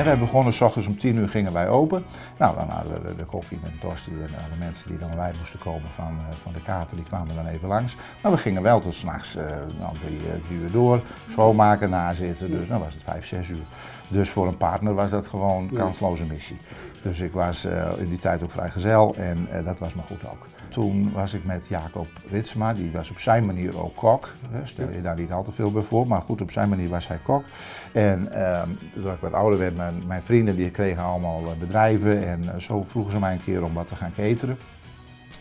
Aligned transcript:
En 0.00 0.06
wij 0.06 0.18
begonnen 0.18 0.52
s 0.52 0.60
ochtends 0.60 0.88
om 0.88 0.98
10 0.98 1.16
uur 1.16 1.28
gingen 1.28 1.52
wij 1.52 1.68
open. 1.68 2.04
Nou, 2.38 2.54
dan 2.54 2.68
hadden 2.68 3.02
we 3.02 3.16
de, 3.16 3.24
koffie 3.24 3.58
met 3.62 3.80
tosti 3.80 4.10
en 4.10 4.50
de 4.50 4.58
mensen 4.58 4.88
die 4.88 4.98
dan 4.98 5.10
bij 5.14 5.32
moesten 5.38 5.58
komen 5.58 5.90
van, 5.90 6.18
uh, 6.18 6.34
van 6.42 6.52
de 6.52 6.62
kater, 6.62 6.96
die 6.96 7.04
kwamen 7.04 7.34
dan 7.34 7.46
even 7.46 7.68
langs. 7.68 7.96
Maar 8.22 8.32
we 8.32 8.38
gingen 8.38 8.62
wel 8.62 8.80
tot 8.80 8.94
s'nachts 8.94 9.34
nou, 9.78 9.98
drie, 10.04 10.18
drie, 10.46 10.58
uur 10.58 10.70
door, 10.72 11.02
schoonmaken, 11.30 11.90
nazitten, 11.90 12.50
dus 12.50 12.68
dan 12.68 12.80
was 12.80 12.94
het 12.94 13.02
5, 13.02 13.26
6 13.26 13.48
uur. 13.48 13.64
Dus 14.10 14.30
voor 14.30 14.46
een 14.46 14.56
partner 14.56 14.94
was 14.94 15.10
dat 15.10 15.26
gewoon 15.26 15.62
een 15.62 15.74
kansloze 15.74 16.24
missie. 16.24 16.58
Dus 17.02 17.20
ik 17.20 17.32
was 17.32 17.66
uh, 17.66 17.88
in 17.98 18.08
die 18.08 18.18
tijd 18.18 18.42
ook 18.42 18.50
vrijgezel 18.50 19.14
en 19.14 19.48
dat 19.64 19.78
was 19.78 19.94
me 19.94 20.02
goed 20.02 20.30
ook. 20.30 20.46
Toen 20.68 21.12
was 21.12 21.34
ik 21.34 21.44
met 21.44 21.66
Jacob 21.66 22.06
Ritsma, 22.30 22.74
die 22.74 22.90
was 22.92 23.10
op 23.10 23.18
zijn 23.18 23.46
manier 23.46 23.82
ook 23.82 23.96
kok. 23.96 24.32
Stel 24.64 24.90
je 24.90 25.02
daar 25.02 25.16
niet 25.16 25.32
al 25.32 25.42
te 25.42 25.52
veel 25.52 25.72
bij 25.72 25.82
voor, 25.82 26.06
maar 26.06 26.20
goed, 26.20 26.40
op 26.40 26.50
zijn 26.50 26.68
manier 26.68 26.88
was 26.88 27.08
hij 27.08 27.18
kok. 27.22 27.44
En 27.92 28.28
uh, 28.32 28.62
toen 28.94 29.12
ik 29.12 29.20
wat 29.20 29.32
ouder 29.32 29.58
werd, 29.58 29.76
mijn, 29.76 30.02
mijn 30.06 30.22
vrienden 30.22 30.56
die 30.56 30.70
kregen 30.70 31.02
allemaal 31.02 31.42
bedrijven 31.58 32.26
en 32.26 32.62
zo 32.62 32.82
vroegen 32.82 33.12
ze 33.12 33.18
mij 33.18 33.32
een 33.32 33.44
keer 33.44 33.64
om 33.64 33.74
wat 33.74 33.86
te 33.86 33.96
gaan 33.96 34.12
cateren. 34.16 34.58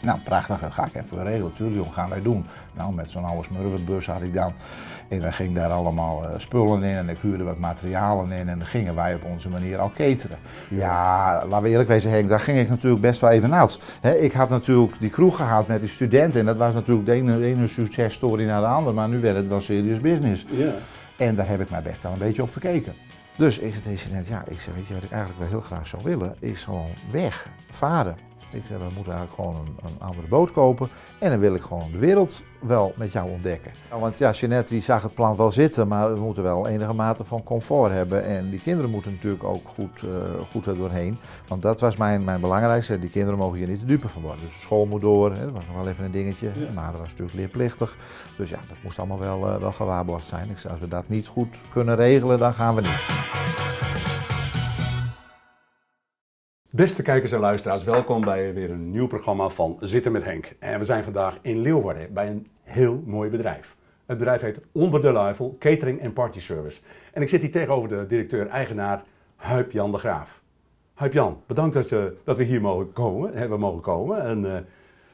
Nou, 0.02 0.20
prachtig, 0.20 0.60
dat 0.60 0.74
ga 0.74 0.86
ik 0.86 0.96
even 0.96 1.24
regelen. 1.24 1.54
Tuurlijk, 1.54 1.86
wat 1.86 1.94
gaan 1.94 2.10
wij 2.10 2.22
doen? 2.22 2.46
Nou, 2.74 2.94
met 2.94 3.10
zo'n 3.10 3.26
oude 3.26 3.44
smurwenbus 3.44 4.08
had 4.08 4.22
ik 4.22 4.34
dan. 4.34 4.54
En 5.08 5.22
dan 5.22 5.34
ging 5.34 5.56
daar 5.56 5.70
allemaal 5.70 6.24
uh, 6.24 6.30
spullen 6.38 6.84
in 6.84 6.96
en 6.96 7.10
ik 7.10 7.18
huurde 7.22 7.44
wat 7.44 7.58
materialen 7.58 8.32
in. 8.32 8.50
En 8.50 8.58
dan 8.58 8.68
gingen 8.68 8.96
wij 8.96 9.16
op 9.16 9.24
onze 9.24 9.50
manier 9.50 9.78
al 9.78 9.92
cateren. 9.96 10.38
Ja, 10.70 11.44
laten 11.48 11.64
we 11.64 11.70
eerlijk 11.70 11.90
wezen 11.90 12.12
Henk, 12.12 12.30
daar 12.30 12.40
ging 12.40 12.60
ik 12.60 12.70
natuurlijk 12.70 13.02
best 13.02 13.22
wel 13.22 13.30
even 13.30 13.50
nat. 13.50 13.80
ik 14.20 14.34
had 14.34 14.50
natuurlijk 14.50 15.00
die 15.00 15.10
kroeg 15.10 15.36
gehad 15.36 15.68
met 15.68 15.80
die 15.80 15.90
studenten. 15.90 16.40
En 16.40 16.46
dat 16.46 16.58
was 16.58 16.74
natuurlijk 16.74 17.06
de 17.06 17.12
ene, 17.12 17.40
de 17.40 17.46
ene 17.46 17.68
successtory 17.68 18.46
naar 18.46 18.62
de 18.62 18.68
andere. 18.68 18.96
Maar 18.96 19.10
nu 19.10 19.20
werd 19.20 19.36
het 19.36 19.48
wel 19.48 19.62
serious 19.62 20.00
business. 20.00 20.46
Ja. 20.50 20.72
En 21.18 21.36
daar 21.36 21.48
heb 21.48 21.62
ik 21.62 21.70
mij 21.70 21.82
best 21.82 22.04
wel 22.04 22.12
een 22.12 22.18
beetje 22.18 22.42
op 22.42 22.52
verkeken. 22.52 22.94
Dus 23.36 23.60
ik 23.60 23.72
zei 23.72 23.84
tegen 23.84 24.16
net, 24.16 24.28
ja, 24.28 24.44
ik 24.48 24.60
zei, 24.60 24.76
weet 24.76 24.88
je 24.88 24.94
wat 24.94 25.04
ik 25.04 25.12
eigenlijk 25.12 25.40
wel 25.40 25.50
heel 25.50 25.62
graag 25.62 25.88
zou 25.88 26.04
willen? 26.04 26.36
Is 26.40 26.64
gewoon 26.64 26.90
weg, 27.12 27.48
varen. 27.70 28.29
Ik 28.52 28.64
zei, 28.66 28.80
we 28.80 28.86
moeten 28.96 29.14
eigenlijk 29.14 29.34
gewoon 29.34 29.56
een, 29.56 29.90
een, 29.90 30.08
andere 30.08 30.28
boot 30.28 30.52
kopen. 30.52 30.88
En 31.20 31.30
dan 31.30 31.40
wil 31.40 31.56
ik 31.56 31.62
gewoon 31.62 31.92
de 31.92 31.98
wereld 31.98 32.44
wel 32.60 32.94
met 32.96 33.12
jou 33.12 33.30
ontdekken. 33.30 33.72
Nou, 33.90 34.02
want 34.02 34.18
ja, 34.18 34.32
Jeanette 34.32 34.74
die 34.74 34.82
zag 34.82 35.04
het 35.04 35.14
plan 35.14 35.36
wel 35.36 35.52
zitten, 35.52 35.88
maar 35.88 36.14
we 36.14 36.20
moeten 36.20 36.44
wel 36.44 36.68
enige 36.68 36.94
mate 36.94 37.24
van 37.24 37.44
comfort 37.44 37.92
hebben. 37.92 38.24
En 38.24 38.50
die 38.50 38.60
kinderen 38.60 38.92
moeten 38.92 39.12
natuurlijk 39.12 39.44
ook 39.44 39.68
goed, 39.68 40.02
uh, 40.06 40.12
goed 40.52 40.66
er 40.66 40.76
doorheen. 40.76 41.18
Want 41.48 41.62
dat 41.62 41.80
was 41.80 41.98
mijn, 41.98 42.24
mijn 42.24 42.42
belangrijkste. 42.42 43.00
Die 43.00 43.10
kinderen 43.10 43.40
mogen 43.40 43.58
hier 43.58 43.68
niet 43.68 43.80
te 43.80 43.86
dupe 43.86 44.08
van 44.08 44.22
worden. 44.22 44.46
Dus 44.46 44.54
de 44.54 44.60
school 44.60 44.86
moet 44.86 45.02
door. 45.02 45.34
Hè. 45.34 45.44
Dat 45.44 45.54
was 45.54 45.68
nog 45.68 45.76
wel 45.76 45.88
even 45.88 46.06
een 46.06 46.12
dingetje. 46.12 46.52
Ja. 46.56 46.74
Maar 46.74 46.92
dat 46.92 47.00
was 47.00 47.10
natuurlijk 47.10 47.38
leerplichtig. 47.38 47.98
Dus 48.38 48.50
ja, 48.50 48.60
dat 48.68 48.78
moest 48.84 49.00
allemaal 49.00 49.20
wel, 49.20 49.48
uh, 49.48 49.56
wel 49.56 49.72
gewaarborgd 49.72 50.28
zijn. 50.28 50.50
Ik 50.50 50.58
zei, 50.58 50.74
als 50.74 50.82
we 50.82 50.88
dat 50.88 51.10
niet 51.10 51.28
goed 51.28 51.58
kunnen 51.74 51.96
regelen, 51.96 52.40
dan 52.40 52.54
gaan 52.54 52.76
we 52.76 52.82
niet. 52.82 53.06
Beste 56.72 57.02
kijkers 57.02 57.32
en 57.32 57.40
luisteraars, 57.40 57.84
welkom 57.84 58.22
bij 58.22 58.54
weer 58.54 58.72
een 58.72 58.92
nieuw 58.92 59.08
programma 59.08 59.50
van 59.50 59.78
Zitten 59.80 60.12
met 60.12 60.24
Henk. 60.24 60.56
En 60.60 60.80
we 60.80 60.86
zijn 60.86 61.04
vandaag 61.04 61.38
in 61.42 61.62
Leeuwarden 61.62 62.14
bij 62.14 62.28
een 62.28 62.48
heel 62.64 63.04
mooi 63.06 63.30
bedrijf. 63.30 63.76
Het 64.06 64.18
bedrijf 64.18 64.42
heet 64.42 64.60
Onder 64.72 65.02
de 65.02 65.12
Luifel 65.12 65.56
Catering 65.60 66.02
en 66.02 66.14
Party 66.14 66.40
Service. 66.40 66.82
En 67.14 67.22
ik 67.22 67.30
zit 67.30 67.42
hier 67.42 67.52
tegenover 67.52 67.90
de 67.90 68.06
directeur-eigenaar 68.08 69.04
Huip 69.36 69.72
Jan 69.72 69.92
de 69.92 69.98
Graaf. 69.98 70.42
Huip 70.94 71.14
Jan, 71.14 71.42
bedankt 71.46 71.74
dat, 71.74 71.90
je, 71.90 72.16
dat 72.24 72.38
we 72.38 72.44
hier 72.44 72.62
mogen 72.62 72.94
komen, 72.94 73.34
hebben 73.34 73.60
mogen 73.60 73.82
komen. 73.82 74.24
En, 74.24 74.44
uh, 74.44 74.58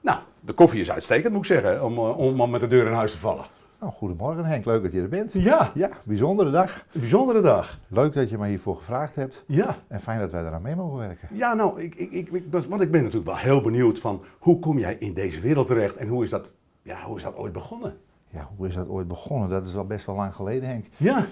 nou, 0.01 0.19
de 0.39 0.53
koffie 0.53 0.81
is 0.81 0.91
uitstekend 0.91 1.33
moet 1.33 1.49
ik 1.49 1.51
zeggen, 1.51 1.83
om, 1.83 1.99
om, 1.99 2.41
om 2.41 2.49
met 2.49 2.61
de 2.61 2.67
deur 2.67 2.85
in 2.85 2.93
huis 2.93 3.11
te 3.11 3.17
vallen. 3.17 3.45
Nou, 3.85 3.97
goedemorgen 3.97 4.45
Henk, 4.45 4.65
leuk 4.65 4.83
dat 4.83 4.91
je 4.91 5.01
er 5.01 5.09
bent. 5.09 5.33
Ja. 5.33 5.71
Ja, 5.73 5.89
bijzondere 6.05 6.51
dag. 6.51 6.85
Een 6.91 6.99
bijzondere 6.99 7.41
dag. 7.41 7.79
Leuk 7.87 8.13
dat 8.13 8.29
je 8.29 8.37
mij 8.37 8.49
hiervoor 8.49 8.75
gevraagd 8.75 9.15
hebt. 9.15 9.43
Ja. 9.47 9.75
En 9.87 10.01
fijn 10.01 10.19
dat 10.19 10.31
wij 10.31 10.45
eraan 10.45 10.61
mee 10.61 10.75
mogen 10.75 10.97
werken. 10.97 11.27
Ja, 11.31 11.53
nou, 11.53 11.81
ik, 11.81 11.95
ik, 11.95 12.11
ik, 12.11 12.43
want 12.49 12.81
ik 12.81 12.91
ben 12.91 13.03
natuurlijk 13.03 13.25
wel 13.25 13.37
heel 13.37 13.61
benieuwd 13.61 13.99
van 13.99 14.23
hoe 14.39 14.59
kom 14.59 14.79
jij 14.79 14.95
in 14.99 15.13
deze 15.13 15.41
wereld 15.41 15.67
terecht 15.67 15.95
en 15.95 16.07
hoe 16.07 16.23
is 16.23 16.29
dat, 16.29 16.53
ja, 16.81 17.01
hoe 17.03 17.17
is 17.17 17.23
dat 17.23 17.35
ooit 17.35 17.53
begonnen? 17.53 17.97
Ja, 18.29 18.49
hoe 18.55 18.67
is 18.67 18.75
dat 18.75 18.87
ooit 18.87 19.07
begonnen? 19.07 19.49
Dat 19.49 19.65
is 19.65 19.75
al 19.75 19.85
best 19.85 20.05
wel 20.05 20.15
lang 20.15 20.35
geleden, 20.35 20.69
Henk. 20.69 20.85
Ja. 20.97 21.25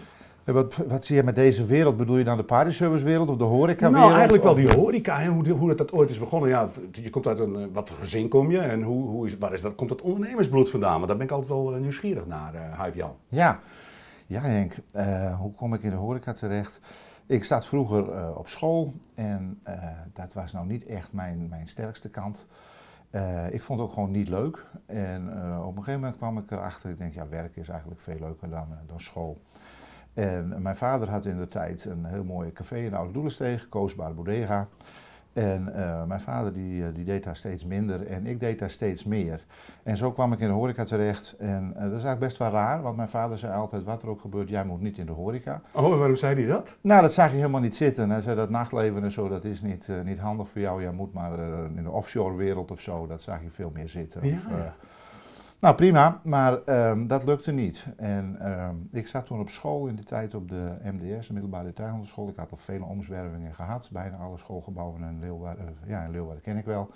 En 0.44 0.54
wat, 0.54 0.76
wat 0.88 1.06
zie 1.06 1.16
je 1.16 1.24
met 1.24 1.36
deze 1.36 1.66
wereld? 1.66 1.98
Bedoel 1.98 2.18
je 2.18 2.24
dan 2.24 2.38
de 2.38 2.44
partyservicewereld 2.44 3.30
of 3.30 3.38
de 3.38 3.44
horecawereld? 3.44 4.04
Nou, 4.04 4.14
eigenlijk 4.14 4.44
wel 4.44 4.56
die 4.56 4.76
horeca, 4.76 5.18
hè? 5.18 5.30
Hoe, 5.30 5.50
hoe 5.50 5.76
dat 5.76 5.92
ooit 5.92 6.10
is 6.10 6.20
begonnen. 6.20 6.50
Ja, 6.50 6.70
je 6.92 7.10
komt 7.10 7.28
uit 7.28 7.40
een, 7.40 7.74
wat 7.74 7.90
voor 7.90 7.98
gezin 7.98 8.28
kom 8.28 8.52
je 8.52 8.60
en 8.60 8.82
hoe, 8.82 9.08
hoe 9.08 9.28
is, 9.28 9.38
waar 9.38 9.54
is 9.54 9.62
dat, 9.62 9.76
komt 9.76 9.90
dat 9.90 10.02
ondernemersbloed 10.02 10.70
vandaan? 10.70 10.96
Want 10.96 11.08
daar 11.08 11.18
ben 11.18 11.26
ik 11.26 11.32
altijd 11.32 11.50
wel 11.50 11.70
nieuwsgierig 11.70 12.26
naar, 12.26 12.54
uh, 12.54 12.74
Huip 12.74 12.96
Jan. 12.96 13.16
Ja, 13.28 13.60
ja 14.26 14.42
Henk, 14.42 14.76
uh, 14.96 15.40
hoe 15.40 15.54
kom 15.54 15.74
ik 15.74 15.84
in 15.84 15.90
de 15.90 15.96
horeca 15.96 16.34
terecht? 16.34 16.80
Ik 17.26 17.44
zat 17.44 17.66
vroeger 17.66 18.10
uh, 18.10 18.30
op 18.38 18.48
school 18.48 18.94
en 19.16 19.62
dat 20.14 20.34
was 20.34 20.52
nou 20.54 20.68
niet 20.68 20.86
echt 20.86 21.14
mijn, 21.14 21.48
mijn 21.50 21.68
sterkste 21.68 22.10
kant. 22.10 22.48
ik 23.50 23.62
vond 23.62 23.80
het 23.80 23.88
ook 23.88 23.94
gewoon 23.94 24.12
niet 24.12 24.28
leuk. 24.28 24.66
En 24.86 25.22
op 25.60 25.78
een 25.78 25.84
gegeven 25.84 26.00
moment 26.00 26.18
kwam 26.18 26.38
ik 26.38 26.52
erachter, 26.52 26.90
ik 26.90 26.98
denk 26.98 27.14
ja, 27.14 27.28
werk 27.28 27.56
is 27.56 27.70
eigenlijk 27.70 28.02
veel 28.02 28.18
leuker 28.20 28.50
dan, 28.50 28.68
dan 28.88 29.00
school. 29.00 29.42
En 30.14 30.62
mijn 30.62 30.76
vader 30.76 31.10
had 31.10 31.26
in 31.26 31.38
de 31.38 31.48
tijd 31.48 31.86
een 31.86 32.06
heel 32.06 32.24
mooi 32.24 32.52
café 32.52 32.78
in 32.78 32.90
de 32.90 32.96
Oude 32.96 33.14
Doelensteeg, 33.14 33.70
Koosbaar 33.70 34.14
Bodega. 34.14 34.68
En 35.34 35.70
uh, 35.76 36.04
mijn 36.04 36.20
vader 36.20 36.54
die, 36.54 36.92
die 36.92 37.06
deed 37.06 37.24
daar 37.24 37.36
steeds 37.36 37.66
minder 37.66 38.06
en 38.06 38.26
ik 38.26 38.40
deed 38.40 38.60
daar 38.60 38.70
steeds 38.70 39.04
meer. 39.04 39.46
En 39.84 39.98
zo 39.98 40.12
kwam 40.12 40.34
ik 40.34 40.40
in 40.40 40.48
de 40.48 40.54
horeca 40.54 40.84
terecht. 40.84 41.36
En 41.40 41.64
uh, 41.64 41.74
dat 41.74 41.86
is 41.86 41.92
eigenlijk 41.92 42.20
best 42.20 42.38
wel 42.38 42.50
raar, 42.50 42.82
want 42.82 42.96
mijn 42.96 43.08
vader 43.08 43.38
zei 43.38 43.54
altijd, 43.54 43.84
wat 43.84 44.02
er 44.02 44.10
ook 44.10 44.22
gebeurt, 44.22 44.50
jij 44.50 44.66
moet 44.66 44.82
niet 44.82 44.98
in 44.98 45.06
de 45.06 45.12
horeca. 45.12 45.62
Oh, 45.72 45.92
en 45.92 45.98
waarom 45.98 46.16
zei 46.16 46.36
hij 46.36 46.46
dat? 46.46 46.78
Nou, 46.82 47.02
dat 47.02 47.14
zag 47.14 47.30
je 47.30 47.36
helemaal 47.36 47.62
niet 47.62 47.76
zitten. 47.76 48.10
Hij 48.10 48.22
zei, 48.22 48.36
dat 48.36 48.50
nachtleven 48.50 49.04
en 49.04 49.12
zo, 49.12 49.28
dat 49.28 49.44
is 49.44 49.62
niet, 49.62 49.88
uh, 49.88 50.02
niet 50.02 50.20
handig 50.20 50.50
voor 50.50 50.62
jou. 50.62 50.82
Jij 50.82 50.92
moet 50.92 51.14
maar 51.14 51.40
in 51.76 51.84
de 51.84 51.92
offshore 51.92 52.36
wereld 52.36 52.72
of 52.72 52.82
zo, 52.82 53.08
dat 53.08 53.22
zag 53.22 53.42
je 53.42 53.50
veel 53.50 53.72
meer 53.74 53.90
zitten. 53.90 54.28
Ja, 54.28 54.36
of, 54.36 54.50
ja. 54.50 54.76
Nou, 55.64 55.76
prima, 55.76 56.22
maar 56.24 56.60
um, 56.90 57.08
dat 57.08 57.26
lukte 57.26 57.52
niet. 57.52 57.86
En 57.98 58.52
um, 58.52 58.88
ik 58.92 59.08
zat 59.08 59.26
toen 59.26 59.40
op 59.40 59.50
school 59.50 59.88
in 59.88 59.96
die 59.96 60.06
tijd 60.06 60.36
op 60.36 60.50
de 60.50 60.72
MDS, 60.84 61.28
de 61.28 61.34
middelbare 61.34 61.66
detailhandelschool. 61.66 62.28
Ik 62.28 62.36
had 62.36 62.52
al 62.52 62.58
vele 62.58 62.86
omzwervingen 62.86 63.54
gehad, 63.54 63.90
bijna 63.92 64.18
alle 64.18 64.38
schoolgebouwen 64.38 65.02
in 65.02 65.20
Leeuwarden, 65.20 65.76
ja, 65.86 66.04
in 66.04 66.12
Leeuwarden 66.12 66.44
ken 66.44 66.58
ik 66.58 66.66
wel. 66.66 66.90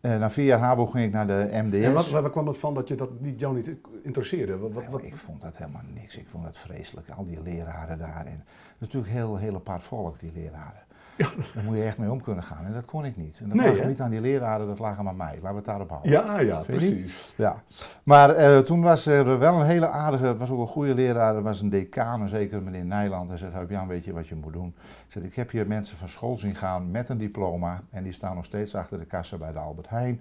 En 0.00 0.20
na 0.20 0.30
vier 0.30 0.44
jaar 0.44 0.58
HAVO 0.58 0.86
ging 0.86 1.04
ik 1.04 1.12
naar 1.12 1.26
de 1.26 1.48
MDS. 1.52 1.84
En 1.84 1.92
wat, 1.92 2.10
waar 2.10 2.30
kwam 2.30 2.46
het 2.46 2.58
van 2.58 2.74
dat 2.74 2.88
je 2.88 2.94
dat 2.94 3.20
niet, 3.20 3.40
jou 3.40 3.54
niet 3.54 3.70
interesseerde? 4.02 4.58
Wat, 4.58 4.72
wat, 4.72 4.86
wat? 4.86 5.02
Ik 5.02 5.16
vond 5.16 5.40
dat 5.40 5.56
helemaal 5.56 5.82
niks. 5.94 6.16
Ik 6.16 6.28
vond 6.28 6.44
dat 6.44 6.56
vreselijk. 6.56 7.10
Al 7.10 7.26
die 7.26 7.42
leraren 7.42 7.98
daar. 7.98 8.26
En 8.26 8.44
natuurlijk 8.78 9.12
heel, 9.12 9.36
heel 9.36 9.54
apart 9.54 9.82
volk, 9.82 10.20
die 10.20 10.32
leraren. 10.34 10.82
Ja. 11.16 11.28
Daar 11.54 11.64
moet 11.64 11.76
je 11.76 11.82
echt 11.82 11.98
mee 11.98 12.10
om 12.10 12.22
kunnen 12.22 12.42
gaan. 12.42 12.64
En 12.64 12.72
dat 12.72 12.84
kon 12.84 13.04
ik 13.04 13.16
niet. 13.16 13.40
En 13.40 13.48
dat 13.48 13.56
Nee, 13.56 13.76
lag 13.76 13.86
niet 13.86 14.00
aan 14.00 14.10
die 14.10 14.20
leraren, 14.20 14.66
dat 14.66 14.78
lag 14.78 14.98
aan 14.98 15.16
mij. 15.16 15.32
Laten 15.32 15.48
we 15.48 15.54
het 15.54 15.64
daarop 15.64 15.88
houden. 15.88 16.10
Ja, 16.10 16.40
ja, 16.40 16.64
Vind 16.64 16.78
precies. 16.78 17.32
Ja, 17.36 17.56
maar 18.02 18.30
eh, 18.30 18.58
toen 18.58 18.82
was 18.82 19.06
er 19.06 19.38
wel 19.38 19.60
een 19.60 19.66
hele 19.66 19.88
aardige, 19.88 20.26
het 20.26 20.38
was 20.38 20.50
ook 20.50 20.60
een 20.60 20.66
goede 20.66 20.94
leraar, 20.94 21.34
er 21.34 21.42
was 21.42 21.60
een 21.60 21.68
decaan, 21.68 22.20
een 22.20 22.28
zekere 22.28 22.60
meneer 22.60 22.84
Nijland. 22.84 23.28
Hij 23.28 23.38
zei, 23.38 23.52
Huip 23.52 23.70
Jan, 23.70 23.88
weet 23.88 24.04
je 24.04 24.12
wat 24.12 24.28
je 24.28 24.34
moet 24.34 24.52
doen? 24.52 24.74
Ik 25.06 25.12
zei, 25.12 25.24
ik 25.24 25.34
heb 25.34 25.50
hier 25.50 25.66
mensen 25.66 25.96
van 25.96 26.08
school 26.08 26.36
zien 26.36 26.54
gaan 26.54 26.90
met 26.90 27.08
een 27.08 27.18
diploma 27.18 27.82
en 27.90 28.02
die 28.02 28.12
staan 28.12 28.34
nog 28.34 28.44
steeds 28.44 28.74
achter 28.74 28.98
de 28.98 29.04
kassa 29.04 29.36
bij 29.36 29.52
de 29.52 29.58
Albert 29.58 29.88
Heijn. 29.88 30.20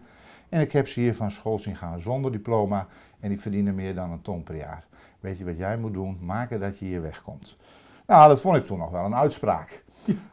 En 0.50 0.62
ik 0.62 0.72
heb 0.72 0.88
ze 0.88 1.00
hier 1.00 1.16
van 1.16 1.32
school 1.32 1.60
zien 1.60 1.76
gaan 1.76 2.00
zonder 2.00 2.32
diploma 2.32 2.88
en 3.20 3.30
die 3.30 3.40
verdienen 3.42 3.76
meer 3.76 3.96
dan 3.96 4.12
een 4.12 4.22
ton 4.22 4.44
per 4.44 4.56
jaar. 4.56 4.84
Weet 5.20 5.38
je 5.38 5.46
wat 5.46 5.58
jij 5.58 5.78
moet 5.78 5.94
doen? 5.94 6.18
Maken 6.22 6.60
dat 6.60 6.80
je 6.80 6.86
hier 6.86 7.02
wegkomt. 7.02 7.58
Nou, 8.08 8.30
dat 8.30 8.42
vond 8.42 8.58
ik 8.58 8.66
toen 8.66 8.78
nog 8.78 8.92
wel 8.92 9.06
een 9.06 9.16
uitspraak. 9.16 9.83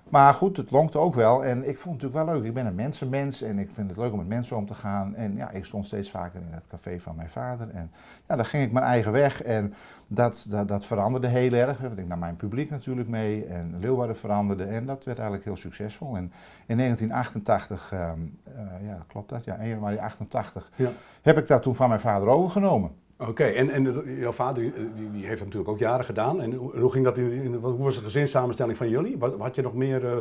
Maar 0.08 0.34
goed, 0.34 0.56
het 0.56 0.70
lonkte 0.70 0.98
ook 0.98 1.14
wel. 1.14 1.44
En 1.44 1.58
ik 1.68 1.78
vond 1.78 1.94
het 1.94 2.02
natuurlijk 2.02 2.24
wel 2.24 2.34
leuk. 2.34 2.44
Ik 2.44 2.54
ben 2.54 2.66
een 2.66 2.74
mensenmens 2.74 3.42
en 3.42 3.58
ik 3.58 3.70
vind 3.72 3.88
het 3.88 3.98
leuk 3.98 4.12
om 4.12 4.18
met 4.18 4.28
mensen 4.28 4.56
om 4.56 4.66
te 4.66 4.74
gaan. 4.74 5.14
En 5.14 5.36
ja, 5.36 5.50
ik 5.50 5.64
stond 5.64 5.86
steeds 5.86 6.10
vaker 6.10 6.40
in 6.40 6.52
het 6.52 6.66
café 6.68 7.00
van 7.00 7.16
mijn 7.16 7.30
vader. 7.30 7.70
En 7.70 7.90
ja, 8.28 8.36
dan 8.36 8.44
ging 8.44 8.64
ik 8.64 8.72
mijn 8.72 8.84
eigen 8.84 9.12
weg. 9.12 9.42
En 9.42 9.74
dat, 10.06 10.46
dat, 10.50 10.68
dat 10.68 10.84
veranderde 10.84 11.26
heel 11.26 11.52
erg. 11.52 11.78
Want 11.80 11.98
ik 11.98 12.06
nam 12.06 12.18
mijn 12.18 12.36
publiek 12.36 12.70
natuurlijk 12.70 13.08
mee. 13.08 13.44
En 13.44 13.76
Leeuwarden 13.80 14.16
veranderde. 14.16 14.64
En 14.64 14.86
dat 14.86 15.04
werd 15.04 15.18
eigenlijk 15.18 15.46
heel 15.46 15.56
succesvol. 15.56 16.16
En 16.16 16.32
in 16.66 16.76
1988, 16.76 17.92
ehm, 17.92 18.18
eh, 18.44 18.86
ja, 18.86 18.98
klopt 19.06 19.28
dat? 19.28 19.44
Ja, 19.44 19.58
1 19.58 19.68
januari 19.68 19.98
88, 19.98 20.70
Ja. 20.76 20.90
heb 21.22 21.38
ik 21.38 21.46
dat 21.46 21.62
toen 21.62 21.74
van 21.74 21.88
mijn 21.88 22.00
vader 22.00 22.28
overgenomen. 22.28 22.90
Oké, 23.28 23.44
en, 23.44 23.70
en 23.70 24.04
jouw 24.18 24.32
vader 24.32 24.62
die, 24.62 25.10
die 25.10 25.26
heeft 25.26 25.38
dat 25.38 25.44
natuurlijk 25.46 25.68
ook 25.70 25.78
jaren 25.78 26.04
gedaan. 26.04 26.40
En 26.42 26.52
hoe, 26.54 26.90
ging 26.90 27.04
dat 27.04 27.18
in, 27.18 27.30
in- 27.30 27.54
hoe 27.54 27.76
was 27.78 27.94
de 27.94 28.00
gezinssamenstelling 28.02 28.76
van 28.76 28.88
jullie? 28.88 29.18
Wat- 29.18 29.38
Had 29.38 29.54
je 29.54 29.62
nog 29.62 29.74
meer 29.74 30.04
eh, 30.06 30.16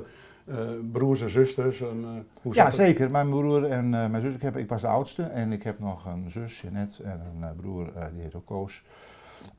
eh, 0.46 0.70
broers 0.92 1.22
en 1.22 1.30
zusters? 1.30 1.82
En, 1.82 2.04
eh, 2.04 2.10
hoe 2.42 2.54
Ja, 2.56 2.66
het? 2.66 2.76
zeker. 2.76 3.12
Mijn 3.12 3.30
broer 3.30 3.66
en 3.66 3.94
eh, 3.94 4.10
mijn 4.10 4.22
zus, 4.22 4.34
ik, 4.34 4.42
heb, 4.42 4.58
ik 4.58 4.70
was 4.70 4.82
de 4.82 4.88
oudste 4.88 5.24
en 5.24 5.52
ik 5.52 5.64
heb 5.64 5.80
nog 5.80 6.06
een 6.06 6.30
zus, 6.30 6.62
Jeannette, 6.62 7.04
en 7.04 7.22
een 7.36 7.44
eh, 7.44 7.50
broer, 7.58 7.96
eh, 7.96 8.06
die 8.14 8.22
heet 8.22 8.36
ook 8.36 8.46
Koos. 8.46 8.84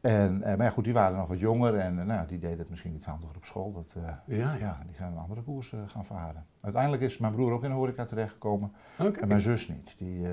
En, 0.01 0.43
eh, 0.43 0.57
maar 0.57 0.67
ja, 0.67 0.73
goed, 0.73 0.85
die 0.85 0.93
waren 0.93 1.17
nog 1.19 1.29
wat 1.29 1.39
jonger 1.39 1.75
en 1.79 1.99
eh, 1.99 2.05
nou, 2.07 2.27
die 2.27 2.39
deden 2.39 2.59
het 2.59 2.71
misschien 2.71 2.95
iets 2.95 3.07
handiger 3.07 3.37
op 3.37 3.45
school. 3.45 3.73
Dat, 3.73 3.93
eh, 3.97 4.03
Ja, 4.27 4.37
ja. 4.37 4.55
ja, 4.59 4.79
die 4.87 4.95
gaan 4.95 5.13
een 5.13 5.19
andere 5.19 5.43
koers 5.43 5.73
eh, 5.73 5.81
gaan 5.87 6.05
varen. 6.05 6.47
Uiteindelijk 6.61 7.03
is 7.03 7.19
mijn 7.19 7.33
broer 7.35 7.53
ook 7.53 7.63
in 7.65 7.71
de 7.71 7.77
horeca 7.77 8.05
terechtgekomen 8.05 8.73
en 9.21 9.29
mijn 9.29 9.41
zus 9.41 9.69
niet. 9.69 9.95
Die, 9.99 10.27
eh, 10.27 10.31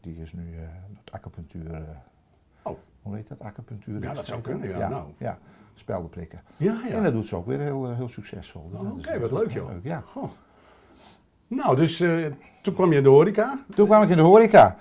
die 0.00 0.16
is 0.20 0.32
nu 0.32 0.42
eh, 0.54 0.60
met 0.94 1.12
acupunctuur. 1.12 1.82
Eh, 3.02 3.06
hoe 3.06 3.16
heet 3.16 3.28
dat, 3.28 3.40
acupunctuur? 3.40 4.02
Ja, 4.02 4.14
dat 4.14 4.26
zou 4.26 4.40
kunnen, 4.40 4.68
ja, 4.68 4.88
nou. 4.88 5.04
ja 5.18 5.38
spelden 5.74 6.08
prikken. 6.10 6.40
Ja, 6.56 6.80
ja. 6.88 6.94
En 6.94 7.02
dat 7.02 7.12
doet 7.12 7.26
ze 7.26 7.36
ook 7.36 7.46
weer 7.46 7.60
heel, 7.60 7.94
heel 7.94 8.08
succesvol. 8.08 8.70
Dus 8.70 8.80
Oh, 8.80 8.98
Oké, 8.98 9.18
wat 9.18 9.30
leuk 9.30 9.52
joh. 9.52 9.70
leuk, 9.70 9.84
ja. 9.84 10.02
Goh. 10.06 10.30
Nou, 11.46 11.76
dus 11.76 12.00
eh, 12.00 12.24
toen 12.62 12.74
kwam 12.74 12.90
je 12.90 12.96
in 12.96 13.02
de 13.02 13.08
horeca. 13.08 13.58
Toen 13.74 13.86
kwam 13.86 14.02
ik 14.02 14.08
in 14.08 14.16
de 14.16 14.22
horeca. 14.22 14.76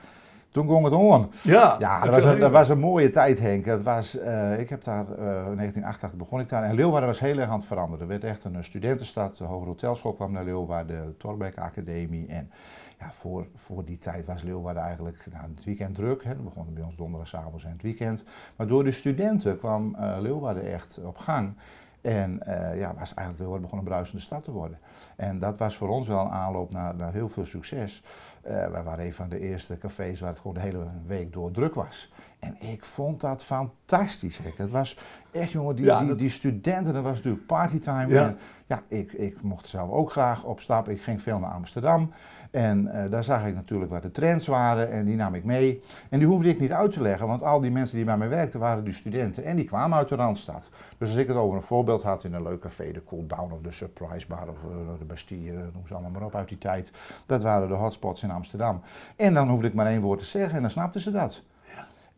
Toen 0.51 0.67
ging 0.67 0.83
het 0.83 0.93
on. 0.93 1.31
Ja, 1.41 1.75
Ja, 1.79 2.03
dat 2.03 2.13
was, 2.13 2.23
een, 2.23 2.39
dat 2.39 2.51
was 2.51 2.69
een 2.69 2.79
mooie 2.79 3.09
tijd, 3.09 3.39
Henk. 3.39 3.65
Dat 3.65 3.83
was, 3.83 4.17
eh, 4.17 4.59
ik 4.59 4.69
heb 4.69 4.83
daar, 4.83 5.05
eh, 5.11 5.25
in 5.25 5.55
1988 5.55 6.19
begon 6.19 6.39
ik 6.39 6.49
daar. 6.49 6.63
En 6.63 6.75
Leeuwarden 6.75 7.09
was 7.09 7.19
heel 7.19 7.37
erg 7.37 7.49
aan 7.49 7.57
het 7.57 7.65
veranderen. 7.65 8.01
Er 8.01 8.07
werd 8.07 8.23
echt 8.23 8.43
een 8.43 8.63
studentenstad. 8.63 9.37
De 9.37 9.43
Hoge 9.43 9.65
Hotelschool 9.65 10.13
kwam 10.13 10.31
naar 10.31 10.43
Leeuwarden, 10.43 11.05
de 11.05 11.17
Torbeck 11.17 11.57
Academie. 11.57 12.27
En 12.27 12.51
ja, 12.99 13.11
voor, 13.11 13.47
voor 13.53 13.85
die 13.85 13.97
tijd 13.97 14.25
was 14.25 14.41
Leeuwarden 14.41 14.83
eigenlijk 14.83 15.25
nou, 15.31 15.43
het 15.55 15.65
weekend 15.65 15.95
druk. 15.95 16.23
Hè. 16.23 16.35
We 16.35 16.41
begonnen 16.41 16.73
bij 16.73 16.83
ons 16.83 16.95
donderdagavond 16.95 17.63
en 17.63 17.71
het 17.71 17.81
weekend. 17.81 18.23
Maar 18.55 18.67
door 18.67 18.83
de 18.83 18.91
studenten 18.91 19.57
kwam 19.57 19.95
eh, 19.95 20.17
Leeuwarden 20.19 20.71
echt 20.71 20.99
op 21.03 21.17
gang. 21.17 21.53
En 22.01 22.41
eh, 22.41 22.79
ja, 22.79 22.87
was 22.87 23.13
eigenlijk 23.13 23.37
Leeuwarden 23.37 23.61
begon 23.61 23.79
een 23.79 23.85
bruisende 23.85 24.21
stad 24.21 24.43
te 24.43 24.51
worden. 24.51 24.79
En 25.15 25.39
dat 25.39 25.57
was 25.57 25.75
voor 25.75 25.89
ons 25.89 26.07
wel 26.07 26.19
een 26.19 26.31
aanloop 26.31 26.71
naar, 26.71 26.95
naar 26.95 27.13
heel 27.13 27.29
veel 27.29 27.45
succes. 27.45 28.03
Eh 28.41 28.67
wij 28.67 28.83
waren 28.83 29.05
een 29.05 29.13
van 29.13 29.29
de 29.29 29.39
eerste 29.39 29.77
cafés 29.77 30.19
waar 30.19 30.29
het 30.29 30.39
gewoon 30.39 30.53
de 30.53 30.59
hele 30.59 30.87
week 31.05 31.33
door 31.33 31.51
druk 31.51 31.73
was. 31.73 32.11
En 32.39 32.55
ik 32.59 32.85
vond 32.85 33.21
dat 33.21 33.43
fantastisch. 33.43 34.37
Hè. 34.37 34.49
Het 34.55 34.71
was 34.71 34.97
echt, 35.31 35.51
jongen, 35.51 35.75
die, 35.75 35.85
Ja, 35.85 36.03
die, 36.03 36.29
studenten, 36.29 36.93
dat 36.93 37.03
was 37.03 37.15
natuurlijk 37.15 37.45
partytime. 37.45 38.07
Ja. 38.07 38.27
En 38.27 38.37
ja, 38.65 38.81
ik, 38.87 39.11
ik 39.11 39.41
mocht 39.41 39.69
zelf 39.69 39.91
ook 39.91 40.11
graag 40.11 40.43
op 40.43 40.59
stap. 40.59 40.89
Ik 40.89 41.01
ging 41.01 41.21
veel 41.21 41.39
naar 41.39 41.51
Amsterdam. 41.51 42.11
En 42.51 42.87
eh, 42.87 43.11
daar 43.11 43.23
zag 43.23 43.45
ik 43.45 43.55
natuurlijk 43.55 43.91
wat 43.91 44.01
de 44.01 44.11
trends 44.11 44.47
waren 44.47 44.91
en 44.91 45.05
die 45.05 45.15
nam 45.15 45.35
ik 45.35 45.43
mee. 45.43 45.83
En 46.09 46.19
die 46.19 46.27
hoefde 46.27 46.49
ik 46.49 46.59
niet 46.59 46.71
uit 46.71 46.91
te 46.91 47.01
leggen, 47.01 47.27
want 47.27 47.43
al 47.43 47.59
die 47.59 47.71
mensen 47.71 47.95
die 47.95 48.05
bij 48.05 48.17
mij 48.17 48.29
werkten 48.29 48.59
waren 48.59 48.83
die 48.83 48.93
studenten. 48.93 49.43
En 49.43 49.55
die 49.55 49.65
kwamen 49.65 49.97
uit 49.97 50.09
de 50.09 50.15
Randstad. 50.15 50.69
Dus 50.97 51.09
als 51.09 51.17
ik 51.17 51.27
het 51.27 51.37
over 51.37 51.55
een 51.55 51.61
voorbeeld 51.61 52.03
had 52.03 52.23
in 52.23 52.33
een 52.33 52.43
leuk 52.43 52.59
café, 52.59 52.91
de 52.91 53.03
Cool 53.03 53.27
Down 53.27 53.53
of 53.53 53.61
de 53.61 53.71
Surprise 53.71 54.27
Bar 54.27 54.47
of 54.47 54.63
eh, 54.63 54.99
de 54.99 55.05
Bastille, 55.05 55.51
eh, 55.51 55.57
noem 55.73 55.87
ze 55.87 55.93
allemaal 55.93 56.11
maar 56.11 56.23
op 56.23 56.35
uit 56.35 56.49
die 56.49 56.57
tijd. 56.57 56.91
Dat 57.25 57.43
waren 57.43 57.67
de 57.67 57.73
hotspots 57.73 58.23
in 58.23 58.31
Amsterdam. 58.31 58.81
En 59.15 59.33
dan 59.33 59.49
hoefde 59.49 59.67
ik 59.67 59.73
maar 59.73 59.85
één 59.85 60.01
woord 60.01 60.19
te 60.19 60.25
zeggen 60.25 60.55
en 60.55 60.61
dan 60.61 60.71
snapten 60.71 61.01
ze 61.01 61.11
dat. 61.11 61.43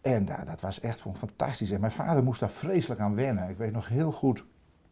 En 0.02 0.26
dat 0.26 0.62
was 0.62 0.80
echt 0.80 1.02
fantastisch. 1.14 1.72
En 1.72 1.80
mijn 1.80 1.92
vader 1.92 2.24
moest 2.24 2.40
daar 2.40 2.50
vreselijk 2.50 3.02
aan 3.02 3.16
wennen. 3.16 3.50
Ik 3.50 3.58
weet 3.58 3.72
nog 3.72 3.88
heel 3.88 4.12
goed. 4.12 4.46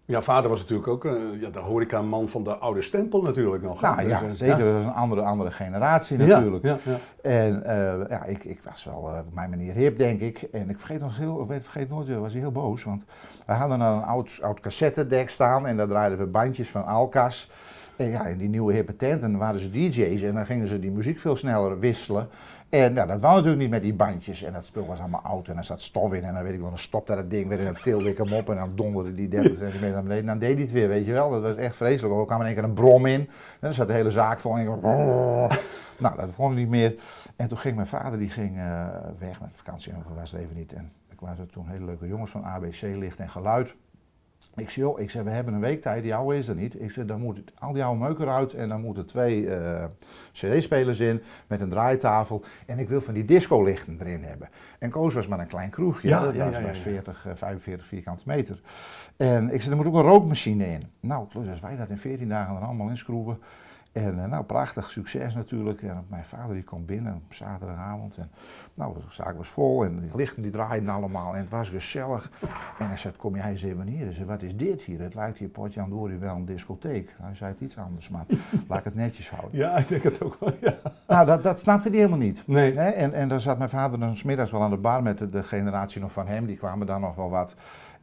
Jouw 0.10 0.22
vader 0.22 0.50
was 0.50 0.60
natuurlijk 0.60 0.88
ook 0.88 1.06
eh, 1.06 1.12
ja, 1.40 1.50
de 1.50 1.60
horecaman 1.60 2.30
van 2.30 2.44
de 2.44 2.56
oude 2.56 2.82
stempel 2.82 3.22
natuurlijk 3.22 3.64
nog. 3.64 3.82
Nou 3.82 4.08
ja, 4.08 4.20
Dus, 4.20 4.38
zeker. 4.38 4.66
Dat 4.66 4.74
was 4.74 4.86
een 4.86 4.94
andere, 4.94 5.22
andere 5.22 5.52
generatie 5.52 6.18
natuurlijk. 6.18 6.64
Ja, 6.64 6.78
ja. 6.84 6.98
En 7.22 7.64
eh, 7.64 8.10
ja, 8.10 8.24
ik, 8.24 8.44
ik 8.44 8.60
was 8.64 8.84
wel 8.84 9.12
eh, 9.12 9.20
op 9.20 9.34
mijn 9.34 9.50
manier 9.50 9.74
hip, 9.74 9.98
denk 9.98 10.22
ik. 10.22 10.42
En 10.42 10.70
ik 10.70 10.78
vergeet 10.78 11.00
nog 11.00 11.18
heel, 11.18 11.42
ik 11.42 11.48
weet, 11.48 11.64
vergeet 11.64 11.90
nooit 11.90 12.16
was 12.16 12.32
hij 12.32 12.42
heel 12.42 12.52
boos. 12.52 12.84
Want 12.84 13.04
we 13.46 13.54
hadden 13.54 13.80
een 13.80 14.04
oud, 14.04 14.40
oud 14.42 14.60
cassettedek 14.60 15.30
staan 15.30 15.68
en 15.68 15.78
daar 15.78 15.88
draaiden 15.88 16.18
we 16.18 16.26
bandjes 16.26 16.70
van 16.70 16.86
Alcas. 16.86 17.52
En 17.96 18.10
ja, 18.10 18.26
in 18.26 18.38
die 18.38 18.50
nieuwe 18.50 18.74
hippe 18.74 18.96
tent, 18.96 19.22
en 19.22 19.38
waren 19.38 19.60
ze 19.60 19.70
DJ's 19.70 20.22
en 20.22 20.34
dan 20.34 20.46
gingen 20.46 20.68
ze 20.68 20.80
die 20.80 20.92
muziek 20.92 21.20
veel 21.20 21.36
sneller 21.36 21.80
wisselen. 21.80 22.30
En 22.70 22.94
ja, 22.94 23.06
dat 23.06 23.22
wou 23.22 23.36
natuurlijk 23.36 23.62
niet 23.62 23.70
met 23.70 23.82
die 23.82 23.94
bandjes. 23.94 24.44
En 24.44 24.54
dat 24.54 24.66
spul 24.66 24.86
was 24.86 25.00
allemaal 25.00 25.22
oud 25.22 25.48
en 25.48 25.58
er 25.58 25.64
zat 25.64 25.82
stof 25.82 26.14
in. 26.14 26.24
En 26.24 26.34
dan 26.34 26.44
weet 26.44 26.54
ik 26.54 26.60
wel, 26.60 26.70
dan 26.70 26.78
stopte 26.78 27.16
dat 27.16 27.30
ding 27.30 27.48
weer 27.48 27.60
en 27.60 27.66
dan 27.66 27.82
tilde 27.82 28.10
ik 28.10 28.18
hem 28.18 28.34
op 28.34 28.50
en 28.50 28.56
dan 28.56 28.72
donderde 28.76 29.14
die 29.14 29.28
30 29.28 29.58
centimeter 29.58 29.92
naar 29.92 30.04
beneden. 30.04 30.20
En 30.20 30.26
dan 30.26 30.40
deed 30.40 30.54
hij 30.54 30.62
het 30.62 30.72
weer, 30.72 30.88
weet 30.88 31.06
je 31.06 31.12
wel. 31.12 31.30
Dat 31.30 31.42
was 31.42 31.56
echt 31.56 31.76
vreselijk. 31.76 32.20
Er 32.20 32.26
kwam 32.26 32.40
in 32.40 32.46
één 32.46 32.56
keer 32.56 32.64
een 32.64 32.74
brom 32.74 33.06
in. 33.06 33.20
En 33.20 33.28
dan 33.60 33.74
zat 33.74 33.88
de 33.88 33.94
hele 33.94 34.12
zaak 34.12 34.40
vol. 34.40 34.58
En 34.58 34.62
ik, 34.62 34.82
nou, 36.00 36.16
dat 36.16 36.32
vond 36.32 36.52
ik 36.52 36.58
niet 36.58 36.70
meer. 36.70 36.96
En 37.36 37.48
toen 37.48 37.58
ging 37.58 37.76
mijn 37.76 37.88
vader, 37.88 38.20
die 38.20 38.30
ging 38.30 38.58
eh, 38.58 38.88
weg 39.18 39.42
met 39.42 39.52
vakantie. 39.56 39.92
En 39.92 40.04
was 40.16 40.34
er 40.34 40.40
even 40.40 40.56
niet. 40.56 40.74
En 40.74 40.92
ik 41.12 41.20
waren 41.20 41.50
toen 41.50 41.68
hele 41.68 41.86
leuke 41.86 42.08
jongens 42.08 42.32
van 42.32 42.46
ABC, 42.46 42.82
licht 42.82 43.20
en 43.20 43.30
geluid. 43.30 43.76
Ik 44.56 44.70
zei, 44.70 44.86
joh, 44.86 45.00
ik 45.00 45.10
zei, 45.10 45.24
we 45.24 45.30
hebben 45.30 45.54
een 45.54 45.60
week 45.60 45.82
tijd, 45.82 46.04
die 46.04 46.16
oude 46.16 46.38
is 46.38 46.48
er 46.48 46.56
niet. 46.56 46.82
Ik 46.82 46.92
zei, 46.92 47.06
dan 47.06 47.22
moet 47.22 47.40
al 47.60 47.74
die 47.74 47.84
oude 47.84 48.00
meuk 48.00 48.20
eruit 48.20 48.54
en 48.54 48.70
dan 48.70 48.82
moeten 48.82 49.06
twee 49.06 49.50
eh, 49.50 49.84
cd-spelers 50.32 51.00
in 51.00 51.22
met 51.48 51.62
een 51.62 51.70
draaitafel. 51.70 52.44
En 52.66 52.80
ik 52.80 52.90
wil 52.90 53.02
van 53.02 53.14
die 53.14 53.26
disco-lichten 53.26 53.98
erin 54.00 54.24
hebben. 54.24 54.50
En 54.80 54.90
Koos 54.90 55.14
was 55.14 55.28
maar 55.28 55.40
een 55.40 55.48
klein 55.48 55.70
kroegje, 55.70 56.08
Ja, 56.08 56.24
dat 56.24 56.34
ja, 56.36 56.46
was 56.46 56.54
ja, 56.54 56.60
ja, 56.60 56.66
maar 56.66 56.76
ja. 56.76 56.82
40, 56.82 57.26
eh, 57.26 57.32
45 57.36 57.88
vierkante 57.88 58.24
meter. 58.26 58.62
En 59.18 59.54
ik 59.54 59.62
zei, 59.62 59.72
er 59.72 59.78
moet 59.78 59.88
ook 59.88 59.96
een 59.96 60.10
rookmachine 60.10 60.66
in. 60.66 60.84
Nou, 61.00 61.28
dus 61.44 61.60
wij 61.60 61.76
dat 61.76 61.90
in 61.90 61.98
14 61.98 62.30
dagen 62.30 62.56
er 62.56 62.62
allemaal 62.62 62.90
inschroeven. 62.90 63.40
En 63.92 64.24
eh, 64.24 64.30
nou, 64.30 64.44
prachtig 64.44 64.92
succes 64.92 65.36
natuurlijk. 65.36 65.82
En 65.82 66.06
mijn 66.08 66.26
vader 66.26 66.54
die 66.54 66.64
kwam 66.64 66.86
binnen 66.86 67.14
op 67.16 67.34
zaterdagavond. 67.34 68.18
En 68.18 68.32
nou, 68.76 68.94
de 68.94 69.00
zaak 69.10 69.38
was 69.38 69.48
vol 69.48 69.86
en 69.86 70.00
die 70.00 70.12
lichten 70.16 70.42
die 70.42 70.52
draaiden 70.52 70.90
allemaal. 70.90 71.34
En 71.34 71.40
het 71.40 71.50
was 71.50 71.70
gezellig. 71.70 72.32
En 72.80 72.88
hij 72.88 72.98
zei, 72.98 73.14
kom 73.16 73.36
jij 73.36 73.52
eens 73.52 73.64
even 73.64 73.88
hier. 73.88 74.14
Zei, 74.14 74.26
wat 74.26 74.42
is 74.42 74.56
dit 74.56 74.82
hier? 74.82 75.02
Het 75.02 75.16
lijkt 75.16 75.38
hier 75.38 75.48
Potjandori 75.48 76.18
wel 76.18 76.36
een 76.36 76.46
discotheek. 76.46 77.16
Hij 77.22 77.36
zei 77.36 77.52
het 77.52 77.62
iets 77.62 77.78
anders, 77.78 78.10
maar 78.10 78.26
laat 78.68 78.80
ik 78.80 78.84
het 78.84 78.96
netjes 78.96 79.30
houden. 79.30 79.60
ja, 79.60 79.78
ik 79.78 79.88
denk 79.88 80.04
het 80.04 80.24
ook 80.24 80.38
wel. 80.40 80.54
Ja. 80.62 80.76
Nou, 81.08 81.26
dat, 81.26 81.44
dat 81.44 81.60
snapte 81.60 81.90
hij 81.90 81.98
helemaal 81.98 82.18
niet. 82.18 82.44
Nee. 82.46 82.80
En, 82.80 83.14
en 83.14 83.28
dan 83.28 83.42
zat 83.42 83.58
mijn 83.58 83.70
vader 83.70 84.00
dan 84.00 84.18
smiddags 84.18 84.52
wel 84.52 84.62
aan 84.62 84.70
de 84.70 84.78
bar 84.78 85.04
met 85.04 85.18
de, 85.18 85.30
de 85.30 85.44
generatie 85.44 86.02
nog 86.02 86.12
van 86.12 86.28
hem. 86.28 86.46
Die 86.46 86.58
kwamen 86.58 86.88
dan 86.88 87.02
nog 87.02 87.16
wel 87.16 87.30
wat. 87.30 87.56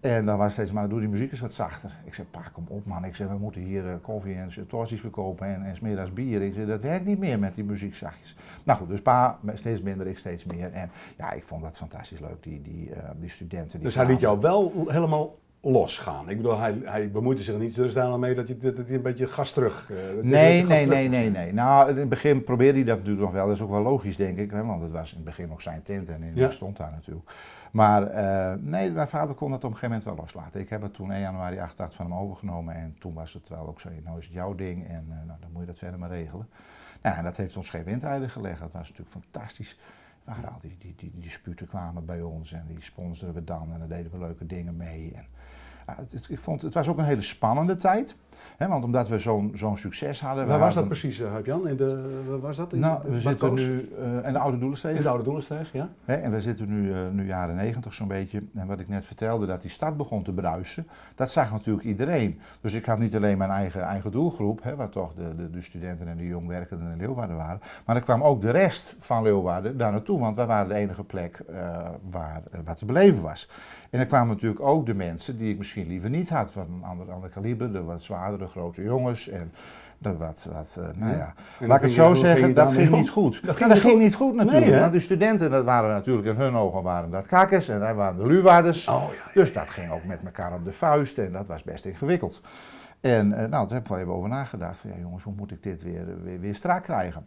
En 0.07 0.27
dan 0.27 0.39
was 0.39 0.53
steeds 0.53 0.73
maar, 0.73 0.89
doe 0.89 1.01
die 1.01 1.09
muziek 1.09 1.31
eens 1.31 1.41
wat 1.41 1.53
zachter. 1.53 1.91
Ik 2.05 2.15
zei, 2.15 2.27
pa, 2.31 2.41
kom 2.53 2.65
op 2.69 2.87
man. 2.87 3.05
Ik 3.05 3.17
zei, 3.17 3.29
we 3.29 3.39
moeten 3.39 3.61
hier 3.61 3.89
eh, 3.89 3.95
koffie 4.03 4.35
en 4.35 4.51
torsies 4.69 5.01
verkopen 5.01 5.47
en, 5.47 5.63
en 5.63 5.77
smiddags 5.77 6.13
bier. 6.13 6.43
Ik 6.43 6.55
zei, 6.55 6.67
dat 6.67 6.81
werkt 6.81 7.05
niet 7.05 7.19
meer 7.19 7.39
met 7.39 7.55
die 7.55 7.65
muziek 7.65 7.95
zachtjes. 7.95 8.37
Nou 8.65 8.79
goed, 8.79 8.89
dus 8.89 9.03
pa 9.03 9.39
steeds 9.55 9.83
minder, 9.83 10.07
ik 10.07 10.19
steeds 10.19 10.45
meer. 10.45 10.73
En 10.73 10.91
ja, 11.17 11.33
ik 11.33 11.45
vond 11.45 11.63
dat 11.63 11.77
fantastisch 11.77 12.21
leuk, 12.21 12.43
die, 12.43 12.63
die, 12.63 12.91
eh, 12.91 13.11
die 13.17 13.31
studenten. 13.31 13.71
Die 13.71 13.87
Dus 13.87 13.95
hij 13.95 14.07
liet 14.07 14.21
jou 14.21 14.41
wel 14.41 14.85
helemaal 14.87 15.35
losgaan. 15.61 16.29
Ik 16.29 16.37
bedoel, 16.37 16.59
hij, 16.59 16.79
hij 16.85 17.11
bemoeide 17.11 17.43
zich 17.43 17.55
er 17.55 17.61
niet 17.61 17.75
dusdanig 17.75 18.17
mee 18.19 18.35
dat 18.35 18.49
je, 18.49 18.57
dat 18.59 18.77
hij 18.77 18.95
een 18.95 19.03
beetje 19.03 19.27
gas 19.27 19.53
terug... 19.53 19.91
eh, 19.91 19.97
hij 19.97 20.15
Nee, 20.23 20.59
gas 20.61 20.69
nee, 20.69 20.85
terug 20.85 20.99
nee, 20.99 21.09
nee, 21.09 21.31
nee. 21.31 21.53
Nou, 21.53 21.91
in 21.91 21.97
het 21.97 22.09
begin 22.09 22.45
probeerde 22.45 22.79
hij 22.79 22.87
dat 22.87 22.97
natuurlijk 22.97 23.25
nog 23.25 23.33
wel. 23.35 23.47
Dat 23.47 23.55
is 23.57 23.63
ook 23.63 23.71
wel 23.71 23.83
logisch, 23.83 24.17
denk 24.17 24.39
ik. 24.39 24.51
Hè? 24.51 24.65
Want 24.65 24.83
het 24.83 24.93
was 24.93 25.11
in 25.11 25.17
het 25.17 25.25
begin 25.25 25.49
nog 25.49 25.63
zijn 25.63 25.83
tent 25.83 26.09
en 26.09 26.33
Ja. 26.35 26.43
hij 26.43 26.53
stond 26.53 26.77
daar 26.77 26.91
natuurlijk. 26.91 27.31
Maar 27.73 28.03
eh, 28.07 28.59
nee, 28.61 28.91
mijn 28.91 29.09
vader 29.09 29.35
kon 29.35 29.51
dat 29.51 29.65
op 29.65 29.71
een 29.71 29.77
gegeven 29.77 29.89
moment 29.89 30.05
wel 30.05 30.17
loslaten. 30.25 30.61
Ik 30.61 30.69
heb 30.69 30.83
het 30.83 30.95
toen 30.95 31.13
1 31.13 31.21
januari 31.21 31.59
88 31.59 31.97
van 31.97 32.11
hem 32.11 32.21
overgenomen. 32.21 32.75
En 32.75 32.97
toen 32.99 33.15
was 33.15 33.33
het 33.33 33.49
wel 33.49 33.67
ook 33.69 33.81
zo, 33.81 33.89
nou 34.05 34.19
is 34.19 34.25
het 34.25 34.35
jouw 34.35 34.55
ding. 34.55 34.89
En 34.89 35.07
eh, 35.11 35.27
nou, 35.27 35.39
dan 35.41 35.51
moet 35.53 35.61
je 35.61 35.67
dat 35.67 35.79
verder 35.79 35.99
maar 35.99 36.11
regelen. 36.11 36.49
Nou, 37.03 37.17
en 37.17 37.25
dat 37.25 37.37
heeft 37.37 37.57
ons 37.57 37.71
geen 37.71 37.85
windrijden 37.85 38.31
gelegd. 38.31 38.61
Dat 38.61 38.73
was 38.73 38.89
natuurlijk 38.89 39.17
fantastisch. 39.25 39.79
We 40.27 40.33
hadden 40.33 40.53
al 40.53 40.61
die, 40.61 40.77
die, 40.79 40.95
die, 40.97 41.11
die 41.11 41.21
disputen 41.21 41.67
kwamen 41.67 42.05
bij 42.05 42.23
ons 42.23 42.53
en 42.53 42.67
die 42.67 42.83
sponsoren 42.83 43.35
we 43.35 43.45
dan. 43.45 43.73
En 43.73 43.79
dan 43.79 43.89
deden 43.89 44.13
we 44.13 44.19
leuke 44.19 44.47
dingen 44.47 44.77
mee. 44.77 45.15
En, 45.15 45.27
het, 45.87 46.27
ik 46.29 46.39
vond, 46.39 46.63
het 46.63 46.75
was 46.75 46.89
ook 46.89 46.99
een 46.99 47.05
hele 47.05 47.23
spannende 47.23 47.77
tijd. 47.77 48.17
Hè, 48.57 48.69
want 48.69 48.85
omdat 48.85 49.09
we 49.09 49.19
zo'n 49.19 49.51
zo'n 49.55 49.77
succes 49.77 50.21
hadden. 50.21 50.47
Waar 50.47 50.59
was 50.59 50.75
dat 50.75 50.87
precies, 50.87 51.21
uh, 51.21 51.33
Jan? 51.45 51.69
In 51.69 51.77
de, 51.77 52.23
waar 52.29 52.41
was 52.41 52.57
dat? 52.57 52.73
In, 52.73 52.81
nou, 52.81 53.01
we 53.05 53.21
zitten 53.21 53.55
nu 53.55 53.89
uh, 53.99 54.27
in 54.27 54.33
de 54.33 54.39
oude 54.39 54.59
doelensteeg. 54.59 54.97
In 54.97 55.03
de 55.03 55.09
Oude 55.09 55.25
Doelensteeg, 55.25 55.73
ja. 55.73 55.89
Hè, 56.05 56.15
en 56.15 56.31
we 56.31 56.41
zitten 56.41 56.69
nu, 56.69 56.89
uh, 56.89 56.97
nu 57.13 57.27
jaren 57.27 57.55
negentig 57.55 57.95
zo'n 57.95 58.09
beetje. 58.09 58.43
En 58.55 58.67
wat 58.67 58.81
ik 58.81 58.89
net 58.89 59.05
vertelde, 59.05 59.47
dat 59.47 59.63
die 59.63 59.71
stad 59.71 59.97
begon 59.97 60.23
te 60.23 60.33
bruisen, 60.33 60.87
dat 61.15 61.31
zag 61.31 61.53
natuurlijk 61.53 61.87
iedereen. 61.87 62.41
Dus 62.61 62.73
ik 62.73 62.85
had 62.85 62.99
niet 62.99 63.17
alleen 63.17 63.39
mijn 63.39 63.51
eigen, 63.51 63.83
eigen 63.83 64.11
doelgroep, 64.11 64.63
hè, 64.63 64.77
waar 64.77 64.89
toch 64.89 65.15
de, 65.15 65.35
de, 65.37 65.51
de 65.51 65.63
studenten 65.63 66.09
en 66.09 66.17
de 66.17 66.27
jongwerkenden 66.27 66.93
in 66.93 66.99
Leeuwarden 66.99 67.37
waren. 67.37 67.61
Maar 67.87 67.97
er 67.97 68.03
kwam 68.03 68.23
ook 68.23 68.41
de 68.41 68.51
rest 68.51 68.97
van 68.99 69.23
Leeuwarden 69.23 69.77
daar 69.77 69.93
naartoe, 69.93 70.21
want 70.21 70.37
wij 70.37 70.47
waren 70.47 70.69
de 70.69 70.75
enige 70.75 71.05
plek 71.05 71.43
uh, 71.51 71.79
waar 72.11 72.43
wat 72.65 72.79
te 72.79 72.85
beleven 72.85 73.23
was. 73.23 73.49
En 73.91 74.01
er 74.01 74.07
kwamen 74.07 74.29
natuurlijk 74.35 74.61
ook 74.61 74.87
de 74.87 74.95
mensen 74.95 75.39
die 75.39 75.51
ik 75.53 75.59
misschien 75.59 75.87
liever 75.87 76.11
niet 76.11 76.29
had, 76.29 76.53
van 76.53 76.67
een 76.75 76.85
ander, 76.85 77.13
ander 77.13 77.31
kaliber, 77.31 77.73
de 77.73 77.83
wat 77.83 78.03
zwaardere, 78.03 78.47
grote 78.49 78.83
jongens. 78.83 79.29
En 79.29 79.53
de 79.99 80.17
wat, 80.17 80.49
wat 80.53 80.77
uh, 80.79 80.85
nou 80.95 81.17
ja, 81.17 81.35
En 81.61 81.67
laat 81.67 81.77
ik 81.77 81.83
het 81.83 81.93
zo 81.93 82.09
je- 82.09 82.17
zeggen, 82.17 82.55
dat 82.55 82.73
ging 82.73 82.91
niet 82.91 83.11
goed. 83.11 83.41
Dat 83.47 83.57
ging 83.57 83.69
dat 83.69 83.77
niet 83.77 83.81
ging 83.87 83.93
goed? 83.95 84.03
niet 84.03 84.15
goed 84.15 84.35
natuurlijk. 84.35 84.71
Nee, 84.71 84.81
want 84.81 84.93
de 84.93 85.01
studenten, 85.01 85.51
dat 85.51 85.65
waren 85.65 85.91
natuurlijk 85.91 86.27
in 86.27 86.37
hun 86.37 86.55
ogen 86.55 86.83
waren 86.83 87.11
dat 87.11 87.27
kakkers 87.27 87.69
en 87.69 87.81
wij 87.81 87.95
waren 87.95 88.17
de 88.17 88.27
luwaarders. 88.27 88.89
Oh, 88.89 89.03
ja, 89.09 89.15
ja, 89.15 89.41
Dus 89.41 89.53
dat 89.53 89.69
ging 89.69 89.91
ook 89.91 90.05
met 90.05 90.21
elkaar 90.25 90.55
op 90.55 90.65
de 90.65 90.73
vuist 90.73 91.19
en 91.19 91.33
dat 91.33 91.47
was 91.47 91.63
best 91.63 91.85
ingewikkeld. 91.85 92.41
En 93.01 93.31
uh, 93.31 93.37
nou, 93.39 93.67
toen 93.67 93.75
heb 93.75 93.83
ik 93.83 93.89
wel 93.89 93.99
even 93.99 94.13
over 94.13 94.29
nagedacht 94.29 94.79
van 94.79 94.91
ja 94.91 94.97
jongens, 95.01 95.25
hoe 95.25 95.35
moet 95.37 95.51
ik 95.51 95.63
dit 95.63 95.83
weer, 95.83 96.05
weer, 96.23 96.41
weer 96.41 96.55
strak 96.55 96.83
krijgen? 96.83 97.27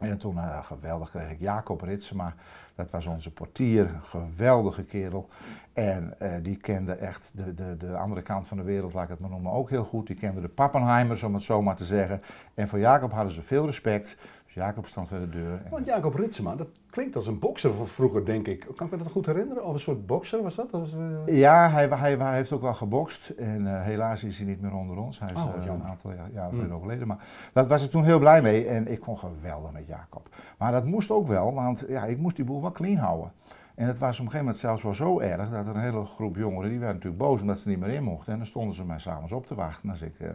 En 0.00 0.18
toen, 0.18 0.34
uh, 0.34 0.64
geweldig, 0.64 1.10
kreeg 1.10 1.30
ik 1.30 1.40
Jacob 1.40 1.80
Ritsema. 1.80 2.34
Dat 2.74 2.90
was 2.90 3.06
onze 3.06 3.32
portier, 3.32 3.94
een 3.94 4.02
geweldige 4.02 4.84
kerel. 4.84 5.28
En 5.72 6.14
uh, 6.22 6.32
die 6.42 6.56
kende 6.56 6.92
echt 6.92 7.30
de, 7.34 7.54
de, 7.54 7.76
de 7.76 7.96
andere 7.96 8.22
kant 8.22 8.48
van 8.48 8.56
de 8.56 8.62
wereld, 8.62 8.92
laat 8.92 9.02
ik 9.04 9.10
het 9.10 9.18
maar 9.18 9.30
noemen, 9.30 9.52
ook 9.52 9.70
heel 9.70 9.84
goed. 9.84 10.06
Die 10.06 10.16
kende 10.16 10.40
de 10.40 10.48
Pappenheimers, 10.48 11.22
om 11.22 11.34
het 11.34 11.42
zo 11.42 11.62
maar 11.62 11.76
te 11.76 11.84
zeggen. 11.84 12.22
En 12.54 12.68
voor 12.68 12.78
Jacob 12.78 13.12
hadden 13.12 13.32
ze 13.32 13.42
veel 13.42 13.66
respect. 13.66 14.16
Dus 14.52 14.62
Jacob 14.62 14.86
stond 14.86 15.08
bij 15.08 15.18
de 15.18 15.28
deur. 15.28 15.60
En 15.64 15.70
Want 15.70 15.86
Jacob 15.86 16.14
Ritsema, 16.14 16.56
dat 16.56 16.68
klinkt 16.90 17.16
als 17.16 17.26
een 17.26 17.38
bokser 17.38 17.74
van 17.74 17.86
vroeger, 17.86 18.24
denk 18.24 18.46
ik. 18.46 18.66
Kan 18.76 18.86
ik 18.86 18.92
me 18.92 18.98
dat 18.98 19.12
goed 19.12 19.26
herinneren? 19.26 19.64
Of 19.64 19.74
een 19.74 19.80
soort 19.80 20.06
bokser 20.06 20.42
was 20.42 20.54
dat? 20.54 20.70
dat 20.70 20.80
was, 20.80 20.94
uh... 21.26 21.38
Ja, 21.38 21.70
hij, 21.70 21.88
hij, 21.88 22.16
hij, 22.16 22.34
heeft 22.34 22.52
ook 22.52 22.60
wel 22.60 22.74
gebokst. 22.74 23.28
En 23.28 23.62
uh, 23.62 23.82
helaas 23.82 24.24
is 24.24 24.38
hij 24.38 24.46
niet 24.46 24.60
meer 24.60 24.74
onder 24.74 24.96
ons. 24.96 25.18
Hij 25.18 25.32
is 25.34 25.42
Oh, 25.42 25.56
uh, 25.56 25.64
jammer. 25.64 25.84
een 25.84 25.90
aantal 25.90 26.12
jaar, 26.12 26.30
jaren 26.32 26.66
mm. 26.66 26.72
overleden. 26.72 27.06
Maar 27.06 27.18
daar 27.52 27.66
was 27.66 27.84
ik 27.84 27.90
toen 27.90 28.04
heel 28.04 28.18
blij 28.18 28.42
mee. 28.42 28.66
En 28.66 28.88
ik 28.88 29.04
vond 29.04 29.18
geweldig 29.18 29.72
met 29.72 29.86
Jacob. 29.86 30.28
Maar 30.58 30.72
dat 30.72 30.84
moest 30.84 31.10
ook 31.10 31.26
wel, 31.26 31.54
want 31.54 31.84
ja, 31.88 32.04
ik 32.04 32.18
moest 32.18 32.36
die 32.36 32.44
boel 32.44 32.60
wel 32.60 32.72
clean 32.72 32.96
houden. 32.96 33.32
En 33.74 33.86
het 33.86 33.98
was 33.98 34.20
op 34.20 34.24
een 34.24 34.30
gegeven 34.30 34.38
moment 34.38 34.56
zelfs 34.56 34.82
wel 34.82 34.94
zo 34.94 35.20
erg 35.20 35.50
dat 35.50 35.66
er 35.66 35.74
een 35.74 35.82
hele 35.82 36.04
groep 36.04 36.36
jongeren, 36.36 36.70
die 36.70 36.78
werden 36.78 36.96
natuurlijk 36.96 37.22
boos 37.22 37.40
omdat 37.40 37.58
ze 37.58 37.68
niet 37.68 37.78
meer 37.78 37.88
in 37.94 38.02
mochten. 38.02 38.32
En 38.32 38.38
dan 38.38 38.46
stonden 38.46 38.74
ze 38.74 38.84
mij 38.84 38.98
s'avonds 38.98 39.32
op 39.32 39.46
te 39.46 39.54
wachten 39.54 39.90
als 39.90 40.02
ik 40.02 40.14
uh, 40.20 40.28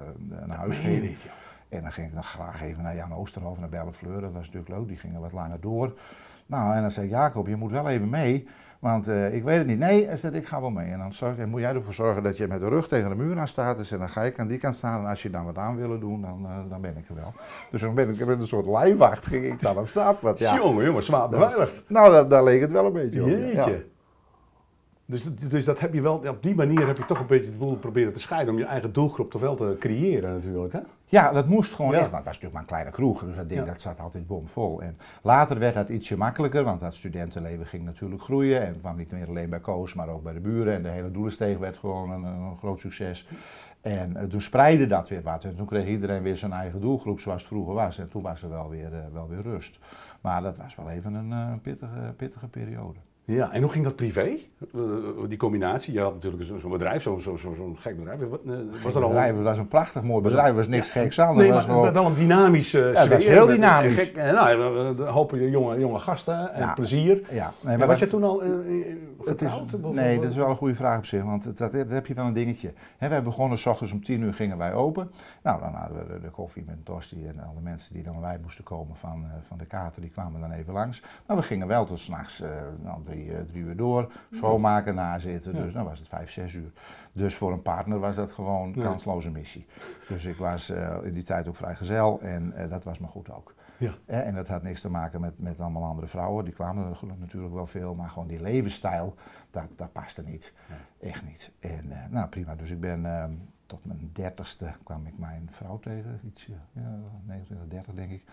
naar 0.46 0.58
huis 0.58 0.78
ging. 0.78 1.18
En 1.70 1.82
dan 1.82 1.92
ging 1.92 2.08
ik 2.08 2.14
dan 2.14 2.24
graag 2.24 2.62
even 2.62 2.84
naar 2.84 2.96
Jan 2.96 3.14
Oosterhof, 3.14 3.60
naar 3.60 3.70
Bellefleur, 3.70 4.22
dat 4.22 4.32
was 4.32 4.46
natuurlijk 4.46 4.70
leuk, 4.70 4.88
die 4.88 4.98
gingen 4.98 5.22
wat 5.22 5.34
langer 5.34 5.60
door. 5.60 5.94
Nou, 6.46 6.76
en 6.76 6.82
dan 6.82 6.92
zei 6.92 7.08
Jacob, 7.08 7.48
je 7.48 7.56
moet 7.56 7.72
wel 7.72 7.90
even 7.90 8.10
mee, 8.10 8.48
want 8.80 9.08
uh, 9.08 9.34
ik 9.34 9.44
weet 9.44 9.58
het 9.58 9.68
niet. 9.68 9.80
Nee, 9.80 10.08
hij 10.08 10.18
zei, 10.18 10.36
ik 10.36 10.48
ga 10.48 10.62
wel 10.62 10.70
mee. 10.70 10.92
En 10.92 10.98
dan, 10.98 11.14
zorg, 11.14 11.36
dan 11.36 11.50
moet 11.50 11.60
jij 11.60 11.74
ervoor 11.74 11.94
zorgen 11.94 12.24
dat 12.24 12.38
je 12.38 12.48
met 12.48 12.60
de 12.60 12.68
rug 12.68 12.88
tegen 12.88 13.10
de 13.10 13.16
muur 13.16 13.40
aan 13.40 13.48
staat. 13.48 13.78
Dus 13.78 13.92
en 13.92 14.00
dan 14.00 14.10
ga 14.10 14.24
ik 14.24 14.40
aan 14.40 14.48
die 14.48 14.58
kant 14.58 14.76
staan. 14.76 15.00
En 15.00 15.10
als 15.10 15.24
je 15.24 15.30
dan 15.30 15.46
wat 15.46 15.58
aan 15.58 15.76
willen 15.76 16.00
doen, 16.00 16.22
dan, 16.22 16.42
uh, 16.42 16.70
dan 16.70 16.82
ben 16.82 16.98
ik 16.98 17.10
er 17.10 17.16
wel. 17.16 17.34
Dus 17.72 17.82
dan 17.82 17.96
ben 17.96 18.10
ik 18.10 18.26
met 18.26 18.40
een 18.40 18.48
soort 18.48 18.66
lijfwacht 18.66 19.26
ging 19.26 19.44
ik 19.44 19.62
dan 19.62 19.78
op 19.78 19.88
straat. 19.88 20.22
Want, 20.22 20.40
ja, 20.40 20.56
jongen, 20.56 20.86
jongen, 20.86 21.04
zwaar 21.04 21.30
beveiligd. 21.30 21.84
Nou, 21.88 22.12
daar, 22.12 22.28
daar 22.28 22.44
leek 22.44 22.62
het 22.62 22.72
wel 22.72 22.86
een 22.86 22.94
beetje 22.94 23.22
op. 23.22 23.28
Jeetje. 23.28 23.72
Ja. 23.72 23.78
Dus, 25.06 25.30
dus 25.50 25.66
dat 25.66 25.80
heb 25.80 25.94
je 25.94 26.02
wel, 26.02 26.16
op 26.16 26.44
die 26.44 26.56
manier 26.56 26.88
heb 26.88 26.98
je 26.98 27.06
toch 27.06 27.20
een 27.20 27.28
beetje 27.28 27.52
de 27.52 27.58
boel 27.58 27.76
proberen 27.76 28.14
te 28.14 28.20
scheiden 28.20 28.54
om 28.54 28.60
je 28.60 28.66
eigen 28.66 28.94
doelgroep 28.94 29.32
toch 29.32 29.42
wel 29.42 29.56
te 29.56 29.76
creëren 29.80 30.34
natuurlijk. 30.34 30.74
Hè? 30.74 30.80
Ja, 31.10 31.32
dat 31.32 31.48
moest 31.48 31.74
gewoon 31.74 31.94
echt, 31.94 32.02
want 32.02 32.16
het 32.16 32.26
was 32.26 32.40
natuurlijk 32.40 32.54
maar 32.54 32.62
een 32.62 32.68
kleine 32.68 32.92
kroeg, 32.92 33.24
dus 33.26 33.36
dat 33.36 33.50
ding 33.50 33.66
dat 33.66 33.82
zat 33.82 34.00
altijd 34.00 34.28
bomvol. 34.28 34.82
En 34.82 34.98
later 35.22 35.60
werd 35.60 35.74
dat 35.74 35.90
ietsje 35.90 36.18
makkelijker, 36.18 36.64
want 36.64 36.80
dat 36.80 36.96
studentenleven 36.96 37.66
ging 37.66 37.84
natuurlijk 37.84 38.22
groeien 38.22 38.62
en 38.62 38.80
kwam 38.80 38.98
niet 38.98 39.12
meer 39.12 39.28
alleen 39.28 39.50
bij 39.50 39.60
Koos, 39.60 39.94
maar 39.94 40.10
ook 40.10 40.24
bij 40.24 40.34
de 40.34 40.40
buren. 40.40 40.74
En 40.74 40.84
de 40.84 40.90
hele 40.90 41.12
Doelensteeg 41.12 41.58
werd 41.58 41.78
gewoon 41.78 42.12
een, 42.12 42.24
een 42.24 42.58
groot 42.58 42.80
succes. 42.80 43.28
En 43.82 44.12
uh, 44.12 44.24
toen 44.24 44.42
spreidde 44.42 44.88
dat 44.88 45.10
weer 45.10 45.22
wat. 45.22 45.44
En 45.44 45.56
toen 45.56 45.66
kreeg 45.66 45.88
iedereen 45.88 46.22
weer 46.22 46.38
zijn 46.38 46.52
eigen 46.52 46.82
doelgroep 46.82 47.20
zoals 47.20 47.42
het 47.42 47.50
vroeger 47.50 47.74
was. 47.74 48.00
En 48.00 48.10
toen 48.10 48.22
was 48.22 48.44
er 48.44 48.50
wel 48.50 48.70
weer, 48.70 48.92
uh, 48.94 49.00
wel 49.14 49.28
weer 49.28 49.42
rust. 49.42 49.80
Maar 50.22 50.42
dat 50.42 50.58
was 50.58 50.76
wel 50.76 50.90
even 50.90 51.14
een 51.14 51.32
uh, 51.32 51.54
pittige, 51.62 52.14
pittige 52.18 52.48
periode. 52.48 53.00
Ja, 53.30 53.52
en 53.52 53.62
hoe 53.62 53.72
ging 53.72 53.84
dat 53.84 53.96
privé? 53.96 54.38
Uh, 54.76 54.84
die 55.28 55.38
combinatie? 55.38 55.94
Je 55.94 56.00
had 56.00 56.14
natuurlijk 56.14 56.44
zo'n 56.44 56.60
zo 56.60 56.70
bedrijf, 56.70 57.02
zo'n 57.02 57.22
zo, 57.22 57.36
zo, 57.36 57.54
zo 57.54 57.76
gek 57.80 57.98
bedrijf. 57.98 58.20
Wat, 58.30 58.40
uh, 58.46 58.54
was 58.84 58.96
er 58.96 59.02
bedrijf, 59.02 59.36
het 59.36 59.44
was 59.44 59.58
een 59.58 59.68
prachtig 59.68 60.04
mooi 60.04 60.22
bedrijf, 60.22 60.56
was 60.56 60.68
niks 60.68 60.94
ja, 60.94 61.02
geks 61.02 61.20
aan. 61.20 61.36
Nee, 61.36 61.52
was 61.52 61.66
maar 61.66 61.76
gewoon... 61.76 61.94
wel 61.94 62.06
een 62.06 62.16
dynamische 62.16 62.80
uh, 62.80 62.94
ja, 62.94 63.08
was 63.08 63.26
heel 63.26 63.46
dynamisch. 63.46 63.96
Gek, 63.96 64.16
nou, 64.16 64.50
een 65.00 65.08
hoop 65.08 65.32
jonge, 65.36 65.80
jonge 65.80 66.00
gasten 66.00 66.54
en 66.54 66.62
ja. 66.62 66.74
plezier. 66.74 67.22
Ja. 67.32 67.52
Nee, 67.62 67.78
maar 67.78 67.88
was 67.88 68.00
je 68.00 68.08
toen 68.08 68.24
al 68.24 68.44
getrouwd? 69.26 69.74
Is, 69.74 69.80
nee, 69.92 70.20
dat 70.20 70.30
is 70.30 70.36
wel 70.36 70.50
een 70.50 70.56
goede 70.56 70.76
vraag 70.76 70.98
op 70.98 71.06
zich, 71.06 71.24
want 71.24 71.44
dat, 71.44 71.58
dat, 71.58 71.72
dat 71.72 71.90
heb 71.90 72.08
je 72.08 72.14
wel 72.14 72.26
een 72.26 72.34
dingetje. 72.34 72.74
He, 72.98 73.08
wij 73.08 73.24
begonnen 73.24 73.58
s 73.58 73.66
ochtends 73.66 73.94
om 73.94 74.04
tien 74.04 74.22
uur 74.22 74.34
gingen 74.34 74.58
wij 74.58 74.74
open. 74.74 75.12
Nou, 75.44 75.60
dan 75.60 75.74
hadden 75.74 75.98
we 75.98 76.14
de, 76.14 76.20
de 76.20 76.30
koffie 76.30 76.64
met 76.68 76.86
Tosti 76.86 77.28
en 77.28 77.40
alle 77.40 77.62
mensen 77.62 77.94
die 77.94 78.04
dan 78.04 78.20
bij 78.20 78.22
wij 78.28 78.40
moesten 78.42 78.64
komen 78.64 78.96
van, 78.96 79.26
van 79.48 79.58
de 79.58 79.66
kater, 79.66 80.02
die 80.02 80.12
kwamen 80.12 80.42
dan 80.42 80.52
even 80.52 80.74
langs. 80.74 81.02
Maar 81.26 81.38
we 81.38 81.44
gingen 81.44 81.68
wel 81.68 81.86
tot 81.86 82.00
s'nachts 82.00 82.44
nou, 82.84 82.98
drie, 83.04 83.17
drie 83.48 83.64
uur 83.64 83.76
door 83.76 84.12
schoonmaken, 84.32 84.96
nazitten. 84.96 85.54
Dus 85.54 85.74
dan 85.74 85.86
was 85.86 86.00
het 86.00 86.08
vijf, 86.08 86.32
zes 86.32 86.54
uur. 86.54 86.72
Dus 87.12 87.36
voor 87.36 87.52
een 87.52 87.62
partner 87.62 88.00
was 88.00 88.16
dat 88.16 88.32
gewoon 88.32 88.68
een 88.68 88.84
kansloze 88.84 89.32
missie. 89.32 89.66
Dus 90.08 90.26
ik 90.26 90.36
was 90.36 90.70
uh, 90.70 90.98
in 91.02 91.14
die 91.14 91.24
tijd 91.24 91.48
ook 91.48 91.56
vrijgezel 91.56 92.20
en 92.22 92.54
uh, 92.58 92.70
dat 92.70 92.84
was 92.84 93.00
me 93.00 93.08
goed 93.08 93.32
ook. 93.32 93.56
Ja. 93.78 93.94
En 94.06 94.36
dat 94.36 94.48
had 94.48 94.64
niks 94.64 94.82
te 94.82 94.90
maken 94.90 95.22
met, 95.22 95.40
met 95.40 95.60
allemaal 95.60 95.84
andere 95.84 96.08
vrouwen. 96.08 96.46
Die 96.46 96.54
kwamen 96.54 96.86
er 96.86 97.16
natuurlijk 97.20 97.54
wel 97.54 97.66
veel, 97.66 97.96
maar 97.96 98.10
gewoon 98.10 98.28
die 98.28 98.42
levensstijl, 98.42 99.16
dat, 99.52 99.64
dat 99.76 99.92
paste 99.92 100.24
niet. 100.24 100.54
Nee. 100.70 101.12
Echt 101.12 101.26
niet. 101.26 101.52
En 101.60 101.86
uh, 101.90 101.98
nou 102.10 102.28
prima, 102.28 102.56
dus 102.56 102.70
ik 102.70 102.80
ben 102.80 103.04
uh, 103.04 103.24
tot 103.66 103.86
mijn 103.86 104.10
dertigste 104.14 104.72
kwam 104.84 105.06
ik 105.06 105.18
mijn 105.18 105.48
vrouw 105.52 105.80
tegen. 105.80 106.20
Iets, 106.26 106.46
ja, 106.46 107.00
29, 107.26 107.68
30 107.68 107.94
denk 107.94 108.12
ik. 108.12 108.24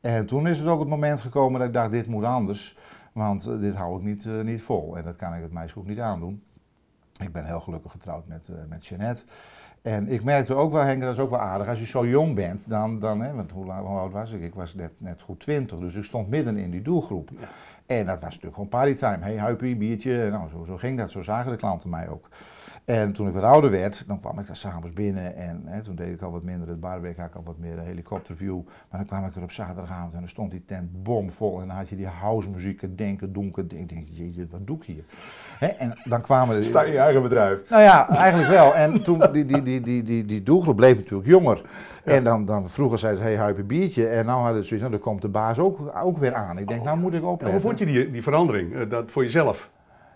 En 0.00 0.26
toen 0.26 0.46
is 0.46 0.58
het 0.58 0.66
ook 0.66 0.80
het 0.80 0.88
moment 0.88 1.20
gekomen 1.20 1.58
dat 1.58 1.68
ik 1.68 1.74
dacht, 1.74 1.90
dit 1.90 2.06
moet 2.06 2.24
anders. 2.24 2.78
Want 3.12 3.48
uh, 3.48 3.60
dit 3.60 3.74
hou 3.74 3.96
ik 3.96 4.02
niet, 4.02 4.24
uh, 4.24 4.40
niet 4.40 4.62
vol 4.62 4.96
en 4.96 5.04
dat 5.04 5.16
kan 5.16 5.34
ik 5.34 5.42
het 5.42 5.52
meisje 5.52 5.78
ook 5.78 5.86
niet 5.86 6.00
aandoen. 6.00 6.42
Ik 7.20 7.32
ben 7.32 7.44
heel 7.44 7.60
gelukkig 7.60 7.90
getrouwd 7.90 8.26
met, 8.26 8.48
uh, 8.50 8.56
met 8.68 8.86
Jeannette. 8.86 9.22
En 9.82 10.08
ik 10.08 10.24
merkte 10.24 10.54
ook 10.54 10.72
wel, 10.72 10.82
Henk, 10.82 11.02
dat 11.02 11.12
is 11.12 11.18
ook 11.18 11.30
wel 11.30 11.38
aardig, 11.38 11.68
als 11.68 11.78
je 11.78 11.86
zo 11.86 12.06
jong 12.06 12.34
bent, 12.34 12.68
dan, 12.68 12.98
dan 12.98 13.20
hè, 13.20 13.34
want 13.34 13.50
hoe, 13.50 13.64
hoe 13.64 13.98
oud 13.98 14.12
was 14.12 14.32
ik? 14.32 14.42
Ik 14.42 14.54
was 14.54 14.74
net, 14.74 14.92
net 14.98 15.22
goed 15.22 15.40
twintig, 15.40 15.78
dus 15.78 15.94
ik 15.94 16.04
stond 16.04 16.28
midden 16.28 16.56
in 16.56 16.70
die 16.70 16.82
doelgroep. 16.82 17.30
Ja. 17.40 17.48
En 17.86 18.06
dat 18.06 18.20
was 18.20 18.22
natuurlijk 18.22 18.54
gewoon 18.54 18.68
partytime. 18.68 19.18
Hey, 19.20 19.38
huipie, 19.38 19.76
biertje, 19.76 20.30
nou 20.30 20.48
zo, 20.48 20.64
zo 20.64 20.76
ging 20.76 20.98
dat, 20.98 21.10
zo 21.10 21.22
zagen 21.22 21.50
de 21.50 21.56
klanten 21.56 21.90
mij 21.90 22.08
ook. 22.08 22.28
En 22.84 23.12
toen 23.12 23.28
ik 23.28 23.34
wat 23.34 23.42
ouder 23.42 23.70
werd, 23.70 24.04
dan 24.06 24.20
kwam 24.20 24.38
ik 24.38 24.46
daar 24.46 24.56
s'avonds 24.56 24.92
binnen 24.92 25.36
en 25.36 25.62
hè, 25.64 25.82
toen 25.82 25.94
deed 25.94 26.08
ik 26.08 26.22
al 26.22 26.30
wat 26.30 26.42
minder 26.42 26.68
het 26.68 26.80
barwerk, 26.80 27.16
had 27.16 27.28
ik 27.28 27.34
al 27.34 27.42
wat 27.44 27.58
meer 27.58 27.76
de 27.76 27.82
helikopterview. 27.82 28.60
Maar 28.90 29.00
dan 29.00 29.06
kwam 29.06 29.24
ik 29.24 29.36
er 29.36 29.42
op 29.42 29.50
zaterdagavond 29.50 30.12
en 30.12 30.18
dan 30.18 30.28
stond 30.28 30.50
die 30.50 30.64
tent 30.66 31.02
bomvol 31.02 31.60
en 31.60 31.66
dan 31.66 31.76
had 31.76 31.88
je 31.88 31.96
die 31.96 32.06
house 32.06 32.50
muziek, 32.50 32.80
het 32.80 32.98
denken, 32.98 33.32
donker, 33.32 33.68
denk, 33.68 33.88
denk 33.88 34.06
wat 34.50 34.66
doe 34.66 34.76
ik 34.76 34.84
hier? 34.84 35.04
Hè, 35.58 35.66
en 35.66 35.98
dan 36.04 36.20
kwamen 36.20 36.56
er... 36.56 36.64
Sta 36.64 36.82
je 36.82 36.98
eigen 36.98 37.22
bedrijf? 37.22 37.70
Nou 37.70 37.82
ja, 37.82 38.08
eigenlijk 38.08 38.50
wel. 38.50 38.74
En 38.74 39.02
toen, 39.02 39.22
die, 39.32 39.44
die, 39.44 39.62
die, 39.62 39.80
die, 39.80 40.02
die, 40.02 40.24
die 40.24 40.42
doelgroep 40.42 40.76
bleef 40.76 40.96
natuurlijk 40.96 41.28
jonger. 41.28 41.62
Ja. 42.04 42.12
En 42.12 42.24
dan, 42.24 42.44
dan 42.44 42.68
vroeger 42.68 42.98
zei 42.98 43.16
ze, 43.16 43.22
hey, 43.22 43.36
huip 43.36 43.58
een 43.58 43.66
biertje. 43.66 44.08
En 44.08 44.26
nou 44.26 44.42
hadden 44.42 44.62
ze 44.62 44.68
zoiets, 44.68 44.86
nou, 44.88 45.02
dan 45.02 45.10
komt 45.10 45.22
de 45.22 45.28
baas 45.28 45.58
ook, 45.58 45.92
ook 46.02 46.18
weer 46.18 46.34
aan. 46.34 46.58
Ik 46.58 46.68
denk, 46.68 46.80
oh, 46.80 46.86
nou 46.86 46.98
moet 46.98 47.14
ik 47.14 47.24
opletten. 47.24 47.50
hoe 47.50 47.60
vond 47.60 47.78
je 47.78 47.86
die, 47.86 48.10
die 48.10 48.22
verandering, 48.22 48.72
uh, 48.72 48.90
dat 48.90 49.10
voor 49.10 49.22
jezelf? 49.22 49.70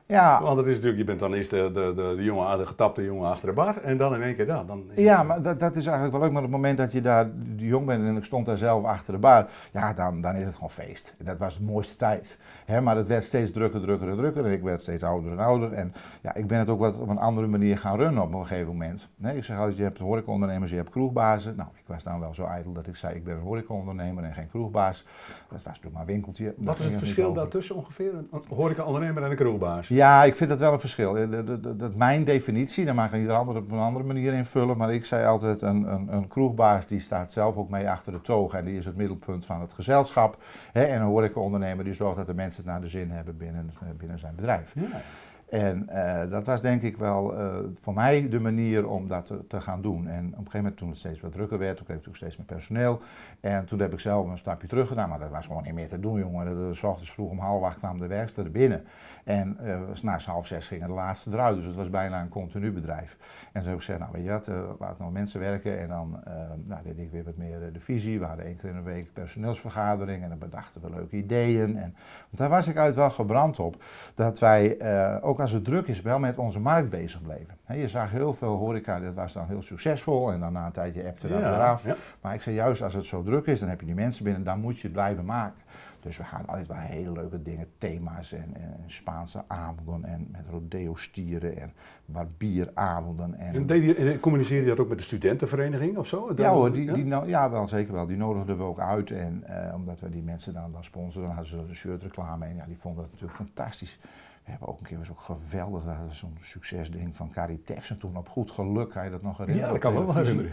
Ja. 0.06 0.42
Want 0.42 0.56
het 0.56 0.66
is 0.66 0.74
natuurlijk, 0.74 0.98
je 0.98 1.04
bent 1.04 1.20
dan 1.20 1.34
eerst 1.34 1.50
de, 1.50 1.70
de, 1.72 1.92
de, 1.96 2.14
de, 2.16 2.24
jongen, 2.24 2.58
de 2.58 2.66
getapte 2.66 3.04
jongen 3.04 3.28
achter 3.28 3.48
de 3.48 3.54
bar 3.54 3.76
en 3.76 3.96
dan 3.96 4.14
in 4.14 4.22
één 4.22 4.36
keer 4.36 4.46
dat. 4.46 4.66
Dan 4.68 4.84
ja, 4.94 5.22
maar 5.22 5.42
dat, 5.42 5.60
dat 5.60 5.76
is 5.76 5.86
eigenlijk 5.86 6.16
wel 6.16 6.22
leuk. 6.22 6.32
Maar 6.32 6.42
op 6.42 6.48
het 6.48 6.56
moment 6.56 6.78
dat 6.78 6.92
je 6.92 7.00
daar 7.00 7.30
jong 7.56 7.86
bent 7.86 8.04
en 8.04 8.16
ik 8.16 8.24
stond 8.24 8.46
daar 8.46 8.56
zelf 8.56 8.84
achter 8.84 9.12
de 9.12 9.18
bar, 9.18 9.46
ja, 9.72 9.92
dan, 9.92 10.20
dan 10.20 10.34
is 10.34 10.44
het 10.44 10.54
gewoon 10.54 10.70
feest. 10.70 11.14
En 11.18 11.24
dat 11.24 11.38
was 11.38 11.58
de 11.58 11.64
mooiste 11.64 11.96
tijd. 11.96 12.38
Hè, 12.64 12.80
maar 12.80 12.96
het 12.96 13.06
werd 13.06 13.24
steeds 13.24 13.50
drukker, 13.50 13.80
drukker 13.80 14.08
en 14.08 14.16
drukker 14.16 14.44
en 14.44 14.52
ik 14.52 14.62
werd 14.62 14.82
steeds 14.82 15.02
ouder 15.02 15.32
en 15.32 15.38
ouder. 15.38 15.72
En 15.72 15.94
ja, 16.22 16.34
ik 16.34 16.46
ben 16.46 16.58
het 16.58 16.68
ook 16.68 16.80
wat 16.80 16.98
op 16.98 17.08
een 17.08 17.18
andere 17.18 17.46
manier 17.46 17.78
gaan 17.78 17.96
runnen 17.96 18.22
op 18.22 18.32
een 18.32 18.46
gegeven 18.46 18.72
moment. 18.72 19.08
Nee, 19.16 19.36
ik 19.36 19.44
zeg 19.44 19.58
altijd, 19.58 19.76
je 19.76 19.82
hebt 19.82 19.98
horecaondernemers, 19.98 20.70
je 20.70 20.76
hebt 20.76 20.90
kroegbazen. 20.90 21.56
Nou, 21.56 21.68
ik 21.74 21.84
was 21.86 22.02
dan 22.02 22.20
wel 22.20 22.34
zo 22.34 22.44
ijdel 22.44 22.72
dat 22.72 22.86
ik 22.86 22.96
zei, 22.96 23.14
ik 23.14 23.24
ben 23.24 23.34
een 23.34 23.42
horecaondernemer 23.42 24.24
en 24.24 24.34
geen 24.34 24.48
kroegbaas. 24.48 25.04
Dat 25.26 25.50
was 25.50 25.64
natuurlijk 25.64 25.92
maar 25.92 26.02
een 26.02 26.08
winkeltje. 26.08 26.54
Wat 26.56 26.78
is 26.78 26.84
het 26.84 26.98
verschil 26.98 27.32
daartussen 27.32 27.76
ongeveer? 27.76 28.12
Een 28.14 28.42
horecaondernemer 28.48 29.22
en 29.22 29.30
een 29.30 29.36
kroegbaas? 29.36 29.88
Ja, 29.96 30.24
ik 30.24 30.36
vind 30.36 30.50
dat 30.50 30.58
wel 30.58 30.72
een 30.72 30.80
verschil. 30.80 31.30
Dat, 31.30 31.78
dat, 31.78 31.94
mijn 31.94 32.24
definitie, 32.24 32.84
daar 32.84 32.94
mag 32.94 33.14
ieder 33.14 33.34
ander 33.34 33.56
op 33.56 33.70
een 33.70 33.78
andere 33.78 34.04
manier 34.04 34.32
invullen. 34.32 34.76
Maar 34.76 34.94
ik 34.94 35.04
zei 35.04 35.26
altijd, 35.26 35.62
een, 35.62 35.92
een, 35.92 36.12
een, 36.12 36.28
kroegbaas 36.28 36.86
die 36.86 37.00
staat 37.00 37.32
zelf 37.32 37.56
ook 37.56 37.68
mee 37.68 37.90
achter 37.90 38.12
de 38.12 38.20
toog. 38.20 38.54
En 38.54 38.64
die 38.64 38.78
is 38.78 38.84
het 38.84 38.96
middelpunt 38.96 39.46
van 39.46 39.60
het 39.60 39.72
gezelschap. 39.72 40.42
Hè, 40.72 40.82
en 40.82 41.00
een 41.00 41.06
horecaondernemer 41.06 41.84
die 41.84 41.94
zorgt 41.94 42.16
dat 42.16 42.26
de 42.26 42.34
mensen 42.34 42.62
het 42.62 42.72
naar 42.72 42.80
de 42.80 42.88
zin 42.88 43.10
hebben 43.10 43.36
binnen, 43.36 43.70
binnen 43.98 44.18
zijn 44.18 44.34
bedrijf. 44.34 44.72
Ja. 44.74 45.00
En 45.46 45.86
uh, 45.90 46.30
dat 46.30 46.46
was 46.46 46.62
denk 46.62 46.82
ik 46.82 46.96
wel 46.96 47.38
uh, 47.38 47.56
voor 47.80 47.94
mij 47.94 48.28
de 48.28 48.40
manier 48.40 48.88
om 48.88 49.08
dat 49.08 49.32
te, 49.48 49.60
gaan 49.60 49.82
doen. 49.82 50.08
En 50.08 50.26
op 50.26 50.30
een 50.30 50.36
gegeven 50.36 50.58
moment 50.58 50.76
toen 50.76 50.88
het 50.88 50.98
steeds 50.98 51.20
wat 51.20 51.32
drukker 51.32 51.58
werd, 51.58 51.76
toen 51.76 51.86
kreeg 51.86 51.98
ik 51.98 52.06
natuurlijk 52.06 52.32
steeds 52.32 52.36
meer 52.36 52.58
personeel. 52.58 53.00
En 53.40 53.64
toen 53.64 53.80
heb 53.80 53.92
ik 53.92 54.00
zelf 54.00 54.28
een 54.28 54.38
stapje 54.38 54.66
terug 54.66 54.88
gedaan, 54.88 55.08
maar 55.08 55.18
dat 55.18 55.30
was 55.30 55.46
gewoon 55.46 55.62
niet 55.62 55.74
meer 55.74 55.88
te 55.88 56.00
doen 56.00 56.18
jongen. 56.18 56.68
De, 56.68 56.74
s 56.74 56.82
ochtends 56.82 57.10
vroeg 57.10 57.30
om 57.30 57.38
half 57.38 57.62
acht 57.62 57.78
kwamen 57.78 58.00
de 58.00 58.06
werkster 58.06 58.50
binnen. 58.50 58.84
En 59.24 59.58
uh, 60.04 60.16
half 60.16 60.46
zes 60.46 60.66
gingen 60.66 60.88
de 60.88 60.94
laatste 60.94 61.30
eruit, 61.30 61.56
dus 61.56 61.64
het 61.64 61.74
was 61.74 61.90
bijna 61.90 62.20
een 62.20 62.28
continu 62.28 62.72
bedrijf. 62.72 63.16
En 63.52 63.60
toen 63.60 63.70
heb 63.70 63.72
ik 63.72 63.84
gezegd, 63.84 63.98
nou 63.98 64.12
weet 64.12 64.24
je 64.24 64.30
wat, 64.30 64.48
laat 64.78 64.98
nou 64.98 65.12
mensen 65.12 65.40
werken. 65.40 65.78
En 65.78 65.88
dan 65.88 66.20
nou, 66.64 66.82
deed 66.82 66.98
ik 66.98 67.10
weer 67.10 67.24
wat 67.24 67.36
meer 67.36 67.72
de 67.72 67.80
visie. 67.80 68.18
We 68.18 68.24
hadden 68.24 68.44
één 68.44 68.56
keer 68.56 68.70
in 68.70 68.76
de 68.76 68.82
week 68.82 69.12
personeelsvergadering 69.12 70.22
en 70.22 70.28
dan 70.28 70.38
bedachten 70.38 70.80
we 70.80 70.90
leuke 70.90 71.16
ideeën. 71.16 71.76
En, 71.76 71.94
want 72.28 72.36
daar 72.36 72.48
was 72.48 72.68
ik 72.68 72.76
uit 72.76 72.94
wel 72.94 73.10
gebrand 73.10 73.58
op, 73.58 73.82
dat 74.14 74.38
wij 74.38 74.78
ook 75.22 75.35
ook 75.36 75.42
als 75.42 75.52
het 75.52 75.64
druk 75.64 75.86
is, 75.86 76.02
wel 76.02 76.18
met 76.18 76.38
onze 76.38 76.60
markt 76.60 76.90
bezig 76.90 77.22
bleven. 77.22 77.56
He, 77.64 77.74
je 77.74 77.88
zag 77.88 78.10
heel 78.10 78.34
veel 78.34 78.56
horeca, 78.56 79.00
dat 79.00 79.14
was 79.14 79.32
dan 79.32 79.46
heel 79.46 79.62
succesvol 79.62 80.32
en 80.32 80.40
dan 80.40 80.52
na 80.52 80.66
een 80.66 80.72
tijdje 80.72 81.06
appte 81.06 81.28
dat 81.28 81.40
ja, 81.40 81.50
weer 81.50 81.60
af. 81.60 81.84
Ja. 81.84 81.96
Maar 82.20 82.34
ik 82.34 82.42
zei 82.42 82.56
juist, 82.56 82.82
als 82.82 82.94
het 82.94 83.06
zo 83.06 83.22
druk 83.22 83.46
is, 83.46 83.60
dan 83.60 83.68
heb 83.68 83.80
je 83.80 83.86
die 83.86 83.94
mensen 83.94 84.24
binnen, 84.24 84.44
dan 84.44 84.60
moet 84.60 84.76
je 84.76 84.82
het 84.82 84.92
blijven 84.92 85.24
maken. 85.24 85.62
Dus 86.00 86.16
we 86.16 86.24
gaan 86.24 86.46
altijd 86.46 86.66
wel 86.66 86.76
hele 86.76 87.12
leuke 87.12 87.42
dingen, 87.42 87.66
thema's 87.78 88.32
en, 88.32 88.54
en 88.54 88.82
Spaanse 88.86 89.44
avonden 89.46 90.04
en 90.10 90.28
met 90.30 90.42
rodeo-stieren 90.50 91.58
en 91.58 91.72
barbieravonden. 92.04 93.38
En, 93.38 93.54
en, 93.54 93.66
deed 93.66 93.84
je, 93.84 93.94
en 93.94 94.20
communiceerde 94.20 94.62
je 94.62 94.70
dat 94.70 94.80
ook 94.80 94.88
met 94.88 94.98
de 94.98 95.04
studentenvereniging 95.04 95.96
of 95.96 96.06
zo? 96.06 96.32
Ja 96.36 96.50
hoor, 96.50 96.72
die, 96.72 97.06
ja? 97.06 97.50
Wel 97.50 97.68
zeker 97.68 97.92
wel. 97.92 98.06
Die 98.06 98.16
nodigden 98.16 98.56
we 98.56 98.62
ook 98.62 98.80
uit 98.80 99.10
en 99.10 99.44
uh, 99.50 99.74
omdat 99.74 100.00
we 100.00 100.08
die 100.08 100.22
mensen 100.22 100.54
dan, 100.54 100.72
dan 100.72 100.84
sponsoren, 100.84 101.26
dan 101.26 101.36
hadden 101.36 101.58
ze 101.58 101.68
een 101.68 101.74
shirtreclame 101.74 102.44
en 102.44 102.54
ja, 102.54 102.64
die 102.66 102.78
vonden 102.78 103.02
dat 103.02 103.12
natuurlijk 103.12 103.38
fantastisch. 103.38 103.98
We 104.46 104.52
hebben 104.52 104.68
ook 104.68 104.78
een 104.78 104.86
keer 104.86 104.98
was 104.98 105.10
ook 105.10 105.20
geweldig, 105.20 105.82
zo'n 106.10 106.36
succesding 106.40 107.16
van 107.16 107.30
Carrie 107.30 107.62
Tefsen 107.62 107.98
toen 107.98 108.16
op 108.16 108.28
goed 108.28 108.50
geluk, 108.50 108.90
kan 108.90 109.04
je 109.04 109.10
dat 109.10 109.22
nog 109.22 109.38
herinneren? 109.38 109.66
Ja, 109.66 109.72
dat 109.80 109.82
kan 109.82 110.06
wel 110.06 110.14
herinneren. 110.14 110.52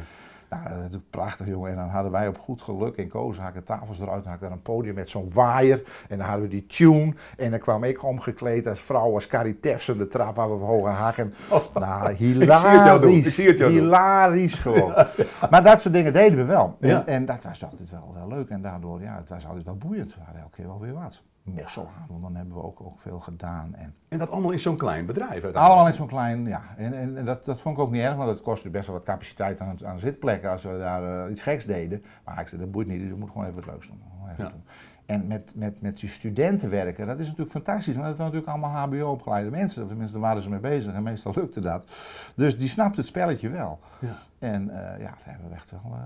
Nou, 0.49 0.63
dat 0.63 0.71
is 0.71 0.77
natuurlijk 0.77 1.09
prachtig, 1.09 1.47
jongen. 1.47 1.69
En 1.71 1.75
dan 1.75 1.87
hadden 1.87 2.11
wij 2.11 2.27
op 2.27 2.37
goed 2.39 2.61
geluk 2.61 2.95
in 2.95 3.07
Kozenhaken 3.07 3.63
tafels 3.63 3.99
eruit. 3.99 4.23
Dan 4.23 4.31
had 4.31 4.35
ik 4.35 4.41
daar 4.41 4.51
een 4.51 4.61
podium 4.61 4.95
met 4.95 5.09
zo'n 5.09 5.29
waaier. 5.33 5.83
En 6.09 6.17
dan 6.17 6.27
hadden 6.27 6.43
we 6.43 6.49
die 6.49 6.65
tune. 6.65 7.13
En 7.37 7.51
dan 7.51 7.59
kwam 7.59 7.83
ik 7.83 8.03
omgekleed 8.03 8.67
als 8.67 8.79
vrouw, 8.79 9.13
als 9.13 9.27
Carrie 9.27 9.59
Tefsen, 9.59 9.97
de 9.97 10.07
trap 10.07 10.39
aan 10.39 10.59
we 10.59 10.65
hoge 10.65 10.87
haken. 10.87 11.33
Oh, 11.49 11.75
nou, 11.75 12.13
hilarisch. 12.13 13.25
Ik 13.25 13.31
zie 13.31 13.47
het 13.47 13.57
jou 13.57 13.71
doen. 13.71 13.81
Hilarisch 13.81 14.59
gewoon. 14.65 14.91
ja, 14.95 15.09
ja. 15.17 15.47
Maar 15.49 15.63
dat 15.63 15.81
soort 15.81 15.93
dingen 15.93 16.13
deden 16.13 16.37
we 16.37 16.43
wel. 16.43 16.77
En, 16.79 16.89
Ja. 16.89 17.05
en, 17.05 17.25
dat 17.25 17.43
was 17.43 17.63
altijd 17.63 17.89
wel, 17.89 18.13
wel 18.13 18.27
leuk. 18.37 18.49
En 18.49 18.61
daardoor, 18.61 19.01
ja, 19.01 19.15
het 19.15 19.29
was 19.29 19.45
altijd 19.45 19.65
wel 19.65 19.77
boeiend. 19.77 20.13
We 20.15 20.19
waren 20.25 20.41
elke 20.41 20.55
keer 20.55 20.67
wel 20.67 20.79
weer 20.79 20.93
wat. 20.93 21.21
Messelhandel, 21.43 22.19
dan 22.21 22.35
hebben 22.35 22.53
we 22.55 22.63
ook, 22.63 22.81
ook 22.81 22.99
veel 22.99 23.19
gedaan. 23.19 23.75
En 23.75 23.95
En 24.07 24.19
dat 24.19 24.29
allemaal 24.29 24.51
in 24.51 24.59
zo'n 24.59 24.77
klein 24.77 25.05
bedrijf 25.05 25.43
allemaal 25.45 25.87
in 25.87 25.93
zo'n 25.93 26.07
klein, 26.07 26.45
ja. 26.45 26.61
En, 26.77 26.93
en, 26.93 27.17
en 27.17 27.25
dat, 27.25 27.45
dat 27.45 27.61
vond 27.61 27.77
ik 27.77 27.83
ook 27.83 27.91
niet 27.91 28.01
erg, 28.01 28.15
want 28.15 28.29
het 28.29 28.41
kostte 28.41 28.69
best 28.69 28.87
wel 28.87 28.95
wat 28.95 29.05
capaciteit 29.05 29.59
aan, 29.59 29.77
aan 29.85 29.99
zitplekken 29.99 30.49
als 30.51 30.63
we 30.63 30.77
daar 30.77 31.25
eh, 31.25 31.31
iets 31.31 31.41
geks 31.41 31.65
deden. 31.65 32.03
Maar 32.25 32.39
ik 32.39 32.47
zei, 32.47 32.61
dat 32.61 32.71
boeit 32.71 32.87
niet, 32.87 32.99
dus 32.99 33.07
je 33.09 33.15
moet 33.15 33.29
gewoon 33.31 33.43
even 33.45 33.55
wat 33.55 33.65
leuks 33.65 33.87
doen. 33.87 34.01
Gewoon 34.15 34.29
even 34.29 34.43
Ja. 34.43 34.49
doen. 34.49 34.63
En 35.05 35.27
met, 35.27 35.53
met, 35.55 35.81
met 35.81 35.99
die 35.99 36.09
studenten 36.09 36.69
werken, 36.69 37.07
dat 37.07 37.19
is 37.19 37.25
natuurlijk 37.25 37.51
fantastisch. 37.51 37.95
Want 37.95 38.07
dat 38.07 38.17
waren 38.17 38.33
natuurlijk 38.33 38.63
allemaal 38.63 38.87
HBO-opgeleide 38.87 39.49
mensen. 39.49 39.81
Of 39.83 39.87
Tenminste, 39.89 40.17
daar 40.19 40.27
waren 40.27 40.41
ze 40.43 40.49
mee 40.49 40.59
bezig 40.59 40.93
en 40.93 41.03
meestal 41.03 41.33
lukte 41.35 41.59
dat. 41.61 41.91
Dus 42.35 42.57
die 42.57 42.67
snapte 42.69 42.99
het 42.99 43.09
spelletje 43.09 43.49
wel. 43.49 43.79
Ja. 43.99 44.17
En 44.39 44.69
eh, 44.69 44.99
ja, 44.99 45.09
dat 45.09 45.23
hebben 45.23 45.49
we 45.49 45.55
echt 45.55 45.71
wel, 45.71 45.81
eh, 45.85 45.99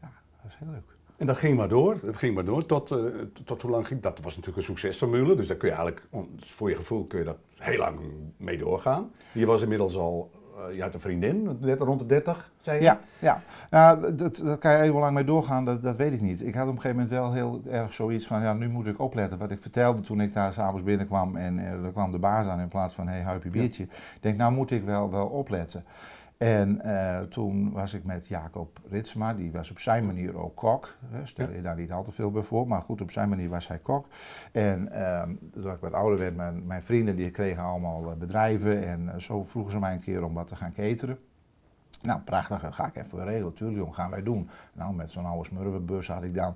ja, 0.00 0.08
dat 0.32 0.40
was 0.42 0.58
heel 0.58 0.68
leuk. 0.70 0.96
En 1.20 1.26
dat 1.26 1.38
ging 1.38 1.56
maar 1.56 1.68
door. 1.68 1.96
Het 2.04 2.16
ging 2.16 2.34
maar 2.34 2.44
door. 2.44 2.66
Tot, 2.66 2.90
eh, 2.90 2.98
tot, 3.44 3.62
hoe 3.62 3.70
lang 3.70 3.86
ging 3.86 4.00
dat? 4.00 4.20
was 4.22 4.36
natuurlijk 4.36 4.56
een 4.56 4.74
succesformule. 4.74 5.34
Dus 5.34 5.46
daar 5.46 5.56
kun 5.56 5.68
je 5.68 5.74
eigenlijk, 5.74 6.06
voor 6.38 6.68
je 6.68 6.76
gevoel, 6.76 7.04
kun 7.04 7.18
je 7.18 7.24
dat 7.24 7.36
heel 7.58 7.78
lang 7.78 7.98
mee 8.36 8.58
doorgaan. 8.58 9.10
Je 9.32 9.46
was 9.46 9.62
inmiddels 9.62 9.96
al, 9.96 10.30
eh, 10.56 10.76
je 10.76 10.82
had 10.82 10.94
een 10.94 11.00
vriendin, 11.00 11.58
net 11.60 11.80
rond 11.80 11.98
de 11.98 12.06
30, 12.06 12.52
zei 12.60 12.78
je? 12.78 12.84
Ja, 12.84 13.00
ja. 13.18 13.42
Nou, 13.70 14.14
dat, 14.14 14.36
dat 14.44 14.58
kan 14.58 14.72
je 14.72 14.82
even 14.82 15.00
lang 15.00 15.14
mee 15.14 15.24
doorgaan, 15.24 15.64
dat, 15.64 15.82
dat 15.82 15.96
weet 15.96 16.12
ik 16.12 16.20
niet. 16.20 16.46
Ik 16.46 16.54
had 16.54 16.68
op 16.68 16.74
een 16.74 16.80
gegeven 16.80 17.02
moment 17.02 17.10
wel 17.20 17.32
heel 17.32 17.62
erg 17.70 17.92
zoiets 17.92 18.26
van, 18.26 18.42
ja, 18.42 18.52
nu 18.52 18.68
moet 18.68 18.86
ik 18.86 19.00
opletten. 19.00 19.38
Wat 19.38 19.50
ik 19.50 19.60
vertelde 19.60 20.00
toen 20.00 20.20
ik 20.20 20.34
daar 20.34 20.52
s'avonds 20.52 20.82
binnenkwam 20.82 21.36
en 21.36 21.58
er 21.58 21.92
kwam 21.92 22.12
de 22.12 22.18
baas 22.18 22.46
aan 22.46 22.60
in 22.60 22.68
plaats 22.68 22.94
van, 22.94 23.06
hé, 23.06 23.14
hey, 23.14 23.22
huipje 23.22 23.50
biertje. 23.50 23.82
Ik 23.82 24.18
denk, 24.20 24.36
nou 24.36 24.52
moet 24.52 24.70
ik 24.70 24.84
wel, 24.84 25.10
wel 25.10 25.26
opletten. 25.26 25.84
En 26.40 26.80
eh, 26.80 27.20
toen 27.20 27.72
was 27.72 27.94
ik 27.94 28.04
met 28.04 28.26
Jacob 28.26 28.80
Ritsma, 28.88 29.34
die 29.34 29.52
was 29.52 29.70
op 29.70 29.78
zijn 29.78 30.06
manier 30.06 30.36
ook 30.36 30.56
kok. 30.56 30.94
Hè, 31.10 31.26
Stel 31.26 31.50
je 31.50 31.62
daar 31.62 31.76
niet 31.76 31.92
al 31.92 32.02
te 32.02 32.12
veel 32.12 32.30
bij 32.30 32.42
voor, 32.42 32.66
maar 32.66 32.80
goed, 32.80 33.00
op 33.00 33.10
zijn 33.10 33.28
manier 33.28 33.48
was 33.48 33.68
hij 33.68 33.78
kok. 33.78 34.06
En 34.52 34.92
ehm, 34.92 35.34
toen 35.52 35.72
ik 35.72 35.80
wat 35.80 35.92
ouder 35.92 36.18
werd, 36.18 36.36
mijn, 36.36 36.66
mijn 36.66 36.82
vrienden 36.82 37.16
die 37.16 37.30
kregen 37.30 37.62
allemaal 37.62 38.10
eh, 38.10 38.16
bedrijven. 38.16 38.86
En 38.86 39.08
eh, 39.08 39.18
zo 39.18 39.42
vroegen 39.42 39.72
ze 39.72 39.78
mij 39.78 39.92
een 39.92 40.00
keer 40.00 40.24
om 40.24 40.34
wat 40.34 40.46
te 40.46 40.56
gaan 40.56 40.72
cateren. 40.72 41.18
Nou, 42.02 42.20
prachtig, 42.20 42.60
dat 42.60 42.74
ga 42.74 42.86
ik 42.86 42.96
even 42.96 43.24
regelen. 43.24 43.54
Tuurlijk, 43.54 43.78
jongen, 43.78 43.94
gaan 43.94 44.10
wij 44.10 44.22
doen. 44.22 44.48
Nou, 44.72 44.94
met 44.94 45.10
zo'n 45.10 45.26
oude 45.26 45.44
smurvenbus 45.44 46.08
had 46.08 46.22
ik 46.22 46.34
dan. 46.34 46.54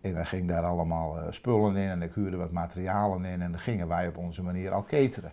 En 0.00 0.14
dan 0.14 0.26
ging 0.26 0.48
daar 0.48 0.64
allemaal 0.64 1.18
spullen 1.30 1.76
in 1.76 1.88
en 1.88 2.02
ik 2.02 2.12
huurde 2.14 2.36
wat 2.36 2.50
materialen 2.50 3.24
in. 3.24 3.42
En 3.42 3.50
dan 3.50 3.60
gingen 3.60 3.88
wij 3.88 4.08
op 4.08 4.16
onze 4.16 4.42
manier 4.42 4.70
al 4.72 4.84
cateren. 4.84 5.32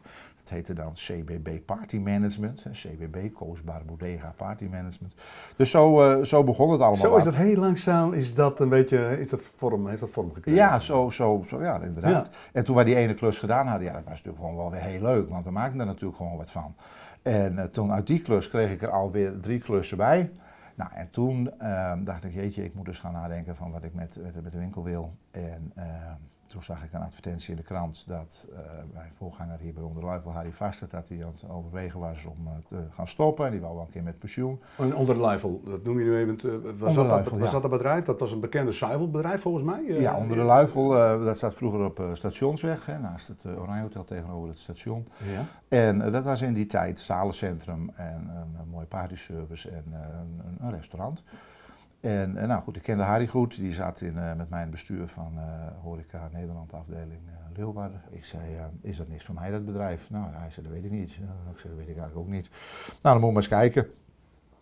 Dat 0.50 0.58
heette 0.58 0.74
dan 0.74 0.94
CBB 0.94 1.65
Party 1.65 1.98
Management. 1.98 2.65
CBB, 2.72 3.34
Koosbaar 3.34 3.82
Bodega 3.86 4.34
Party 4.36 4.68
Management. 4.72 5.13
Dus 5.56 5.70
zo, 5.72 6.01
eh, 6.01 6.24
zo 6.24 6.44
begon 6.44 6.72
het 6.72 6.82
allemaal. 6.82 7.00
Zo 7.01 7.18
is 7.18 7.24
dat 7.24 7.36
heel 7.36 7.56
langzaam, 7.56 8.13
is 8.13 8.34
dat 8.34 8.60
een 8.60 8.70
beetje, 8.70 9.20
is 9.20 9.29
dat 9.29 9.44
vorm, 9.56 9.88
heeft 9.88 10.00
dat 10.00 10.10
vorm 10.10 10.34
gekregen? 10.34 10.60
Ja, 10.60 10.79
zo, 10.79 11.10
zo, 11.10 11.44
zo, 11.48 11.62
ja, 11.62 11.82
inderdaad. 11.82 12.29
En 12.53 12.63
toen 12.63 12.75
wij 12.75 12.84
die 12.84 12.96
ene 12.96 13.13
klus 13.13 13.38
gedaan 13.38 13.68
hadden, 13.68 13.88
ja, 13.88 13.94
dat 13.94 14.03
was 14.03 14.12
natuurlijk 14.24 14.38
gewoon 14.38 14.56
wel 14.56 14.72
weer 14.72 14.82
heel 14.82 15.01
leuk, 15.01 15.29
want 15.29 15.46
we 15.46 15.51
maakten 15.51 15.79
er 15.79 15.86
natuurlijk 15.86 16.18
gewoon 16.18 16.38
wat 16.38 16.51
van. 16.51 16.75
En 17.22 17.58
eh, 17.58 17.65
toen 17.65 17.91
uit 17.91 18.08
die 18.08 18.22
klus 18.22 18.50
kreeg 18.50 18.72
ik 18.72 18.82
er 18.82 18.91
alweer 18.91 19.39
drie 19.39 19.60
klussen 19.60 19.98
bij. 19.98 20.32
Nou, 20.75 20.91
en 20.94 21.10
toen 21.12 21.60
ehm, 21.60 22.03
dacht 22.03 22.24
ik, 22.24 22.34
jeetje, 22.34 22.63
ik 22.63 22.74
moet 22.74 22.88
eens 22.88 23.00
gaan 23.00 23.13
nadenken 23.13 23.56
van 23.56 23.72
wat 23.72 23.84
ik 23.84 23.94
met, 23.94 24.18
met, 24.22 24.44
met 24.44 24.51
de 24.51 24.60
winkel 24.60 24.84
wil. 24.84 25.13
En 25.32 25.72
ehm, 25.75 26.15
toen 26.50 26.63
zag 26.63 26.84
ik 26.84 26.94
een 26.94 27.01
advertentie 27.01 27.50
in 27.50 27.56
de 27.56 27.63
krant 27.63 28.03
dat 28.08 28.48
eh, 28.53 28.60
mijn 28.94 29.12
voorganger 29.13 29.60
hier 29.60 29.74
bij 29.74 29.84
Onderluifel, 29.84 30.32
Harry 30.32 30.51
Vaster, 30.51 30.88
dat 30.89 31.10
hij 31.10 31.25
aan 31.25 31.32
het 31.32 31.50
overwegen 31.50 32.00
was 32.00 32.25
om 32.25 32.48
eh, 32.48 32.53
te 32.68 32.75
gaan 32.91 33.08
stoppen. 33.08 33.46
En 33.46 33.51
die 33.51 33.62
wou 33.62 33.74
wel 33.74 33.84
een 33.84 33.89
keer 33.89 34.03
met 34.03 34.20
pensioen. 34.20 34.62
En 34.77 34.96
onder 34.96 35.15
de 35.15 35.22
Luifel, 35.22 35.62
dat 35.65 35.84
noem 35.84 36.00
je 36.00 36.06
nu 36.06 36.18
even, 36.18 36.38
eh, 36.39 36.72
was, 36.77 36.94
dat, 36.94 37.29
was 37.29 37.39
ja. 37.39 37.51
dat 37.51 37.63
een 37.63 37.70
bedrijf? 37.70 38.03
Dat 38.03 38.20
was 38.20 38.32
een 38.32 38.39
bekende 38.39 38.72
zuivelbedrijf 38.72 39.41
volgens 39.41 39.65
mij? 39.65 39.84
Ja, 39.84 40.15
onder 40.15 40.38
de 40.38 40.44
Luifel, 40.44 40.98
eh, 40.98 41.24
dat 41.24 41.38
staat 41.38 41.54
vroeger 41.54 41.86
op 41.86 42.10
Stationsweg, 42.13 42.86
hè, 42.86 43.00
naast 43.00 43.28
het 43.28 43.45
Oranje 43.58 43.82
Hotel 43.82 44.06
tegenover 44.06 44.50
het 44.50 44.60
station. 44.60 45.08
Ja. 45.17 45.45
En 45.67 46.12
dat 46.12 46.26
was 46.26 46.41
in 46.41 46.54
die 46.54 46.65
tijd 46.65 47.00
zalencentrum 47.00 47.91
en 47.95 48.32
een, 48.36 48.69
mooie 48.69 48.86
partyservice 48.86 49.69
en 49.69 49.84
een, 49.88 50.58
een 50.60 50.71
restaurant. 50.71 51.24
En 52.00 52.38
eh, 52.38 52.48
nou 52.48 52.62
goed, 52.62 52.76
ik 52.76 52.82
kende 52.82 53.04
Harry 53.04 53.28
goed, 53.28 53.56
die 53.56 53.74
zat 53.74 54.02
in, 54.02 54.18
eh, 54.18 54.34
met 54.36 54.50
mijn 54.50 54.70
bestuur 54.70 55.08
van 55.08 55.34
eh, 55.38 55.44
Horeca 55.82 56.30
Nederland 56.34 56.74
afdeling 56.74 57.20
eh, 57.28 57.58
Leeuwarden. 57.58 58.02
Ik 58.10 58.26
zei, 58.26 58.42
is 58.82 58.98
dat 58.98 59.08
niks 59.08 59.26
voor 59.26 59.36
mij 59.36 59.52
dat 59.52 59.66
bedrijf? 59.66 60.10
Nou, 60.10 60.26
hij 60.32 60.50
zei, 60.52 60.66
dat 60.66 60.76
weet 60.76 60.86
ik 60.86 60.92
niet. 60.92 61.10
Ik 61.10 61.16
zei, 61.60 61.74
dat 61.74 61.78
weet 61.78 61.90
ik 61.90 61.98
eigenlijk 61.98 62.18
ook 62.18 62.28
niet. 62.28 62.50
Nou, 62.88 62.98
dan 63.02 63.14
moet 63.14 63.24
je 63.26 63.34
maar 63.34 63.36
eens 63.36 63.48
kijken. 63.48 63.88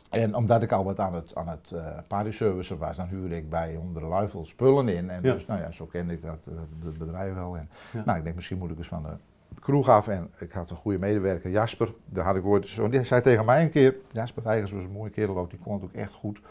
En 0.10 0.36
omdat 0.36 0.62
ik 0.62 0.72
al 0.72 0.84
wat 0.84 1.00
aan 1.00 1.14
het, 1.14 1.36
aan 1.36 1.48
het 1.48 1.74
partyservice 2.08 2.78
was, 2.78 2.98
dan 2.98 3.08
huurde 3.08 3.36
ik 3.36 3.50
bij 3.50 3.76
onder 3.76 4.02
de 4.02 4.08
luifel 4.08 4.46
spullen 4.46 4.88
in. 4.88 5.10
En 5.10 5.22
Ja. 5.24 5.34
dus, 5.34 5.46
nou 5.46 5.60
ja, 5.62 5.72
zo 5.72 5.86
kende 5.86 6.14
ik 6.14 6.22
dat, 6.22 6.50
dat 6.84 6.98
bedrijf 6.98 7.34
wel. 7.34 7.58
En, 7.58 7.70
Ja. 7.94 8.04
Nou, 8.06 8.18
ik 8.18 8.24
denk, 8.24 8.36
misschien 8.36 8.58
moet 8.58 8.72
ik 8.72 8.78
eens 8.78 8.88
van 8.88 9.04
de 9.04 9.60
kroeg 9.62 9.90
af. 9.90 10.08
En 10.08 10.32
ik 10.40 10.52
had 10.52 10.70
een 10.70 10.76
goede 10.76 11.00
medewerker, 11.00 11.50
Jasper. 11.50 11.94
Daar 12.06 12.26
had 12.26 12.36
ik 12.36 12.46
ooit 12.46 12.68
zo, 12.68 12.90
die 12.90 13.04
zei 13.04 13.22
tegen 13.22 13.46
mij 13.46 13.64
een 13.64 13.70
keer, 13.72 13.96
Jasper 14.12 14.44
Heijgers 14.44 14.72
was 14.72 14.84
een 14.84 14.92
mooie 14.92 15.10
kerel 15.12 15.38
ook, 15.38 15.50
die 15.50 15.60
kon 15.60 15.74
het 15.74 15.84
ook 15.84 15.94
echt 15.94 16.14
goed. 16.14 16.42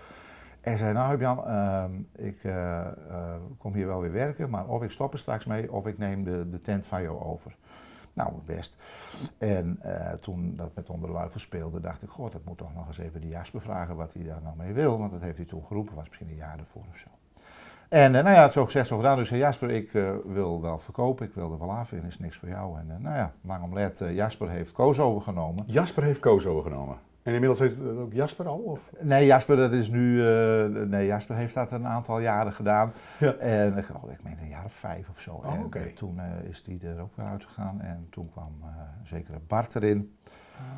En 0.66 0.78
zei, 0.78 0.92
nou 0.92 1.18
Jan, 1.18 1.46
ehm 1.46 1.92
ik 2.12 2.44
eh, 2.44 2.80
eh, 2.80 3.34
kom 3.58 3.74
hier 3.74 3.86
wel 3.86 4.00
weer 4.00 4.12
werken, 4.12 4.50
maar 4.50 4.66
of 4.66 4.82
ik 4.82 4.90
stop 4.90 5.12
er 5.12 5.18
straks 5.18 5.44
mee, 5.44 5.72
of 5.72 5.86
ik 5.86 5.98
neem 5.98 6.24
de, 6.24 6.50
de 6.50 6.60
tent 6.60 6.86
van 6.86 7.02
jou 7.02 7.20
over. 7.20 7.56
Nou, 8.12 8.32
best. 8.44 8.76
En 9.38 9.78
eh, 9.80 10.12
toen 10.12 10.56
dat 10.56 10.74
met 10.74 10.90
onder 10.90 11.08
de 11.08 11.14
luifel 11.14 11.40
speelde, 11.40 11.80
dacht 11.80 12.02
ik, 12.02 12.08
god, 12.08 12.32
dat 12.32 12.44
moet 12.44 12.58
toch 12.58 12.74
nog 12.74 12.86
eens 12.86 12.98
even 12.98 13.20
die 13.20 13.30
Jasper 13.30 13.60
vragen 13.60 13.96
wat 13.96 14.12
hij 14.12 14.22
daar 14.22 14.42
nou 14.42 14.56
mee 14.56 14.72
wil. 14.72 14.98
Want 14.98 15.10
dat 15.10 15.20
heeft 15.20 15.36
hij 15.36 15.46
toen 15.46 15.64
geroepen, 15.66 15.94
was 15.94 16.06
misschien 16.06 16.28
een 16.28 16.34
jaar 16.34 16.58
ervoor 16.58 16.84
of 16.90 16.96
zo. 16.96 17.08
En 17.88 18.14
eh, 18.14 18.22
nou 18.22 18.34
ja, 18.34 18.42
het 18.42 18.52
zo 18.52 18.64
gezegd, 18.64 18.88
zo 18.88 18.96
gedaan. 18.96 19.16
Dus 19.16 19.28
Jasper, 19.28 19.70
ik 19.70 19.90
wil 20.24 20.62
wel 20.62 20.78
verkopen, 20.78 21.26
ik 21.26 21.34
wil 21.34 21.52
er 21.52 21.58
wel 21.58 21.72
af 21.72 21.92
en 21.92 22.04
is 22.04 22.18
niks 22.18 22.36
voor 22.36 22.48
jou. 22.48 22.78
En 22.78 23.02
nou 23.02 23.16
ja, 23.16 23.32
lang 23.40 23.62
om 23.62 23.74
let, 23.74 24.00
eh, 24.00 24.14
Jasper 24.14 24.48
heeft 24.48 24.72
Koos 24.72 24.98
overgenomen. 24.98 25.64
Jasper 25.66 26.02
heeft 26.02 26.20
Koos 26.20 26.46
overgenomen. 26.46 26.96
En 27.26 27.32
inmiddels 27.32 27.58
heeft 27.58 27.78
het 27.78 27.96
ook 27.96 28.12
Jasper 28.12 28.46
al? 28.48 28.58
Of? 28.58 28.90
Nee, 29.00 29.26
Jasper, 29.26 29.56
dat 29.56 29.72
is 29.72 29.88
nu, 29.88 30.26
eh, 30.28 30.66
nee, 30.66 31.06
Jasper 31.06 31.36
heeft 31.36 31.54
dat 31.54 31.72
een 31.72 31.86
aantal 31.86 32.18
jaren 32.18 32.52
gedaan. 32.52 32.92
Ja. 33.18 33.32
En 33.34 33.76
ik 33.76 33.84
geloof, 33.84 34.10
ik 34.10 34.22
meen 34.22 34.38
een 34.40 34.48
jaar 34.48 34.64
of 34.64 34.72
vijf 34.72 35.08
of 35.08 35.20
zo. 35.20 35.30
Oh, 35.32 35.54
en 35.70 35.94
toen 35.94 36.18
eh, 36.20 36.48
is 36.48 36.62
die 36.62 36.80
er 36.88 37.00
ook 37.00 37.16
weer 37.16 37.26
uitgegaan 37.26 37.80
en 37.80 38.06
toen 38.10 38.30
kwam 38.30 38.52
eh 38.62 38.68
zekere 39.02 39.38
Bart 39.46 39.74
erin. 39.74 40.16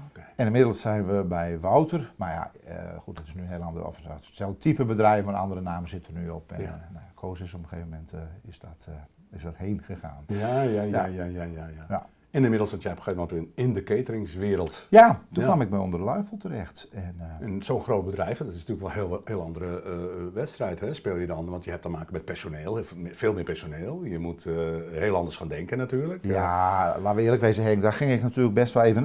Oké. 0.08 0.20
En 0.36 0.46
inmiddels 0.46 0.80
zijn 0.80 1.06
we 1.06 1.24
bij 1.24 1.60
Wouter. 1.60 2.12
Maar 2.16 2.32
ja, 2.32 2.50
goed, 2.98 3.18
het 3.18 3.26
is 3.26 3.34
nu 3.34 3.40
een 3.40 3.48
heel 3.48 3.62
ander, 3.62 3.86
of 3.86 3.96
hetzelfde 4.08 4.58
type 4.58 4.84
bedrijf, 4.84 5.24
maar 5.24 5.34
andere 5.34 5.60
namen 5.60 5.88
zitten 5.88 6.14
er 6.14 6.20
nu 6.20 6.28
op. 6.30 6.52
En 6.52 6.62
Ja. 6.62 6.88
nou, 6.92 7.04
Koos 7.14 7.40
is 7.40 7.54
op 7.54 7.62
een 7.62 7.68
gegeven 7.68 7.90
moment 7.90 8.12
is, 8.42 8.58
dat, 8.58 8.88
is 9.30 9.42
dat 9.42 9.56
heen 9.56 9.82
gegaan. 9.82 10.24
Ja, 10.26 10.60
ja, 10.62 10.82
ja, 10.82 10.82
Ja. 10.82 11.04
ja, 11.06 11.24
ja, 11.24 11.44
ja. 11.44 11.66
ja. 11.88 12.06
En 12.38 12.44
inmiddels 12.44 12.70
zat 12.70 12.82
jij 12.82 12.92
op 12.92 12.98
een 12.98 13.02
gegeven 13.04 13.28
moment 13.30 13.48
in, 13.54 13.72
de 13.72 13.82
cateringswereld. 13.82 14.86
Ja, 14.90 15.06
toen 15.32 15.42
Ja. 15.42 15.48
kwam 15.48 15.60
ik 15.60 15.70
bij 15.70 15.78
Onder 15.78 15.98
de 15.98 16.04
Luifel 16.04 16.36
terecht. 16.36 16.88
En, 16.92 17.14
eh, 17.18 17.46
En 17.46 17.62
zo'n 17.62 17.82
groot 17.82 18.04
bedrijf, 18.04 18.38
dat 18.38 18.46
is 18.46 18.52
natuurlijk 18.66 18.80
wel 18.80 18.88
een 19.04 19.08
heel, 19.08 19.20
heel 19.24 19.42
andere 19.42 19.82
eh, 19.82 19.92
wedstrijd, 20.34 20.80
hè? 20.80 20.94
speel 20.94 21.16
je 21.16 21.26
dan. 21.26 21.48
Want 21.48 21.64
je 21.64 21.70
hebt 21.70 21.82
te 21.82 21.88
maken 21.88 22.12
met 22.12 22.24
personeel, 22.24 22.80
veel 23.12 23.32
meer- 23.32 23.44
personeel. 23.44 24.04
Je 24.04 24.18
moet 24.18 24.46
eh, 24.46 24.54
heel 24.90 25.16
anders 25.16 25.36
gaan 25.36 25.48
denken 25.48 25.78
natuurlijk. 25.78 26.24
Ja, 26.24 26.96
laten 27.02 27.16
we 27.16 27.22
eerlijk 27.22 27.42
wezen 27.42 27.64
Henk, 27.64 27.82
daar 27.82 27.92
ging 27.92 28.12
ik 28.12 28.22
natuurlijk 28.22 28.54
best 28.54 28.74
wel 28.74 28.82
even. 28.82 29.04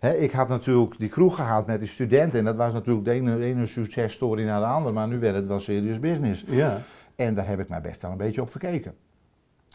Hè, 0.00 0.14
ik 0.14 0.32
had 0.32 0.48
natuurlijk 0.48 0.98
die 0.98 1.08
kroeg 1.08 1.36
gehad 1.36 1.66
met 1.66 1.78
die 1.78 1.88
studenten 1.88 2.38
en 2.38 2.44
dat 2.44 2.56
was 2.56 2.72
natuurlijk 2.72 3.04
de 3.04 3.10
ene, 3.10 3.38
de 3.38 3.44
ene 3.44 3.66
successtory 3.66 4.44
naar 4.44 4.60
de 4.60 4.66
andere, 4.66 4.94
maar 4.94 5.08
nu 5.08 5.18
werd 5.18 5.34
het 5.34 5.46
wel 5.46 5.60
serious 5.60 5.98
business. 6.00 6.44
Ja. 6.46 6.80
En 7.16 7.34
daar 7.34 7.46
heb 7.46 7.60
ik 7.60 7.68
mij 7.68 7.80
best 7.80 8.02
wel 8.02 8.10
een 8.10 8.16
beetje 8.16 8.40
op 8.42 8.50
verkeken. 8.50 8.94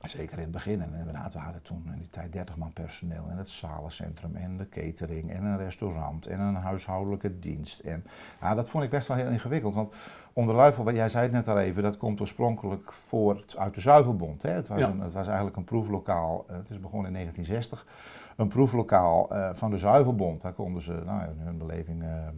Zeker 0.03 0.37
in 0.37 0.43
het 0.43 0.51
begin. 0.51 0.81
En 0.81 0.93
inderdaad, 0.99 1.33
we 1.33 1.39
hadden 1.39 1.61
toen 1.61 1.83
in 1.93 1.99
die 1.99 2.09
tijd 2.09 2.33
30 2.33 2.57
man 2.57 2.73
personeel 2.73 3.27
in 3.31 3.37
het 3.37 3.49
zalencentrum 3.49 4.35
en 4.35 4.57
de 4.57 4.69
catering 4.69 5.31
en 5.31 5.43
een 5.43 5.57
restaurant 5.57 6.25
en 6.27 6.39
een 6.39 6.55
huishoudelijke 6.55 7.39
dienst. 7.39 7.79
En 7.79 8.03
ja, 8.41 8.55
dat 8.55 8.69
vond 8.69 8.83
ik 8.83 8.89
best 8.89 9.07
wel 9.07 9.17
heel 9.17 9.29
ingewikkeld. 9.29 9.73
Want 9.75 9.93
onder 10.33 10.55
Luifel, 10.55 10.83
wat 10.83 10.95
jij 10.95 11.09
zei 11.09 11.23
het 11.23 11.31
net 11.31 11.47
al 11.47 11.59
even, 11.59 11.83
dat 11.83 11.97
komt 11.97 12.19
oorspronkelijk 12.21 12.93
voort 12.93 13.57
uit 13.57 13.73
de 13.73 13.81
Zuivelbond. 13.81 14.41
Hè? 14.41 14.49
Het, 14.51 14.67
was 14.67 14.79
Ja. 14.79 14.87
een, 14.87 14.99
het 14.99 15.13
was 15.13 15.25
eigenlijk 15.27 15.57
een 15.57 15.63
proeflokaal, 15.63 16.45
eh, 16.47 16.55
het 16.55 16.69
is 16.69 16.79
begonnen 16.79 17.07
in 17.07 17.13
1960, 17.13 17.85
een 18.35 18.47
proeflokaal 18.47 19.29
eh, 19.31 19.49
van 19.53 19.71
de 19.71 19.77
Zuivelbond. 19.77 20.41
Daar 20.41 20.53
konden 20.53 20.81
ze 20.81 21.01
nou, 21.05 21.21
in 21.23 21.39
hun 21.39 21.57
beleving 21.57 22.03
eh, 22.03 22.27
eh, 22.27 22.31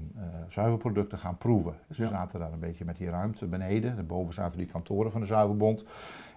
zuivelproducten 0.50 1.18
gaan 1.18 1.38
proeven. 1.38 1.74
Ze 1.92 2.02
Ja. 2.02 2.08
zaten 2.10 2.40
daar 2.40 2.52
een 2.54 2.60
beetje 2.60 2.86
met 2.86 2.98
die 2.98 3.10
ruimte 3.10 3.46
beneden. 3.48 3.96
Daarboven 3.96 4.34
zaten 4.34 4.58
die 4.58 4.68
kantoren 4.68 5.12
van 5.12 5.22
de 5.22 5.28
Zuivelbond. 5.28 5.86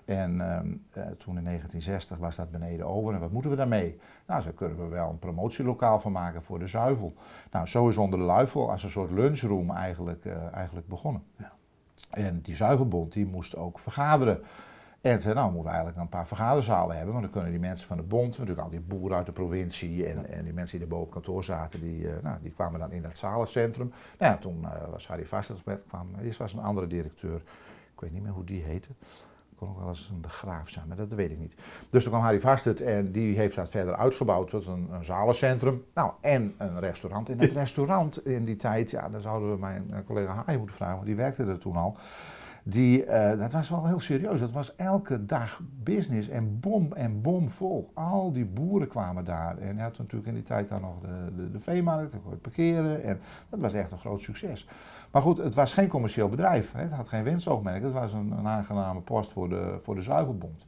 En 0.05 0.41
ehm, 0.41 0.73
eh, 0.91 1.07
toen 1.07 1.37
in 1.37 1.45
1960 1.45 2.19
was 2.19 2.37
dat 2.37 2.51
beneden 2.51 2.87
over. 2.87 3.15
En 3.15 3.21
wat 3.21 3.31
moeten 3.31 3.51
we 3.51 3.57
daarmee? 3.57 3.99
Nou, 4.27 4.43
zo 4.43 4.51
kunnen 4.55 4.79
we 4.79 4.89
wel 4.89 5.11
een 5.11 5.19
promotielokaal 5.19 6.01
van 6.01 6.13
maken 6.13 6.43
voor 6.43 6.59
de 6.59 6.67
zuivel. 6.67 7.15
Nou, 7.51 7.67
zo 7.67 7.89
is 7.89 7.99
onder 7.99 8.19
de 8.19 8.25
luifel 8.25 8.71
als 8.71 8.83
een 8.83 8.91
soort 8.91 9.11
lunchroom 9.11 9.71
eigenlijk, 9.71 10.25
eh, 10.25 10.53
eigenlijk 10.53 10.89
begonnen. 10.89 11.23
Ja. 11.37 11.53
En 12.11 12.41
die 12.41 12.55
zuivelbond 12.55 13.13
die 13.13 13.27
moest 13.27 13.57
ook 13.57 13.79
vergaderen. 13.79 14.43
En 15.01 15.21
nou, 15.25 15.49
we 15.49 15.55
moeten 15.55 15.73
eigenlijk 15.73 16.01
een 16.01 16.09
paar 16.09 16.27
vergaderzalen 16.27 16.97
hebben. 16.97 17.13
Want 17.13 17.25
dan 17.25 17.33
kunnen 17.33 17.51
die 17.51 17.61
mensen 17.61 17.87
van 17.87 17.97
de 17.97 18.03
bond, 18.03 18.31
natuurlijk 18.31 18.61
al 18.61 18.71
die 18.71 18.81
boeren 18.81 19.17
uit 19.17 19.27
de 19.27 19.33
provincie 19.33 20.07
en, 20.07 20.29
en 20.31 20.45
die 20.45 20.53
mensen 20.53 20.79
die 20.79 20.87
er 20.87 20.93
boven 20.93 21.07
op 21.07 21.13
kantoor 21.13 21.45
zaten, 21.45 21.81
die, 21.81 22.09
eh, 22.09 22.23
nou, 22.23 22.39
die 22.43 22.51
kwamen 22.51 22.81
dan 22.81 22.93
in 22.93 23.03
dat 23.03 23.17
zalencentrum. 23.17 23.93
Nou 24.19 24.33
ja, 24.33 24.39
toen 24.39 24.67
was 24.91 25.09
Harry 25.09 25.27
Vasters 25.27 25.65
met, 25.65 25.83
kwam, 25.89 26.09
eerst 26.23 26.39
was 26.39 26.53
een 26.53 26.63
andere 26.63 26.87
directeur, 26.87 27.37
ik 27.95 28.01
weet 28.01 28.13
niet 28.13 28.23
meer 28.23 28.33
hoe 28.33 28.45
die 28.45 28.63
heette. 28.63 28.89
Kon 29.57 29.69
ook 29.69 29.79
wel 29.79 29.89
eens 29.89 30.11
een 30.15 30.23
de 30.23 30.29
graaf 30.29 30.69
zijn, 30.69 30.89
maar 30.89 30.97
dat 30.97 31.13
weet 31.13 31.31
ik 31.31 31.39
niet. 31.39 31.55
Dus 31.91 32.03
toen 32.03 32.13
kwam 32.13 32.25
Harry 32.25 32.41
Vastert 32.41 32.81
en 32.81 33.13
die 33.13 33.37
heeft 33.37 33.57
dat 33.57 33.69
verder 33.69 33.97
uitgebouwd 33.97 34.49
tot 34.49 34.67
een, 34.67 34.89
een 34.91 35.05
zalencentrum. 35.05 35.85
Nou, 35.95 36.13
en 36.21 36.55
een 36.59 36.81
restaurant. 36.81 37.29
En 37.29 37.39
dat 37.39 37.51
restaurant 37.65 38.27
in 38.27 38.45
die 38.45 38.57
tijd, 38.57 38.91
ja, 38.91 39.09
daar 39.09 39.21
zouden 39.21 39.51
we 39.51 39.59
mijn 39.59 40.05
collega 40.07 40.35
Harry 40.35 40.59
moeten 40.59 40.77
vragen, 40.77 40.95
want 40.95 41.07
die 41.07 41.17
werkte 41.17 41.45
er 41.45 41.59
toen 41.59 41.77
al. 41.77 41.97
Die, 42.67 43.07
uh, 43.07 43.39
dat 43.39 43.53
was 43.53 43.69
wel 43.69 43.87
heel 43.87 44.01
serieus. 44.01 44.41
Dat 44.41 44.53
was 44.53 44.77
elke 44.77 45.25
dag 45.25 45.61
business 45.83 46.29
en 46.29 46.61
bom 46.61 46.93
en 46.93 47.23
bom 47.23 47.49
vol. 47.49 47.91
Al 47.95 48.33
die 48.33 48.45
boeren 48.45 48.89
kwamen 48.89 49.25
daar. 49.25 49.59
En 49.59 49.75
hij 49.75 49.85
had 49.85 49.99
natuurlijk 49.99 50.29
in 50.29 50.35
die 50.35 50.43
tijd 50.43 50.69
dan 50.69 50.81
nog 50.81 51.01
de, 51.01 51.35
de, 51.37 51.51
de 51.51 51.61
veemarkt, 51.61 52.13
dan 52.13 52.23
kon 52.23 52.31
je 52.31 52.37
parkeren. 52.37 53.03
En 53.03 53.21
dat 53.49 53.61
was 53.61 53.73
echt 53.73 53.91
een 53.91 53.99
groot 53.99 54.21
succes. 54.21 54.69
Maar 55.11 55.23
goed, 55.23 55.39
het 55.39 55.55
was 55.55 55.73
geen 55.73 55.89
commerciële 55.89 56.29
bedrijf. 56.29 56.73
Hè. 56.73 56.83
Het 56.83 56.93
had 56.93 57.09
geen 57.09 57.25
winstoogmerk. 57.25 57.83
Het 57.83 57.93
was 57.93 58.13
een, 58.13 58.31
een 58.31 58.47
aangename 58.47 59.01
post 59.01 59.33
voor 59.33 59.49
de, 59.49 59.79
voor 59.83 59.95
de 59.95 60.03
Zuivelbond. 60.03 60.67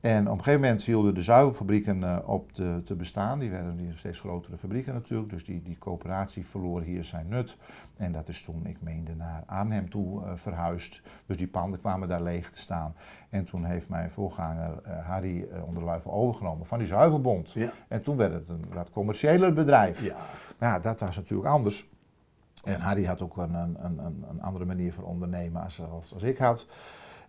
En 0.00 0.26
op 0.26 0.38
een 0.38 0.44
gegeven 0.44 0.60
moment 0.60 0.84
hielden 0.84 1.14
de 1.14 1.22
zuivelfabrieken 1.22 2.00
uh, 2.00 2.18
op 2.24 2.52
te, 2.52 2.82
te, 2.84 2.94
bestaan. 2.94 3.38
Die 3.38 3.50
werden 3.50 3.76
die 3.76 3.92
steeds 3.96 4.20
grotere 4.20 4.56
fabrieken 4.56 4.94
natuurlijk. 4.94 5.30
Dus 5.30 5.44
die, 5.44 5.62
die 5.62 5.78
coöperatie 5.78 6.46
verloor 6.46 6.82
hier 6.82 7.04
zijn 7.04 7.28
nut. 7.28 7.58
En 7.96 8.12
dat 8.12 8.28
is 8.28 8.42
toen, 8.42 8.66
ik 8.66 8.80
meende, 8.80 9.14
naar 9.14 9.42
Arnhem 9.46 9.90
toe 9.90 10.22
uh, 10.22 10.30
verhuisd. 10.34 11.02
Dus 11.26 11.36
die 11.36 11.46
panden 11.46 11.80
kwamen 11.80 12.08
daar 12.08 12.22
leeg 12.22 12.50
te 12.50 12.60
staan. 12.60 12.94
En 13.28 13.44
toen 13.44 13.64
heeft 13.64 13.88
mijn 13.88 14.10
voorganger 14.10 14.80
uh, 14.86 15.06
Harry 15.06 15.48
onder 15.64 15.78
de 15.82 15.88
luifel 15.88 16.12
overgenomen 16.12 16.66
van 16.66 16.78
die 16.78 16.86
zuivelbond. 16.86 17.52
Ja. 17.52 17.70
En 17.88 18.02
toen 18.02 18.16
werd 18.16 18.32
het 18.32 18.48
een 18.48 18.64
wat 18.72 18.90
commerciëler 18.90 19.52
bedrijf. 19.52 20.04
Ja. 20.04 20.16
Maar 20.58 20.68
ja, 20.68 20.78
dat 20.78 21.00
was 21.00 21.16
natuurlijk 21.16 21.48
anders. 21.48 21.88
En 22.64 22.80
Harry 22.80 23.04
had 23.04 23.22
ook 23.22 23.36
een, 23.36 23.54
een, 23.54 23.76
een, 23.84 24.24
een 24.30 24.42
andere 24.42 24.64
manier 24.64 24.92
van 24.92 25.04
ondernemen 25.04 25.62
als, 25.62 25.80
als, 25.80 26.12
als 26.14 26.22
ik 26.22 26.38
had. 26.38 26.66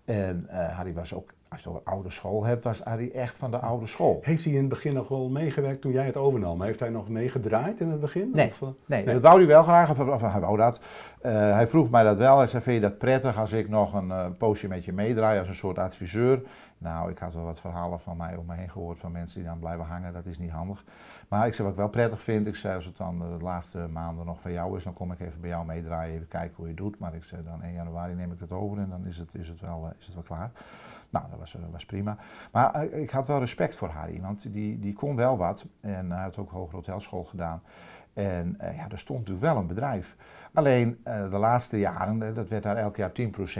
En 0.05 0.47
uh, 0.49 0.75
Harry 0.75 0.93
was 0.93 1.13
ook, 1.13 1.31
als 1.49 1.63
je 1.63 1.69
over 1.69 1.81
oude 1.83 2.09
school 2.09 2.43
hebt, 2.43 2.63
was 2.63 2.81
Harry 2.83 3.11
echt 3.13 3.37
van 3.37 3.51
de 3.51 3.57
oude 3.57 3.85
school. 3.85 4.19
Heeft 4.21 4.43
hij 4.43 4.53
in 4.53 4.59
het 4.59 4.69
begin 4.69 4.93
nog 4.93 5.07
wel 5.07 5.29
meegewerkt 5.29 5.81
toen 5.81 5.91
jij 5.91 6.05
het 6.05 6.17
overnam? 6.17 6.61
Heeft 6.61 6.79
hij 6.79 6.89
nog 6.89 7.09
meegedraaid 7.09 7.79
in 7.79 7.89
het 7.89 7.99
begin? 7.99 8.31
Nee, 8.33 8.47
of, 8.47 8.61
uh, 8.61 8.69
nee, 8.85 9.03
nee, 9.03 9.13
dat 9.13 9.23
wou 9.23 9.37
hij 9.37 9.47
wel 9.47 9.63
graag, 9.63 9.89
of, 9.89 9.99
of 9.99 10.21
hij 10.21 10.39
wou 10.39 10.57
dat. 10.57 10.79
Uh, 11.25 11.31
hij 11.31 11.67
vroeg 11.67 11.89
mij 11.89 12.03
dat 12.03 12.17
wel. 12.17 12.37
Hij 12.37 12.47
zei, 12.47 12.63
vind 12.63 12.75
je 12.75 12.81
dat 12.81 12.97
prettig 12.97 13.37
als 13.37 13.51
ik 13.51 13.69
nog 13.69 13.93
een 13.93 14.37
poosje 14.37 14.67
met 14.67 14.85
je 14.85 14.93
meedraai 14.93 15.39
als 15.39 15.47
een 15.47 15.55
soort 15.55 15.79
adviseur? 15.79 16.41
Nou, 16.77 17.11
ik 17.11 17.17
had 17.17 17.33
wel 17.33 17.43
wat 17.43 17.59
verhalen 17.59 17.99
van 17.99 18.17
mij 18.17 18.35
om 18.35 18.45
me 18.45 18.55
heen 18.55 18.69
gehoord 18.69 18.99
van 18.99 19.11
mensen 19.11 19.39
die 19.39 19.49
dan 19.49 19.59
blijven 19.59 19.85
hangen. 19.85 20.13
Dat 20.13 20.25
is 20.25 20.39
niet 20.39 20.51
handig. 20.51 20.83
Maar 21.27 21.47
ik 21.47 21.53
zei, 21.53 21.63
wat 21.63 21.71
ik 21.71 21.83
wel 21.83 21.89
prettig 21.89 22.21
vind, 22.21 22.47
ik 22.47 22.55
zei, 22.55 22.75
als 22.75 22.85
het 22.85 22.97
dan 22.97 23.19
de 23.19 23.43
laatste 23.43 23.87
maanden 23.87 24.25
nog 24.25 24.41
van 24.41 24.51
jou 24.51 24.77
is, 24.77 24.83
dan 24.83 24.93
kom 24.93 25.11
ik 25.11 25.19
even 25.19 25.41
bij 25.41 25.49
jou 25.49 25.65
meedraaien, 25.65 26.13
even 26.13 26.27
kijken 26.27 26.55
hoe 26.55 26.65
je 26.65 26.71
het 26.71 26.81
doet. 26.81 26.99
Maar 26.99 27.15
ik 27.15 27.23
zei, 27.23 27.43
dan 27.43 27.61
1 27.61 27.73
januari 27.73 28.13
neem 28.13 28.31
ik 28.31 28.39
het 28.39 28.51
over 28.51 28.77
en 28.77 28.89
dan 28.89 29.05
is 29.05 29.17
het, 29.17 29.35
is 29.35 29.47
het, 29.47 29.61
wel, 29.61 29.93
is 29.99 30.05
het 30.05 30.15
wel 30.15 30.23
klaar. 30.23 30.51
Nou, 31.09 31.25
dat 31.29 31.39
was, 31.39 31.57
was 31.71 31.85
prima. 31.85 32.17
Maar 32.51 32.85
ik 32.85 33.09
had 33.09 33.27
wel 33.27 33.39
respect 33.39 33.75
voor 33.75 33.89
Harry, 33.89 34.21
want 34.21 34.53
die, 34.53 34.79
die 34.79 34.93
kon 34.93 35.15
wel 35.15 35.37
wat. 35.37 35.65
En 35.81 36.11
hij 36.11 36.23
had 36.23 36.37
ook 36.37 36.49
hogere 36.49 36.75
hotelschool 36.75 37.23
gedaan. 37.23 37.61
En 38.17 38.57
uh, 38.61 38.75
ja, 38.75 38.89
er 38.89 38.99
stond 38.99 39.19
natuurlijk 39.19 39.45
wel 39.45 39.57
een 39.57 39.67
bedrijf. 39.67 40.15
Alleen 40.53 40.99
uh, 41.07 41.29
de 41.29 41.37
laatste 41.37 41.79
jaren, 41.79 42.33
dat 42.33 42.49
werd 42.49 42.63
daar 42.63 42.77
elk 42.77 42.95
jaar 42.95 43.11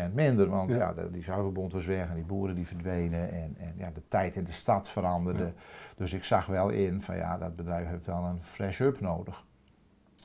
10% 0.10 0.14
minder. 0.14 0.50
Want 0.50 0.72
ja. 0.72 0.78
ja 0.78 0.94
de, 0.94 1.12
die 1.12 1.24
zuivelbond 1.24 1.74
was 1.74 1.86
weg 1.86 2.10
en 2.10 2.16
die 2.16 2.24
boeren 2.24 2.56
die 2.56 2.68
verdwenen. 2.68 3.32
En, 3.32 3.56
en 3.60 3.74
ja, 3.78 3.92
de 3.94 4.02
tijd 4.08 4.36
in 4.36 4.44
de 4.44 4.52
stad 4.52 4.90
veranderde. 4.90 5.44
Ja. 5.44 5.52
Dus 5.96 6.14
ik 6.14 6.24
zag 6.24 6.46
wel 6.46 6.70
in 6.70 7.02
van 7.02 7.18
ja, 7.18 7.38
dat 7.38 7.56
bedrijf 7.56 7.88
heeft 7.88 8.06
wel 8.06 8.24
een 8.24 8.42
fresh 8.42 8.80
up 8.80 9.00
nodig. 9.00 9.46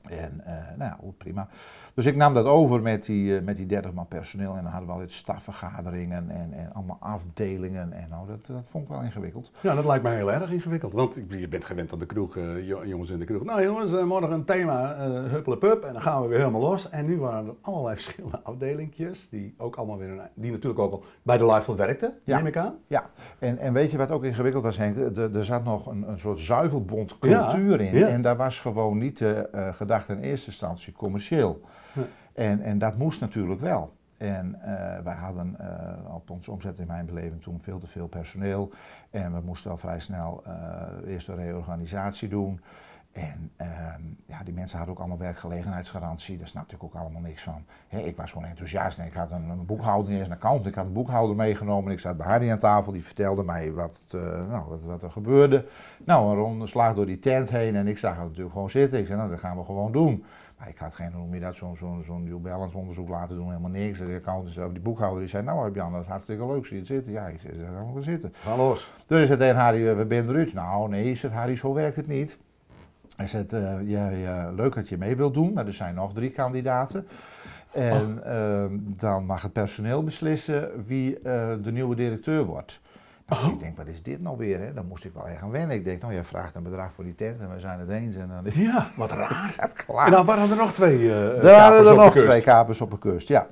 En 0.08 0.40
uh, 0.46 0.52
nou 0.76 0.90
ja, 0.90 0.98
prima. 1.16 1.48
Dus 1.94 2.06
ik 2.06 2.16
nam 2.16 2.34
dat 2.34 2.44
over 2.44 2.82
met 2.82 3.04
die, 3.04 3.36
uh, 3.36 3.42
met 3.42 3.56
die 3.56 3.66
30 3.66 3.92
man 3.92 4.06
personeel. 4.06 4.54
En 4.56 4.62
dan 4.62 4.70
hadden 4.70 4.86
we 4.86 4.92
altijd 4.92 5.12
stafvergaderingen 5.12 6.30
en, 6.30 6.52
en 6.52 6.72
allemaal 6.72 6.96
afdelingen. 7.00 7.92
En 7.92 8.06
nou, 8.10 8.26
dat, 8.26 8.46
dat 8.46 8.64
vond 8.64 8.84
ik 8.84 8.90
wel 8.90 9.02
ingewikkeld. 9.02 9.50
Ja, 9.60 9.74
dat 9.74 9.84
lijkt 9.84 10.02
mij 10.02 10.16
heel 10.16 10.32
erg 10.32 10.50
ingewikkeld. 10.50 10.92
Want 10.92 11.20
je 11.28 11.48
bent 11.48 11.64
gewend 11.64 11.92
aan 11.92 11.98
de 11.98 12.06
kroeg, 12.06 12.36
uh, 12.36 12.68
jongens 12.84 13.10
in 13.10 13.18
de 13.18 13.24
kroeg. 13.24 13.44
Nou 13.44 13.62
jongens, 13.62 14.04
morgen 14.04 14.32
een 14.32 14.44
thema, 14.44 15.06
uh, 15.06 15.58
pup. 15.58 15.82
En 15.82 15.92
dan 15.92 16.02
gaan 16.02 16.22
we 16.22 16.28
weer 16.28 16.38
helemaal 16.38 16.60
los. 16.60 16.90
En 16.90 17.06
nu 17.06 17.18
waren 17.18 17.46
er 17.46 17.54
allerlei 17.60 17.94
verschillende 18.00 18.40
afdelingjes. 18.42 19.28
Die 19.28 19.54
ook 19.58 19.76
allemaal 19.76 19.98
weer, 19.98 20.30
die 20.34 20.50
natuurlijk 20.50 20.80
ook 20.80 20.92
al 20.92 21.04
bij 21.22 21.38
de 21.38 21.46
Live 21.46 21.74
werkten, 21.74 22.14
ja. 22.24 22.36
neem 22.36 22.46
ik 22.46 22.56
aan. 22.56 22.74
Ja, 22.86 23.10
en, 23.38 23.58
en 23.58 23.72
weet 23.72 23.90
je 23.90 23.96
wat 23.96 24.10
ook 24.10 24.24
ingewikkeld 24.24 24.62
was 24.62 24.76
Henk? 24.76 24.96
Er, 24.96 25.36
er 25.36 25.44
zat 25.44 25.64
nog 25.64 25.86
een, 25.86 26.08
een 26.08 26.18
soort 26.18 26.38
zuivelbond 26.38 27.18
cultuur 27.18 27.82
ja. 27.82 27.90
in. 27.90 27.98
Ja. 27.98 28.08
En 28.08 28.22
daar 28.22 28.36
was 28.36 28.58
gewoon 28.58 28.98
niet 28.98 29.18
de 29.18 29.48
gedachte 29.92 30.12
in 30.12 30.30
eerste 30.30 30.46
instantie 30.46 30.92
commercieel. 30.92 31.60
Ja. 31.92 32.02
En, 32.34 32.60
en 32.60 32.78
dat 32.78 32.96
moest 32.96 33.20
natuurlijk 33.20 33.60
wel. 33.60 33.92
En 34.16 34.56
uh, 34.58 34.98
wij 35.04 35.14
hadden 35.14 35.56
uh, 35.60 36.14
op 36.14 36.30
onze 36.30 36.50
omzet 36.50 36.78
in 36.78 36.86
mijn 36.86 37.06
beleving 37.06 37.42
toen 37.42 37.60
veel 37.60 37.78
te 37.78 37.86
veel 37.86 38.06
personeel. 38.06 38.70
En 39.10 39.32
we 39.32 39.40
moesten 39.40 39.70
al 39.70 39.76
vrij 39.76 40.00
snel 40.00 40.42
uh, 40.46 41.12
eerst 41.12 41.28
een 41.28 41.36
reorganisatie 41.36 42.28
doen. 42.28 42.60
En 43.12 43.52
ja, 44.26 44.42
die 44.44 44.54
mensen 44.54 44.76
hadden 44.76 44.94
ook 44.94 45.00
allemaal 45.00 45.18
werkgelegenheidsgarantie. 45.18 46.38
Daar 46.38 46.48
snapte 46.48 46.74
ik 46.74 46.84
ook 46.84 46.94
allemaal 46.94 47.20
niks 47.20 47.42
van. 47.42 47.64
He, 47.88 47.98
ik 47.98 48.16
was 48.16 48.32
gewoon 48.32 48.48
enthousiast 48.48 48.98
en 48.98 49.06
ik 49.06 49.12
had 49.12 49.30
een, 49.30 49.48
een 49.48 49.66
boekhouder, 49.66 50.12
eens 50.12 50.26
een 50.26 50.32
account. 50.32 50.66
Ik 50.66 50.74
had 50.74 50.86
een 50.86 50.92
boekhouder 50.92 51.36
meegenomen. 51.36 51.92
Ik 51.92 52.00
zat 52.00 52.16
bij 52.16 52.26
Harry 52.26 52.50
aan 52.50 52.58
tafel, 52.58 52.92
die 52.92 53.04
vertelde 53.04 53.44
mij 53.44 53.72
wat, 53.72 54.04
nou, 54.48 54.64
wat, 54.68 54.82
wat, 54.82 55.02
er 55.02 55.10
gebeurde. 55.10 55.66
Nou, 56.04 56.30
een 56.30 56.36
ronde 56.36 56.66
slag 56.66 56.94
door 56.94 57.06
die 57.06 57.18
tent 57.18 57.50
heen 57.50 57.76
en 57.76 57.88
ik 57.88 57.98
zag 57.98 58.16
het 58.16 58.24
natuurlijk 58.24 58.52
gewoon 58.52 58.70
zitten. 58.70 58.98
Ik 58.98 59.06
zei, 59.06 59.18
nou, 59.18 59.30
dat 59.30 59.40
gaan 59.40 59.56
we 59.56 59.64
gewoon 59.64 59.92
doen. 59.92 60.24
Maar 60.58 60.68
ik 60.68 60.78
had 60.78 60.94
geen, 60.94 61.12
hoe 61.12 61.28
meer 61.28 61.40
dat, 61.40 61.54
zo'n 61.54 61.76
zo, 61.76 62.00
zo 62.04 62.18
New 62.18 62.38
Balance 62.38 62.76
onderzoek 62.76 63.08
laten 63.08 63.36
doen, 63.36 63.46
helemaal 63.46 63.70
niks. 63.70 63.98
De 63.98 64.14
accountant, 64.14 64.72
die 64.72 64.82
boekhouder, 64.82 65.20
die 65.20 65.28
zei, 65.28 65.42
nou 65.42 65.64
heb 65.64 65.74
Jan, 65.74 65.92
dat 65.92 66.02
is 66.02 66.08
hartstikke 66.08 66.46
leuk, 66.46 66.64
zie 66.64 66.74
je 66.74 66.78
het 66.78 66.90
zitten? 66.90 67.12
Ja, 67.12 67.26
ik 67.26 67.40
zei, 67.40 67.58
dan 67.58 67.66
gaan 67.66 67.94
we 67.94 68.02
zitten. 68.02 68.32
Ga 68.34 68.56
los. 68.56 68.92
Dus 69.06 69.20
ik 69.20 69.26
zei 69.26 69.38
tegen 69.38 69.56
Harry, 69.56 69.96
we 69.96 70.06
zijn 70.08 70.28
eruit. 70.28 70.52
Nou 70.54 70.88
nee, 70.88 71.14
zegt 71.14 71.34
Harry, 71.34 71.56
zo 71.56 71.72
werkt 71.72 71.96
het 71.96 72.06
niet. 72.06 72.38
Hij 73.16 73.26
zei, 73.26 73.44
uh, 73.54 73.88
ja, 73.88 74.08
ja, 74.08 74.50
leuk 74.50 74.74
dat 74.74 74.88
je 74.88 74.98
mee 74.98 75.16
wilt 75.16 75.34
doen, 75.34 75.52
maar 75.52 75.66
er 75.66 75.74
zijn 75.74 75.94
nog 75.94 76.12
drie 76.12 76.30
kandidaten. 76.30 77.06
En 77.70 78.22
oh. 78.24 78.32
uh, 78.32 78.64
dan 78.80 79.24
mag 79.24 79.42
het 79.42 79.52
personeel 79.52 80.04
beslissen 80.04 80.86
wie 80.86 81.18
uh, 81.18 81.52
de 81.62 81.72
nieuwe 81.72 81.94
directeur 81.94 82.44
wordt. 82.44 82.80
Nou, 83.26 83.44
oh. 83.44 83.52
Ik 83.52 83.60
denk, 83.60 83.76
wat 83.76 83.86
is 83.86 84.02
dit 84.02 84.20
nou 84.20 84.36
weer? 84.36 84.60
Hè? 84.60 84.72
Dan 84.72 84.86
moest 84.86 85.04
ik 85.04 85.12
wel 85.14 85.28
echt 85.28 85.38
gaan 85.38 85.50
wennen. 85.50 85.76
Ik 85.76 85.84
denk, 85.84 86.02
nou, 86.02 86.14
jij 86.14 86.24
vraagt 86.24 86.54
een 86.54 86.62
bedrag 86.62 86.92
voor 86.92 87.04
die 87.04 87.14
tent 87.14 87.40
en 87.40 87.52
we 87.54 87.60
zijn 87.60 87.80
het 87.80 87.88
eens. 87.88 88.14
En 88.14 88.28
dan, 88.28 88.62
ja, 88.62 88.90
wat 88.96 89.10
raar. 89.22 89.54
Het 89.56 89.72
klaar. 89.72 90.06
En 90.06 90.12
dan 90.12 90.26
waren 90.26 90.50
er 90.50 90.56
nog 90.56 90.72
twee 90.72 90.98
uh, 90.98 91.36
Er 91.36 91.42
waren 91.42 91.86
er 91.86 91.94
nog 91.94 92.12
twee 92.12 92.42
kapers 92.42 92.80
op 92.80 92.90
de 92.90 92.98
kust, 92.98 93.28
ja. 93.28 93.46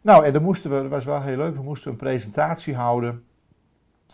Nou, 0.00 0.24
en 0.24 0.32
dan 0.32 0.42
moesten 0.42 0.70
we, 0.70 0.80
dat 0.82 0.90
was 0.90 1.04
wel 1.04 1.22
heel 1.22 1.36
leuk, 1.36 1.56
we 1.56 1.62
moesten 1.62 1.90
een 1.90 1.96
presentatie 1.96 2.74
houden. 2.74 3.24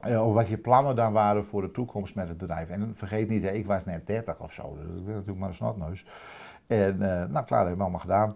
Uh, 0.06 0.22
over 0.22 0.34
wat 0.34 0.48
je 0.48 0.58
plannen 0.58 0.96
dan 0.96 1.12
waren 1.12 1.44
voor 1.44 1.62
de 1.62 1.70
toekomst 1.70 2.14
met 2.14 2.28
het 2.28 2.38
bedrijf. 2.38 2.68
En 2.68 2.94
vergeet 2.94 3.28
niet, 3.28 3.42
hè, 3.42 3.50
ik 3.50 3.66
was 3.66 3.84
net 3.84 4.06
30 4.06 4.40
of 4.40 4.52
zo, 4.52 4.76
dus 4.76 4.84
ik 4.84 5.04
ben 5.04 5.14
natuurlijk 5.14 5.38
maar 5.38 5.48
een 5.48 5.54
snotneus. 5.54 6.06
En 6.66 6.94
uh, 6.94 7.00
nou, 7.00 7.28
klaar, 7.28 7.44
dat 7.44 7.50
hebben 7.50 7.76
we 7.76 7.82
allemaal 7.82 8.00
gedaan. 8.00 8.34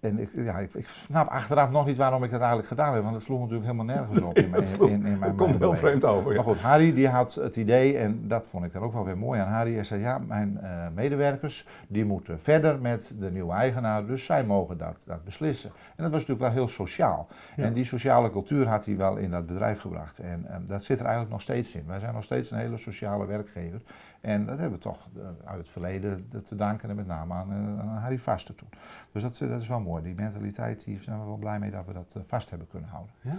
En 0.00 0.18
ik, 0.18 0.30
ja, 0.34 0.58
ik, 0.58 0.74
ik, 0.74 0.88
snap 0.88 1.28
achteraf 1.28 1.70
nog 1.70 1.86
niet 1.86 1.96
waarom 1.96 2.24
ik 2.24 2.30
dat 2.30 2.38
eigenlijk 2.38 2.68
gedaan 2.68 2.94
heb, 2.94 3.02
want 3.02 3.14
het 3.14 3.24
sloeg 3.24 3.38
natuurlijk 3.38 3.66
helemaal 3.66 3.96
nergens 3.96 4.20
op 4.20 4.36
in 4.36 4.50
mijn, 4.60 4.64
sloeg, 4.64 4.88
in, 4.88 5.06
in 5.06 5.18
mijn 5.18 5.34
komt 5.34 5.58
heel 5.58 5.74
vreemd 5.74 6.04
over. 6.04 6.30
Ja. 6.30 6.36
Maar 6.36 6.44
goed, 6.44 6.60
Harry 6.60 6.94
die 6.94 7.08
had 7.08 7.34
het 7.34 7.56
idee, 7.56 7.98
en 7.98 8.28
dat 8.28 8.46
vond 8.46 8.64
ik 8.64 8.72
dan 8.72 8.82
ook 8.82 8.92
wel 8.92 9.04
weer 9.04 9.18
mooi 9.18 9.40
aan 9.40 9.48
Harry. 9.48 9.74
Hij 9.74 9.84
zei, 9.84 10.00
ja, 10.00 10.18
mijn 10.18 10.58
uh, 10.62 10.86
medewerkers 10.94 11.66
die 11.88 12.04
moeten 12.04 12.40
verder 12.40 12.80
met 12.80 13.14
de 13.18 13.30
nieuwe 13.30 13.52
eigenaar, 13.52 14.06
dus 14.06 14.24
zij 14.24 14.44
mogen 14.44 14.78
dat, 14.78 14.96
dat 15.04 15.24
beslissen. 15.24 15.70
En 15.96 16.02
dat 16.02 16.12
was 16.12 16.20
natuurlijk 16.26 16.40
wel 16.40 16.64
heel 16.64 16.68
sociaal. 16.68 17.28
Ja. 17.56 17.64
En 17.64 17.72
die 17.72 17.84
sociale 17.84 18.30
cultuur 18.30 18.66
had 18.66 18.84
hij 18.84 18.96
wel 18.96 19.16
in 19.16 19.30
dat 19.30 19.46
bedrijf 19.46 19.80
gebracht. 19.80 20.18
En 20.18 20.46
um, 20.54 20.66
dat 20.66 20.84
zit 20.84 20.98
er 20.98 21.04
eigenlijk 21.04 21.32
nog 21.32 21.42
steeds 21.42 21.74
in. 21.74 21.84
Wij 21.86 21.98
zijn 22.00 22.14
nog 22.14 22.24
steeds 22.24 22.50
een 22.50 22.58
hele 22.58 22.78
sociale 22.78 23.26
werkgever. 23.26 23.80
En 24.20 24.46
dat 24.46 24.58
hebben 24.58 24.78
we 24.78 24.84
toch 24.84 25.08
uit 25.44 25.58
het 25.58 25.68
verleden 25.68 26.30
te 26.44 26.56
danken 26.56 26.90
en 26.90 26.96
met 26.96 27.06
name 27.06 27.34
aan, 27.34 27.78
aan 27.80 27.98
Harry 28.00 28.18
Vaster 28.18 28.54
toen. 28.54 28.68
Dus 29.12 29.22
dat, 29.22 29.38
dat 29.38 29.60
is 29.60 29.68
wel 29.68 29.80
mooi. 29.80 30.02
Die 30.02 30.14
mentaliteit, 30.14 30.84
die 30.84 31.02
zijn 31.02 31.18
we 31.18 31.24
wel 31.24 31.36
blij 31.36 31.58
mee 31.58 31.70
dat 31.70 31.86
we 31.86 31.92
dat 31.92 32.16
vast 32.26 32.50
hebben 32.50 32.68
kunnen 32.70 32.88
houden. 32.88 33.12
Ja. 33.20 33.36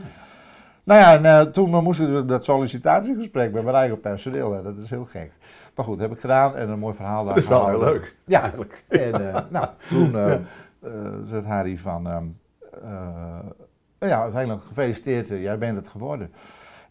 Nou 0.83 0.99
ja, 0.99 1.13
en 1.13 1.23
uh, 1.23 1.51
toen 1.51 1.83
moesten 1.83 2.15
we 2.15 2.25
dat 2.25 2.43
sollicitatiegesprek 2.43 3.51
met 3.51 3.63
mijn 3.63 3.75
eigen 3.75 3.99
personeel. 3.99 4.53
Hè. 4.53 4.61
Dat 4.61 4.77
is 4.77 4.89
heel 4.89 5.05
gek. 5.05 5.31
Maar 5.75 5.85
goed, 5.85 5.99
heb 5.99 6.11
ik 6.11 6.19
gedaan 6.19 6.55
en 6.55 6.69
een 6.69 6.79
mooi 6.79 6.95
verhaal 6.95 7.25
daar. 7.25 7.33
Dat 7.33 7.43
is 7.43 7.49
wel 7.49 7.67
heel 7.67 7.79
leuk. 7.79 8.15
Ja, 8.25 8.41
eigenlijk. 8.41 8.83
En 8.87 9.21
uh, 9.21 9.37
nou, 9.49 9.67
toen 9.89 10.11
uh, 10.11 10.35
zegt 11.25 11.45
Harry 11.45 11.77
van, 11.77 12.35
ja, 13.99 14.21
uiteindelijk 14.21 14.63
gefeliciteerd, 14.63 15.27
jij 15.27 15.57
bent 15.57 15.77
het 15.77 15.87
geworden. 15.87 16.31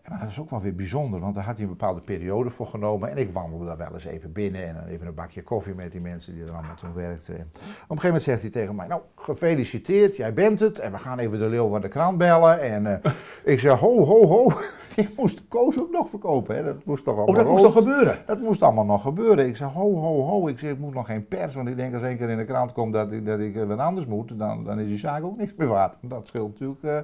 Maar 0.08 0.18
dat 0.18 0.28
is 0.28 0.40
ook 0.40 0.50
wel 0.50 0.60
weer 0.60 0.74
bijzonder, 0.74 1.20
want 1.20 1.34
daar 1.34 1.44
had 1.44 1.54
hij 1.54 1.62
een 1.62 1.70
bepaalde 1.70 2.00
periode 2.00 2.50
voor 2.50 2.66
genomen. 2.66 3.10
En 3.10 3.16
ik 3.16 3.30
wandelde 3.30 3.64
daar 3.64 3.76
wel 3.76 3.92
eens 3.92 4.04
even 4.04 4.32
binnen 4.32 4.68
en 4.68 4.74
dan 4.74 4.84
even 4.84 5.06
een 5.06 5.14
bakje 5.14 5.42
koffie 5.42 5.74
met 5.74 5.92
die 5.92 6.00
mensen 6.00 6.34
die 6.34 6.44
er 6.44 6.52
allemaal 6.52 6.74
toen 6.74 6.94
werkten. 6.94 7.38
En 7.38 7.44
op 7.44 7.60
een 7.60 7.76
gegeven 7.78 8.06
moment 8.06 8.22
zegt 8.22 8.42
hij 8.42 8.50
tegen 8.50 8.74
mij, 8.74 8.86
nou 8.86 9.00
gefeliciteerd, 9.14 10.16
jij 10.16 10.32
bent 10.34 10.60
het. 10.60 10.78
En 10.78 10.92
we 10.92 10.98
gaan 10.98 11.18
even 11.18 11.38
de 11.38 11.46
leeuw 11.46 11.68
van 11.68 11.80
de 11.80 11.88
krant 11.88 12.18
bellen. 12.18 12.60
En 12.60 12.84
uh, 12.84 13.12
ik 13.52 13.60
zeg, 13.60 13.78
ho, 13.80 14.04
ho, 14.04 14.26
ho. 14.26 14.52
Die 14.96 15.08
moest 15.16 15.36
de 15.36 15.44
koos 15.48 15.80
ook 15.80 15.90
nog 15.90 16.08
verkopen. 16.08 16.56
Hè. 16.56 16.64
Dat 16.64 16.84
moest 16.84 17.04
toch 17.04 17.16
allemaal 17.16 17.34
oh, 17.34 17.40
dat 17.40 17.50
moest 17.50 17.62
toch 17.62 17.84
gebeuren? 17.84 18.18
Dat 18.26 18.40
moest 18.40 18.62
allemaal 18.62 18.84
nog 18.84 19.02
gebeuren. 19.02 19.46
Ik 19.46 19.56
zeg, 19.56 19.72
ho, 19.72 19.94
ho, 19.94 20.22
ho. 20.22 20.48
Ik 20.48 20.58
zeg, 20.58 20.70
ik 20.70 20.78
moet 20.78 20.94
nog 20.94 21.06
geen 21.06 21.28
pers. 21.28 21.54
Want 21.54 21.68
ik 21.68 21.76
denk 21.76 21.94
als 21.94 22.02
één 22.02 22.16
keer 22.16 22.28
in 22.28 22.36
de 22.36 22.44
krant 22.44 22.72
komt 22.72 22.92
dat 22.92 23.12
ik, 23.12 23.26
dat 23.26 23.38
ik 23.38 23.56
wat 23.56 23.78
anders 23.78 24.06
moet, 24.06 24.38
dan, 24.38 24.64
dan 24.64 24.80
is 24.80 24.86
die 24.86 24.96
zaak 24.96 25.24
ook 25.24 25.36
niks 25.36 25.52
meer 25.56 25.68
waard. 25.68 25.96
Dat 26.00 26.26
scheelt 26.26 26.50
natuurlijk 26.50 26.82
uh, 26.82 26.98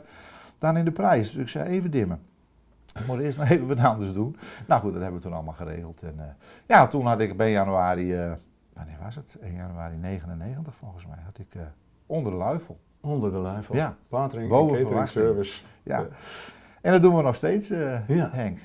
dan 0.59 0.77
in 0.77 0.85
de 0.85 0.93
prijs. 0.93 1.33
Dus 1.33 1.43
ik 1.43 1.49
zei, 1.49 1.69
even 1.69 1.91
dimmen. 1.91 2.21
Moet 3.07 3.19
eerst 3.19 3.39
nog 3.39 3.49
even 3.49 3.67
wat 3.67 3.79
anders 3.79 4.13
doen. 4.13 4.37
Nou 4.67 4.81
goed, 4.81 4.93
dat 4.93 5.03
hebben 5.03 5.21
we 5.21 5.27
toen 5.27 5.37
allemaal 5.37 5.55
geregeld. 5.55 6.03
En 6.03 6.15
uh, 6.17 6.25
ja, 6.67 6.87
toen 6.87 7.07
had 7.07 7.21
ik 7.21 7.33
op 7.33 7.41
1 7.41 7.51
januari, 7.51 8.25
uh, 8.25 8.33
wanneer 8.73 8.97
was 9.03 9.15
het? 9.15 9.37
1 9.43 9.55
januari 9.55 9.97
99 9.97 10.75
volgens 10.75 11.07
mij, 11.07 11.19
had 11.25 11.39
ik 11.39 11.55
uh, 11.55 11.63
onder 12.07 12.33
de 12.33 12.39
luifel. 12.39 12.79
Onder 13.01 13.33
de 13.33 13.39
luifel? 13.39 13.75
Ja. 13.75 13.97
Watering 14.09 14.53
en 14.53 14.69
catering 14.69 15.09
service. 15.09 15.63
Ja. 15.83 16.07
En 16.81 16.93
dat 16.93 17.03
doen 17.03 17.17
we 17.17 17.23
nog 17.23 17.35
steeds, 17.35 17.69
ja. 17.69 18.31
Henk. 18.33 18.59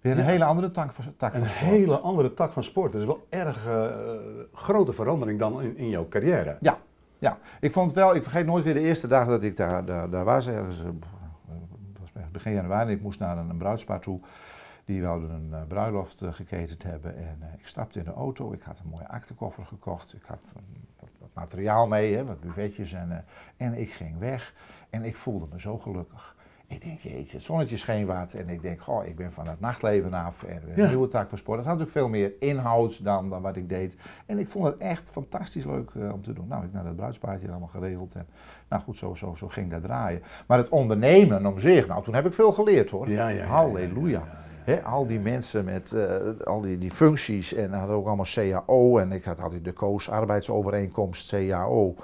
Weer 0.00 0.12
een 0.12 0.18
ja. 0.18 0.24
hele 0.24 0.44
andere 0.44 0.70
tak, 0.70 0.92
van, 0.92 1.04
tak 1.16 1.34
een 1.34 1.38
van 1.38 1.48
sport. 1.48 1.62
Een 1.62 1.68
hele 1.68 1.98
andere 1.98 2.34
tak 2.34 2.52
van 2.52 2.64
sport. 2.64 2.92
Dat 2.92 3.00
is 3.00 3.06
wel 3.06 3.26
erg 3.28 3.68
grote 4.52 4.92
verandering 4.92 5.38
dan 5.38 5.62
in, 5.62 5.76
in 5.76 5.88
jouw 5.88 6.08
carrière. 6.08 6.56
Ja. 6.60 6.78
Ja, 7.18 7.38
ik 7.60 7.72
vond 7.72 7.86
het 7.86 7.98
wel, 7.98 8.14
ik 8.14 8.22
vergeet 8.22 8.46
nooit 8.46 8.64
weer 8.64 8.74
de 8.74 8.80
eerste 8.80 9.06
dag 9.06 9.26
dat 9.26 9.42
ik 9.42 9.56
daar, 9.56 9.84
daar, 9.84 10.10
daar 10.10 10.24
was, 10.24 10.46
ergens 10.46 10.82
begin 12.36 12.52
januari. 12.52 12.92
Ik 12.92 13.02
moest 13.02 13.18
naar 13.18 13.38
een, 13.38 13.56
bruidspaar 13.56 14.00
toe. 14.00 14.20
Die 14.84 15.00
wilden 15.00 15.30
een 15.30 15.48
uh, 15.50 15.62
bruiloft 15.68 16.22
uh, 16.22 16.32
geketend 16.32 16.82
hebben. 16.82 17.16
En 17.16 17.38
uh, 17.42 17.46
ik 17.58 17.66
stapte 17.66 17.98
in 17.98 18.04
de 18.04 18.12
auto. 18.12 18.52
Ik 18.52 18.62
had 18.62 18.78
een 18.78 18.90
mooie 18.90 19.08
aktekoffer 19.08 19.64
gekocht. 19.64 20.14
Ik 20.14 20.22
had 20.22 20.52
wat, 21.00 21.10
wat, 21.18 21.28
materiaal 21.32 21.86
mee, 21.86 22.14
hè, 22.14 22.24
wat 22.24 22.40
buffetjes. 22.40 22.92
En, 22.92 23.24
en 23.56 23.74
ik 23.74 23.90
ging 23.90 24.18
weg. 24.18 24.54
En 24.90 25.04
ik 25.04 25.16
voelde 25.16 25.46
me 25.52 25.60
zo 25.60 25.78
gelukkig. 25.78 26.35
Ik 26.68 26.82
denk, 26.82 26.98
jeetje, 26.98 27.36
het 27.36 27.44
zonnetje 27.44 27.76
scheen 27.76 28.06
wat. 28.06 28.32
En 28.32 28.48
ik 28.48 28.62
denk, 28.62 28.80
goh, 28.80 29.06
ik 29.06 29.16
ben 29.16 29.32
van 29.32 29.48
het 29.48 29.60
nachtleven 29.60 30.14
af. 30.14 30.42
En 30.42 30.62
een 30.66 30.82
ja. 30.82 30.88
nieuwe 30.88 31.08
tak 31.08 31.28
van 31.28 31.38
sport. 31.38 31.58
Het 31.58 31.66
had 31.66 31.80
ook 31.80 31.88
veel 31.88 32.08
meer 32.08 32.32
inhoud 32.38 33.04
dan, 33.04 33.28
dan 33.28 33.42
wat 33.42 33.56
ik 33.56 33.68
deed. 33.68 33.96
En 34.26 34.38
ik 34.38 34.48
vond 34.48 34.64
het 34.64 34.76
echt 34.76 35.10
fantastisch 35.10 35.64
leuk 35.64 35.90
uh, 35.96 36.12
om 36.12 36.22
te 36.22 36.32
doen. 36.32 36.46
Nou, 36.48 36.64
ik 36.64 36.72
naar 36.72 36.84
dat 36.84 36.96
bruidspaardje 36.96 37.50
allemaal 37.50 37.68
geregeld. 37.68 38.14
En 38.14 38.26
nou 38.68 38.82
goed, 38.82 38.98
zo, 38.98 39.14
zo, 39.14 39.34
zo 39.34 39.48
ging 39.48 39.70
dat 39.70 39.82
draaien. 39.82 40.22
Maar 40.46 40.58
het 40.58 40.68
ondernemen 40.68 41.46
om 41.46 41.58
zich, 41.58 41.86
nou, 41.86 42.02
toen 42.02 42.14
heb 42.14 42.26
ik 42.26 42.32
veel 42.32 42.52
geleerd 42.52 42.90
hoor. 42.90 43.08
Ja, 43.08 43.28
ja, 43.28 43.36
ja, 43.36 43.46
Halleluja. 43.46 44.22
He, 44.64 44.82
al 44.82 45.06
die 45.06 45.20
mensen 45.20 45.64
met 45.64 45.92
uh, 45.94 46.06
al 46.44 46.60
die, 46.60 46.78
die 46.78 46.90
functies 46.90 47.54
en 47.54 47.72
hadden 47.72 47.96
ook 47.96 48.06
allemaal 48.06 48.26
CAO 48.34 48.98
en 48.98 49.12
ik 49.12 49.24
had 49.24 49.40
altijd 49.40 49.64
de 49.64 49.72
Koos 49.72 50.10
arbeidsovereenkomst 50.10 51.30
CAO. 51.30 51.94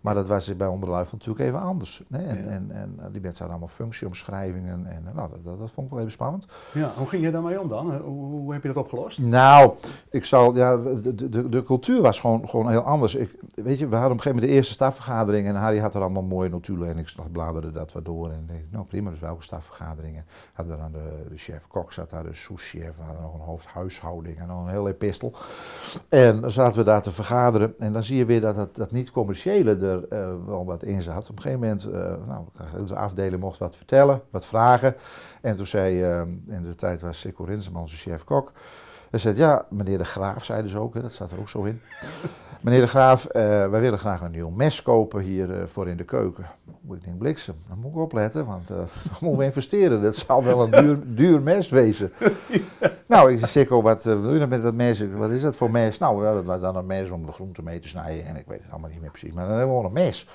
Maar 0.00 0.14
dat 0.14 0.28
was 0.28 0.56
bij 0.56 0.66
Onderluif 0.66 1.12
natuurlijk 1.12 1.40
even 1.40 1.60
anders. 1.60 2.02
Hè? 2.10 2.18
En, 2.24 2.44
Ja. 2.44 2.50
en, 2.50 2.70
en 2.72 2.98
die 3.12 3.20
mensen 3.20 3.22
hadden 3.22 3.48
allemaal 3.48 3.68
functieomschrijvingen 3.68 4.86
en 4.86 5.02
nou, 5.14 5.28
dat, 5.30 5.44
dat, 5.44 5.58
dat 5.58 5.70
vond 5.70 5.86
ik 5.86 5.92
wel 5.92 6.00
even 6.00 6.12
spannend. 6.12 6.46
Ja, 6.72 6.90
hoe 6.96 7.06
ging 7.06 7.22
je 7.24 7.30
daarmee 7.30 7.60
om 7.60 7.68
dan? 7.68 7.96
Hoe, 7.96 8.26
hoe 8.30 8.52
heb 8.52 8.62
je 8.62 8.68
dat 8.68 8.76
opgelost? 8.76 9.18
Nou, 9.18 9.72
ik 10.10 10.24
zal, 10.24 10.56
ja, 10.56 10.76
de, 10.76 11.28
de, 11.28 11.48
de 11.48 11.62
cultuur 11.62 12.02
was 12.02 12.20
gewoon, 12.20 12.48
gewoon 12.48 12.70
heel 12.70 12.80
anders. 12.80 13.14
Ik, 13.14 13.38
weet 13.54 13.78
je, 13.78 13.88
we 13.88 13.94
hadden 13.96 14.12
op 14.12 14.16
een 14.16 14.22
gegeven 14.22 14.30
moment 14.30 14.46
de 14.46 14.56
eerste 14.56 14.72
stafvergadering 14.72 15.46
en 15.46 15.54
Harry 15.54 15.78
had 15.78 15.94
er 15.94 16.00
allemaal 16.00 16.22
mooie 16.22 16.48
notulen 16.48 16.88
en 16.88 16.98
ik 16.98 17.14
bladerde 17.32 17.72
dat 17.72 17.92
wat 17.92 18.04
door 18.04 18.30
en 18.30 18.44
denk, 18.46 18.64
nou 18.70 18.84
prima, 18.84 19.10
dus 19.10 19.20
welke 19.20 19.42
stafvergaderingen? 19.42 20.24
Hadden 20.52 20.78
dan 20.78 20.92
de, 20.92 21.26
de 21.28 21.36
chef 21.36 21.66
kok 21.66 21.92
zat 21.92 22.10
daar, 22.10 22.22
de 22.24 22.34
sous-chef, 22.34 22.96
we 22.96 23.02
hadden 23.02 23.22
nog 23.22 23.34
een 23.34 23.40
hoofdhuishouding 23.40 24.38
en 24.38 24.46
nog 24.46 24.62
een 24.64 24.70
heel 24.70 24.88
epistel. 24.88 25.32
En 26.08 26.40
dan 26.40 26.50
zaten 26.50 26.78
we 26.78 26.84
daar 26.84 27.02
te 27.02 27.10
vergaderen 27.10 27.74
en 27.78 27.92
dan 27.92 28.02
zie 28.02 28.16
je 28.16 28.24
weer 28.24 28.40
dat 28.40 28.54
dat, 28.54 28.76
dat 28.76 28.90
niet-commerciële 28.90 29.76
er 29.90 30.06
uh, 30.12 30.46
wel 30.46 30.64
wat 30.64 30.82
in 30.82 31.02
zat. 31.02 31.30
Op 31.30 31.36
een 31.36 31.42
gegeven 31.42 31.60
moment, 31.60 31.88
uh, 31.88 32.26
nou, 32.26 32.86
de 32.86 32.96
afdeling 32.96 33.42
mocht 33.42 33.58
wat 33.58 33.76
vertellen, 33.76 34.22
wat 34.30 34.46
vragen. 34.46 34.94
En 35.40 35.56
toen 35.56 35.66
zei, 35.66 36.04
uh, 36.04 36.20
in 36.46 36.62
de 36.62 36.74
tijd 36.74 37.00
was 37.00 37.20
Sikko 37.20 37.44
Rinseman, 37.44 37.80
onze 37.80 37.96
chef-kok, 37.96 38.52
hij 39.10 39.20
zei, 39.20 39.36
ja, 39.36 39.66
meneer 39.68 39.98
de 39.98 40.04
Graaf, 40.04 40.44
zei 40.44 40.62
dus 40.62 40.76
ook, 40.76 40.94
hè, 40.94 41.02
dat 41.02 41.12
staat 41.12 41.32
er 41.32 41.38
ook 41.38 41.48
zo 41.48 41.62
in. 41.62 41.80
meneer 42.60 42.80
de 42.80 42.86
Graaf, 42.86 43.24
uh, 43.26 43.32
wij 43.42 43.80
willen 43.80 43.98
graag 43.98 44.20
een 44.20 44.30
nieuw 44.30 44.50
mes 44.50 44.82
kopen 44.82 45.20
hier 45.20 45.50
uh, 45.50 45.66
voor 45.66 45.88
in 45.88 45.96
de 45.96 46.04
keuken. 46.04 46.44
Ik 46.90 47.04
denk, 47.04 47.18
bliksem, 47.18 47.54
dan 47.68 47.78
moet 47.78 47.90
ik 47.90 47.98
opletten, 47.98 48.46
want 48.46 48.70
uh, 48.70 48.76
dan 48.76 48.86
moeten 49.20 49.38
we 49.38 49.44
investeren. 49.44 50.02
Dat 50.02 50.16
zal 50.16 50.44
wel 50.44 50.62
een 50.62 50.70
duur, 50.70 50.98
duur 51.22 51.42
mes 51.42 51.68
wezen. 51.68 52.12
nou, 53.06 53.32
ik 53.32 53.38
zei, 53.38 53.50
Sikko, 53.50 53.82
wat 53.82 54.02
wil 54.02 54.32
je 54.32 54.38
nou 54.38 54.48
met 54.48 54.62
dat 54.62 54.74
mes? 54.74 55.04
Wat 55.12 55.30
is 55.30 55.42
dat 55.42 55.56
voor 55.56 55.70
mes? 55.70 55.98
Nou, 55.98 56.24
ja, 56.24 56.34
dat 56.34 56.44
was 56.44 56.60
dan 56.60 56.76
een 56.76 56.86
mes 56.86 57.10
om 57.10 57.26
de 57.26 57.32
groenten 57.32 57.64
mee 57.64 57.78
te 57.78 57.88
snijden. 57.88 58.24
En 58.24 58.36
ik 58.36 58.46
weet 58.46 58.62
het 58.62 58.70
allemaal 58.70 58.90
niet 58.90 59.00
meer 59.00 59.10
precies, 59.10 59.32
maar 59.32 59.46
dan 59.46 59.56
hebben 59.56 59.76
we 59.76 59.80
gewoon 59.82 59.96
een 59.96 60.02
mes. 60.04 60.28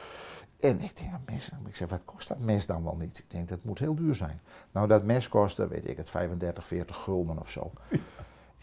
En 0.59 0.81
ik 0.81 0.97
denk, 0.97 1.11
een 1.11 1.33
mes, 1.33 1.49
ik 1.67 1.75
zeg, 1.75 1.89
wat 1.89 2.05
kost 2.05 2.27
dat 2.27 2.39
mes 2.39 2.65
dan 2.65 2.83
wel 2.83 2.95
niet? 2.95 3.17
Ik 3.17 3.31
denk, 3.31 3.49
dat 3.49 3.63
moet 3.63 3.79
heel 3.79 3.95
duur 3.95 4.15
zijn. 4.15 4.41
Nou, 4.71 4.87
dat 4.87 5.03
mes 5.03 5.29
kostte, 5.29 5.67
weet 5.67 5.87
ik 5.87 5.97
het, 5.97 6.09
35, 6.09 6.67
40 6.67 6.95
gulden 6.95 7.39
of 7.39 7.49
zo. 7.49 7.71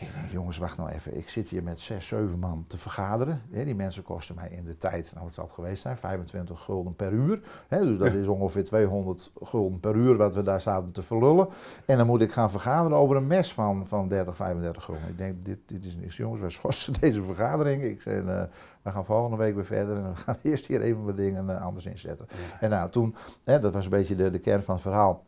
Ik 0.03 0.13
denk, 0.13 0.33
jongens, 0.33 0.59
wacht 0.59 0.77
nou 0.77 0.91
even. 0.91 1.17
Ik 1.17 1.29
zit 1.29 1.49
hier 1.49 1.63
met 1.63 1.81
zes, 1.81 2.07
zeven 2.07 2.39
man 2.39 2.65
te 2.67 2.77
vergaderen. 2.77 3.43
Die 3.51 3.75
mensen 3.75 4.03
kosten 4.03 4.35
mij 4.35 4.49
in 4.49 4.65
de 4.65 4.77
tijd, 4.77 5.11
nou 5.13 5.25
wat 5.25 5.35
zal 5.35 5.45
het 5.45 5.53
geweest 5.53 5.83
zijn, 5.83 5.97
25 5.97 6.61
gulden 6.61 6.97
per 6.97 7.13
uur. 7.13 7.41
Dus 7.69 7.99
dat 7.99 8.13
is 8.13 8.27
ongeveer 8.27 8.65
200 8.65 9.33
gulden 9.43 9.81
per 9.81 9.95
uur 9.95 10.17
wat 10.17 10.35
we 10.35 10.43
daar 10.43 10.61
zaten 10.61 10.93
te 10.93 11.03
verlullen. 11.03 11.49
En 11.87 11.97
dan 11.97 12.07
moet 12.07 12.21
ik 12.21 12.33
gaan 12.33 12.51
vergaderen 12.51 12.99
over 12.99 13.17
een 13.17 13.27
mes 13.27 13.53
van, 13.53 13.87
van 13.87 14.09
30, 14.09 14.37
35 14.37 14.85
gulden. 14.85 15.09
Ik 15.09 15.19
denk, 15.19 15.45
dit, 15.45 15.59
dit 15.67 15.85
is 15.85 15.97
niks. 15.97 16.17
Jongens, 16.17 16.41
wij 16.41 16.51
schorsen 16.51 16.93
deze 17.01 17.23
vergadering. 17.23 17.83
Ik 17.83 18.03
zei, 18.03 18.23
uh, 18.23 18.43
we 18.83 18.91
gaan 18.91 19.05
volgende 19.05 19.37
week 19.37 19.55
weer 19.55 19.65
verder 19.65 19.97
en 19.97 20.11
we 20.11 20.17
gaan 20.17 20.37
eerst 20.43 20.67
hier 20.67 20.81
even 20.81 21.05
wat 21.05 21.17
dingen 21.17 21.47
uh, 21.49 21.63
anders 21.63 21.87
inzetten. 21.87 22.27
En 22.61 22.71
nou, 22.71 22.91
toen, 22.91 23.15
hè, 23.45 23.61
dat 23.61 23.73
was 23.73 23.85
een 23.85 23.91
beetje 23.91 24.17
de, 24.17 24.31
de 24.31 24.39
kern 24.39 24.63
van 24.63 24.75
het 24.75 24.83
verhaal. 24.83 25.25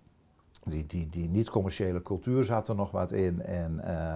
Die, 0.64 0.86
die, 0.86 1.08
die 1.08 1.28
niet-commerciële 1.28 2.02
cultuur 2.02 2.44
zat 2.44 2.68
er 2.68 2.74
nog 2.74 2.90
wat 2.90 3.12
in. 3.12 3.42
En 3.42 3.80
uh, 3.84 4.14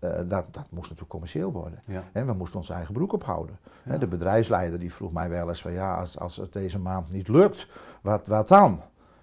uh, 0.00 0.10
dat, 0.16 0.44
dat 0.50 0.66
moest 0.70 0.82
natuurlijk 0.82 1.08
commercieel 1.10 1.52
worden. 1.52 1.82
Ja. 1.84 2.02
En 2.12 2.26
we 2.26 2.32
moesten 2.32 2.58
onze 2.58 2.72
eigen 2.72 2.94
broek 2.94 3.12
ophouden. 3.12 3.58
Ja. 3.82 3.98
De 3.98 4.06
bedrijfsleider 4.06 4.78
die 4.78 4.92
vroeg 4.92 5.12
mij 5.12 5.28
wel 5.28 5.48
eens 5.48 5.62
van 5.62 5.72
ja, 5.72 5.94
als, 5.94 6.18
als 6.18 6.36
het 6.36 6.52
deze 6.52 6.78
maand 6.78 7.12
niet 7.12 7.28
lukt, 7.28 7.66
wat, 8.02 8.26
wat 8.26 8.48
dan? 8.48 8.80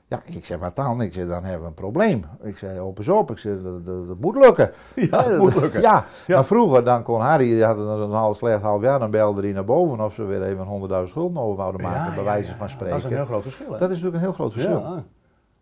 Ja, 0.10 0.22
ik 0.26 0.46
zeg, 0.46 0.60
wat 0.60 0.76
dan? 0.76 1.02
Ik 1.02 1.13
zeg, 1.13 1.28
dan 1.28 1.43
hebben 1.43 1.62
we 1.62 1.67
een 1.67 1.74
probleem. 1.74 2.26
Ik 2.41 2.58
zei, 2.58 2.80
op 2.80 2.98
eens 2.98 3.10
op. 3.10 3.32
Ik 3.32 3.38
zeg, 3.38 3.62
dat, 3.63 3.86
dat, 3.86 4.08
dat 4.08 4.20
moet 4.20 4.36
lukken. 4.36 4.72
Ja, 4.96 5.24
dat 5.24 5.38
moet 5.38 5.56
lukken. 5.56 5.82
Ja, 5.82 6.06
ja, 6.28 6.36
maar 6.36 6.46
vroeger 6.46 6.84
dan 6.84 7.04
kon 7.04 7.22
Harry, 7.22 7.46
die 7.46 7.63
had 7.63 7.78
een 7.78 8.12
half 8.12 8.38
slecht 8.38 8.62
half 8.62 8.82
jaar, 8.82 9.00
dan 9.00 9.12
belde 9.12 9.41
hij 9.41 9.52
naar 9.52 9.65
boven 9.65 10.00
of 10.00 10.13
ze 10.13 10.24
weer 10.24 10.43
even 10.43 10.89
100.000 10.89 11.04
schulden 11.04 11.41
over 11.41 11.56
wouden 11.56 11.82
maken, 11.82 12.15
bij 12.15 12.24
wijze 12.24 12.56
van 12.56 12.70
spreken. 12.70 12.96
Dat 12.96 13.04
is 13.04 13.12
een 13.12 13.17
heel 13.17 13.26
groot 13.26 13.41
verschil. 13.41 13.72
Hè? 13.72 13.80
Dat 13.80 13.89
is 13.91 14.02
natuurlijk 14.02 14.15
een 14.15 14.22
heel 14.22 14.32
groot 14.32 14.54
verschil. 14.54 15.04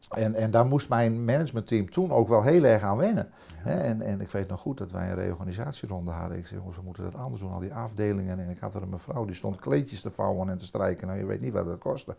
En, 0.10 0.36
en 0.36 0.52
daar 0.52 0.66
moest 0.66 0.90
mijn 0.90 1.26
managementteam 1.26 1.90
toen 1.90 2.12
ook 2.12 2.28
wel 2.28 2.44
heel 2.44 2.64
erg 2.64 2.84
aan 2.84 2.98
wennen. 2.98 3.30
Ja. 3.66 3.72
En, 3.72 4.02
en 4.02 4.22
ik 4.22 4.30
weet 4.30 4.48
nog 4.48 4.60
goed 4.60 4.78
dat 4.78 4.92
wij 4.92 5.10
een 5.10 5.16
reorganisatieronde 5.16 6.12
hadden. 6.12 6.38
Ik 6.38 6.48
zei, 6.48 6.62
we 6.76 6.82
moeten 6.84 7.04
dat 7.04 7.16
anders 7.16 7.42
doen, 7.42 7.52
al 7.52 7.60
die 7.60 7.74
afdelingen. 7.74 8.40
En 8.40 8.50
ik 8.50 8.60
had 8.60 8.76
er 8.76 8.82
een 8.82 8.90
mevrouw, 8.90 9.26
die 9.26 9.36
stond 9.36 9.60
kleedjes 9.60 10.02
te 10.02 10.12
vouwen 10.12 10.50
en 10.50 10.58
te 10.58 10.66
strijken. 10.66 11.08
Nou, 11.08 11.20
je 11.20 11.26
weet 11.26 11.42
niet 11.42 11.54
wat 11.54 11.66
dat 11.66 11.78
kostte. 11.78 12.16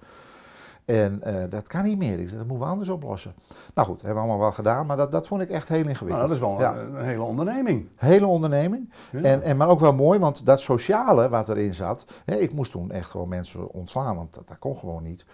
En 0.84 1.22
uh, 1.26 1.44
dat 1.50 1.68
kan 1.68 1.84
niet 1.84 1.98
meer. 1.98 2.18
Ik 2.18 2.28
zei, 2.28 2.38
dat 2.38 2.46
moeten 2.46 2.66
we 2.66 2.72
anders 2.72 2.88
oplossen. 2.88 3.34
Nou 3.74 3.88
goed, 3.88 4.02
hebben 4.02 4.14
we 4.14 4.28
allemaal 4.28 4.44
wel 4.44 4.52
gedaan, 4.52 4.86
maar 4.86 4.96
dat, 4.96 5.12
dat 5.12 5.26
vond 5.26 5.42
ik 5.42 5.50
echt 5.50 5.68
heel 5.68 5.86
ingewikkeld. 5.86 6.08
Nou, 6.08 6.26
dat 6.26 6.30
is 6.30 6.38
wel 6.38 6.60
ja. 6.60 6.76
een, 6.76 6.94
een, 6.94 7.04
hele 7.04 7.22
onderneming. 7.22 7.88
Hele 7.96 8.26
onderneming. 8.26 8.92
Ja. 9.12 9.20
En, 9.22 9.42
en, 9.42 9.56
maar 9.56 9.68
ook 9.68 9.80
wel 9.80 9.94
mooi, 9.94 10.18
want 10.18 10.46
dat 10.46 10.60
sociale 10.60 11.28
wat 11.28 11.48
erin 11.48 11.74
zat. 11.74 12.04
Hè, 12.24 12.34
ik 12.34 12.52
moest 12.52 12.70
toen 12.70 12.90
echt 12.90 13.10
gewoon 13.10 13.28
mensen 13.28 13.70
ontslaan, 13.70 14.16
want 14.16 14.34
dat, 14.34 14.48
dat 14.48 14.58
kon 14.58 14.76
gewoon 14.76 15.02
niet. 15.02 15.26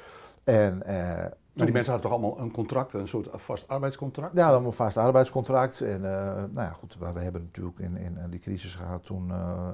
En... 0.45 0.83
Uh, 0.87 1.25
maar 1.53 1.65
die 1.65 1.75
mensen 1.75 1.93
hadden 1.93 2.11
toch 2.11 2.21
allemaal 2.21 2.45
een 2.45 2.51
contract, 2.51 2.95
een 2.95 3.09
soort 3.09 3.29
vast 3.31 3.69
arbeidscontract? 3.69 4.37
Ja, 4.37 4.53
een 4.53 4.73
vast 4.73 4.97
arbeidscontract. 4.97 5.81
En 5.81 5.97
uh, 5.97 6.11
nou 6.35 6.51
ja, 6.55 6.71
goed, 6.71 6.97
we 6.99 7.21
hebben 7.21 7.43
natuurlijk 7.43 7.79
in, 7.79 7.97
in 7.97 8.19
die 8.31 8.41
crisis 8.41 8.75
gehad 8.75 9.05
toen 9.05 9.29
uh, 9.29 9.69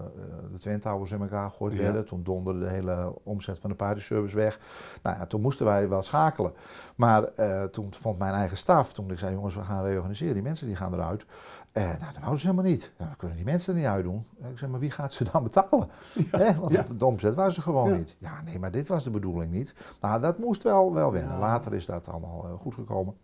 de 0.52 0.58
Twin 0.58 0.80
Towers 0.80 1.12
in 1.12 1.20
elkaar 1.20 1.50
gegooid 1.50 1.72
ja. 1.72 1.82
werden. 1.82 2.04
Toen 2.04 2.22
donderde 2.22 2.60
de 2.60 2.70
hele 2.70 3.14
omzet 3.22 3.58
van 3.58 3.70
de 3.70 3.76
partyservice 3.76 4.36
weg. 4.36 4.60
Nou 5.02 5.16
ja, 5.16 5.26
toen 5.26 5.40
moesten 5.40 5.66
wij 5.66 5.88
wel 5.88 6.02
schakelen. 6.02 6.52
Maar 6.94 7.28
uh, 7.36 7.62
toen 7.62 7.94
vond 7.94 8.18
mijn 8.18 8.34
eigen 8.34 8.56
staf, 8.56 8.92
toen 8.92 9.10
ik 9.10 9.18
zei, 9.18 9.34
jongens, 9.34 9.54
we 9.54 9.62
gaan 9.62 9.84
reorganiseren, 9.84 10.34
die 10.34 10.42
mensen 10.42 10.66
die 10.66 10.76
gaan 10.76 10.94
eruit. 10.94 11.26
Uh, 11.72 11.85
nou, 11.85 11.98
dat 11.98 12.18
wouden 12.18 12.40
ze 12.40 12.46
helemaal 12.46 12.70
niet. 12.70 12.92
Ja, 12.98 13.09
we 13.09 13.16
kunnen 13.16 13.37
die 13.37 13.44
mensen 13.44 13.74
er 13.74 13.81
niet 13.81 13.88
uitdoen. 13.88 14.26
Ik 14.50 14.59
zeg, 14.59 14.68
maar 14.68 14.81
wie 14.81 14.90
gaat 14.90 15.12
ze 15.12 15.24
dan 15.33 15.42
betalen? 15.42 15.88
Ja, 16.33 16.54
want 16.54 16.72
ja. 16.72 16.85
de 16.96 17.04
omzet 17.04 17.35
was 17.35 17.54
ze 17.54 17.62
gewoon 17.62 17.90
ja. 17.90 17.96
niet. 17.96 18.16
Ja, 18.18 18.42
nee, 18.42 18.59
maar 18.59 18.70
dit 18.70 18.88
was 18.88 19.04
de 19.04 19.11
bedoeling 19.11 19.52
niet. 19.52 19.74
Nou, 20.00 20.20
dat 20.20 20.38
moest 20.38 20.62
wel, 20.62 20.92
wel 20.94 21.12
wennen. 21.12 21.38
Later 21.38 21.74
is 21.74 21.87
dat 21.87 22.09
allemaal 22.09 22.48
uh, 22.48 22.59
goed 22.59 22.74
gekomen. 22.74 23.14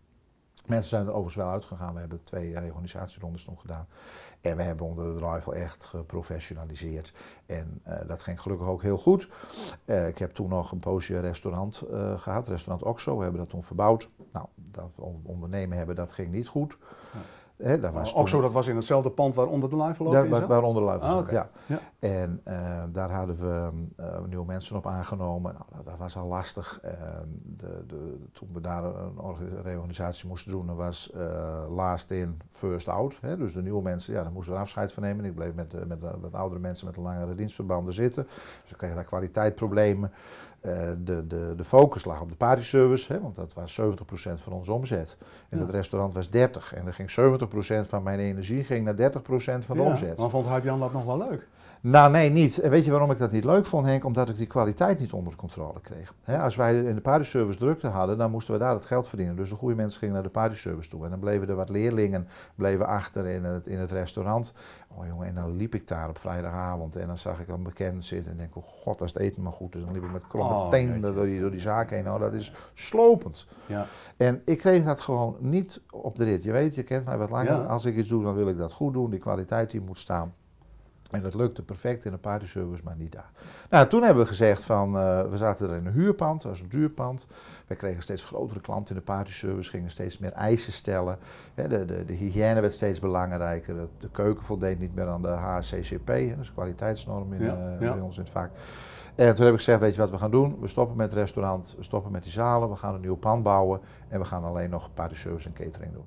Mensen 0.66 0.88
zijn 0.88 1.02
er 1.02 1.08
overigens 1.08 1.36
wel 1.36 1.50
uitgegaan. 1.50 1.94
We 1.94 2.00
hebben 2.00 2.24
twee 2.24 2.58
reorganisatierondes 2.58 3.46
nog 3.46 3.60
gedaan. 3.60 3.86
En 4.40 4.56
we 4.56 4.62
hebben 4.62 4.86
onder 4.86 5.04
de 5.04 5.20
drive 5.20 5.54
echt 5.54 5.84
geprofessionaliseerd. 5.84 7.12
En 7.46 7.82
uh, 7.88 7.94
dat 8.06 8.22
ging 8.22 8.40
gelukkig 8.40 8.66
ook 8.66 8.82
heel 8.82 8.98
goed. 8.98 9.28
Uh, 9.84 10.08
ik 10.08 10.18
heb 10.18 10.30
toen 10.30 10.48
nog 10.48 10.72
een 10.72 10.78
poosje 10.78 11.20
restaurant 11.20 11.82
uh, 11.90 12.18
gehad, 12.18 12.48
restaurant 12.48 12.82
Oxo. 12.82 13.16
We 13.16 13.22
hebben 13.22 13.40
dat 13.40 13.50
toen 13.50 13.64
verbouwd. 13.64 14.10
Nou, 14.32 14.46
dat 14.54 14.94
ondernemen 15.22 15.76
hebben, 15.76 15.96
dat 15.96 16.12
ging 16.12 16.30
niet 16.32 16.48
goed. 16.48 16.78
Ja. 17.12 17.18
Was 17.92 18.14
ook 18.14 18.28
zo, 18.28 18.40
dat 18.40 18.52
was 18.52 18.66
in 18.66 18.76
hetzelfde 18.76 19.10
pand 19.10 19.34
waar 19.34 19.46
onder 19.46 19.70
de 19.70 19.76
live 19.76 20.04
Daar, 20.10 20.28
waar, 20.28 20.46
waaronder 20.46 20.82
Luiven 20.82 21.06
Ah, 21.08 21.12
zat, 21.14 21.22
oké. 21.22 21.32
ja. 21.32 21.48
Ja. 21.66 21.78
En 21.98 22.40
eh, 22.44 22.82
daar 22.92 23.10
hadden 23.10 23.36
we 23.36 23.70
eh, 23.96 24.18
nieuwe 24.28 24.44
mensen 24.46 24.76
op 24.76 24.86
aangenomen. 24.86 25.54
Nou, 25.72 25.84
dat, 25.84 25.94
was 25.98 26.16
al 26.16 26.26
lastig. 26.26 26.80
De, 27.42 27.84
de, 27.86 28.16
toen 28.32 28.48
we 28.52 28.60
daar 28.60 28.84
een 28.84 29.18
orga- 29.20 29.60
reorganisatie 29.62 30.28
moesten 30.28 30.50
doen, 30.52 30.74
was 30.74 31.10
eh, 31.12 31.64
last 31.74 32.10
in, 32.10 32.38
first 32.50 32.88
out. 32.88 33.18
Dus 33.38 33.52
de 33.52 33.62
nieuwe 33.62 33.82
mensen, 33.82 34.14
ja, 34.14 34.22
daar 34.22 34.32
moesten 34.32 34.54
we 34.54 34.60
afscheid 34.60 34.92
van 34.92 35.02
nemen. 35.02 35.24
Ik 35.24 35.34
bleef 35.34 35.54
met, 35.54 35.70
de- 35.70 35.84
met, 35.86 36.00
de- 36.00 36.16
met 36.20 36.34
oudere 36.34 36.60
mensen 36.60 36.86
met 36.86 36.96
langere 36.96 37.34
dienstverbanden 37.34 37.92
zitten. 37.92 38.26
Dus 38.62 38.70
ik 38.70 38.76
kreeg 38.76 38.94
daar 38.94 39.04
kwaliteitsproblemen. 39.04 40.12
Eh, 40.60 40.88
de, 40.98 41.26
de, 41.26 41.52
de 41.56 41.64
focus 41.64 42.04
lag 42.04 42.20
op 42.20 42.28
de 42.28 42.36
partyservice, 42.36 43.12
hè, 43.12 43.20
want 43.20 43.34
dat 43.34 43.54
was 43.54 43.80
70% 43.80 43.84
van 44.34 44.52
onze 44.52 44.72
omzet. 44.72 45.16
En 45.48 45.58
Ja. 45.58 45.64
het 45.64 45.72
restaurant 45.74 46.14
was 46.14 46.28
30%. 46.28 46.30
En 46.74 46.86
er 46.86 46.92
ging 46.92 47.10
70% 47.10 47.43
van 47.88 48.02
mijn 48.02 48.18
energie 48.18 48.64
ging 48.64 48.84
naar 48.84 49.12
30% 49.12 49.18
van 49.66 49.76
de 49.76 49.82
Ja, 49.82 49.88
omzet. 49.88 50.18
Maar 50.18 50.30
vond 50.30 50.46
Huip 50.46 50.64
Jan 50.64 50.80
dat 50.80 50.92
nog 50.92 51.04
wel 51.04 51.18
leuk? 51.18 51.48
Nou, 51.86 52.10
nee, 52.10 52.30
niet. 52.30 52.58
En 52.58 52.70
weet 52.70 52.84
je 52.84 52.90
waarom 52.90 53.10
ik 53.10 53.18
dat 53.18 53.32
niet 53.32 53.44
leuk 53.44 53.66
vond, 53.66 53.86
Henk? 53.86 54.04
Omdat 54.04 54.28
ik 54.28 54.36
die 54.36 54.46
kwaliteit 54.46 55.00
niet 55.00 55.12
onder 55.12 55.36
controle 55.36 55.80
kreeg. 55.80 56.14
Als 56.40 56.56
wij 56.56 56.82
in 56.82 56.94
de 56.94 57.00
partyservice 57.00 57.58
drukte 57.58 57.86
hadden, 57.86 58.18
dan 58.18 58.30
moesten 58.30 58.54
we 58.54 58.60
daar 58.60 58.74
het 58.74 58.84
geld 58.84 59.08
verdienen. 59.08 59.36
Dus 59.36 59.48
de 59.48 59.54
goede 59.54 59.74
mensen 59.74 59.98
gingen 59.98 60.14
naar 60.14 60.22
de 60.22 60.28
partyservice 60.28 60.90
toe. 60.90 61.04
En 61.04 61.10
dan 61.10 61.18
bleven 61.18 61.48
er 61.48 61.54
wat 61.54 61.68
leerlingen 61.68 62.28
bleven 62.54 62.86
achter 62.86 63.26
in 63.26 63.44
het, 63.44 63.66
in 63.66 63.78
het 63.78 63.90
restaurant. 63.90 64.52
Oh 64.88 65.06
jongen, 65.06 65.26
en 65.26 65.34
dan 65.34 65.56
liep 65.56 65.74
ik 65.74 65.88
daar 65.88 66.08
op 66.08 66.18
vrijdagavond 66.18 66.96
en 66.96 67.06
dan 67.06 67.18
zag 67.18 67.40
ik 67.40 67.48
een 67.48 67.62
bekend 67.62 68.04
zitten 68.04 68.32
en 68.32 68.38
denk, 68.38 68.56
oh 68.56 68.62
god, 68.62 69.00
als 69.00 69.12
het 69.12 69.22
eten 69.22 69.42
maar 69.42 69.52
goed 69.52 69.74
is. 69.74 69.84
Dan 69.84 69.92
liep 69.92 70.04
ik 70.04 70.12
met 70.12 70.26
kromme 70.26 70.54
Oh, 70.54 70.70
tenen 70.70 71.00
door 71.14 71.24
die, 71.24 71.40
door 71.40 71.50
die 71.50 71.60
zaak 71.60 71.90
heen. 71.90 72.04
Nou, 72.04 72.18
dat 72.20 72.32
is 72.32 72.52
slopend. 72.74 73.46
Ja. 73.66 73.86
En 74.16 74.42
ik 74.44 74.58
kreeg 74.58 74.84
dat 74.84 75.00
gewoon 75.00 75.36
niet 75.40 75.80
op 75.90 76.16
de 76.16 76.24
rit. 76.24 76.42
Je 76.42 76.52
weet, 76.52 76.74
je 76.74 76.82
kent 76.82 77.04
mij 77.04 77.18
wat 77.18 77.30
langer. 77.30 77.52
Ja. 77.52 77.62
Als 77.62 77.84
ik 77.84 77.96
iets 77.96 78.08
doe, 78.08 78.22
dan 78.22 78.34
wil 78.34 78.48
ik 78.48 78.58
dat 78.58 78.72
goed 78.72 78.92
doen. 78.92 79.10
Die 79.10 79.20
kwaliteit 79.20 79.70
die 79.70 79.80
moet 79.80 79.98
staan. 79.98 80.34
En 81.10 81.22
dat 81.22 81.34
lukte 81.34 81.62
perfect 81.62 82.04
in 82.04 82.12
een 82.12 82.20
partyservice, 82.20 82.82
maar 82.84 82.96
niet 82.96 83.12
daar. 83.12 83.30
Nou, 83.70 83.88
toen 83.88 84.02
hebben 84.02 84.22
we 84.22 84.28
gezegd 84.28 84.64
van, 84.64 84.96
eh, 84.96 85.22
we 85.30 85.36
zaten 85.36 85.70
er 85.70 85.76
in 85.76 85.86
een 85.86 85.92
huurpand, 85.92 86.42
dat 86.42 86.50
was 86.50 86.60
een 86.60 86.68
duurpand. 86.68 87.26
We 87.66 87.74
kregen 87.74 88.02
steeds 88.02 88.24
grotere 88.24 88.60
klanten 88.60 88.94
in 88.94 89.00
de 89.00 89.12
partyservice, 89.12 89.70
gingen 89.70 89.90
steeds 89.90 90.18
meer 90.18 90.32
eisen 90.32 90.72
stellen. 90.72 91.18
De, 91.54 91.68
de, 91.68 92.04
de 92.04 92.12
hygiëne 92.12 92.60
werd 92.60 92.72
steeds 92.72 93.00
belangrijker. 93.00 93.74
De, 93.74 93.86
de 93.98 94.10
keuken 94.10 94.44
voldeed 94.44 94.78
niet 94.78 94.94
meer 94.94 95.06
aan 95.08 95.22
de 95.22 95.28
HACCP, 95.28 96.06
dat 96.06 96.16
is 96.16 96.48
een 96.48 96.54
kwaliteitsnorm 96.54 97.32
in, 97.32 97.42
Ja, 97.44 97.54
eh, 97.54 97.80
ja. 97.80 97.92
bij 97.92 98.02
ons 98.02 98.16
in 98.16 98.22
het 98.22 98.32
vak. 98.32 98.50
En 99.14 99.34
toen 99.34 99.44
heb 99.44 99.54
ik 99.54 99.60
gezegd, 99.60 99.80
weet 99.80 99.94
je 99.94 100.00
wat 100.00 100.10
we 100.10 100.18
gaan 100.18 100.30
doen? 100.30 100.56
We 100.60 100.68
stoppen 100.68 100.96
met 100.96 101.10
het 101.10 101.18
restaurant, 101.18 101.74
we 101.76 101.82
stoppen 101.82 102.12
met 102.12 102.22
die 102.22 102.32
zalen, 102.32 102.68
we 102.68 102.76
gaan 102.76 102.94
een 102.94 103.00
nieuw 103.00 103.16
pand 103.16 103.42
bouwen 103.42 103.80
en 104.08 104.18
we 104.18 104.24
gaan 104.24 104.44
alleen 104.44 104.70
nog 104.70 104.94
partyservice 104.94 105.48
en 105.48 105.54
catering 105.54 105.92
doen. 105.92 106.06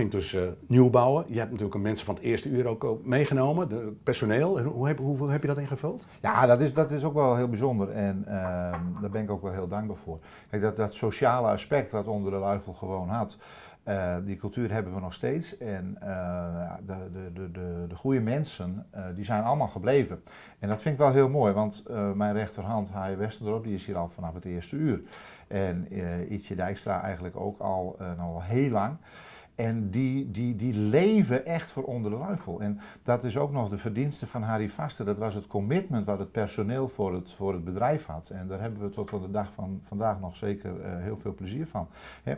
Ging 0.00 0.12
dus 0.12 0.34
eh, 0.34 0.42
nieuw 0.66 0.90
bouwen. 0.90 1.24
Je 1.28 1.38
hebt 1.38 1.50
natuurlijk 1.50 1.76
ook 1.76 1.82
mensen 1.82 2.06
van 2.06 2.14
het 2.14 2.24
eerste 2.24 2.48
uur 2.48 2.66
ook, 2.66 3.04
meegenomen, 3.04 3.68
de 3.68 3.92
personeel. 4.02 4.60
Hoe 4.62 4.86
heb, 4.86 5.00
heb 5.28 5.42
je 5.42 5.48
dat 5.48 5.58
ingevuld? 5.58 6.06
Ja, 6.20 6.46
dat 6.46 6.60
is, 6.60 6.74
dat 6.74 6.90
is 6.90 7.04
ook 7.04 7.14
wel 7.14 7.36
heel 7.36 7.48
bijzonder 7.48 7.90
en 7.90 8.24
ehm, 8.26 9.00
daar 9.00 9.10
ben 9.10 9.22
ik 9.22 9.30
ook 9.30 9.42
wel 9.42 9.52
heel 9.52 9.68
dankbaar 9.68 9.96
voor. 9.96 10.18
Kijk, 10.50 10.62
dat, 10.62 10.76
dat 10.76 10.94
sociale 10.94 11.48
aspect 11.48 11.92
wat 11.92 12.06
onder 12.06 12.32
de 12.32 12.38
luifel 12.38 12.72
gewoon 12.72 13.08
had, 13.08 13.38
eh, 13.82 14.16
die 14.24 14.36
cultuur 14.36 14.72
hebben 14.72 14.94
we 14.94 15.00
nog 15.00 15.14
steeds. 15.14 15.58
En 15.58 15.96
eh, 16.00 16.72
de, 16.86 16.94
de, 17.12 17.32
de, 17.32 17.50
de, 17.50 17.84
de 17.88 17.96
goede 17.96 18.20
mensen, 18.20 18.86
die 19.14 19.24
zijn 19.24 19.42
allemaal 19.42 19.68
gebleven. 19.68 20.22
En 20.58 20.68
dat 20.68 20.80
vind 20.80 20.94
ik 20.94 21.00
wel 21.00 21.12
heel 21.12 21.28
mooi, 21.28 21.52
want 21.52 21.84
mijn 22.14 22.32
rechterhand, 22.32 22.90
Haaien 22.90 23.18
Westendorp, 23.18 23.64
die 23.64 23.74
is 23.74 23.86
hier 23.86 23.96
al 23.96 24.08
vanaf 24.08 24.34
het 24.34 24.44
eerste 24.44 24.76
uur. 24.76 25.00
En 25.48 25.88
Ietje 26.32 26.54
Dijkstra 26.54 27.02
eigenlijk 27.02 27.36
ook 27.36 27.58
al, 27.58 27.96
al 28.18 28.42
heel 28.42 28.70
lang. 28.70 28.96
En 29.60 29.90
die, 29.90 30.30
die, 30.30 30.56
die 30.56 30.74
leven 30.74 31.46
echt 31.46 31.70
voor 31.70 31.82
onder 31.82 32.10
de 32.10 32.16
luifel. 32.16 32.60
En 32.60 32.80
dat 33.02 33.24
is 33.24 33.36
ook 33.36 33.52
nog 33.52 33.68
de 33.68 33.78
verdienste 33.78 34.26
van 34.26 34.42
Harry 34.42 34.68
Vaster. 34.68 35.04
Dat 35.04 35.18
was 35.18 35.34
het 35.34 35.46
commitment 35.46 36.06
wat 36.06 36.18
het 36.18 36.32
personeel 36.32 36.88
voor 36.88 37.14
het, 37.14 37.32
voor 37.32 37.52
het 37.52 37.64
bedrijf 37.64 38.06
had. 38.06 38.30
En 38.30 38.46
daar 38.46 38.60
hebben 38.60 38.82
we 38.82 38.90
tot 38.90 39.12
op 39.12 39.22
de 39.22 39.30
dag 39.30 39.52
van 39.52 39.80
vandaag 39.86 40.20
nog 40.20 40.36
zeker 40.36 40.80
eh, 40.80 41.02
heel 41.02 41.16
veel 41.18 41.34
plezier 41.34 41.66
van. 41.66 41.88
Hè, 42.22 42.34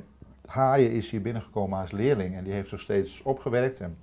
Haaien 0.47 0.91
is 0.91 1.11
hier 1.11 1.23
binnengekomen 1.23 1.79
als 1.79 1.91
leerling 1.91 2.35
en 2.37 2.45
die 2.45 2.53
heeft 2.53 2.69
zich 2.69 2.81
steeds 2.81 3.23
opgewerkt. 3.23 3.81
En 3.81 3.97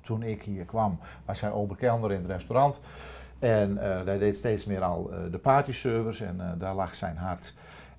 toen 0.00 0.22
ik 0.22 0.42
hier 0.42 0.64
kwam, 0.64 0.98
was 1.24 1.40
hij 1.40 1.50
oberkelner 1.50 2.12
in 2.12 2.20
het 2.20 2.30
restaurant. 2.30 2.80
En 3.38 3.78
eh, 3.78 4.04
hij 4.04 4.18
deed 4.18 4.36
steeds 4.36 4.64
meer 4.64 4.82
al 4.82 5.12
eh, 5.12 5.18
de 5.30 5.38
partyservice 5.38 6.24
en 6.24 6.56
daar 6.58 6.74
lag 6.74 6.94
zijn 6.94 7.16
hart. 7.16 7.54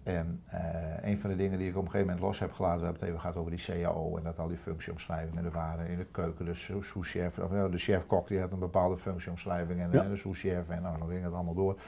En 0.07 0.41
eh, 0.45 1.09
een 1.09 1.17
van 1.17 1.29
de 1.29 1.35
dingen 1.35 1.57
die 1.59 1.67
ik 1.69 1.75
op 1.75 1.83
een 1.83 1.91
gegeven 1.91 2.07
moment 2.07 2.25
los 2.25 2.39
heb 2.39 2.51
gelaten, 2.51 2.79
we 2.79 2.83
hebben 2.85 2.99
het 3.01 3.09
even 3.09 3.21
gehad 3.21 3.37
over 3.37 3.51
die 3.51 3.65
CAO 3.83 4.17
en 4.17 4.23
dat 4.23 4.39
al 4.39 4.47
die 4.47 4.57
functieomschrijvingen 4.57 5.45
er 5.45 5.51
waren 5.51 5.87
in 5.87 5.97
de 5.97 6.05
keuken. 6.05 6.45
De 6.45 6.53
sous- 6.53 6.87
sous-chef, 6.87 7.39
of 7.39 7.51
nou, 7.51 7.71
de 7.71 7.77
chef-kok 7.77 8.27
die 8.27 8.39
had 8.39 8.51
een 8.51 8.59
bepaalde 8.59 8.97
functieomschrijving 8.97 9.79
en, 9.81 9.91
Ja. 9.91 10.03
en 10.03 10.09
de 10.09 10.15
sous-chef 10.15 10.69
en 10.69 10.81
nou, 10.81 10.97
dan 10.99 11.07
ging 11.09 11.23
het 11.23 11.33
allemaal 11.33 11.53
door. 11.53 11.79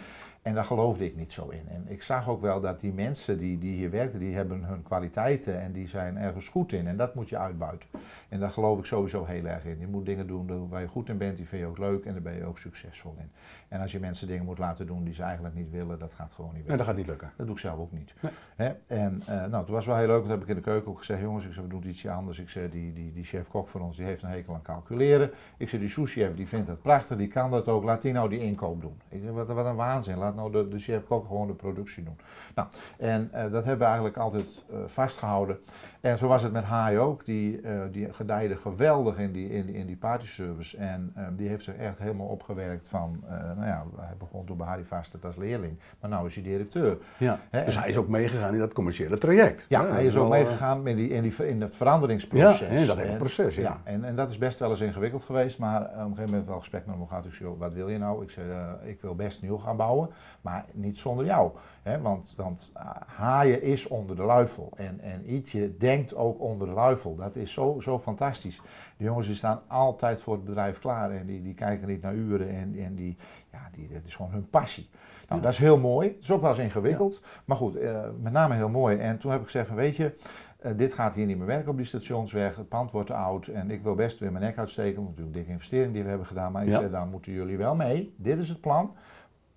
En 0.49 0.55
daar 0.55 0.65
geloofde 0.65 1.05
ik 1.05 1.15
niet 1.15 1.33
zo 1.33 1.49
in. 1.49 1.67
En 1.67 1.85
ik 1.87 2.03
zag 2.03 2.29
ook 2.29 2.41
wel 2.41 2.61
dat 2.61 2.79
die 2.79 2.93
mensen 2.93 3.37
die, 3.37 3.57
die 3.57 3.75
hier 3.75 3.89
werkten, 3.89 4.19
die 4.19 4.35
hebben 4.35 4.63
hun 4.63 4.83
kwaliteiten 4.83 5.61
en 5.61 5.71
die 5.71 5.87
zijn 5.87 6.17
ergens 6.17 6.47
goed 6.47 6.71
in. 6.71 6.87
En 6.87 6.97
dat 6.97 7.15
moet 7.15 7.29
je 7.29 7.37
uitbuiten. 7.37 7.89
En 8.29 8.39
daar 8.39 8.49
geloof 8.49 8.79
ik 8.79 8.85
sowieso 8.85 9.25
heel 9.25 9.45
erg 9.45 9.65
in. 9.65 9.79
Je 9.79 9.87
moet 9.87 10.05
dingen 10.05 10.27
doen 10.27 10.69
waar 10.69 10.81
je 10.81 10.87
goed 10.87 11.09
in 11.09 11.17
bent, 11.17 11.37
die 11.37 11.47
vind 11.47 11.61
je 11.61 11.67
ook 11.67 11.77
leuk 11.77 12.05
en 12.05 12.13
daar 12.13 12.21
ben 12.21 12.35
je 12.35 12.45
ook 12.45 12.57
succesvol 12.57 13.15
in. 13.19 13.31
En 13.67 13.81
als 13.81 13.91
je 13.91 13.99
mensen 13.99 14.27
dingen 14.27 14.45
moet 14.45 14.57
laten 14.57 14.87
doen 14.87 15.03
die 15.03 15.13
ze 15.13 15.23
eigenlijk 15.23 15.55
niet 15.55 15.71
willen, 15.71 15.99
dat 15.99 16.13
gaat 16.13 16.31
gewoon 16.33 16.53
niet 16.53 16.67
Nee, 16.67 16.77
werken. 16.77 16.77
dat 16.77 16.87
gaat 16.87 16.95
niet 16.95 17.07
lukken. 17.07 17.31
Dat 17.37 17.45
doe 17.45 17.55
ik 17.55 17.61
zelf 17.61 17.79
ook 17.79 17.91
niet. 17.91 18.13
Nee. 18.19 18.31
Hè? 18.55 18.73
En 18.87 19.21
eh, 19.25 19.35
nou, 19.35 19.55
het 19.55 19.69
was 19.69 19.85
wel 19.85 19.97
heel 19.97 20.07
leuk, 20.07 20.21
dat 20.21 20.29
heb 20.31 20.41
ik 20.41 20.47
in 20.47 20.55
de 20.55 20.61
keuken 20.61 20.91
ook 20.91 20.97
gezegd, 20.97 21.21
jongens, 21.21 21.45
ik 21.45 21.53
zeg, 21.53 21.63
we 21.63 21.69
doen 21.69 21.87
ietsje 21.87 22.11
anders. 22.11 22.39
Ik 22.39 22.49
zei, 22.49 22.69
die, 22.69 22.93
die, 22.93 23.11
die 23.11 23.23
chef-kok 23.23 23.67
van 23.67 23.81
ons, 23.81 23.97
die 23.97 24.05
heeft 24.05 24.23
een 24.23 24.29
hekel 24.29 24.53
aan 24.53 24.61
calculeren. 24.61 25.31
Ik 25.57 25.69
zei, 25.69 25.81
die 25.81 25.91
sous-chef, 25.91 26.35
die 26.35 26.47
vindt 26.47 26.67
het 26.67 26.81
prachtig, 26.81 27.17
die 27.17 27.27
kan 27.27 27.51
dat 27.51 27.67
ook, 27.67 27.83
laat 27.83 28.01
die 28.01 28.13
nou 28.13 28.29
die 28.29 28.39
inkoop 28.39 28.81
doen. 28.81 29.01
Ik 29.09 29.23
wat 29.29 29.65
een 29.65 29.75
waanzin, 29.75 30.17
laat 30.17 30.35
nou 30.39 30.51
de, 30.51 30.67
de 30.67 30.79
chef-kok 30.79 31.27
gewoon 31.27 31.47
de 31.47 31.53
productie 31.53 32.03
doen. 32.03 32.17
Nou, 32.55 32.67
en 32.97 33.29
eh, 33.31 33.41
dat 33.41 33.65
hebben 33.65 33.77
we 33.77 33.85
eigenlijk 33.85 34.17
altijd 34.17 34.63
eh, 34.69 34.77
vastgehouden. 34.85 35.59
En 36.01 36.17
zo 36.17 36.27
was 36.27 36.43
het 36.43 36.51
met 36.51 36.63
Haai 36.63 36.97
ook, 36.97 37.25
die, 37.25 37.61
eh, 37.61 37.79
die 37.91 38.13
gedijde 38.13 38.55
geweldig 38.55 39.17
in 39.17 39.31
die, 39.31 39.49
in 39.49 39.65
die, 39.65 39.75
in 39.75 39.87
die 39.87 39.95
partyservice. 39.95 40.77
En 40.77 41.11
eh, 41.15 41.23
die 41.31 41.47
heeft 41.47 41.63
zich 41.63 41.75
echt 41.75 41.99
helemaal 41.99 42.27
opgewerkt 42.27 42.87
van, 42.87 43.23
eh, 43.27 43.31
nou 43.31 43.65
ja, 43.65 43.85
hij 43.99 44.15
begon 44.17 44.45
toen 44.45 44.57
bij 44.57 44.67
Harry 44.67 44.83
Vastert 44.83 45.25
als 45.25 45.35
leerling, 45.35 45.79
maar 45.99 46.19
nu 46.19 46.25
is 46.25 46.35
hij 46.35 46.43
directeur. 46.43 46.97
Ja. 47.17 47.39
Dus 47.65 47.79
hij 47.79 47.89
is 47.89 47.97
ook 47.97 48.07
meegegaan 48.07 48.53
in 48.53 48.59
dat 48.59 48.73
commerciële 48.73 49.17
traject. 49.17 49.65
ja, 49.67 49.87
hij 49.87 50.05
is 50.05 50.15
ook 50.15 50.29
meegegaan 50.29 50.87
in, 50.87 50.95
die, 50.95 51.09
in, 51.09 51.21
die, 51.21 51.47
in 51.47 51.59
dat 51.59 51.75
veranderingsproces. 51.75 52.59
Ja, 52.59 52.85
dat 52.85 52.97
hele 52.97 53.17
proces, 53.17 53.55
ja. 53.55 53.81
en, 53.83 54.03
en 54.03 54.15
dat 54.15 54.29
is 54.29 54.37
best 54.37 54.59
wel 54.59 54.69
eens 54.69 54.81
ingewikkeld 54.81 55.23
geweest, 55.23 55.59
maar 55.59 55.81
eh, 55.81 55.87
op 55.87 55.93
een 55.93 56.03
gegeven 56.03 56.29
moment 56.29 56.47
wel 56.47 56.59
gesprek 56.59 56.85
met 56.85 56.95
hem 56.95 57.07
gehad. 57.07 57.25
Ik 57.25 57.33
zei, 57.33 57.49
wat 57.57 57.73
wil 57.73 57.89
je 57.89 57.97
nou? 57.97 58.23
Ik 58.23 58.29
zei, 58.29 58.47
ik 58.83 59.01
wil 59.01 59.15
best 59.15 59.41
nieuw 59.41 59.57
gaan 59.57 59.77
bouwen, 59.77 60.09
maar 60.41 60.65
niet 60.73 60.97
zonder 60.97 61.25
jou. 61.25 61.51
Want, 61.97 62.33
want 62.37 62.71
ah, 62.73 62.95
haaien 63.05 63.61
is 63.61 63.87
onder 63.87 64.15
de 64.15 64.23
luifel 64.23 64.71
en, 64.75 64.99
en 64.99 65.33
Ietje 65.33 65.77
denkt 65.77 66.15
ook 66.15 66.39
onder 66.41 66.67
de 66.67 66.73
luifel. 66.73 67.15
Dat 67.15 67.35
is 67.35 67.53
zo, 67.53 67.77
zo 67.79 67.99
fantastisch. 67.99 68.61
De 68.97 69.03
jongens 69.03 69.27
die 69.27 69.35
staan 69.35 69.61
altijd 69.67 70.21
voor 70.21 70.33
het 70.33 70.43
bedrijf 70.45 70.79
klaar 70.79 71.11
en 71.11 71.25
die, 71.25 71.41
die 71.41 71.53
kijken 71.53 71.87
niet 71.87 72.01
naar 72.01 72.13
uren 72.13 72.49
en, 72.49 72.75
en 72.77 72.95
die, 72.95 73.17
ja, 73.51 73.69
die, 73.71 73.89
dat 73.93 74.01
is 74.05 74.15
gewoon 74.15 74.31
hun 74.31 74.49
passie. 74.49 74.89
Nou, 75.27 75.41
Ja. 75.41 75.45
dat 75.47 75.51
is 75.53 75.59
heel 75.59 75.77
mooi. 75.79 76.07
Het 76.07 76.23
is 76.23 76.31
ook 76.31 76.41
wel 76.41 76.49
eens 76.49 76.59
ingewikkeld. 76.59 77.21
Maar 77.45 77.57
goed, 77.57 77.75
eh, 77.75 78.01
met 78.21 78.33
name 78.33 78.55
heel 78.55 78.69
mooi. 78.69 78.97
En 78.97 79.17
toen 79.17 79.31
heb 79.31 79.39
ik 79.39 79.45
gezegd 79.45 79.67
van, 79.67 79.75
weet 79.75 79.95
je, 79.95 80.15
eh, 80.59 80.71
dit 80.75 80.93
gaat 80.93 81.13
hier 81.13 81.25
niet 81.25 81.37
meer 81.37 81.45
werken 81.45 81.71
op 81.71 81.77
die 81.77 81.85
stationsweg. 81.85 82.55
Het 82.55 82.69
pand 82.69 82.91
wordt 82.91 83.07
te 83.07 83.13
oud 83.13 83.47
en 83.47 83.71
ik 83.71 83.83
wil 83.83 83.95
best 83.95 84.19
weer 84.19 84.31
mijn 84.31 84.43
nek 84.43 84.57
uitsteken. 84.57 85.01
Natuurlijk 85.01 85.27
een 85.27 85.33
dikke 85.33 85.51
investering 85.51 85.93
die 85.93 86.03
we 86.03 86.09
hebben 86.09 86.27
gedaan. 86.27 86.51
Maar 86.51 86.65
ik 86.65 86.73
zei, 86.73 86.89
dan 86.89 87.09
moeten 87.09 87.31
jullie 87.31 87.57
wel 87.57 87.75
mee. 87.75 88.13
Dit 88.17 88.39
is 88.39 88.49
het 88.49 88.61
plan. 88.61 88.95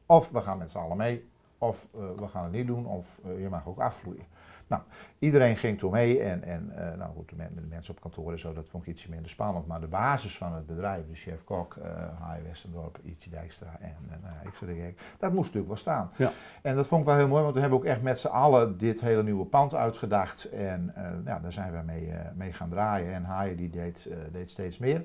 Of 0.06 0.30
we 0.30 0.40
gaan 0.40 0.58
met 0.58 0.70
z'n 0.70 0.78
allen 0.78 0.96
mee. 0.96 1.30
Of 1.62 1.88
we 1.92 2.28
gaan 2.28 2.44
het 2.44 2.52
niet 2.52 2.66
doen, 2.66 2.86
of 2.86 3.20
je 3.38 3.48
mag 3.50 3.66
ook 3.66 3.80
afvloeien. 3.80 4.24
Nou, 4.72 4.82
iedereen 5.18 5.56
ging 5.56 5.78
toen 5.78 5.90
mee 5.90 6.20
en, 6.20 6.42
en 6.44 6.72
uh, 6.72 6.78
nou 6.98 7.14
goed, 7.16 7.28
de, 7.28 7.36
de, 7.36 7.60
mensen 7.68 7.94
op 7.94 8.00
kantoor 8.00 8.32
en 8.32 8.38
zo, 8.38 8.52
dat 8.52 8.68
vond 8.68 8.86
ik 8.86 8.92
ietsje 8.92 9.10
minder 9.10 9.30
spannend. 9.30 9.66
Maar 9.66 9.80
de 9.80 9.86
basis 9.86 10.36
van 10.36 10.54
het 10.54 10.66
bedrijf, 10.66 11.06
de 11.08 11.14
chef 11.14 11.44
Kok, 11.44 11.74
uh, 11.74 11.84
Haai 12.20 12.42
Westendorp, 12.42 12.98
Ietje 13.04 13.30
Dijkstra 13.30 13.76
en, 13.80 13.96
en 14.10 14.20
ik 14.44 14.54
zei, 14.54 14.94
dat 15.18 15.32
moest 15.32 15.54
natuurlijk 15.54 15.66
wel 15.66 15.76
staan. 15.76 16.10
Ja. 16.16 16.32
En 16.62 16.76
dat 16.76 16.86
vond 16.86 17.00
ik 17.00 17.06
wel 17.06 17.16
heel 17.16 17.28
mooi, 17.28 17.42
want 17.42 17.54
we 17.54 17.60
hebben 17.60 17.78
ook 17.78 17.84
echt 17.84 18.02
met 18.02 18.18
z'n 18.18 18.26
allen 18.26 18.78
dit 18.78 19.00
hele 19.00 19.22
nieuwe 19.22 19.44
pand 19.44 19.74
uitgedacht. 19.74 20.44
En 20.50 20.92
ja, 21.24 21.38
daar 21.38 21.52
zijn 21.52 21.72
we 21.72 21.82
mee, 21.84 22.12
mee 22.34 22.52
gaan 22.52 22.68
draaien 22.68 23.12
en 23.12 23.24
Haai 23.24 23.56
die 23.56 23.70
deed, 23.70 24.10
deed 24.32 24.50
steeds 24.50 24.78
meer. 24.78 25.04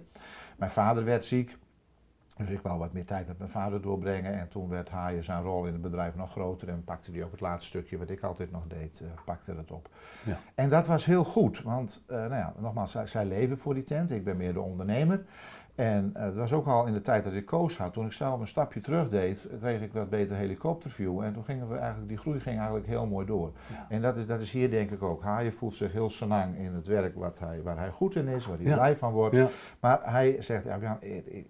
Mijn 0.58 0.72
vader 0.72 1.06
werd 1.06 1.26
ziek. 1.26 1.58
Dus 2.38 2.50
ik 2.50 2.62
wou 2.62 2.80
wat 2.80 2.94
meer 2.94 3.06
tijd 3.06 3.28
met 3.28 3.38
mijn 3.38 3.50
vader 3.50 3.82
doorbrengen. 3.82 4.40
En 4.40 4.48
toen 4.48 4.70
werd 4.70 4.90
Haaien 4.90 5.24
zijn 5.24 5.42
rol 5.42 5.66
in 5.66 5.74
het 5.74 5.82
bedrijf 5.82 6.16
nog 6.16 6.32
groter. 6.32 6.70
En 6.70 6.84
pakte 6.84 7.12
hij 7.12 7.24
ook 7.24 7.32
het 7.32 7.42
laatste 7.42 7.68
stukje 7.68 7.98
wat 7.98 8.10
ik 8.10 8.24
altijd 8.24 8.52
nog 8.52 8.68
deed, 8.68 9.02
uh, 9.04 9.08
pakte 9.26 9.54
het 9.54 9.72
op. 9.72 9.90
Ja. 10.26 10.40
En 10.56 10.70
dat 10.70 10.88
was 10.88 11.06
heel 11.06 11.24
goed. 11.24 11.62
Want, 11.62 12.04
uh, 12.08 12.18
nou 12.18 12.36
ja, 12.36 12.54
nogmaals, 12.60 12.92
zij, 12.92 13.06
zij, 13.06 13.26
leven 13.26 13.58
voor 13.58 13.74
die 13.74 13.84
tent. 13.84 14.12
Ik 14.12 14.24
ben 14.24 14.38
meer 14.38 14.54
de 14.54 14.62
ondernemer. 14.62 15.26
En 15.78 16.14
uh, 16.18 16.24
dat 16.24 16.36
was 16.36 16.54
ook 16.54 16.68
al 16.68 16.86
in 16.86 16.94
de 16.94 17.02
tijd 17.02 17.24
dat 17.24 17.34
ik 17.34 17.46
koos 17.46 17.78
had. 17.78 17.94
Toen 17.94 18.06
ik 18.06 18.12
zelf 18.12 18.40
een 18.40 18.48
stapje 18.48 18.82
terug 18.82 19.10
deed, 19.10 19.50
kreeg 19.60 19.82
ik 19.82 19.94
wat 19.94 20.10
beter 20.10 20.36
helikopterview. 20.36 21.22
En 21.22 21.34
toen 21.34 21.44
gingen 21.44 21.70
we 21.70 21.76
eigenlijk, 21.78 22.10
die 22.10 22.18
groei 22.18 22.40
ging 22.40 22.58
eigenlijk 22.58 22.88
heel 22.88 23.06
mooi 23.06 23.26
door. 23.26 23.52
Ja. 23.72 23.86
En 23.90 24.02
dat 24.02 24.18
is, 24.18 24.26
dat 24.26 24.42
is 24.42 24.52
hier 24.52 24.70
denk 24.70 24.92
ik 24.92 25.04
ook. 25.04 25.24
Haaien 25.24 25.54
voelt 25.54 25.76
zich 25.76 25.92
heel 25.92 26.10
senang 26.10 26.58
in 26.58 26.74
het 26.74 26.88
werk 26.88 27.16
wat 27.16 27.40
hij, 27.40 27.62
waar 27.62 27.78
hij 27.78 27.92
goed 27.92 28.16
in 28.16 28.28
is, 28.28 28.46
waar 28.46 28.58
hij 28.58 28.66
Ja. 28.66 28.76
blij 28.76 28.96
van 28.96 29.12
wordt. 29.12 29.36
Ja. 29.36 29.50
Maar 29.80 30.00
hij 30.04 30.42
zegt, 30.42 30.64
ja, 30.64 30.98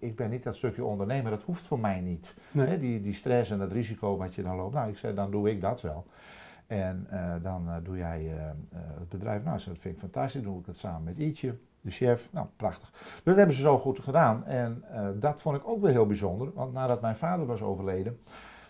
ik, 0.00 0.16
ben 0.16 0.30
niet 0.30 0.42
dat 0.42 0.56
stukje 0.56 0.84
ondernemer, 0.84 1.30
dat 1.30 1.42
hoeft 1.42 1.66
voor 1.66 1.78
mij 1.80 2.00
niet. 2.00 2.36
Nee. 2.50 2.78
Die, 2.78 3.00
die 3.02 3.14
stress 3.14 3.50
en 3.50 3.58
dat 3.58 3.72
risico 3.72 4.16
wat 4.16 4.34
je 4.34 4.42
dan 4.42 4.56
loopt. 4.56 4.74
Nou, 4.74 4.88
ik 4.90 4.96
zei, 4.98 5.14
dan 5.14 5.30
doe 5.30 5.50
ik 5.50 5.60
dat 5.60 5.80
wel. 5.80 6.06
En 6.66 7.06
eh, 7.10 7.34
dan 7.42 7.68
eh, 7.68 7.76
doe 7.82 7.96
jij 7.96 8.18
eh, 8.26 8.48
eh, 8.48 8.52
het 8.98 9.08
bedrijf. 9.08 9.44
Nou, 9.44 9.56
dat 9.64 9.78
vind 9.78 9.94
ik 9.94 10.00
fantastisch. 10.00 10.42
Dan 10.42 10.52
doe 10.52 10.60
ik 10.60 10.66
het 10.66 10.76
samen 10.76 11.02
met 11.02 11.18
Ietje, 11.18 11.54
de 11.88 11.94
chef. 11.94 12.28
Nou, 12.32 12.46
prachtig. 12.56 12.90
Dus 12.90 13.20
dat 13.24 13.36
hebben 13.36 13.54
ze 13.54 13.60
zo 13.60 13.78
goed 13.78 13.98
gedaan. 13.98 14.44
En 14.44 14.84
eh, 14.92 15.06
dat 15.14 15.40
vond 15.40 15.56
ik 15.56 15.68
ook 15.68 15.80
weer 15.82 15.90
heel 15.90 16.06
bijzonder. 16.06 16.50
Want 16.54 16.72
nadat 16.72 17.00
mijn 17.00 17.16
vader 17.16 17.46
was 17.46 17.62
overleden, 17.62 18.20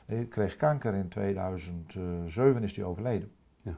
ik 0.07 0.29
kreeg 0.31 0.57
kanker 0.57 0.95
in 0.95 1.09
2007 1.09 2.63
is 2.63 2.77
hij 2.77 2.85
overleden. 2.85 3.31
Ja. 3.63 3.73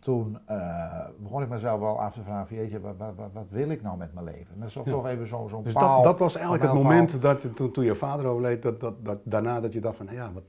Toen 0.00 0.38
eh, 0.46 1.06
begon 1.18 1.42
ik 1.42 1.48
mezelf 1.48 1.80
wel 1.80 2.00
af 2.00 2.12
te 2.14 2.22
vragen, 2.22 2.56
jeetje, 2.56 2.80
wat, 2.80 2.94
wat, 2.98 3.14
wat, 3.16 3.30
wat 3.32 3.46
wil 3.50 3.68
ik 3.68 3.82
nou 3.82 3.96
met 3.96 4.14
mijn 4.14 4.26
leven? 4.26 4.54
En 4.54 4.58
dat 4.58 4.68
is 4.68 4.74
toch 4.74 4.86
Ja. 5.04 5.10
even 5.10 5.26
zo'n 5.28 5.48
zo'n 5.48 5.62
Dus 5.62 5.72
paal. 5.72 5.94
dat, 5.94 6.04
dat 6.04 6.18
was 6.18 6.34
eigenlijk 6.34 6.64
het 6.64 6.72
moment 6.74 7.22
dat, 7.22 7.42
je- 7.42 7.54
toen, 7.54 7.70
toen 7.70 7.84
je 7.84 7.94
vader 7.94 8.26
overleed, 8.26 8.62
dat, 8.62 8.80
dat, 8.80 9.04
dat, 9.04 9.18
daarna 9.24 9.60
dat 9.60 9.72
je 9.72 9.80
dacht 9.80 9.96
van, 9.96 10.06
ja, 10.10 10.32
wat... 10.32 10.42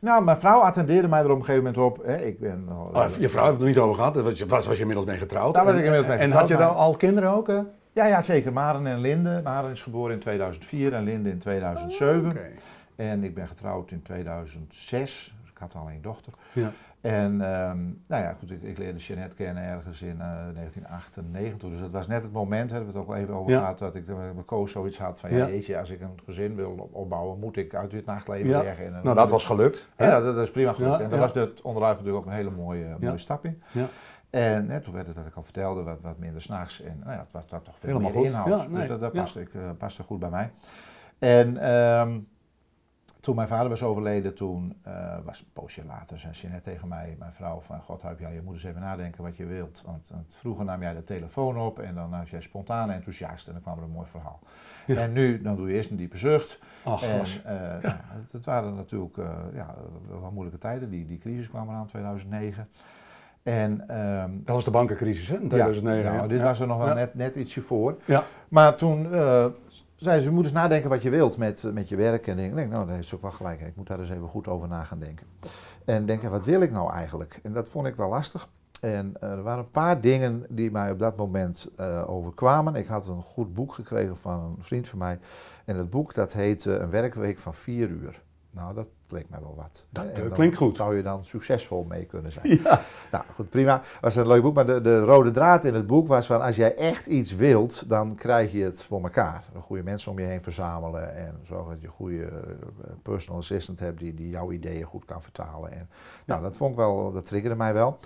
Nou, 0.00 0.24
mijn 0.24 0.36
vrouw 0.36 0.60
attendeerde 0.60 1.08
mij 1.08 1.20
er 1.22 1.30
op 1.30 1.38
een 1.38 1.44
gegeven 1.44 1.64
moment 1.72 1.82
op. 1.98 2.04
Hè, 2.06 2.16
ik 2.16 2.40
ben 2.40 2.68
Oh, 2.70 3.06
je 3.18 3.28
vrouw 3.28 3.42
heeft 3.42 3.54
het 3.54 3.62
er 3.62 3.68
niet 3.68 3.78
over 3.78 3.94
gehad, 3.94 4.14
daar 4.14 4.22
was, 4.22 4.38
je- 4.38 4.46
was, 4.46 4.66
was 4.66 4.74
je 4.74 4.80
inmiddels 4.80 5.06
mee 5.08 5.18
getrouwd. 5.18 5.54
Daar 5.54 5.64
was 5.64 5.72
En- 5.72 5.78
ik 5.78 5.84
inmiddels 5.84 6.10
mee 6.12 6.18
En 6.20 6.28
getrouwd, 6.30 6.50
had 6.50 6.58
je 6.58 6.64
dan 6.66 6.76
al 6.76 6.96
kinderen 6.96 7.30
ook? 7.30 7.46
hè? 7.46 7.60
Ja, 7.92 8.06
ja, 8.06 8.22
zeker. 8.22 8.52
Maren 8.52 8.86
en 8.86 8.98
Linde. 9.00 9.40
Maren 9.44 9.70
is 9.70 9.82
geboren 9.82 10.12
in 10.14 10.20
2004 10.20 10.92
en 10.94 11.04
Linde 11.04 11.30
in 11.30 11.38
2007. 11.38 12.30
Oké. 12.30 12.40
En 12.96 13.24
ik 13.24 13.34
ben 13.34 13.48
getrouwd 13.48 13.90
in 13.90 14.02
2006. 14.02 15.34
Dus 15.40 15.50
ik 15.50 15.58
had 15.58 15.74
al 15.74 15.88
één 15.88 16.02
dochter. 16.02 16.32
Ja. 16.52 16.72
En 17.00 17.40
ehm, 17.40 17.78
nou 18.06 18.22
ja, 18.22 18.34
goed, 18.38 18.50
ik, 18.50 18.62
ik 18.62 18.78
leerde 18.78 18.98
Jeannette 18.98 19.34
kennen 19.34 19.62
ergens 19.62 20.02
in 20.02 20.20
eh, 20.20 20.26
1998. 20.54 21.70
Dus 21.70 21.80
dat 21.80 21.90
was 21.90 22.06
net 22.06 22.22
het 22.22 22.32
moment, 22.32 22.70
hebben 22.70 22.92
we 22.92 22.98
het 22.98 23.06
ook 23.08 23.14
al 23.14 23.20
even 23.20 23.34
over 23.34 23.52
Ja. 23.52 23.58
gehad, 23.58 23.78
dat 23.78 23.94
ik 23.94 24.06
mijn 24.06 24.44
koos 24.44 24.72
zoiets 24.72 24.98
had 24.98 25.20
van, 25.20 25.30
ja, 25.30 25.36
Ja. 25.36 25.46
jeetje, 25.48 25.78
als 25.78 25.90
ik 25.90 26.00
een 26.00 26.18
gezin 26.24 26.54
wil 26.54 26.70
op- 26.70 26.94
opbouwen, 26.94 27.38
moet 27.38 27.56
ik 27.56 27.74
uit 27.74 27.90
dit 27.90 28.06
nachtleven 28.06 28.48
Ja. 28.48 28.62
En, 28.64 28.92
dan 28.92 29.02
Nou, 29.02 29.16
dat 29.16 29.30
was 29.30 29.44
gelukt. 29.44 29.88
hè? 29.96 30.06
Ja, 30.06 30.20
dat, 30.20 30.34
dat 30.34 30.44
is 30.44 30.50
prima. 30.50 30.74
Ja, 30.78 30.84
en 30.84 30.98
daar 31.10 31.10
ja. 31.10 31.18
was 31.18 31.32
het 31.34 31.62
onderuit 31.62 31.96
natuurlijk 31.96 32.24
ook 32.24 32.30
een 32.30 32.36
hele 32.36 32.50
mooie, 32.50 32.96
mooie 33.00 33.18
stap 33.18 33.44
in. 33.44 33.62
Ja. 33.70 33.86
En 34.30 34.70
hè, 34.70 34.80
toen 34.80 34.94
werd 34.94 35.06
het, 35.06 35.16
wat 35.16 35.26
ik 35.26 35.34
al 35.34 35.42
vertelde, 35.42 35.82
wat, 35.82 35.98
wat 36.00 36.18
minder 36.18 36.42
s'nachts. 36.42 36.82
En 36.82 36.96
nou 37.00 37.12
ja, 37.12 37.18
het 37.18 37.32
was, 37.32 37.44
had 37.50 37.64
toch 37.64 37.78
veel 37.78 37.88
Helemaal 37.88 38.10
meer 38.10 38.18
goed. 38.20 38.28
inhoud. 38.44 38.68
Nee, 38.68 38.78
dus 38.78 38.88
dat, 38.88 39.00
dat 39.00 39.12
ja. 39.12 39.20
paste, 39.20 39.40
ik, 39.40 39.54
eh, 39.54 39.60
paste 39.78 40.02
goed 40.02 40.18
bij 40.18 40.30
mij. 40.30 40.50
En 41.18 41.56
ehm, 41.56 42.18
toen 43.28 43.36
mijn 43.36 43.48
vader 43.48 43.68
was 43.68 43.82
overleden, 43.82 44.34
toen 44.34 44.76
eh, 44.82 45.16
was 45.24 45.40
een 45.40 45.46
poosje 45.52 45.84
later, 45.84 46.18
zei 46.18 46.32
Jeanette 46.32 46.70
tegen 46.70 46.88
mij, 46.88 47.16
mijn 47.18 47.32
vrouw, 47.32 47.60
van 47.60 47.80
God, 47.80 48.02
Huip, 48.02 48.18
ja, 48.18 48.28
je 48.28 48.42
moet 48.42 48.54
eens 48.54 48.64
even 48.64 48.80
nadenken 48.80 49.22
wat 49.22 49.36
je 49.36 49.46
wilt. 49.46 49.82
Want, 49.86 50.10
want 50.14 50.34
vroeger 50.38 50.64
nam 50.64 50.80
jij 50.82 50.94
de 50.94 51.04
telefoon 51.04 51.58
op 51.58 51.78
en 51.78 51.94
dan 51.94 52.10
was 52.10 52.30
jij 52.30 52.40
spontaan 52.40 52.90
enthousiast 52.90 53.46
en 53.46 53.52
dan 53.52 53.62
kwam 53.62 53.78
er 53.78 53.84
een 53.84 53.90
mooi 53.90 54.06
verhaal. 54.10 54.38
Ja. 54.86 54.96
En 54.96 55.12
nu, 55.12 55.42
dan 55.42 55.56
doe 55.56 55.68
je 55.68 55.74
eerst 55.74 55.90
een 55.90 55.96
diepe 55.96 56.16
zucht. 56.16 56.58
Ach, 56.84 57.02
En 57.02 57.20
eh, 57.44 57.82
nou, 57.82 57.96
het, 58.32 58.44
waren 58.44 58.74
natuurlijk 58.74 59.16
eh, 59.16 59.30
ja, 59.52 59.74
wel 60.20 60.30
moeilijke 60.32 60.60
tijden. 60.60 60.90
Die, 60.90 61.06
die 61.06 61.18
crisis 61.18 61.48
kwam 61.48 61.68
eraan, 61.68 61.86
2009. 61.86 62.68
En, 63.42 63.88
ehm, 63.88 64.30
Dat 64.44 64.54
was 64.54 64.64
de 64.64 64.70
bankencrisis, 64.70 65.28
hè, 65.28 65.38
in 65.40 65.48
2009. 65.48 66.04
ja, 66.04 66.10
ja. 66.10 66.16
nou, 66.16 66.28
dit 66.28 66.38
Ja. 66.38 66.44
was 66.44 66.60
er 66.60 66.66
nog 66.66 66.78
wel 66.78 66.86
Ja. 66.86 66.94
net, 66.94 67.14
net 67.14 67.34
ietsje 67.34 67.60
voor. 67.60 67.96
Ja. 68.04 68.24
Maar 68.48 68.74
toen 68.76 69.08
zei 69.98 70.22
ze, 70.22 70.30
moet 70.30 70.44
eens 70.44 70.52
nadenken 70.52 70.90
wat 70.90 71.02
je 71.02 71.10
wilt 71.10 71.36
met, 71.36 71.64
eh, 71.64 71.72
met 71.72 71.88
je 71.88 71.96
werk. 71.96 72.26
En 72.26 72.38
ik 72.38 72.54
denk, 72.54 72.70
nou, 72.70 72.86
daar 72.86 72.94
heeft 72.94 73.08
ze 73.08 73.14
ook 73.14 73.22
wel 73.22 73.30
gelijk. 73.30 73.60
Ik 73.60 73.76
moet 73.76 73.86
daar 73.86 74.00
eens 74.00 74.10
even 74.10 74.28
goed 74.28 74.48
over 74.48 74.68
na 74.68 74.84
gaan 74.84 74.98
denken. 74.98 75.26
En 75.84 76.06
denken, 76.06 76.30
wat 76.30 76.44
wil 76.44 76.60
ik 76.60 76.70
nou 76.70 76.92
eigenlijk? 76.92 77.38
En 77.42 77.52
dat 77.52 77.68
vond 77.68 77.86
ik 77.86 77.94
wel 77.94 78.08
lastig. 78.08 78.48
En 78.80 79.14
eh, 79.20 79.30
er 79.30 79.42
waren 79.42 79.64
een 79.64 79.70
paar 79.70 80.00
dingen 80.00 80.46
die 80.48 80.70
mij 80.70 80.90
op 80.90 80.98
dat 80.98 81.16
moment 81.16 81.70
eh, 81.76 82.10
overkwamen. 82.10 82.74
Ik 82.74 82.86
had 82.86 83.08
een 83.08 83.22
goed 83.22 83.54
boek 83.54 83.74
gekregen 83.74 84.16
van 84.16 84.40
een 84.40 84.64
vriend 84.64 84.88
van 84.88 84.98
mij. 84.98 85.18
En 85.64 85.76
dat 85.76 85.90
boek 85.90 86.14
dat 86.14 86.32
heette 86.32 86.78
Een 86.78 86.90
werkweek 86.90 87.38
van 87.38 87.54
vier 87.54 87.88
uur. 87.88 88.22
Nou, 88.50 88.74
dat 88.74 88.86
leek 89.12 89.28
mij 89.28 89.40
wel 89.40 89.54
wat. 89.56 89.84
Dat, 89.90 90.32
klinkt 90.32 90.56
goed. 90.56 90.76
Zou 90.76 90.96
je 90.96 91.02
dan 91.02 91.24
succesvol 91.24 91.84
mee 91.84 92.04
kunnen 92.04 92.32
zijn. 92.32 92.46
Ja. 92.64 92.82
Nou 93.10 93.24
goed, 93.34 93.50
prima. 93.50 93.82
Was 94.00 94.16
een 94.16 94.26
leuk 94.26 94.42
boek, 94.42 94.54
maar 94.54 94.66
de, 94.66 94.80
de 94.80 95.00
rode 95.00 95.30
draad 95.30 95.64
in 95.64 95.74
het 95.74 95.86
boek 95.86 96.08
was 96.08 96.26
van 96.26 96.42
als 96.42 96.56
jij 96.56 96.76
echt 96.76 97.06
iets 97.06 97.34
wilt, 97.34 97.88
dan 97.88 98.14
krijg 98.14 98.52
je 98.52 98.64
het 98.64 98.82
voor 98.82 99.02
elkaar. 99.02 99.44
Een 99.54 99.62
goede 99.62 99.82
mensen 99.82 100.10
om 100.10 100.18
je 100.18 100.24
heen 100.24 100.42
verzamelen 100.42 101.16
en 101.16 101.40
zorgen 101.42 101.70
dat 101.70 101.80
je 101.80 101.86
een 101.86 101.92
goede 101.92 102.24
eh, 102.24 102.30
personal 103.02 103.38
assistant 103.38 103.80
hebt 103.80 103.98
die, 103.98 104.14
die 104.14 104.28
jouw 104.28 104.52
ideeën 104.52 104.84
goed 104.84 105.04
kan 105.04 105.22
vertalen. 105.22 105.72
En, 105.72 105.88
nou, 106.26 106.42
dat 106.42 106.56
vond 106.56 106.70
ik 106.70 106.76
wel, 106.76 107.12
dat 107.12 107.26
triggerde 107.26 107.56
mij 107.56 107.72
wel. 107.72 107.98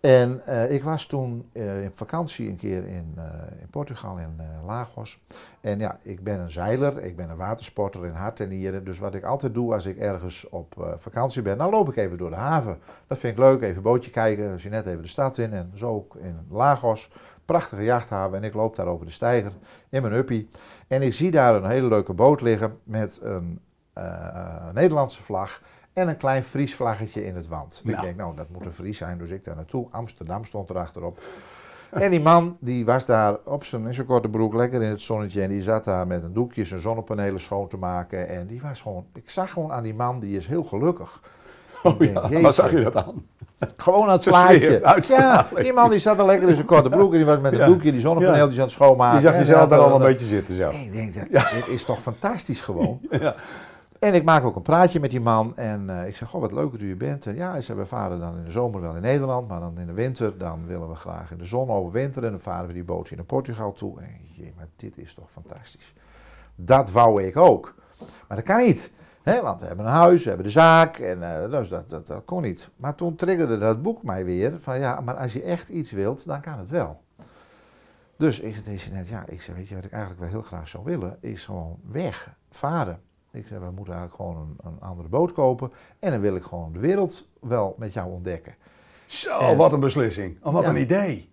En 0.00 0.46
eh, 0.46 0.70
ik 0.70 0.82
was 0.82 1.06
toen 1.06 1.48
eh, 1.52 1.82
in 1.82 1.90
vakantie 1.94 2.48
een 2.48 2.56
keer 2.56 2.86
in, 2.86 3.14
eh, 3.16 3.24
in 3.60 3.68
Portugal, 3.70 4.18
in 4.18 4.40
Lagos. 4.66 5.20
En 5.60 5.78
ja, 5.78 5.98
ik 6.02 6.24
ben 6.24 6.40
een 6.40 6.50
zeiler, 6.50 7.02
ik 7.02 7.16
ben 7.16 7.30
een 7.30 7.36
watersporter 7.36 8.06
in 8.06 8.12
hart 8.12 8.40
en 8.40 8.48
nieren. 8.48 8.84
Dus 8.84 8.98
wat 8.98 9.14
ik 9.14 9.24
altijd 9.24 9.54
doe 9.54 9.72
als 9.72 9.86
ik 9.86 9.98
ergens 9.98 10.48
op 10.48 10.94
vakantie 10.96 11.42
ben, 11.42 11.58
dan 11.58 11.70
loop 11.70 11.88
ik 11.88 11.96
even 11.96 12.18
door 12.18 12.30
de 12.30 12.36
haven. 12.36 12.78
Dat 13.06 13.18
vind 13.18 13.32
ik 13.32 13.38
leuk, 13.38 13.62
even 13.62 13.82
bootje 13.82 14.10
kijken, 14.10 14.58
je 14.58 14.68
net 14.68 14.86
even 14.86 15.02
de 15.02 15.08
stad 15.08 15.38
in. 15.38 15.52
En 15.52 15.72
zo 15.74 15.88
ook 15.88 16.16
in 16.16 16.38
Lagos, 16.50 17.10
prachtige 17.44 17.84
jachthaven. 17.84 18.38
En 18.38 18.44
ik 18.44 18.54
loop 18.54 18.76
daar 18.76 18.86
over 18.86 19.06
de 19.06 19.12
steiger 19.12 19.52
in 19.88 20.02
mijn 20.02 20.14
uppie. 20.14 20.48
En 20.88 21.02
ik 21.02 21.14
zie 21.14 21.30
daar 21.30 21.54
een 21.54 21.70
hele 21.70 21.88
leuke 21.88 22.12
boot 22.12 22.40
liggen 22.40 22.78
met 22.82 23.20
een 23.22 23.60
Nederlandse 24.72 25.22
vlag 25.22 25.60
en 25.96 26.08
een 26.08 26.16
klein 26.16 26.42
Fries 26.42 26.74
vlaggetje 26.74 27.24
in 27.26 27.36
het 27.36 27.48
wand. 27.48 27.80
Ik 27.84 27.90
Nou. 27.90 28.02
denk, 28.04 28.16
nou, 28.16 28.36
dat 28.36 28.46
moet 28.52 28.66
een 28.66 28.72
Fries 28.72 28.98
zijn, 28.98 29.18
dus 29.18 29.30
ik 29.30 29.44
daar 29.44 29.56
naartoe. 29.56 29.86
Amsterdam 29.90 30.44
stond 30.44 30.70
erachterop. 30.70 31.18
En 31.90 32.10
die 32.10 32.20
man, 32.20 32.56
die 32.60 32.84
was 32.84 33.06
daar 33.06 33.36
op 33.44 33.64
zijn, 33.64 33.86
in 33.86 33.94
zijn 33.94 34.06
korte 34.06 34.28
broek, 34.28 34.54
lekker 34.54 34.82
in 34.82 34.90
het 34.90 35.00
zonnetje. 35.00 35.42
En 35.42 35.48
die 35.48 35.62
zat 35.62 35.84
daar 35.84 36.06
met 36.06 36.22
een 36.22 36.32
doekje 36.32 36.64
zijn 36.64 36.80
zonnepanelen 36.80 37.40
schoon 37.40 37.68
te 37.68 37.76
maken. 37.76 38.28
En 38.28 38.46
die 38.46 38.60
was 38.62 38.80
gewoon, 38.80 39.04
ik 39.14 39.30
zag 39.30 39.50
gewoon 39.50 39.72
aan 39.72 39.82
die 39.82 39.94
man, 39.94 40.20
die 40.20 40.36
is 40.36 40.46
heel 40.46 40.64
gelukkig. 40.64 41.20
Oh 41.82 41.98
denk, 41.98 42.28
ja, 42.28 42.40
waar 42.40 42.52
zag 42.52 42.70
je 42.70 42.80
dat 42.82 42.96
aan? 42.96 43.26
Gewoon 43.76 44.02
aan 44.08 44.12
het 44.12 44.24
plaatje. 44.28 44.80
Ja, 45.02 45.46
die 45.54 45.72
man 45.72 45.90
die 45.90 45.98
zat 45.98 46.18
er 46.18 46.26
lekker 46.26 46.48
in 46.48 46.54
zijn 46.54 46.66
korte 46.66 46.88
broek. 46.88 47.10
En 47.12 47.16
die 47.16 47.26
was 47.26 47.38
met 47.40 47.52
een 47.52 47.58
Ja. 47.58 47.66
doekje 47.66 47.92
die 47.92 48.00
zonnepaneeltjes 48.00 48.56
aan 48.58 48.64
het 48.64 48.72
schoonmaken. 48.72 49.20
Je 49.20 49.26
zag 49.26 49.36
jezelf 49.36 49.68
daar 49.68 49.78
al 49.78 49.94
een 49.94 50.00
er 50.00 50.06
beetje 50.08 50.26
zitten 50.26 50.54
zo. 50.56 50.68
En 50.68 50.80
ik 50.80 50.92
denk, 50.92 51.14
dat, 51.32 51.50
dit 51.54 51.68
is 51.68 51.84
toch 51.84 52.00
fantastisch 52.02 52.60
gewoon. 52.60 53.00
Ja. 53.10 53.34
En 54.06 54.14
ik 54.14 54.24
maak 54.24 54.44
ook 54.44 54.56
een 54.56 54.62
praatje 54.62 55.00
met 55.00 55.10
die 55.10 55.20
man. 55.20 55.56
En 55.56 55.90
eh, 55.90 56.08
ik 56.08 56.16
zeg, 56.16 56.28
goh, 56.28 56.40
wat 56.40 56.52
leuk 56.52 56.70
dat 56.70 56.80
u 56.80 56.86
hier 56.86 56.96
bent. 56.96 57.26
En 57.26 57.34
ja, 57.34 57.50
hij 57.50 57.62
zei, 57.62 57.78
we 57.78 57.86
varen 57.86 58.20
dan 58.20 58.36
in 58.36 58.44
de 58.44 58.50
zomer 58.50 58.80
wel 58.80 58.94
in 58.94 59.02
Nederland. 59.02 59.48
Maar 59.48 59.60
dan 59.60 59.78
in 59.78 59.86
de 59.86 59.92
winter, 59.92 60.38
dan 60.38 60.66
willen 60.66 60.88
we 60.88 60.94
graag 60.94 61.30
in 61.30 61.38
de 61.38 61.44
zon 61.44 61.70
overwinteren. 61.70 62.24
En 62.24 62.30
dan 62.30 62.40
varen 62.40 62.66
we 62.66 62.72
die 62.72 62.84
bootje 62.84 63.16
naar 63.16 63.24
Portugal 63.24 63.72
toe. 63.72 64.00
En 64.00 64.08
jee, 64.32 64.52
maar 64.56 64.68
dit 64.76 64.98
is 64.98 65.14
toch 65.14 65.30
fantastisch. 65.30 65.94
Dat 66.54 66.90
wou 66.90 67.22
ik 67.22 67.36
ook. 67.36 67.74
Maar 67.98 68.36
dat 68.36 68.46
kan 68.46 68.56
niet. 68.58 68.92
Hè, 69.22 69.42
want 69.42 69.60
we 69.60 69.66
hebben 69.66 69.86
een 69.86 69.92
huis, 69.92 70.22
we 70.22 70.28
hebben 70.28 70.46
de 70.46 70.52
zaak. 70.52 70.98
En 70.98 71.42
eh, 71.42 71.50
dus 71.50 71.68
dat, 71.68 71.88
dat, 71.88 72.22
kon 72.24 72.42
niet. 72.42 72.70
Maar 72.76 72.94
toen 72.94 73.16
triggerde 73.16 73.58
dat 73.58 73.82
boek 73.82 74.02
mij 74.02 74.24
weer. 74.24 74.60
Van 74.60 74.78
ja, 74.78 75.00
maar 75.00 75.16
als 75.16 75.32
je 75.32 75.42
echt 75.42 75.68
iets 75.68 75.90
wilt, 75.90 76.26
dan 76.26 76.40
kan 76.40 76.58
het 76.58 76.68
wel. 76.68 77.00
Dus 78.16 78.40
ik 78.40 78.54
zei 78.64 78.78
net, 78.92 79.08
ja, 79.08 79.24
ik 79.26 79.42
zei, 79.42 79.56
weet 79.56 79.68
je 79.68 79.74
wat 79.74 79.84
ik 79.84 79.92
eigenlijk 79.92 80.20
wel 80.20 80.30
heel 80.30 80.42
graag 80.42 80.68
zou 80.68 80.84
willen, 80.84 81.16
is 81.20 81.44
gewoon 81.44 81.78
weg, 81.90 82.36
varen. 82.50 83.00
Ik 83.36 83.46
zei, 83.46 83.60
we 83.60 83.70
moeten 83.70 83.94
eigenlijk 83.94 84.14
gewoon 84.14 84.36
een, 84.62 84.70
een 84.70 84.80
andere 84.80 85.08
boot 85.08 85.32
kopen 85.32 85.72
en 85.98 86.10
dan 86.10 86.20
wil 86.20 86.36
ik 86.36 86.42
gewoon 86.42 86.72
de 86.72 86.78
wereld 86.78 87.28
wel 87.40 87.74
met 87.78 87.92
jou 87.92 88.10
ontdekken. 88.12 88.54
Zo, 89.06 89.38
En- 89.38 89.56
wat 89.56 89.72
een 89.72 89.80
beslissing. 89.80 90.36
Oh, 90.42 90.52
wat 90.52 90.62
Ja. 90.62 90.68
een 90.68 90.76
idee. 90.80 91.28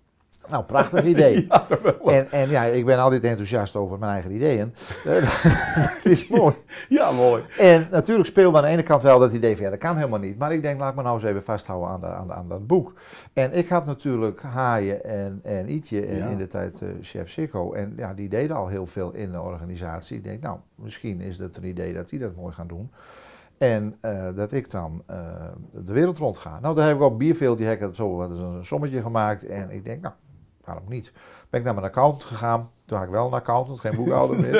Nou, 0.49 0.63
prachtig 0.63 1.03
idee. 1.03 1.47
en, 2.05 2.31
en 2.31 2.49
ja, 2.49 2.63
ik 2.63 2.85
ben 2.85 2.97
altijd 2.97 3.23
enthousiast 3.23 3.75
over 3.75 3.99
mijn 3.99 4.11
eigen 4.11 4.31
ideeën. 4.31 4.73
Het 5.03 6.05
is 6.05 6.27
mooi. 6.27 6.55
Ja, 6.89 7.11
mooi. 7.11 7.43
En 7.57 7.87
natuurlijk 7.91 8.27
speelde 8.27 8.57
aan 8.57 8.63
de 8.63 8.69
ene 8.69 8.83
kant 8.83 9.01
wel 9.01 9.19
dat 9.19 9.33
idee 9.33 9.55
van 9.55 9.63
ja, 9.63 9.69
dat 9.69 9.79
kan 9.79 9.95
helemaal 9.95 10.19
niet. 10.19 10.37
Maar 10.37 10.53
ik 10.53 10.61
denk, 10.61 10.79
laat 10.79 10.95
me 10.95 11.01
nou 11.01 11.15
eens 11.15 11.23
even 11.23 11.43
vasthouden 11.43 11.89
aan, 11.89 11.99
de, 11.99 12.07
aan, 12.07 12.27
de, 12.27 12.33
aan 12.33 12.47
dat 12.49 12.67
boek. 12.67 12.93
En 13.33 13.53
ik 13.53 13.69
had 13.69 13.85
natuurlijk 13.85 14.41
Haaien 14.41 15.03
en, 15.03 15.39
en 15.43 15.69
Ietje 15.69 16.05
en 16.05 16.17
Ja. 16.17 16.27
in 16.27 16.37
de 16.37 16.47
tijd 16.47 16.81
eh, 16.81 16.89
chef 17.01 17.29
Sikko. 17.29 17.73
En 17.73 17.93
ja, 17.95 18.13
die 18.13 18.29
deden 18.29 18.55
al 18.55 18.67
heel 18.67 18.85
veel 18.85 19.11
in 19.13 19.31
de 19.31 19.41
organisatie. 19.41 20.17
Ik 20.17 20.23
denk, 20.23 20.41
nou, 20.41 20.57
misschien 20.75 21.21
is 21.21 21.37
het 21.37 21.57
een 21.57 21.65
idee 21.65 21.93
dat 21.93 22.09
die 22.09 22.19
dat 22.19 22.35
mooi 22.35 22.53
gaan 22.53 22.67
doen. 22.67 22.91
En 23.57 23.95
eh, 24.01 24.25
dat 24.35 24.51
ik 24.51 24.71
dan 24.71 25.03
eh, 25.05 25.17
de 25.71 25.93
wereld 25.93 26.17
rond 26.17 26.37
ga. 26.37 26.59
Nou, 26.61 26.75
daar 26.75 26.87
heb 26.87 26.95
ik 26.95 27.01
op 27.01 27.17
Bierveeltje 27.17 27.65
het 27.65 27.95
zo 27.95 28.15
wat 28.15 28.29
een 28.29 28.65
sommetje 28.65 29.01
gemaakt. 29.01 29.45
En 29.45 29.69
ik 29.69 29.85
denk, 29.85 30.01
nou, 30.01 30.13
waarom 30.63 30.83
niet? 30.87 31.11
Ben 31.49 31.59
ik 31.59 31.65
naar 31.65 31.75
mijn 31.75 31.85
accountant 31.85 32.23
gegaan. 32.23 32.69
Toen 32.85 32.97
had 32.97 33.05
ik 33.07 33.13
wel 33.13 33.27
een 33.27 33.33
accountant, 33.33 33.79
geen 33.79 33.95
boekhouder 33.95 34.39
meer. 34.39 34.57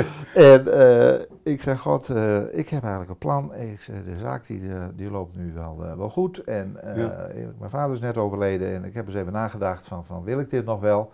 en 0.52 0.72
eh, 0.72 1.26
ik 1.42 1.62
zeg, 1.62 1.80
god, 1.80 2.08
eh, 2.08 2.36
ik 2.58 2.68
heb 2.68 2.82
eigenlijk 2.82 3.10
een 3.10 3.18
plan. 3.18 3.54
Ik 3.54 3.80
zeg, 3.80 4.04
de 4.04 4.18
zaak 4.18 4.46
die, 4.46 4.74
eh, 4.74 4.84
die 4.94 5.10
loopt 5.10 5.36
nu 5.36 5.52
wel, 5.52 5.96
wel 5.96 6.08
goed. 6.10 6.38
En 6.44 6.76
Ja. 6.94 7.28
mijn 7.58 7.70
vader 7.70 7.94
is 7.94 8.00
net 8.00 8.16
overleden. 8.16 8.74
En 8.74 8.84
ik 8.84 8.94
heb 8.94 9.06
eens 9.06 9.14
even 9.16 9.32
nagedacht 9.32 9.86
van, 9.86 10.04
van 10.04 10.24
wil 10.24 10.40
ik 10.40 10.50
dit 10.50 10.64
nog 10.64 10.80
wel? 10.80 11.12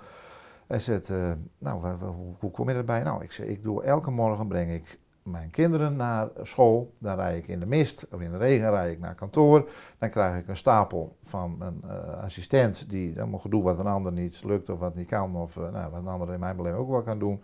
Hij 0.67 0.79
zegt, 0.79 1.11
nou, 1.59 1.87
hoe, 2.01 2.35
hoe 2.39 2.51
kom 2.51 2.69
je 2.71 2.77
erbij? 2.77 3.03
Nou, 3.03 3.23
ik 3.23 3.33
zeg, 3.33 3.47
ik 3.47 3.63
doe 3.63 3.83
elke 3.83 4.11
morgen 4.11 4.47
breng 4.49 4.71
ik 4.73 4.99
mijn 5.31 5.51
kinderen 5.51 5.97
naar 5.97 6.29
school. 6.43 6.95
Dan 6.99 7.17
rijd 7.17 7.37
ik 7.43 7.49
in 7.49 7.61
de 7.61 7.67
mist 7.67 8.07
of 8.13 8.21
in 8.21 8.31
de 8.31 8.39
regen 8.39 8.71
rijd 8.71 8.93
ik 8.93 9.01
naar 9.01 9.15
kantoor. 9.15 9.71
Dan 9.99 10.11
krijg 10.11 10.43
ik 10.43 10.49
een 10.49 10.57
stapel 10.57 11.17
van 11.23 11.57
een 11.61 11.83
eh, 11.89 12.23
assistent 12.23 12.91
die 12.91 13.15
dan 13.15 13.31
mag 13.31 13.43
doen 13.43 13.63
wat 13.63 13.81
een 13.81 13.87
ander 13.87 14.13
niet 14.13 14.45
lukt 14.45 14.71
of 14.71 14.79
wat 14.79 14.95
niet 14.95 15.09
kan. 15.09 15.37
Of 15.37 15.57
eh, 15.57 15.73
nou, 15.73 15.91
wat 15.91 16.01
een 16.01 16.09
ander 16.09 16.33
in 16.33 16.41
mijn 16.41 16.57
beleving 16.57 16.81
ook 16.81 16.91
wel 16.91 17.03
kan 17.03 17.19
doen. 17.19 17.43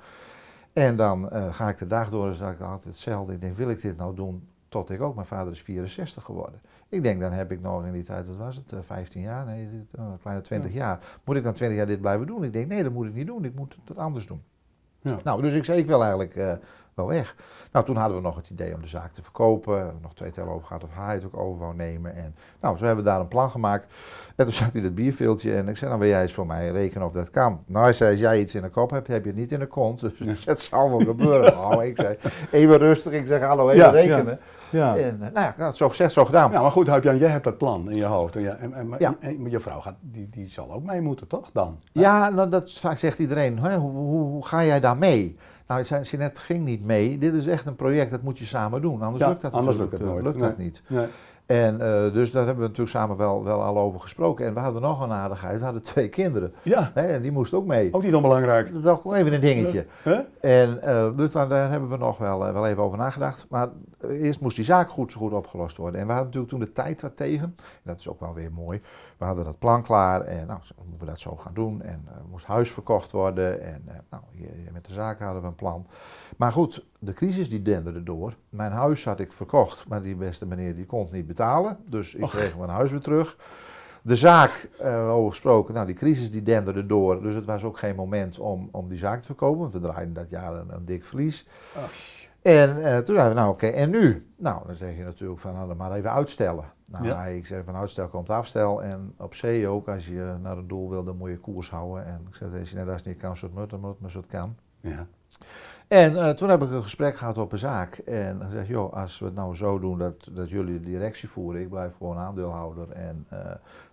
En 0.76 0.96
dan 0.96 1.30
eh, 1.30 1.54
ga 1.54 1.68
ik 1.68 1.78
de 1.78 1.86
dag 1.86 2.10
door 2.10 2.28
en 2.28 2.34
zeg 2.34 2.52
ik 2.52 2.60
altijd 2.60 2.84
hetzelfde. 2.84 3.32
Ik 3.32 3.40
denk, 3.40 3.56
wil 3.56 3.70
ik 3.70 3.80
dit 3.80 3.96
nou 3.96 4.14
doen 4.14 4.48
tot 4.68 4.90
ik 4.90 5.00
ook? 5.00 5.14
Mijn 5.14 5.26
vader 5.26 5.52
is 5.52 5.62
64 5.62 6.24
geworden. 6.24 6.60
Ik 6.88 7.02
denk, 7.02 7.20
dan 7.20 7.32
heb 7.32 7.52
ik 7.52 7.60
nog 7.60 7.84
in 7.84 7.92
die 7.92 8.02
tijd, 8.02 8.26
wat 8.26 8.36
was 8.36 8.56
het, 8.56 8.72
eh, 8.72 8.78
15 8.82 9.20
jaar? 9.20 9.44
Nee, 9.44 9.68
een 9.92 10.18
kleine 10.20 10.42
20 10.42 10.72
jaar. 10.72 11.18
Moet 11.24 11.36
ik 11.36 11.44
dan 11.44 11.52
20 11.52 11.78
jaar 11.78 11.86
dit 11.86 12.00
blijven 12.00 12.26
doen? 12.26 12.44
Ik 12.44 12.52
denk, 12.52 12.68
nee, 12.68 12.82
dat 12.82 12.92
moet 12.92 13.06
ik 13.06 13.14
niet 13.14 13.26
doen. 13.26 13.44
Ik 13.44 13.54
moet 13.54 13.76
het 13.84 13.98
anders 13.98 14.26
doen. 14.26 14.42
Ja. 15.00 15.18
Nou, 15.24 15.42
dus 15.42 15.54
ik 15.54 15.64
zei, 15.64 15.78
ik 15.78 15.86
wil 15.86 16.02
eigenlijk 16.02 16.60
wel 16.96 17.06
weg. 17.06 17.34
Nou, 17.72 17.84
toen 17.84 17.96
hadden 17.96 18.16
we 18.16 18.22
nog 18.22 18.36
het 18.36 18.50
idee 18.50 18.74
om 18.74 18.80
de 18.80 18.86
zaak 18.88 19.12
te 19.12 19.22
verkopen. 19.22 19.72
We 19.72 19.78
hebben 19.78 20.02
nog 20.02 20.14
twee 20.14 20.30
tellen 20.30 20.52
over 20.52 20.66
gehad 20.66 20.84
of 20.84 20.90
hij 20.92 21.14
het 21.14 21.24
ook 21.24 21.36
over 21.36 21.58
wou 21.60 21.74
nemen. 21.74 22.14
En 22.16 22.34
nou, 22.60 22.76
zo 22.76 22.84
hebben 22.84 23.04
we 23.04 23.10
daar 23.10 23.20
een 23.20 23.28
plan 23.28 23.50
gemaakt. 23.50 23.86
En 24.36 24.44
toen 24.44 24.54
zat 24.54 24.72
hij 24.72 24.82
dat 24.82 24.94
bierveeltje 24.94 25.54
en 25.56 25.68
ik 25.68 25.76
zei, 25.76 25.90
nou 25.90 26.02
wil 26.02 26.10
jij 26.10 26.22
eens 26.22 26.32
voor 26.34 26.46
mij 26.46 26.70
rekenen 26.70 27.06
of 27.06 27.12
dat 27.12 27.30
kan. 27.30 27.62
Nou, 27.66 27.84
hij 27.84 27.92
zei, 27.92 28.10
als 28.10 28.20
jij 28.20 28.40
iets 28.40 28.54
in 28.54 28.62
de 28.62 28.68
kop 28.68 28.90
hebt, 28.90 29.06
heb 29.06 29.22
je 29.22 29.30
het 29.30 29.38
niet 29.38 29.52
in 29.52 29.58
de 29.58 29.66
kont. 29.66 30.00
Dus 30.18 30.44
het 30.44 30.62
zal 30.70 30.90
wel 30.90 30.98
gebeuren. 30.98 31.52
Nou, 31.54 31.84
ik 31.86 31.96
zei, 31.96 32.16
even 32.50 32.78
rustig. 32.78 33.12
Ik 33.12 33.26
zeg, 33.26 33.40
hallo, 33.42 33.68
even 33.68 33.84
Ja, 33.84 33.90
rekenen. 33.90 34.38
Ja. 34.70 34.96
En 34.96 35.22
eh, 35.22 35.32
nou 35.32 35.46
ja, 35.46 35.54
nou, 35.58 35.72
zo 35.72 35.88
gezegd, 35.88 36.12
zo 36.12 36.24
gedaan. 36.24 36.50
Ja, 36.50 36.60
maar 36.60 36.70
goed, 36.70 36.86
heb 36.86 37.02
jij, 37.02 37.18
hebt 37.18 37.44
dat 37.44 37.58
plan 37.58 37.90
in 37.90 37.96
je 37.96 38.04
hoofd. 38.04 38.36
En, 38.36 38.42
ja, 38.42 38.56
en, 38.56 38.74
en, 38.74 38.94
Ja. 38.98 39.14
je 39.48 39.60
vrouw 39.60 39.80
gaat, 39.80 39.96
die, 40.00 40.28
die 40.30 40.50
zal 40.50 40.72
ook 40.72 40.84
mee 40.84 41.00
moeten, 41.00 41.26
toch? 41.26 41.50
Dan? 41.52 41.80
Ja, 41.92 42.28
nou, 42.30 42.48
dat 42.48 42.72
vaak 42.72 42.98
zegt 42.98 43.18
iedereen. 43.18 43.58
Hoe, 43.58 43.70
hoe, 43.70 44.28
hoe 44.30 44.46
ga 44.46 44.64
jij 44.64 44.80
daar 44.80 44.96
mee? 44.96 45.36
Nou, 45.66 45.82
Jeanette 45.82 46.40
ging 46.40 46.64
niet 46.64 46.84
mee. 46.84 47.18
Dit 47.18 47.34
is 47.34 47.46
echt 47.46 47.66
een 47.66 47.76
project, 47.76 48.10
dat 48.10 48.22
moet 48.22 48.38
je 48.38 48.44
samen 48.44 48.82
doen. 48.82 49.02
Anders 49.02 49.22
Ja, 49.22 49.28
lukt 49.28 49.40
dat 49.40 49.52
anders 49.52 49.76
natuurlijk 49.76 50.02
lukt 50.02 50.14
het 50.14 50.22
nooit. 50.24 50.36
lukt 50.36 50.48
dat 50.48 50.64
niet. 50.64 50.82
Nee. 50.86 51.06
En 51.46 51.80
eh, 51.80 52.12
dus 52.12 52.30
daar 52.30 52.44
hebben 52.46 52.62
we 52.62 52.68
natuurlijk 52.68 52.96
samen 52.96 53.16
wel, 53.16 53.44
wel 53.44 53.62
al 53.62 53.78
over 53.78 54.00
gesproken. 54.00 54.46
En 54.46 54.54
we 54.54 54.60
hadden 54.60 54.82
nog 54.82 55.00
een 55.00 55.10
aardigheid. 55.12 55.58
We 55.58 55.64
hadden 55.64 55.82
twee 55.82 56.08
kinderen. 56.08 56.52
Ja, 56.62 56.90
Hè, 56.94 57.06
en 57.06 57.22
die 57.22 57.32
moesten 57.32 57.58
ook 57.58 57.66
mee. 57.66 57.88
ook 57.92 58.02
niet 58.02 58.14
onbelangrijk. 58.14 58.72
Dat 58.72 58.84
is 58.84 58.90
ook 59.04 59.14
even 59.14 59.32
een 59.32 59.40
dingetje. 59.40 59.86
En 60.40 60.82
eh, 60.82 61.16
dus 61.16 61.30
daar, 61.32 61.48
daar 61.48 61.70
hebben 61.70 61.88
we 61.88 61.96
nog 61.96 62.18
wel, 62.18 62.46
eh, 62.46 62.52
wel 62.52 62.66
even 62.66 62.82
over 62.82 62.98
nagedacht. 62.98 63.46
Maar 63.48 63.68
eerst 64.08 64.40
moest 64.40 64.56
die 64.56 64.64
zaak 64.64 64.90
goed, 64.90 65.12
goed 65.12 65.32
opgelost 65.32 65.76
worden. 65.76 66.00
En 66.00 66.06
we 66.06 66.12
hadden 66.12 66.26
natuurlijk 66.32 66.52
toen 66.52 66.64
de 66.64 66.72
tijd 66.82 67.00
wat 67.02 67.16
tegen. 67.16 67.44
En 67.56 67.82
dat 67.84 67.98
is 68.00 68.08
ook 68.08 68.20
wel 68.20 68.34
weer 68.34 68.52
mooi. 68.52 68.80
We 69.16 69.24
hadden 69.24 69.44
dat 69.44 69.58
plan 69.58 69.82
klaar 69.82 70.20
en 70.20 70.46
nou, 70.46 70.60
moeten 70.76 70.98
we 70.98 71.06
dat 71.06 71.20
zo 71.20 71.36
gaan 71.36 71.54
doen. 71.54 71.82
En 71.82 72.04
eh, 72.06 72.14
moest 72.30 72.44
huis 72.44 72.70
verkocht 72.70 73.12
worden. 73.12 73.62
En 73.62 73.82
eh, 73.86 73.94
nou, 74.10 74.22
hier, 74.30 74.50
hier 74.56 74.72
met 74.72 74.84
de 74.84 74.92
zaak 74.92 75.20
hadden 75.20 75.42
we 75.42 75.48
een 75.48 75.54
plan. 75.54 75.86
Maar 76.36 76.52
goed, 76.52 76.84
de 76.98 77.12
crisis 77.12 77.48
die 77.48 77.62
denderde 77.62 78.02
door. 78.02 78.36
Mijn 78.48 78.72
huis 78.72 79.04
had 79.04 79.20
ik 79.20 79.32
verkocht, 79.32 79.88
maar 79.88 80.02
die 80.02 80.16
beste 80.16 80.46
meneer 80.46 80.74
die 80.74 80.84
kon 80.84 81.02
het 81.02 81.12
niet 81.12 81.26
betalen. 81.26 81.78
Dus 81.86 82.14
ik 82.14 82.22
Och. 82.22 82.30
kreeg 82.30 82.58
mijn 82.58 82.70
huis 82.70 82.90
weer 82.90 83.00
terug. 83.00 83.36
De 84.02 84.16
zaak, 84.16 84.68
eh 84.78 85.10
over 85.10 85.30
gesproken, 85.30 85.74
nou 85.74 85.86
die 85.86 85.94
crisis 85.94 86.30
die 86.30 86.42
denderde 86.42 86.86
door. 86.86 87.22
Dus 87.22 87.34
het 87.34 87.46
was 87.46 87.64
ook 87.64 87.78
geen 87.78 87.96
moment 87.96 88.38
om, 88.38 88.68
om 88.72 88.88
die 88.88 88.98
zaak 88.98 89.20
te 89.20 89.26
verkopen. 89.26 89.60
Want 89.60 89.72
we 89.72 89.80
draaiden 89.80 90.14
dat 90.14 90.30
jaar 90.30 90.54
een, 90.54 90.74
een 90.74 90.84
dik 90.84 91.04
verlies. 91.04 91.46
Ach. 91.76 92.15
En 92.46 92.84
eh, 92.84 92.98
toen 92.98 93.14
zeiden 93.14 93.28
we, 93.34 93.40
nou 93.40 93.50
oké, 93.52 93.66
en 93.66 93.90
nu? 93.90 94.30
Nou, 94.36 94.66
dan 94.66 94.74
zeg 94.74 94.96
je 94.96 95.04
natuurlijk 95.04 95.40
van, 95.40 95.52
nou, 95.54 95.74
maar 95.74 95.92
even 95.92 96.12
uitstellen. 96.12 96.64
Nou, 96.84 97.04
Ja. 97.04 97.24
ik 97.24 97.46
zeg 97.46 97.64
van 97.64 97.76
uitstel 97.76 98.08
komt 98.08 98.30
afstel. 98.30 98.82
En 98.82 99.14
op 99.18 99.34
zee 99.34 99.68
ook, 99.68 99.88
als 99.88 100.06
je 100.06 100.34
naar 100.42 100.56
een 100.58 100.68
doel 100.68 100.90
wil, 100.90 101.04
dan 101.04 101.16
moet 101.16 101.30
je 101.30 101.38
koers 101.38 101.70
houden. 101.70 102.04
En 102.06 102.26
ik 102.28 102.34
zeg, 102.34 102.70
je 102.70 102.76
net 102.76 102.86
als 102.88 102.96
het 102.96 103.04
niet 103.04 103.16
kan, 103.18 103.36
zo 103.36 103.46
het 103.46 103.54
moet, 103.54 103.70
dan 103.70 103.80
moet 103.80 104.00
maar 104.00 104.10
zo 104.10 104.18
het 104.18 104.28
kan. 104.28 104.56
Ja. 104.80 105.06
En 105.88 106.16
eh, 106.16 106.30
toen 106.30 106.48
heb 106.48 106.62
ik 106.62 106.70
een 106.70 106.82
gesprek 106.82 107.16
gehad 107.16 107.38
op 107.38 107.52
een 107.52 107.58
zaak. 107.58 107.96
En 107.98 108.38
dan 108.38 108.50
zeg 108.50 108.68
joh, 108.68 108.92
als 108.92 109.18
we 109.18 109.24
het 109.24 109.34
nou 109.34 109.54
zo 109.54 109.78
doen 109.78 109.98
dat, 109.98 110.28
dat 110.32 110.50
jullie 110.50 110.80
de 110.80 110.86
directie 110.86 111.28
voeren, 111.28 111.60
ik 111.60 111.68
blijf 111.68 111.96
gewoon 111.96 112.16
aandeelhouder. 112.16 112.90
En 112.90 113.26
eh, 113.28 113.38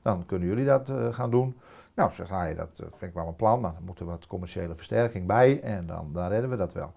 dan 0.01 0.25
kunnen 0.25 0.47
jullie 0.47 0.65
dat 0.65 0.91
gaan 1.11 1.31
doen. 1.31 1.57
Nou, 1.95 2.11
zegt 2.13 2.29
hij, 2.29 2.55
dat 2.55 2.69
vind 2.75 3.01
ik 3.01 3.13
wel 3.13 3.27
een 3.27 3.35
plan. 3.35 3.59
Maar 3.59 3.73
dan 3.73 3.83
moet 3.85 3.99
er 3.99 4.05
wat 4.05 4.27
commerciële 4.27 4.75
versterking 4.75 5.27
bij. 5.27 5.61
En 5.61 5.85
dan, 5.85 6.09
dan 6.13 6.27
redden 6.27 6.49
we 6.49 6.55
dat 6.55 6.73
wel. 6.73 6.91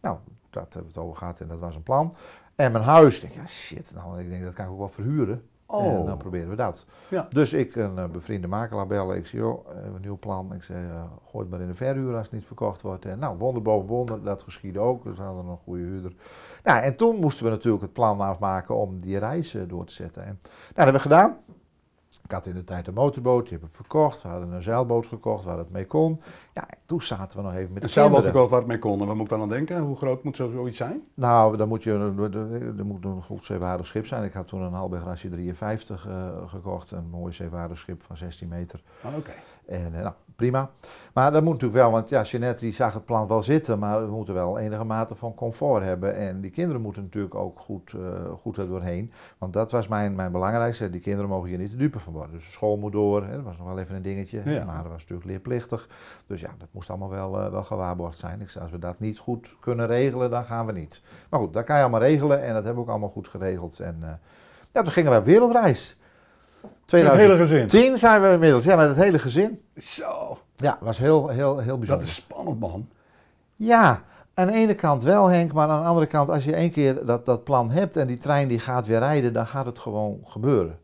Nou, 0.00 0.16
dat 0.50 0.74
hebben 0.74 0.92
we 0.92 0.98
het 0.98 1.06
over 1.06 1.16
gehad 1.16 1.40
en 1.40 1.48
dat 1.48 1.58
was 1.58 1.74
een 1.74 1.82
plan. 1.82 2.14
En 2.54 2.72
mijn 2.72 2.84
huis, 2.84 3.14
ik 3.14 3.20
denk, 3.20 3.34
ja 3.34 3.46
shit, 3.46 3.92
nou, 3.94 4.20
ik 4.20 4.28
denk 4.28 4.44
dat 4.44 4.54
kan 4.54 4.64
ik 4.64 4.70
ook 4.70 4.78
wel 4.78 4.88
verhuren. 4.88 5.42
Oh. 5.70 5.84
En 5.84 6.06
dan 6.06 6.18
proberen 6.18 6.48
we 6.48 6.56
dat. 6.56 6.86
Ja. 7.08 7.26
Dus 7.30 7.52
ik 7.52 7.76
een 7.76 7.98
eh, 7.98 8.04
bevriende 8.04 8.46
makelaar 8.46 8.86
bellen. 8.86 9.16
Ik 9.16 9.26
zei, 9.26 9.42
joh, 9.42 9.66
we 9.66 9.74
hebben 9.74 9.94
een 9.94 10.00
nieuw 10.00 10.18
plan. 10.18 10.54
Ik 10.54 10.62
zei, 10.62 10.86
eh, 10.86 11.02
gooi 11.30 11.42
het 11.44 11.50
maar 11.50 11.60
in 11.60 11.66
de 11.66 11.74
verhuur 11.74 12.14
als 12.14 12.22
het 12.22 12.32
niet 12.32 12.44
verkocht 12.44 12.82
wordt. 12.82 13.04
En 13.04 13.18
nou, 13.18 13.38
wonder 13.38 13.62
boven 13.62 13.88
wonder, 13.88 14.22
dat 14.22 14.42
geschiedde 14.42 14.78
ook. 14.78 15.04
Dus 15.04 15.16
we 15.16 15.22
hadden 15.22 15.46
een 15.46 15.56
goede 15.56 15.82
huurder. 15.82 16.12
Nou, 16.64 16.82
en 16.82 16.96
toen 16.96 17.16
moesten 17.16 17.44
we 17.44 17.50
natuurlijk 17.50 17.82
het 17.82 17.92
plan 17.92 18.20
afmaken 18.20 18.74
om 18.74 19.00
die 19.00 19.18
reis 19.18 19.54
eh, 19.54 19.62
door 19.66 19.84
te 19.84 19.92
zetten. 19.92 20.22
En 20.22 20.38
nou, 20.42 20.52
dat 20.66 20.84
hebben 20.84 20.94
we 20.94 21.00
gedaan. 21.00 21.36
Ik 22.28 22.34
had 22.34 22.46
in 22.46 22.54
de 22.54 22.64
tijd 22.64 22.86
een 22.86 22.94
motorboot, 22.94 23.40
die 23.42 23.50
hebben 23.50 23.68
we 23.68 23.74
verkocht. 23.76 24.22
We 24.22 24.28
hadden 24.28 24.50
een 24.52 24.62
zeilboot 24.62 25.06
gekocht 25.06 25.44
waar 25.44 25.58
het 25.58 25.70
mee 25.70 25.86
kon. 25.86 26.20
Ja, 26.54 26.68
en 26.68 26.78
toen 26.86 27.02
zaten 27.02 27.38
we 27.38 27.44
nog 27.44 27.54
even 27.54 27.66
met 27.72 27.76
de 27.76 27.82
Een 27.82 27.88
zeilboot 27.88 28.24
gekocht 28.24 28.50
waar 28.50 28.58
het 28.58 28.68
mee 28.68 28.78
kon. 28.78 29.00
En 29.00 29.06
wat 29.06 29.14
moet 29.14 29.24
ik 29.24 29.30
dan 29.30 29.40
aan 29.40 29.48
denken? 29.48 29.80
Hoe 29.80 29.96
groot 29.96 30.22
moet 30.24 30.36
zo- 30.36 30.50
zoiets 30.50 30.76
zijn? 30.76 31.02
Nou, 31.14 31.56
dan 31.56 31.68
moet 31.68 31.82
je, 31.82 31.90
er 32.78 32.84
moet 32.84 33.04
een 33.04 33.22
goed 33.22 33.44
zeewaardig 33.44 33.86
schip 33.86 34.06
zijn. 34.06 34.24
Ik 34.24 34.32
had 34.32 34.48
toen 34.48 34.62
een 34.62 34.72
Halberg 34.72 35.04
Rasje 35.04 35.28
53 35.28 36.06
eh, 36.06 36.28
gekocht. 36.46 36.90
Een 36.90 37.08
mooi 37.10 37.32
zeewaardig 37.32 37.78
schip 37.78 38.02
van 38.02 38.16
16 38.16 38.48
meter. 38.48 38.82
Ah, 39.02 39.16
Oké. 39.16 39.32
En 39.68 39.94
eh, 39.94 40.02
nou, 40.02 40.14
prima. 40.36 40.70
Maar 41.12 41.32
dat 41.32 41.42
moet 41.42 41.52
natuurlijk 41.52 41.80
wel, 41.80 41.90
want 41.90 42.08
ja, 42.08 42.22
Jeanette 42.22 42.64
die 42.64 42.72
zag 42.72 42.94
het 42.94 43.04
plan 43.04 43.26
wel 43.26 43.42
zitten, 43.42 43.78
maar 43.78 44.06
we 44.06 44.10
moeten 44.10 44.34
wel 44.34 44.58
enige 44.58 44.84
mate 44.84 45.14
van 45.14 45.34
comfort 45.34 45.82
hebben. 45.82 46.14
En 46.14 46.40
die 46.40 46.50
kinderen 46.50 46.82
moeten 46.82 47.02
natuurlijk 47.02 47.34
ook 47.34 47.58
goed, 47.60 47.92
eh, 47.92 48.00
goed 48.40 48.56
er 48.56 48.66
doorheen. 48.66 49.12
Want 49.38 49.52
dat 49.52 49.70
was 49.70 49.88
mijn, 49.88 50.14
mijn 50.14 50.32
belangrijkste. 50.32 50.90
Die 50.90 51.00
kinderen 51.00 51.28
mogen 51.30 51.48
hier 51.48 51.58
niet 51.58 51.70
de 51.70 51.76
dupe 51.76 51.98
van 51.98 52.12
worden. 52.12 52.32
Dus 52.32 52.44
de 52.44 52.52
school 52.52 52.76
moet 52.76 52.92
door. 52.92 53.24
Hè, 53.24 53.32
dat 53.32 53.44
was 53.44 53.58
nog 53.58 53.66
wel 53.66 53.78
even 53.78 53.96
een 53.96 54.02
dingetje. 54.02 54.42
Ja. 54.44 54.64
Maar 54.64 54.82
dat 54.82 54.92
was 54.92 55.00
natuurlijk 55.00 55.28
leerplichtig. 55.28 55.88
Dus 56.26 56.40
ja, 56.40 56.50
dat 56.58 56.68
moest 56.70 56.90
allemaal 56.90 57.10
wel, 57.10 57.40
eh, 57.40 57.50
wel 57.50 57.64
gewaarborgd 57.64 58.18
zijn. 58.18 58.40
Ik 58.40 58.50
zei, 58.50 58.64
als 58.64 58.72
we 58.72 58.78
dat 58.78 59.00
niet 59.00 59.18
goed 59.18 59.56
kunnen 59.60 59.86
regelen, 59.86 60.30
dan 60.30 60.44
gaan 60.44 60.66
we 60.66 60.72
niet. 60.72 61.02
Maar 61.28 61.40
goed, 61.40 61.52
dat 61.52 61.64
kan 61.64 61.76
je 61.76 61.82
allemaal 61.82 62.00
regelen 62.00 62.42
en 62.42 62.54
dat 62.54 62.64
hebben 62.64 62.74
we 62.74 62.80
ook 62.80 62.88
allemaal 62.88 63.08
goed 63.08 63.28
geregeld. 63.28 63.80
En 63.80 64.20
ja, 64.72 64.82
toen 64.82 64.92
gingen 64.92 65.12
we 65.12 65.18
op 65.18 65.24
wereldreis. 65.24 65.97
Het 66.90 67.00
2010 67.00 67.18
hele 67.18 67.86
gezin. 67.86 67.96
zijn 67.98 68.22
we 68.22 68.28
inmiddels, 68.30 68.64
ja, 68.64 68.76
met 68.76 68.88
het 68.88 68.96
hele 68.96 69.18
gezin. 69.18 69.60
Zo. 69.76 70.38
Ja, 70.56 70.78
was 70.80 70.98
heel, 70.98 71.28
heel, 71.28 71.58
heel 71.58 71.78
bijzonder. 71.78 71.86
Dat 71.88 72.02
is 72.02 72.14
spannend, 72.14 72.60
man. 72.60 72.88
Ja, 73.56 74.02
aan 74.34 74.46
de 74.46 74.52
ene 74.52 74.74
kant 74.74 75.02
wel 75.02 75.26
Henk, 75.26 75.52
maar 75.52 75.68
aan 75.68 75.82
de 75.82 75.88
andere 75.88 76.06
kant, 76.06 76.28
als 76.28 76.44
je 76.44 76.54
één 76.54 76.70
keer 76.70 77.04
dat, 77.04 77.26
dat 77.26 77.44
plan 77.44 77.70
hebt 77.70 77.96
en 77.96 78.06
die 78.06 78.16
trein 78.16 78.48
die 78.48 78.58
gaat 78.58 78.86
weer 78.86 78.98
rijden, 78.98 79.32
dan 79.32 79.46
gaat 79.46 79.66
het 79.66 79.78
gewoon 79.78 80.18
gebeuren. 80.24 80.78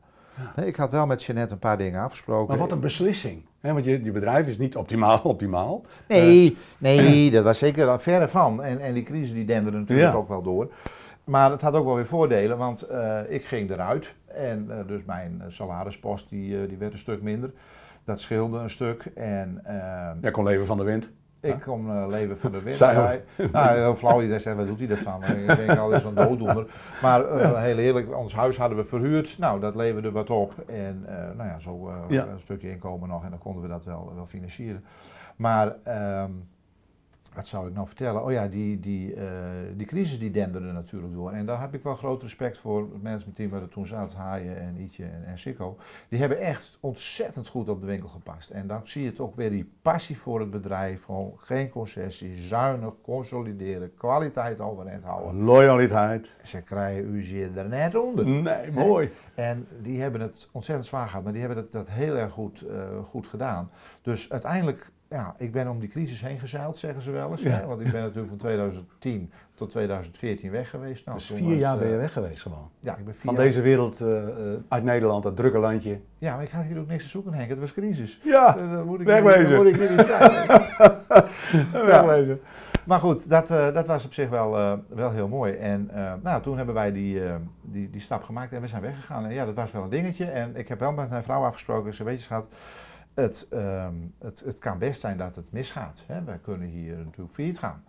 Ik 0.64 0.76
had 0.76 0.90
wel 0.90 1.06
met 1.06 1.24
Jeanette 1.24 1.52
een 1.52 1.58
paar 1.58 1.78
dingen 1.78 2.00
afgesproken. 2.02 2.48
Maar 2.48 2.58
wat 2.58 2.72
een 2.72 2.80
beslissing. 2.80 3.44
Hè, 3.60 3.72
want 3.72 3.84
je, 3.84 4.04
je 4.04 4.12
bedrijf 4.12 4.46
is 4.46 4.58
niet 4.58 4.76
optimaal. 4.76 5.20
optimaal. 5.34 5.82
Nee, 6.08 6.56
nee, 6.78 7.30
dat 7.30 7.44
was 7.44 7.58
zeker 7.58 8.00
verre 8.00 8.28
van. 8.28 8.62
En, 8.62 8.80
en 8.80 8.94
die 8.94 9.02
crisis 9.02 9.32
die 9.32 9.44
denderde 9.44 9.78
natuurlijk 9.78 10.12
Ja. 10.12 10.16
ook 10.18 10.28
wel 10.28 10.42
door. 10.42 10.68
Maar 11.24 11.50
het 11.50 11.60
had 11.60 11.74
ook 11.74 11.84
wel 11.84 11.94
weer 11.94 12.06
voordelen, 12.06 12.58
want 12.58 12.82
eh, 12.82 13.18
ik 13.28 13.44
ging 13.44 13.70
eruit. 13.70 14.14
En 14.34 14.66
eh, 14.70 14.76
dus 14.86 15.04
mijn 15.04 15.40
eh, 15.40 15.46
salarispost 15.48 16.28
die, 16.28 16.60
eh, 16.62 16.68
die 16.68 16.78
werd 16.78 16.92
een 16.92 16.98
stuk 16.98 17.22
minder. 17.22 17.50
Dat 18.04 18.20
scheelde 18.20 18.58
een 18.58 18.70
stuk. 18.70 19.04
En, 19.14 19.60
eh, 19.64 20.10
Jij 20.20 20.30
kon 20.30 20.44
leven 20.44 20.66
van 20.66 20.78
de 20.78 20.84
wind. 20.84 21.10
Ik 21.40 21.60
kom 21.60 21.90
uh, 21.90 22.04
leven 22.08 22.38
van 22.38 22.52
de 22.52 22.62
wind. 22.62 22.76
Zij 22.84 22.94
Hij- 22.94 23.24
nou, 23.52 23.78
heel 23.78 23.96
flauw, 23.96 24.16
iedereen 24.20 24.40
zegt, 24.40 24.56
wat 24.56 24.66
doet 24.66 24.78
hij 24.78 24.88
ervan? 24.88 25.20
Maar 25.20 25.36
ik 25.38 25.56
denk 25.56 25.78
al, 25.78 25.88
dat 25.90 25.98
is 25.98 26.04
een 26.04 26.14
dooddoener. 26.14 26.66
Maar 27.02 27.24
eh, 27.28 27.62
heel 27.62 27.78
eerlijk, 27.78 28.16
ons 28.16 28.34
huis 28.34 28.56
hadden 28.58 28.78
we 28.78 28.84
verhuurd. 28.84 29.38
Nou, 29.38 29.60
dat 29.60 29.74
leverde 29.74 30.10
wat 30.10 30.30
op. 30.30 30.54
En 30.66 31.04
nou 31.36 31.48
ja, 31.48 31.58
zo 31.60 31.92
Ja. 32.08 32.26
een 32.26 32.40
stukje 32.40 32.70
inkomen 32.70 33.08
nog. 33.08 33.24
En 33.24 33.30
dan 33.30 33.38
konden 33.38 33.62
we 33.62 33.68
dat 33.68 33.84
wel, 33.84 34.12
wel 34.14 34.26
financieren. 34.26 34.84
Maar, 35.36 35.76
ehm, 35.82 36.30
wat 37.34 37.46
zou 37.46 37.68
ik 37.68 37.74
nou 37.74 37.86
vertellen? 37.86 38.24
Oh 38.24 38.32
ja, 38.32 38.48
die, 38.48 38.80
die, 38.80 39.14
eh, 39.14 39.26
die 39.76 39.86
crisis 39.86 40.18
die 40.18 40.30
denderde 40.30 40.72
natuurlijk 40.72 41.12
door. 41.12 41.32
En 41.32 41.46
daar 41.46 41.60
heb 41.60 41.74
ik 41.74 41.82
wel 41.82 41.94
groot 41.94 42.22
respect 42.22 42.58
voor. 42.58 42.80
Het 42.80 43.02
managementteam 43.02 43.50
waar 43.50 43.62
er 43.62 43.68
toen 43.68 43.86
zat, 43.86 44.14
Haaien 44.14 44.60
en 44.60 44.80
Ietje 44.80 45.04
en, 45.04 45.24
en 45.26 45.38
Sikko. 45.38 45.76
Die 46.08 46.18
hebben 46.18 46.38
echt 46.38 46.78
ontzettend 46.80 47.48
goed 47.48 47.68
op 47.68 47.80
de 47.80 47.86
winkel 47.86 48.08
gepast. 48.08 48.50
En 48.50 48.66
dan 48.66 48.80
zie 48.84 49.04
je 49.04 49.12
toch 49.12 49.34
weer 49.34 49.50
die 49.50 49.72
passie 49.82 50.18
voor 50.18 50.40
het 50.40 50.50
bedrijf. 50.50 51.04
Gewoon 51.04 51.32
geen 51.36 51.68
concessies, 51.68 52.48
zuinig, 52.48 52.92
consolideren, 53.02 53.94
kwaliteit 53.94 54.60
overeind 54.60 55.04
houden. 55.04 55.42
Loyaliteit. 55.42 56.38
Ze 56.42 56.60
krijgen 56.60 57.14
u 57.14 57.22
zeer 57.22 57.58
er 57.58 57.68
net 57.68 57.94
onder. 57.94 58.26
Nee, 58.26 58.72
mooi. 58.72 59.10
En 59.34 59.66
die 59.82 60.00
hebben 60.00 60.20
het 60.20 60.48
ontzettend 60.52 60.86
zwaar 60.88 61.06
gehad, 61.08 61.22
maar 61.24 61.32
die 61.32 61.42
hebben 61.42 61.62
dat, 61.62 61.72
dat 61.72 61.88
heel 61.90 62.16
erg 62.16 62.32
goed, 62.32 62.60
eh, 62.62 62.76
goed 63.04 63.26
gedaan. 63.26 63.70
Dus 64.02 64.30
uiteindelijk, 64.32 64.90
ja, 65.08 65.34
ik 65.38 65.52
ben 65.52 65.68
om 65.68 65.78
die 65.78 65.88
crisis 65.88 66.20
heen 66.20 66.38
gezeild, 66.38 66.78
zeggen 66.78 67.02
ze 67.02 67.10
wel 67.10 67.30
eens. 67.30 67.42
Ja. 67.42 67.50
Hè? 67.50 67.66
Want 67.66 67.80
ik 67.80 67.90
ben 67.92 68.00
natuurlijk 68.00 68.28
van 68.28 68.36
2010 68.38 69.30
tot 69.54 69.70
2014 69.70 70.50
weg 70.50 70.70
geweest. 70.70 71.06
Nou, 71.06 71.18
Dus 71.18 71.26
vier 71.26 71.48
was, 71.48 71.58
jaar 71.58 71.74
eh, 71.74 71.80
ben 71.80 71.88
je 71.90 71.96
weg 71.96 72.12
geweest 72.12 72.42
gewoon. 72.42 72.70
Ja, 72.80 72.96
ik 72.96 73.04
ben 73.04 73.14
vier 73.14 73.22
Van 73.24 73.34
jaar- 73.34 73.42
deze 73.44 73.60
wereld 73.60 74.00
eh, 74.00 74.22
eh, 74.28 74.58
uit 74.68 74.84
Nederland, 74.84 75.22
dat 75.22 75.36
drukke 75.36 75.58
landje. 75.58 76.00
Ja, 76.18 76.34
maar 76.34 76.44
ik 76.44 76.50
had 76.50 76.64
hier 76.64 76.78
ook 76.78 76.88
niks 76.88 77.02
te 77.02 77.08
zoeken, 77.08 77.32
Henk. 77.34 77.48
Het 77.48 77.58
was 77.58 77.72
crisis. 77.72 78.20
Ja, 78.24 78.56
Eh, 78.56 78.72
dan 78.72 78.86
moet 78.86 79.00
ik 79.00 79.06
wegwezen. 79.06 79.50
Dan 79.50 79.54
moet 79.62 79.66
ik 79.74 79.76
hier 79.76 79.90
niet 79.96 80.04
zijn. 80.06 80.46
wegwezen. 81.86 82.40
Maar 82.86 82.98
goed, 82.98 83.28
dat, 83.28 83.50
eh, 83.50 83.74
dat 83.74 83.86
was 83.86 84.04
op 84.04 84.12
zich 84.12 84.28
wel, 84.28 84.58
eh, 84.58 84.72
wel 84.88 85.10
heel 85.10 85.28
mooi. 85.28 85.52
En 85.52 85.90
eh, 85.90 86.12
nou, 86.22 86.42
toen 86.42 86.56
hebben 86.56 86.74
wij 86.74 86.92
die, 86.92 87.20
die, 87.62 87.90
die 87.90 88.00
stap 88.00 88.22
gemaakt 88.22 88.52
en 88.52 88.60
we 88.60 88.66
zijn 88.68 88.82
weggegaan. 88.82 89.24
En 89.24 89.32
ja, 89.32 89.44
dat 89.44 89.54
was 89.54 89.72
wel 89.72 89.82
een 89.82 89.88
dingetje. 89.88 90.24
En 90.24 90.56
ik 90.56 90.68
heb 90.68 90.80
wel 90.80 90.92
met 90.92 91.10
mijn 91.10 91.22
vrouw 91.22 91.44
afgesproken, 91.44 91.94
zei, 91.94 92.08
weet 92.08 92.18
je 92.18 92.24
schat, 92.24 92.46
het, 93.14 93.46
ehm, 93.50 93.94
het, 94.18 94.40
het 94.46 94.58
kan 94.58 94.78
best 94.78 95.00
zijn 95.00 95.16
dat 95.16 95.36
het 95.36 95.52
misgaat. 95.52 96.04
Hè? 96.06 96.24
Wij 96.24 96.38
kunnen 96.38 96.68
hier 96.68 96.96
natuurlijk 96.96 97.34
failliet 97.34 97.58
gaan. 97.58 97.84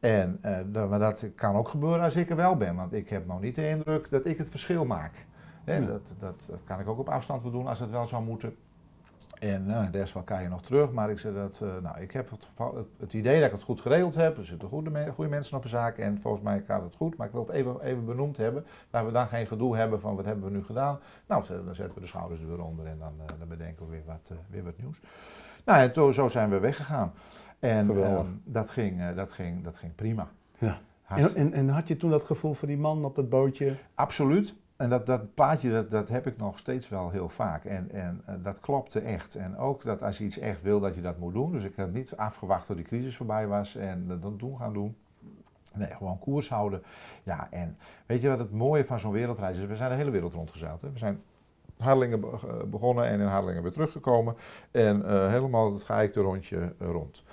En, 0.00 0.40
dat- 0.66 0.88
maar 0.90 0.98
dat 0.98 1.26
kan 1.34 1.54
ook 1.56 1.68
gebeuren 1.68 2.00
als 2.02 2.16
ik 2.16 2.30
er 2.30 2.36
wel 2.36 2.56
ben. 2.56 2.76
Want 2.76 2.92
ik 2.92 3.08
heb 3.08 3.26
nog 3.26 3.40
niet 3.40 3.54
de 3.54 3.68
indruk 3.68 4.10
dat 4.10 4.26
ik 4.26 4.38
het 4.38 4.48
verschil 4.48 4.84
maak. 4.84 5.26
Hè? 5.64 5.76
Ja. 5.76 5.86
Dat, 5.86 6.14
dat, 6.18 6.46
dat 6.50 6.60
kan 6.64 6.80
ik 6.80 6.88
ook 6.88 6.98
op 6.98 7.08
afstand 7.08 7.42
wel 7.42 7.50
doen 7.52 7.66
als 7.66 7.80
het 7.80 7.90
wel 7.90 8.06
zou 8.06 8.24
moeten. 8.24 8.56
En 9.38 9.66
nou, 9.66 9.90
de 9.90 9.98
rest 9.98 10.14
wel 10.14 10.22
kan 10.22 10.42
je 10.42 10.48
nog 10.48 10.62
terug. 10.62 10.92
Maar 10.92 11.10
ik, 11.10 11.18
zei 11.18 11.34
dat, 11.34 11.60
eh, 11.62 11.68
nou, 11.82 12.00
ik 12.00 12.12
heb 12.12 12.30
het, 12.30 12.50
het, 12.98 13.12
idee 13.12 13.36
dat 13.38 13.46
ik 13.46 13.52
het 13.52 13.62
goed 13.62 13.80
geregeld 13.80 14.14
heb. 14.14 14.38
Er 14.38 14.44
zitten 14.44 14.68
goede, 14.68 14.90
me- 14.90 15.12
goede 15.14 15.30
mensen 15.30 15.56
op 15.56 15.62
de 15.62 15.68
zaak. 15.68 15.98
En 15.98 16.20
volgens 16.20 16.42
mij 16.42 16.62
gaat 16.66 16.82
het 16.82 16.94
goed. 16.96 17.16
Maar 17.16 17.26
ik 17.26 17.32
wil 17.32 17.46
het 17.46 17.50
even, 17.54 17.80
even 17.80 18.04
benoemd 18.04 18.36
hebben. 18.36 18.66
Dat 18.90 19.04
we 19.04 19.12
dan 19.12 19.28
geen 19.28 19.46
gedoe 19.46 19.76
hebben 19.76 20.00
van 20.00 20.16
wat 20.16 20.24
hebben 20.24 20.44
we 20.44 20.50
nu 20.50 20.64
gedaan. 20.64 20.98
Nou, 21.26 21.44
dan 21.64 21.74
zetten 21.74 21.94
we 21.94 22.00
de 22.00 22.06
schouders 22.06 22.40
er 22.40 22.48
weer 22.48 22.62
onder. 22.62 22.86
En 22.86 22.98
dan, 22.98 23.12
eh, 23.18 23.38
dan 23.38 23.48
bedenken 23.48 23.84
we 23.84 23.90
weer 23.90 24.04
wat, 24.06 24.28
eh, 24.30 24.36
weer 24.50 24.64
wat 24.64 24.78
nieuws. 24.78 25.00
Nou, 25.64 25.80
en 25.80 25.92
to- 25.92 26.12
zo 26.12 26.28
zijn 26.28 26.50
we 26.50 26.58
weggegaan. 26.58 27.12
En 27.58 27.86
ehm, 28.04 28.26
dat, 28.44 28.70
ging, 28.70 29.14
dat, 29.14 29.32
ging, 29.32 29.64
dat 29.64 29.76
ging 29.76 29.94
prima. 29.94 30.28
Ja. 30.58 30.78
En, 31.08 31.34
en, 31.34 31.52
en 31.52 31.68
had 31.68 31.88
je 31.88 31.96
toen 31.96 32.10
dat 32.10 32.24
gevoel 32.24 32.54
voor 32.54 32.68
die 32.68 32.78
man 32.78 33.04
op 33.04 33.14
dat 33.16 33.28
bootje? 33.28 33.76
Absoluut. 33.94 34.54
En 34.78 34.88
dat, 34.88 35.06
dat 35.06 35.34
plaatje, 35.34 35.70
dat, 35.70 35.90
dat 35.90 36.08
heb 36.08 36.26
ik 36.26 36.36
nog 36.36 36.58
steeds 36.58 36.88
wel 36.88 37.10
heel 37.10 37.28
vaak. 37.28 37.64
En, 37.64 37.90
en 37.90 38.22
eh, 38.24 38.34
dat 38.42 38.60
klopte 38.60 39.00
echt. 39.00 39.34
En 39.34 39.56
ook 39.56 39.84
dat 39.84 40.02
als 40.02 40.18
je 40.18 40.24
iets 40.24 40.38
echt 40.38 40.62
wil, 40.62 40.80
dat 40.80 40.94
je 40.94 41.00
dat 41.00 41.18
moet 41.18 41.32
doen. 41.32 41.52
Dus 41.52 41.64
ik 41.64 41.76
heb 41.76 41.92
niet 41.92 42.16
afgewacht 42.16 42.66
tot 42.66 42.76
die 42.76 42.84
crisis 42.84 43.16
voorbij 43.16 43.46
was 43.46 43.76
en 43.76 44.06
dat 44.06 44.22
dan 44.22 44.36
doen 44.36 44.56
gaan 44.56 44.72
doen. 44.72 44.96
Nee, 45.74 45.88
gewoon 45.88 46.18
koers 46.18 46.48
houden. 46.48 46.82
Ja, 47.22 47.48
en 47.50 47.76
weet 48.06 48.20
je 48.20 48.28
wat 48.28 48.38
het 48.38 48.52
mooie 48.52 48.84
van 48.84 49.00
zo'n 49.00 49.12
wereldreis 49.12 49.58
is? 49.58 49.66
We 49.66 49.76
zijn 49.76 49.90
de 49.90 49.96
hele 49.96 50.10
wereld 50.10 50.32
rondgezeild. 50.32 50.80
We 50.80 50.90
zijn 50.94 51.22
Harlingen 51.78 52.22
eh, 52.22 52.38
begonnen 52.66 53.04
en 53.04 53.20
in 53.20 53.26
Harlingen 53.26 53.62
weer 53.62 53.72
teruggekomen. 53.72 54.36
En 54.70 55.04
eh, 55.04 55.28
helemaal 55.28 55.72
het 55.72 55.84
geëikte 55.84 56.20
rondje 56.20 56.74
rond. 56.78 57.24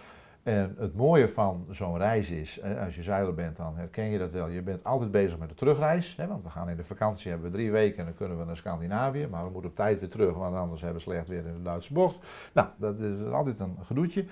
En 0.46 0.76
het 0.78 0.96
mooie 0.96 1.30
van 1.30 1.66
zo'n 1.70 1.98
reis 1.98 2.30
is, 2.30 2.62
als 2.86 2.96
je 2.96 3.04
zeiler 3.04 3.34
bent, 3.34 3.58
dan 3.58 3.76
herken 3.76 4.10
je 4.10 4.18
dat 4.18 4.32
wel. 4.32 4.48
Je 4.48 4.62
bent 4.62 4.84
altijd 4.84 5.12
bezig 5.12 5.38
met 5.38 5.50
de 5.50 5.56
terugreis. 5.56 6.16
Hè, 6.16 6.28
want 6.28 6.43
we 6.43 6.50
gaan 6.50 6.70
in 6.70 6.76
de 6.76 6.84
vakantie, 6.84 7.32
hebben 7.32 7.52
we 7.52 7.58
drie 7.58 7.72
weken 7.72 7.98
en 7.98 8.06
dan 8.06 8.14
kunnen 8.14 8.39
we 8.39 8.46
naar 8.46 8.56
Scandinavië. 8.56 9.28
Maar 9.28 9.46
we 9.46 9.52
moeten 9.52 9.70
op 9.70 9.76
tijd 9.76 10.00
weer 10.00 10.10
terug, 10.10 10.34
want 10.36 10.56
anders 10.56 10.82
hebben 10.82 10.98
we 10.98 11.10
slecht 11.10 11.28
weer 11.28 11.46
in 11.46 11.54
de 11.54 11.62
Duitse 11.62 11.93
bocht. 11.93 12.18
Nou, 12.54 12.68
dat 12.78 13.00
is 13.00 13.32
altijd 13.32 13.60
een 13.60 13.78
gedoetje. 13.82 14.26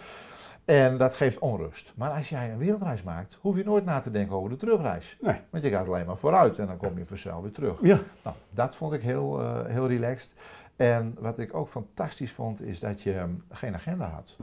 En 0.66 0.98
dat 0.98 1.16
geeft 1.16 1.40
onrust. 1.40 1.94
Maar 1.96 2.12
als 2.12 2.30
jij 2.30 2.52
een 2.52 2.58
wereldreis 2.58 3.04
maakt, 3.04 3.38
hoef 3.42 3.56
je 3.56 3.64
nooit 3.64 3.86
na 3.86 4.00
te 4.00 4.12
denken 4.12 4.36
over 4.36 4.50
de 4.50 4.56
terugreis. 4.56 5.18
Nee. 5.22 5.40
Want 5.50 5.64
je 5.64 5.70
gaat 5.70 5.88
alleen 5.88 6.06
maar 6.06 6.18
vooruit 6.18 6.60
en 6.60 6.68
dan 6.68 6.78
kom 6.78 6.98
je 6.98 7.06
vanzelf 7.06 7.42
weer 7.42 7.52
terug. 7.52 7.80
Ja. 7.82 8.00
Nou, 8.24 8.36
dat 8.50 8.76
vond 8.76 8.94
ik 8.94 9.02
heel, 9.02 9.42
eh, 9.42 9.66
heel 9.66 9.88
relaxed. 9.88 10.36
En 10.76 11.16
wat 11.20 11.40
ik 11.40 11.54
ook 11.54 11.68
fantastisch 11.68 12.32
vond, 12.32 12.62
is 12.62 12.80
dat 12.80 13.02
je 13.02 13.14
ehm, 13.14 13.30
geen 13.52 13.74
agenda 13.74 14.06
had. 14.06 14.38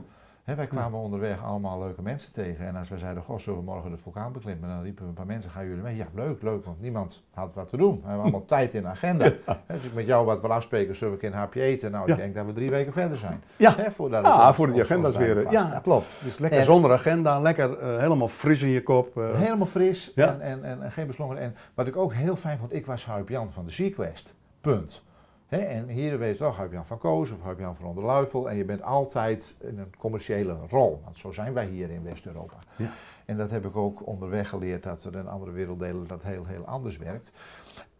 Wij 0.45 0.67
kwamen 0.67 0.99
onderweg 0.99 1.43
allemaal 1.43 1.79
leuke 1.79 2.01
mensen 2.01 2.33
tegen. 2.33 2.67
En 2.67 2.75
als 2.75 2.89
wij 2.89 2.97
zeiden, 2.97 3.23
goh, 3.23 3.37
zullen 3.37 3.59
we 3.59 3.65
morgen 3.65 3.91
de 3.91 3.97
vulkaan 3.97 4.31
beklimmen? 4.31 4.69
Dan 4.69 4.81
riepen 4.81 5.03
we 5.03 5.09
een 5.09 5.15
paar 5.15 5.25
mensen, 5.25 5.51
gaan 5.51 5.65
jullie 5.67 5.81
mee? 5.83 5.95
Ja, 5.95 6.05
leuk, 6.15 6.41
leuk, 6.41 6.65
want 6.65 6.81
niemand 6.81 7.23
had 7.33 7.53
wat 7.53 7.69
te 7.69 7.77
doen. 7.77 7.95
We 8.01 8.05
hebben 8.07 8.21
allemaal 8.23 8.45
tijd 8.55 8.73
in 8.73 8.81
de 8.81 8.87
agenda. 8.87 9.23
Hè, 9.25 9.33
Als 9.73 9.83
ik 9.83 9.93
met 9.93 10.05
jou 10.05 10.25
wat 10.25 10.41
wil 10.41 10.53
afspreken, 10.53 10.95
zullen 10.95 11.07
we 11.07 11.13
een 11.15 11.29
keer 11.29 11.31
een 11.39 11.43
hapje 11.45 11.61
eten? 11.61 11.91
Nou, 11.91 12.03
ik 12.03 12.09
Ja. 12.09 12.15
denk 12.15 12.35
dat 12.35 12.45
we 12.45 12.53
drie 12.53 12.69
weken 12.69 12.93
verder 12.93 13.17
zijn. 13.17 13.43
Ja. 13.57 13.75
Hè, 13.75 13.91
voordat 13.91 14.25
het 14.25 14.33
Ah, 14.33 14.47
ons- 14.47 14.55
voordat 14.55 14.75
die 14.75 14.83
agenda's 14.83 15.15
weer... 15.15 15.51
Ja, 15.51 15.79
klopt. 15.83 16.05
Dus 16.23 16.39
lekker 16.39 16.59
En- 16.59 16.65
zonder 16.65 16.91
agenda, 16.91 17.39
lekker 17.39 17.77
eh, 17.79 17.97
helemaal 17.97 18.27
fris 18.27 18.61
in 18.61 18.69
je 18.69 18.83
kop. 18.83 19.17
eh. 19.17 19.35
Helemaal 19.35 19.67
fris 19.67 20.11
Ja. 20.15 20.27
en, 20.27 20.41
en, 20.41 20.63
en, 20.63 20.83
en 20.83 20.91
geen 20.91 21.07
beslongen. 21.07 21.37
En 21.37 21.55
wat 21.73 21.87
ik 21.87 21.95
ook 21.95 22.13
heel 22.13 22.35
fijn 22.35 22.57
vond, 22.57 22.73
ik 22.73 22.85
was 22.85 23.05
Huip 23.05 23.29
Jan 23.29 23.51
van 23.51 23.65
de 23.65 23.71
Sequest. 23.71 24.33
Punt. 24.61 25.03
En 25.51 25.87
hier 25.87 26.19
weet 26.19 26.37
je 26.37 26.43
toch 26.43 26.57
Huip 26.57 26.71
Jan 26.71 26.85
van 26.85 26.97
Koos 26.97 27.31
of 27.31 27.41
Huip 27.41 27.59
Jan 27.59 27.75
van 27.75 27.95
der 27.95 28.03
Luifel. 28.03 28.49
En 28.49 28.55
je 28.55 28.65
bent 28.65 28.81
altijd 28.81 29.57
in 29.61 29.79
een 29.79 29.95
commerciële 29.97 30.57
rol. 30.69 31.01
Want 31.03 31.17
zo 31.17 31.31
zijn 31.31 31.53
wij 31.53 31.65
hier 31.65 31.89
in 31.89 32.03
West-Europa. 32.03 32.57
Ja. 32.75 32.91
En 33.25 33.37
dat 33.37 33.51
heb 33.51 33.65
ik 33.65 33.75
ook 33.75 34.07
onderweg 34.07 34.49
geleerd 34.49 34.83
dat 34.83 35.03
er 35.03 35.15
in 35.15 35.27
andere 35.27 35.51
werelddelen 35.51 36.07
dat 36.07 36.23
heel, 36.23 36.45
heel 36.45 36.65
anders 36.65 36.97
werkt. 36.97 37.31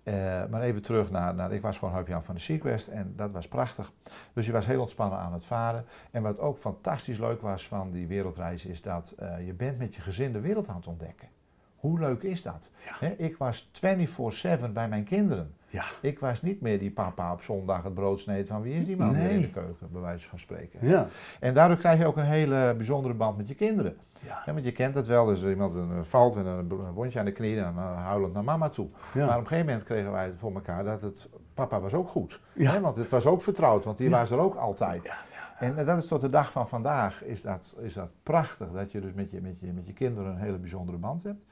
Eh, 0.04 0.14
maar 0.50 0.62
even 0.62 0.82
terug 0.82 1.12
naar, 1.12 1.36
naar, 1.36 1.54
ik 1.54 1.62
was 1.62 1.78
gewoon 1.78 1.94
Huip 1.94 2.08
Jan 2.08 2.24
van 2.24 2.36
de 2.36 2.42
Sequest 2.42 2.88
en 2.88 3.14
dat 3.16 3.32
was 3.32 3.48
prachtig. 3.48 3.92
Dus 4.34 4.46
je 4.46 4.52
was 4.52 4.66
heel 4.66 4.82
ontspannen 4.82 5.20
aan 5.20 5.34
het 5.34 5.46
varen. 5.46 5.86
En 6.12 6.22
wat 6.22 6.40
ook 6.40 6.58
fantastisch 6.58 7.20
leuk 7.20 7.42
was 7.42 7.68
van 7.68 7.92
die 7.92 8.08
wereldreis 8.08 8.66
is 8.66 8.82
dat 8.82 9.16
eh, 9.18 9.46
je 9.46 9.54
bent 9.54 9.78
met 9.78 9.96
je 9.96 10.02
gezin 10.02 10.34
de 10.34 10.40
wereld 10.40 10.68
aan 10.68 10.76
het 10.76 10.88
ontdekken. 10.88 11.28
Hoe 11.76 12.00
leuk 12.00 12.24
is 12.24 12.42
dat? 12.42 12.70
Ja. 13.00 13.08
Ik 13.18 13.38
was 13.38 13.72
24-7 13.72 14.72
bij 14.74 14.88
mijn 14.88 15.04
kinderen. 15.04 15.54
Ja. 15.72 15.86
Ik 16.02 16.20
was 16.20 16.42
niet 16.42 16.62
meer 16.62 16.80
die 16.80 16.92
papa 16.92 17.34
op 17.34 17.42
zondag 17.42 17.84
het 17.84 17.94
brood 17.94 18.20
sneed 18.20 18.48
van 18.48 18.62
wie 18.62 18.76
is 18.76 18.86
die 18.86 18.98
man 18.98 19.16
in 19.16 19.42
de 19.42 19.50
keuken, 19.50 19.88
bij 19.92 20.02
wijze 20.02 20.28
van 20.28 20.40
spreken. 20.40 20.88
Ja. 20.88 21.08
En 21.40 21.54
daardoor 21.54 21.78
krijg 21.78 22.00
je 22.00 22.06
ook 22.06 22.18
een 22.18 22.24
hele 22.24 22.74
bijzondere 22.78 23.14
band 23.14 23.38
met 23.38 23.48
je 23.48 23.56
kinderen. 23.56 23.98
Ja. 24.20 24.42
Ja, 24.46 24.54
want 24.54 24.66
je 24.66 24.72
kent 24.72 24.96
het 24.96 25.08
wel, 25.08 25.26
dus 25.26 25.44
iemand 25.44 25.74
een, 25.74 25.92
eh, 25.92 26.04
valt 26.04 26.36
en 26.36 26.46
een 26.46 26.68
wondje 26.94 27.20
aan 27.20 27.26
de 27.26 27.32
knie 27.32 27.58
en 27.58 27.64
dan 27.64 27.78
eh, 27.78 28.06
huilend 28.06 28.34
naar 28.34 28.44
mama 28.44 28.70
toe. 28.70 28.88
Ja. 29.14 29.26
Maar 29.26 29.36
op 29.36 29.42
een 29.42 29.48
gegeven 29.48 29.66
moment 29.66 29.86
kregen 29.86 30.12
wij 30.12 30.26
het 30.26 30.38
voor 30.38 30.54
elkaar 30.54 30.84
dat 30.84 31.02
het, 31.02 31.30
papa 31.54 31.80
was 31.80 31.94
ook 31.94 32.10
goed. 32.10 32.40
Ja. 32.54 32.72
Hè, 32.72 32.80
want 32.80 32.96
het 32.96 33.10
was 33.10 33.26
ook 33.26 33.42
vertrouwd, 33.42 33.84
want 33.84 33.98
die 33.98 34.10
was 34.10 34.32
er 34.32 34.40
ook 34.40 34.56
altijd. 34.56 35.14
En 35.60 35.78
eh, 35.78 35.86
dat 35.86 35.98
is 35.98 36.08
tot 36.08 36.22
de 36.22 36.30
dag 36.30 36.52
van 36.52 36.68
vandaag, 36.68 37.24
is 37.24 37.42
dat, 37.42 37.78
is 37.82 37.94
dat 37.94 38.10
prachtig, 38.24 38.72
dat 38.72 38.92
je 38.92 39.02
dus 39.02 39.14
met 39.14 39.32
je, 39.32 39.42
met, 39.42 39.60
je, 39.60 39.74
met 39.74 39.88
je 39.88 39.94
kinderen 39.94 40.32
een 40.32 40.38
hele 40.38 40.58
bijzondere 40.58 40.98
band 40.98 41.24
hebt. 41.24 41.44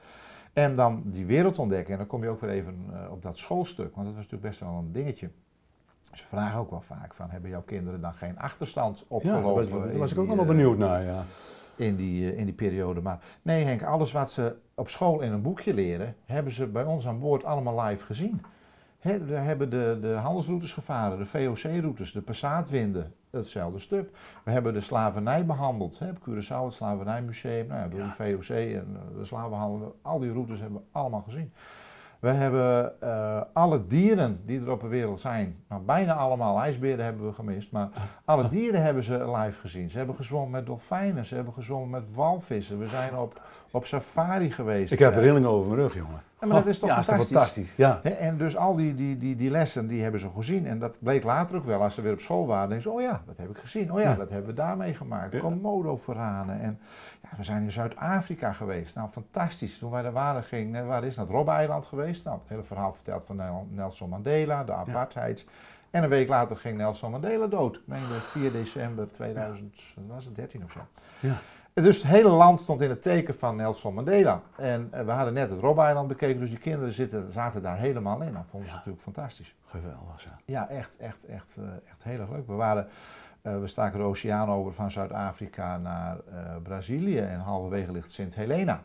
En 0.52 0.74
dan 0.74 1.02
die 1.04 1.26
wereld 1.26 1.58
ontdekken, 1.58 1.92
en 1.92 1.98
dan 1.98 2.06
kom 2.06 2.22
je 2.22 2.28
ook 2.28 2.40
weer 2.40 2.50
even 2.50 2.74
eh, 2.92 3.12
op 3.12 3.22
dat 3.22 3.38
schoolstuk, 3.38 3.94
want 3.94 4.06
dat 4.06 4.14
was 4.14 4.24
natuurlijk 4.24 4.42
best 4.42 4.60
wel 4.60 4.78
een 4.78 4.92
dingetje. 4.92 5.30
Ze 6.12 6.24
vragen 6.24 6.58
ook 6.58 6.70
wel 6.70 6.80
vaak 6.80 7.14
van, 7.14 7.30
hebben 7.30 7.50
jouw 7.50 7.62
kinderen 7.62 8.00
dan 8.00 8.14
geen 8.14 8.38
achterstand 8.38 8.98
Ja, 8.98 9.04
opgelopen? 9.08 9.42
daar 9.42 9.78
was, 9.78 9.88
daar 9.88 9.98
was 9.98 10.12
ik 10.12 10.18
ook 10.18 10.26
die, 10.26 10.34
wel 10.36 10.44
eh, 10.44 10.50
benieuwd 10.50 10.78
naar, 10.78 11.02
ja. 11.04 11.24
in 11.76 11.96
die, 11.96 12.32
eh, 12.32 12.38
in 12.38 12.44
die 12.44 12.54
periode. 12.54 13.00
Maar 13.00 13.18
nee 13.42 13.64
Henk, 13.64 13.82
alles 13.82 14.12
wat 14.12 14.30
ze 14.30 14.56
op 14.74 14.88
school 14.88 15.20
in 15.20 15.32
een 15.32 15.42
boekje 15.42 15.74
leren, 15.74 16.16
hebben 16.24 16.52
ze 16.52 16.66
bij 16.66 16.84
ons 16.84 17.06
aan 17.06 17.18
boord 17.18 17.44
allemaal 17.44 17.80
live 17.80 18.04
gezien. 18.04 18.42
We 19.00 19.34
hebben 19.34 19.70
de, 19.70 19.98
de 20.00 20.12
handelsroutes 20.12 20.72
gevaren, 20.72 21.18
de 21.18 21.26
VOC-routes, 21.26 22.12
de 22.12 22.20
Passaatwinden, 22.20 23.14
hetzelfde 23.30 23.78
stuk. 23.78 24.10
We 24.44 24.50
hebben 24.50 24.72
de 24.72 24.80
slavernij 24.80 25.46
behandeld, 25.46 25.98
hè, 25.98 26.08
op 26.08 26.18
Curaçao, 26.28 26.64
het 26.64 26.74
Slavernijmuseum, 26.74 27.66
nou 27.66 27.80
ja, 27.80 27.88
door 27.88 28.00
Ja. 28.00 28.06
de 28.06 28.12
VOC 28.36 28.56
en 28.56 28.96
eh, 28.96 29.18
de 29.18 29.24
slavenhandel, 29.24 29.98
al 30.02 30.18
die 30.18 30.32
routes 30.32 30.60
hebben 30.60 30.78
we 30.78 30.98
allemaal 30.98 31.22
gezien. 31.22 31.52
We 32.20 32.28
hebben 32.30 33.00
eh, 33.00 33.40
alle 33.52 33.86
dieren 33.86 34.40
die 34.44 34.60
er 34.60 34.70
op 34.70 34.80
de 34.80 34.88
wereld 34.88 35.20
zijn, 35.20 35.56
nou, 35.68 35.82
bijna 35.82 36.14
allemaal, 36.14 36.60
ijsberen 36.60 37.04
hebben 37.04 37.26
we 37.26 37.32
gemist, 37.32 37.72
maar 37.72 37.88
alle 38.24 38.48
dieren 38.56 38.82
hebben 38.82 39.02
ze 39.02 39.30
live 39.36 39.60
gezien. 39.60 39.90
Ze 39.90 39.96
hebben 39.98 40.16
gezwommen 40.16 40.50
met 40.50 40.66
dolfijnen, 40.66 41.26
ze 41.26 41.34
hebben 41.34 41.52
gezwommen 41.52 41.90
met 41.90 42.14
walvissen. 42.14 42.78
We 42.78 42.86
zijn 42.86 43.16
op, 43.16 43.40
op 43.70 43.86
safari 43.86 44.50
geweest. 44.52 44.92
Ik 44.92 44.98
heb 44.98 45.14
de 45.14 45.20
rillingen 45.20 45.48
over 45.48 45.68
mijn 45.70 45.80
rug, 45.80 45.94
jongen. 45.94 46.22
Ja, 46.40 46.46
maar 46.46 46.56
dat 46.56 46.66
is 46.66 46.78
toch 46.78 46.88
ja, 46.88 46.94
fantastisch? 46.94 47.24
Is 47.26 47.32
toch 47.32 47.38
fantastisch. 47.42 47.76
Ja. 47.76 48.02
En 48.18 48.36
dus 48.36 48.56
al 48.56 48.76
die, 48.76 48.94
die, 48.94 49.16
die, 49.16 49.36
die 49.36 49.50
lessen, 49.50 49.86
die 49.86 50.02
hebben 50.02 50.20
ze 50.20 50.28
gezien. 50.34 50.66
En 50.66 50.78
dat 50.78 50.98
bleek 51.00 51.24
later 51.24 51.56
ook 51.56 51.64
wel, 51.64 51.82
als 51.82 51.94
ze 51.94 52.02
weer 52.02 52.12
op 52.12 52.20
school 52.20 52.46
waren. 52.46 52.68
denken 52.68 52.90
ze, 52.90 52.96
oh 52.96 53.00
ja, 53.00 53.22
dat 53.26 53.36
heb 53.36 53.50
ik 53.50 53.56
gezien. 53.58 53.92
Oh 53.92 54.00
ja, 54.00 54.10
Ja. 54.10 54.14
dat 54.16 54.30
hebben 54.30 54.48
we 54.48 54.54
daarmee 54.56 54.94
gemaakt. 54.94 55.32
Ja. 55.32 55.38
Komodo-veranen. 55.40 56.60
En 56.60 56.78
ja, 57.22 57.28
we 57.36 57.42
zijn 57.42 57.62
in 57.62 57.72
Zuid-Afrika 57.72 58.52
geweest. 58.52 58.94
Nou, 58.94 59.08
fantastisch. 59.08 59.78
Toen 59.78 59.90
wij 59.90 60.02
daar 60.02 60.12
waren, 60.12 60.42
ging, 60.42 60.76
eh, 60.76 60.86
waar 60.86 61.04
is 61.04 61.14
dat? 61.14 61.28
Robbe-eiland 61.28 61.86
geweest. 61.86 62.24
Nou, 62.24 62.38
het 62.38 62.48
hele 62.48 62.62
verhaal 62.62 62.92
verteld 62.92 63.24
van 63.24 63.36
Nel- 63.36 63.66
Nelson 63.70 64.08
Mandela, 64.08 64.64
de 64.64 64.72
apartheid. 64.72 65.46
En 65.90 66.02
een 66.02 66.08
week 66.08 66.28
later 66.28 66.56
ging 66.56 66.76
Nelson 66.76 67.10
Mandela 67.10 67.46
dood. 67.46 67.76
Ik 67.76 67.82
meen 67.84 68.00
de 68.00 68.20
4 68.20 68.52
december 68.52 69.12
2013 69.12 70.64
of 70.64 70.72
zo. 70.72 70.80
Ja. 71.20 71.36
Dus 71.74 71.96
het 71.96 72.06
hele 72.06 72.28
land 72.28 72.60
stond 72.60 72.80
in 72.80 72.88
het 72.88 73.02
teken 73.02 73.34
van 73.34 73.56
Nelson 73.56 73.94
Mandela. 73.94 74.42
En 74.56 74.88
eh, 74.90 75.04
we 75.04 75.10
hadden 75.10 75.34
net 75.34 75.50
het 75.50 75.60
Robbe-eiland 75.60 76.08
bekeken, 76.08 76.40
dus 76.40 76.50
die 76.50 76.58
kinderen 76.58 76.92
zitten, 76.92 77.32
zaten 77.32 77.62
daar 77.62 77.78
helemaal 77.78 78.20
in. 78.20 78.32
Dat 78.32 78.44
vonden 78.50 78.68
ze 78.68 78.74
natuurlijk 78.74 79.02
fantastisch. 79.02 79.54
Geweldig. 79.66 80.24
Ja. 80.24 80.38
Ja, 80.44 80.68
echt, 80.68 80.96
echt, 80.96 81.24
echt, 81.24 81.56
eh, 81.56 81.64
echt 81.90 82.02
heel 82.02 82.20
erg 82.20 82.30
leuk. 82.30 82.46
We, 82.46 82.52
waren, 82.52 82.88
eh, 83.42 83.60
we 83.60 83.66
staken 83.66 83.98
de 83.98 84.04
oceaan 84.04 84.48
over 84.48 84.72
van 84.74 84.90
Zuid-Afrika 84.90 85.76
naar 85.76 86.16
Brazilië 86.62 87.18
en 87.18 87.40
halverwege 87.40 87.92
ligt 87.92 88.12
Sint 88.12 88.34
Helena. 88.34 88.80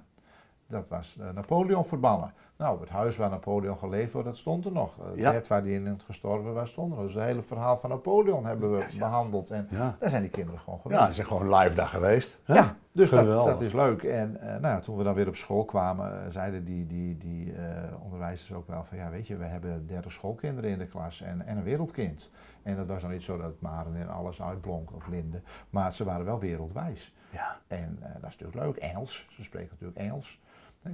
Dat 0.67 0.85
was 0.87 1.17
Napoleon 1.33 1.85
verbannen. 1.85 2.33
Nou, 2.57 2.79
het 2.79 2.89
huis 2.89 3.17
waar 3.17 3.29
Napoleon 3.29 3.77
geleefd 3.77 4.11
wordt, 4.13 4.27
dat 4.27 4.37
stond 4.37 4.65
er 4.65 4.71
nog. 4.71 4.95
Het 5.05 5.15
Ja. 5.15 5.31
bed 5.31 5.47
waar 5.47 5.61
hij 5.61 5.71
in 5.71 6.01
gestorven 6.05 6.53
was, 6.53 6.71
stond 6.71 6.95
er. 6.95 7.01
Dus 7.03 7.13
het 7.13 7.23
hele 7.23 7.41
verhaal 7.41 7.77
van 7.77 7.89
Napoleon 7.89 8.45
hebben 8.45 8.71
we 8.77 8.85
Ja, 8.89 8.97
behandeld. 8.99 9.49
En 9.51 9.67
daar 9.99 10.09
zijn 10.09 10.21
die 10.21 10.31
kinderen 10.31 10.59
gewoon 10.59 10.79
geweest. 10.79 10.99
ja, 11.01 11.07
ze 11.07 11.13
zijn 11.13 11.27
gewoon 11.27 11.55
live 11.55 11.75
daar 11.75 11.87
geweest. 11.87 12.39
hè? 12.43 12.53
Ja, 12.53 12.75
dus 12.91 13.09
dat, 13.09 13.61
is 13.61 13.73
leuk. 13.73 14.03
En 14.03 14.41
eh, 14.41 14.59
nou, 14.59 14.81
toen 14.81 14.97
we 14.97 15.03
dan 15.03 15.13
weer 15.13 15.27
op 15.27 15.35
school 15.35 15.65
kwamen, 15.65 16.23
eh, 16.25 16.29
zeiden 16.31 16.65
die, 16.65 16.87
die, 16.87 17.17
die 17.17 17.53
eh, 17.53 18.03
onderwijzers 18.03 18.53
ook 18.53 18.67
wel 18.67 18.83
van 18.83 18.97
ja, 18.97 19.09
weet 19.09 19.27
je, 19.27 19.35
we 19.37 19.45
hebben 19.45 19.87
30 19.87 20.11
schoolkinderen 20.11 20.69
in 20.69 20.77
de 20.77 20.87
klas 20.87 21.21
en, 21.21 21.45
en 21.45 21.57
een 21.57 21.63
wereldkind. 21.63 22.31
En 22.63 22.75
dat 22.75 22.87
was 22.87 23.01
nog 23.01 23.11
niet 23.11 23.23
zo 23.23 23.37
dat 23.37 23.61
Maren 23.61 23.95
en 23.95 24.09
alles 24.09 24.41
uitblonk 24.41 24.93
of 24.95 25.07
Linde, 25.07 25.41
maar 25.69 25.93
ze 25.93 26.03
waren 26.03 26.25
wel 26.25 26.39
wereldwijs. 26.39 27.13
Ja. 27.29 27.57
En 27.67 27.97
eh, 28.01 28.07
dat 28.21 28.29
is 28.29 28.37
natuurlijk 28.37 28.65
leuk. 28.65 28.75
Engels, 28.75 29.27
ze 29.29 29.43
spreken 29.43 29.69
natuurlijk 29.71 29.99
Engels. 29.99 30.41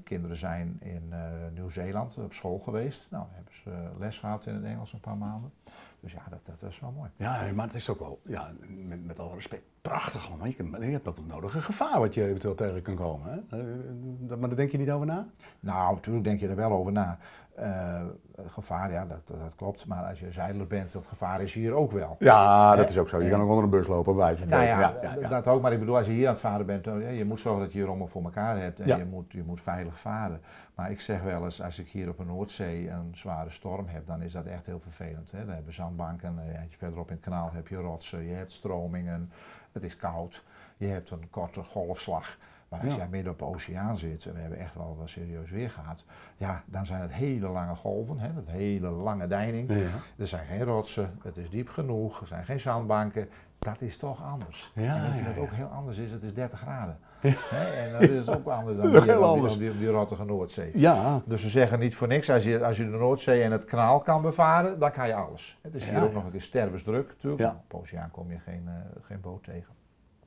Kinderen 0.03 0.37
zijn 0.37 0.77
in 0.81 1.07
eh, 1.09 1.19
Nieuw-Zeeland 1.53 2.17
op 2.17 2.33
school 2.33 2.59
geweest. 2.59 3.11
Nou, 3.11 3.25
hebben 3.31 3.53
ze 3.53 3.89
les 3.99 4.17
gehad 4.17 4.45
in 4.45 4.53
het 4.53 4.63
Engels 4.63 4.93
een 4.93 4.99
paar 4.99 5.17
maanden. 5.17 5.51
Dus 5.99 6.11
ja, 6.11 6.23
dat, 6.29 6.39
dat 6.45 6.69
is 6.69 6.79
wel 6.79 6.91
mooi. 6.91 7.09
Ja, 7.15 7.51
maar 7.53 7.65
het 7.65 7.75
is 7.75 7.89
ook 7.89 7.99
wel, 7.99 8.21
ja, 8.25 8.51
met, 8.67 9.05
met 9.05 9.19
alle 9.19 9.35
respect, 9.35 9.63
prachtig 9.81 10.27
allemaal. 10.27 10.47
Je, 10.47 10.53
kan- 10.53 10.81
je 10.81 10.91
hebt 10.91 11.07
ook 11.07 11.17
het 11.17 11.27
nodige 11.27 11.61
gevaar 11.61 11.99
wat 11.99 12.13
je 12.13 12.25
eventueel 12.25 12.55
tegen 12.55 12.81
kan 12.81 12.95
komen. 12.95 13.45
Hè? 13.49 13.57
Eh, 13.59 14.37
maar 14.37 14.49
daar 14.49 14.57
denk 14.57 14.71
je 14.71 14.77
niet 14.77 14.91
over 14.91 15.05
na? 15.07 15.27
Nou, 15.59 15.93
natuurlijk 15.93 16.25
denk 16.25 16.39
je 16.39 16.47
er 16.47 16.55
wel 16.55 16.71
over 16.71 16.91
na. 16.91 17.17
Eh, 17.55 18.01
gevaar, 18.45 18.91
ja, 18.91 19.05
dat, 19.05 19.27
dat, 19.27 19.55
klopt. 19.55 19.87
Maar 19.87 20.03
als 20.03 20.19
je 20.19 20.31
zeiler 20.31 20.67
bent, 20.67 20.91
dat 20.91 21.07
gevaar 21.07 21.41
is 21.41 21.53
hier 21.53 21.73
ook 21.73 21.91
wel. 21.91 22.15
Ja, 22.19 22.75
dat 22.75 22.89
is 22.89 22.97
ook 22.97 23.09
zo. 23.09 23.21
Je 23.21 23.29
kan 23.29 23.41
ook 23.41 23.49
onder 23.49 23.63
een 23.63 23.69
bus 23.69 23.87
lopen, 23.87 24.15
bij 24.15 24.23
wijze 24.23 24.45
Nou 24.45 24.63
ja, 24.63 24.79
ja, 24.79 25.15
ja, 25.19 25.27
dat 25.29 25.47
ook. 25.47 25.61
Maar 25.61 25.73
ik 25.73 25.79
bedoel, 25.79 25.97
als 25.97 26.05
je 26.05 26.11
hier 26.11 26.27
aan 26.27 26.33
het 26.33 26.41
varen 26.41 26.65
bent, 26.65 26.85
je 27.17 27.25
moet 27.27 27.39
zorgen 27.39 27.61
dat 27.63 27.73
je 27.73 27.79
je 27.79 27.85
rommel 27.85 28.07
voor 28.07 28.23
elkaar 28.23 28.59
hebt. 28.59 28.79
En 28.79 28.97
je, 28.97 29.05
moet, 29.05 29.31
je 29.31 29.43
moet 29.43 29.61
veilig 29.61 29.99
varen. 29.99 30.41
Maar 30.75 30.91
ik 30.91 31.01
zeg 31.01 31.21
wel 31.21 31.43
eens, 31.43 31.61
als 31.61 31.79
ik 31.79 31.87
hier 31.87 32.09
op 32.09 32.19
een 32.19 32.27
Noordzee 32.27 32.89
een 32.89 33.09
zware 33.11 33.49
storm 33.49 33.87
heb, 33.87 34.07
dan 34.07 34.21
is 34.21 34.31
dat 34.31 34.45
echt 34.45 34.65
heel 34.65 34.79
vervelend. 34.79 35.31
Hè? 35.31 35.37
Dan 35.37 35.47
hebben 35.47 35.65
we 35.65 35.71
zandbanken, 35.71 36.39
eh, 36.53 36.61
verderop 36.69 37.07
in 37.07 37.15
het 37.15 37.23
kanaal 37.23 37.49
heb 37.53 37.67
je 37.67 37.75
rotsen, 37.75 38.25
je 38.25 38.33
hebt 38.33 38.51
stromingen, 38.51 39.31
het 39.71 39.83
is 39.83 39.95
koud, 39.95 40.43
je 40.77 40.87
hebt 40.87 41.11
een 41.11 41.29
korte 41.29 41.63
golfslag. 41.63 42.37
Maar 42.71 42.79
als 42.79 42.89
Ja. 42.93 42.97
jij 42.97 43.07
midden 43.09 43.31
op 43.31 43.39
de 43.39 43.45
oceaan 43.45 43.97
zit, 43.97 44.25
en 44.25 44.33
we 44.33 44.39
hebben 44.39 44.59
echt 44.59 44.75
wel 44.75 44.95
wat 44.99 45.09
serieus 45.09 45.51
weer 45.51 45.69
gehad, 45.69 46.03
ja, 46.37 46.63
dan 46.65 46.85
zijn 46.85 47.01
het 47.01 47.13
hele 47.13 47.47
lange 47.47 47.75
golven, 47.75 48.19
hè, 48.19 48.33
dat 48.33 48.47
hele 48.47 48.89
lange 48.89 49.27
deining. 49.27 49.69
Ja. 49.73 49.87
Er 50.17 50.27
zijn 50.27 50.45
geen 50.45 50.63
rotsen, 50.63 51.17
het 51.23 51.37
is 51.37 51.49
diep 51.49 51.69
genoeg, 51.69 52.21
er 52.21 52.27
zijn 52.27 52.45
geen 52.45 52.59
zandbanken. 52.59 53.29
Dat 53.59 53.81
is 53.81 53.97
toch 53.97 54.23
anders. 54.23 54.71
Ja, 54.75 54.95
en 54.95 55.23
ja, 55.23 55.29
ja. 55.35 55.39
ook 55.41 55.51
heel 55.51 55.65
anders 55.67 55.97
is? 55.97 56.11
Het 56.11 56.23
is 56.23 56.33
30 56.33 56.59
graden. 56.59 56.97
Hè, 57.19 57.65
en 57.65 57.91
dat 57.91 58.01
is 58.09 58.27
ook 58.27 58.47
anders 58.47 58.77
dan 58.77 58.91
Dat 58.91 59.03
hier 59.03 59.11
heel 59.11 59.23
anders. 59.23 59.53
op 59.53 59.59
die, 59.59 59.71
op 59.71 59.77
die 59.77 59.87
rottige 59.89 60.25
Noordzee. 60.25 60.71
Ja, 60.73 61.21
Dus 61.25 61.41
ze 61.41 61.49
zeggen 61.49 61.79
niet 61.79 61.95
voor 61.95 62.07
niks, 62.07 62.29
als 62.29 62.43
je, 62.43 62.65
als 62.65 62.77
je 62.77 62.83
de 62.83 62.97
Noordzee 62.97 63.43
en 63.43 63.51
het 63.51 63.65
kanaal 63.65 63.99
kan 63.99 64.21
bevaren, 64.21 64.79
dan 64.79 64.91
kan 64.91 65.07
je 65.07 65.13
alles. 65.13 65.59
Het 65.61 65.73
is 65.75 65.89
hier 65.89 66.03
ook 66.03 66.13
nog 66.13 66.23
een 66.25 66.31
keer 66.31 66.41
stervensdruk 66.41 67.07
natuurlijk. 67.07 67.49
Op 67.53 67.63
de 67.69 67.77
oceaan 67.77 68.11
kom 68.11 68.31
je 68.31 68.39
geen, 68.39 68.63
eh, 68.67 68.73
geen 69.01 69.21
boot 69.21 69.43
tegen. 69.43 69.73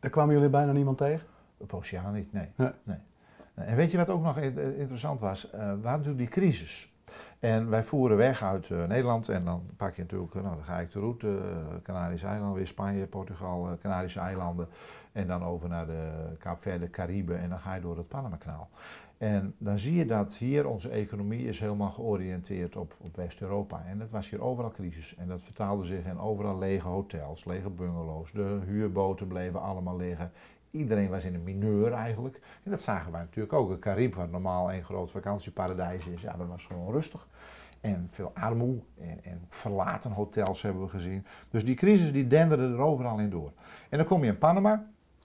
daar 0.00 0.10
kwamen 0.10 0.34
jullie 0.34 0.48
bijna 0.50 0.72
niemand 0.72 0.98
tegen? 0.98 1.26
Op 1.56 1.74
oceaan 1.74 2.14
niet, 2.14 2.32
nee. 2.32 2.48
Nee. 2.56 2.70
nee. 2.82 2.98
En 3.54 3.76
weet 3.76 3.90
je 3.90 3.96
wat 3.96 4.08
ook 4.08 4.22
nog 4.22 4.38
in- 4.38 4.76
interessant 4.76 5.20
was? 5.20 5.50
Eh, 5.50 5.58
we 5.58 5.66
hadden 5.66 5.82
natuurlijk 5.82 6.18
die 6.18 6.28
crisis. 6.28 6.92
En 7.38 7.70
wij 7.70 7.84
voeren 7.84 8.16
weg 8.16 8.42
uit 8.42 8.70
eh, 8.70 8.84
Nederland 8.84 9.28
en 9.28 9.44
dan 9.44 9.62
pak 9.76 9.94
je 9.94 10.02
natuurlijk, 10.02 10.34
eh, 10.34 10.42
nou 10.42 10.54
dan 10.54 10.64
ga 10.64 10.78
ik 10.78 10.92
de 10.92 10.98
route, 10.98 11.38
Canarische 11.82 12.26
eilanden, 12.26 12.56
weer 12.56 12.66
Spanje, 12.66 13.06
Portugal, 13.06 13.78
Canarische 13.80 14.20
eilanden. 14.20 14.68
En 15.12 15.26
dan 15.26 15.44
over 15.44 15.68
naar 15.68 15.86
de 15.86 16.10
Kaapverde, 16.38 16.90
Cariben 16.90 17.38
en 17.38 17.48
dan 17.48 17.58
ga 17.58 17.74
je 17.74 17.80
door 17.80 17.96
het 17.96 18.08
Panama-kanaal. 18.08 18.68
En 19.18 19.54
dan 19.58 19.78
zie 19.78 19.94
je 19.94 20.06
dat 20.06 20.34
hier 20.34 20.66
onze 20.68 20.88
economie 20.88 21.46
is 21.46 21.60
helemaal 21.60 21.90
georiënteerd 21.90 22.76
op, 22.76 22.94
op 22.98 23.16
West-Europa. 23.16 23.82
En 23.86 24.00
het 24.00 24.10
was 24.10 24.30
hier 24.30 24.42
overal 24.42 24.70
crisis. 24.70 25.14
En 25.16 25.28
dat 25.28 25.42
vertaalde 25.42 25.84
zich 25.84 26.04
in 26.04 26.18
overal 26.18 26.58
lege 26.58 26.88
hotels, 26.88 27.44
lege 27.44 27.70
bungalows. 27.70 28.32
De 28.32 28.60
huurboten 28.66 29.26
bleven 29.26 29.60
allemaal 29.60 29.96
liggen. 29.96 30.32
Iedereen 30.74 31.08
was 31.08 31.24
in 31.24 31.34
een 31.34 31.42
mineur 31.42 31.92
eigenlijk. 31.92 32.40
En 32.62 32.70
dat 32.70 32.80
zagen 32.80 33.12
wij 33.12 33.20
natuurlijk 33.20 33.52
ook. 33.52 33.70
Het 33.70 33.78
Carib, 33.78 34.14
wat 34.14 34.30
normaal 34.30 34.72
een 34.72 34.84
groot 34.84 35.10
vakantieparadijs 35.10 36.06
is, 36.06 36.22
ja, 36.22 36.36
dat 36.36 36.46
was 36.46 36.66
gewoon 36.66 36.92
rustig. 36.92 37.26
En 37.80 38.08
veel 38.10 38.30
armoede 38.34 38.80
en, 39.00 39.24
en 39.24 39.40
verlaten 39.48 40.10
hotels 40.10 40.62
hebben 40.62 40.82
we 40.82 40.88
gezien. 40.88 41.26
Dus 41.50 41.64
die 41.64 41.74
crisis 41.74 42.12
die 42.12 42.26
denderde 42.26 42.68
er 42.68 42.78
overal 42.78 43.18
in 43.18 43.30
door. 43.30 43.52
En 43.90 43.98
dan 43.98 44.06
kom 44.06 44.24
je 44.24 44.30
in 44.30 44.38
Panama 44.38 44.72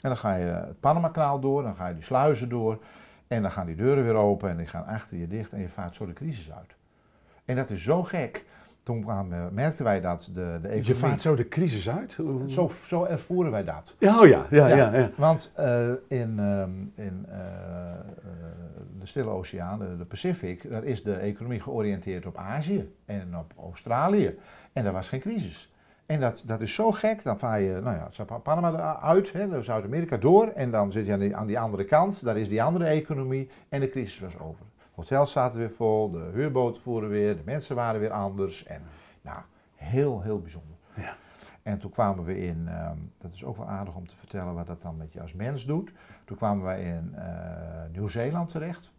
en 0.02 0.10
dan 0.10 0.18
ga 0.18 0.36
je 0.36 0.46
het 0.46 0.80
Panama-kanaal 0.80 1.40
door, 1.40 1.64
dan 1.64 1.76
ga 1.76 1.88
je 1.88 1.94
die 1.94 2.04
sluizen 2.04 2.50
door. 2.50 2.80
En 3.28 3.42
dan 3.42 3.52
gaan 3.52 3.66
die 3.66 3.76
deuren 3.76 4.04
weer 4.04 4.16
open 4.16 4.50
en 4.50 4.58
die 4.58 4.68
gaan 4.68 4.86
achter 4.86 5.18
je 5.18 5.28
dicht 5.28 5.54
en 5.54 5.62
je 5.62 5.70
vaart 5.70 5.96
zo 5.96 6.06
de 6.06 6.14
crisis 6.14 6.52
uit. 6.52 6.76
En 7.46 7.56
dat 7.56 7.70
is 7.70 7.84
zo 7.84 8.04
gek. 8.04 8.46
Toen 8.84 9.02
kwamen- 9.02 9.54
merkten 9.54 9.86
wij 9.86 10.02
dat 10.02 10.30
de, 10.34 10.34
de 10.34 10.68
Je 10.68 10.74
economie... 10.74 10.96
vaart 10.96 11.22
zo 11.22 11.36
de 11.36 11.48
crisis 11.48 11.90
uit? 11.90 12.18
Zo, 12.48 12.72
zo 12.86 13.04
ervoeren 13.04 13.52
wij 13.52 13.64
dat. 13.64 13.96
Ja, 13.98 14.20
oh 14.20 14.28
ja, 14.28 14.46
ja, 14.50 14.68
ja. 14.68 14.76
Ja. 14.76 14.96
ja, 14.98 15.10
Want 15.16 15.52
eh, 15.56 15.90
in, 16.08 16.40
ehm, 16.40 16.70
in 16.96 17.26
eh, 17.30 17.40
eh, 17.40 18.00
de 19.00 19.06
Stille 19.06 19.30
Oceaan, 19.30 19.80
de, 19.80 19.98
de 19.98 20.06
Pacific, 20.06 20.70
daar 20.70 20.84
is 20.84 21.04
de 21.04 21.14
economie 21.14 21.60
georiënteerd 21.60 22.26
op 22.26 22.38
Azië 22.38 22.94
en 23.06 23.38
op 23.38 23.54
Australië. 23.64 24.38
En 24.74 24.84
daar 24.84 24.94
was 24.94 25.10
geen 25.10 25.20
crisis. 25.20 25.74
En 26.06 26.20
dat, 26.20 26.44
dat 26.46 26.62
is 26.62 26.74
zo 26.74 26.92
gek, 26.92 27.24
dan 27.24 27.40
vaar 27.40 27.62
je, 27.62 27.80
nou 27.84 27.98
ja, 27.98 28.26
Panama 28.44 29.00
uit, 29.02 29.34
Zuid-Amerika 29.62 30.18
door 30.18 30.48
en 30.48 30.72
dan 30.72 30.92
zit 30.92 31.06
je 31.06 31.14
aan 31.14 31.20
die, 31.20 31.36
aan 31.36 31.48
die 31.48 31.60
andere 31.60 31.84
kant, 31.84 32.24
daar 32.24 32.38
is 32.38 32.50
die 32.50 32.64
andere 32.64 32.86
economie 32.86 33.50
en 33.70 33.80
de 33.80 33.90
crisis 33.90 34.20
was 34.20 34.40
over. 34.40 34.66
Hotels 35.00 35.32
zaten 35.32 35.60
weer 35.60 35.72
vol, 35.72 36.12
de 36.12 36.30
huurboten 36.34 36.82
voeren 36.82 37.10
weer, 37.10 37.36
de 37.36 37.44
mensen 37.46 37.76
waren 37.76 38.00
weer 38.00 38.12
anders 38.12 38.66
en 38.66 38.82
nou, 39.22 39.42
heel, 39.76 40.22
heel 40.22 40.40
bijzonder. 40.40 40.76
Ja. 40.96 41.16
En 41.64 41.80
toen 41.80 41.92
kwamen 41.92 42.24
we 42.24 42.38
in, 42.38 42.68
ehm, 42.68 42.98
dat 43.18 43.34
is 43.34 43.44
ook 43.44 43.58
wel 43.58 43.68
aardig 43.68 43.96
om 43.96 44.08
te 44.08 44.16
vertellen 44.16 44.54
wat 44.54 44.68
dat 44.68 44.82
dan 44.82 44.98
met 44.98 45.14
je 45.14 45.22
als 45.22 45.34
mens 45.34 45.66
doet. 45.66 45.94
Toen 46.26 46.38
kwamen 46.38 46.64
wij 46.64 46.84
in 46.84 47.16
eh, 47.16 47.26
Nieuw-Zeeland 47.92 48.50
terecht. 48.50 48.94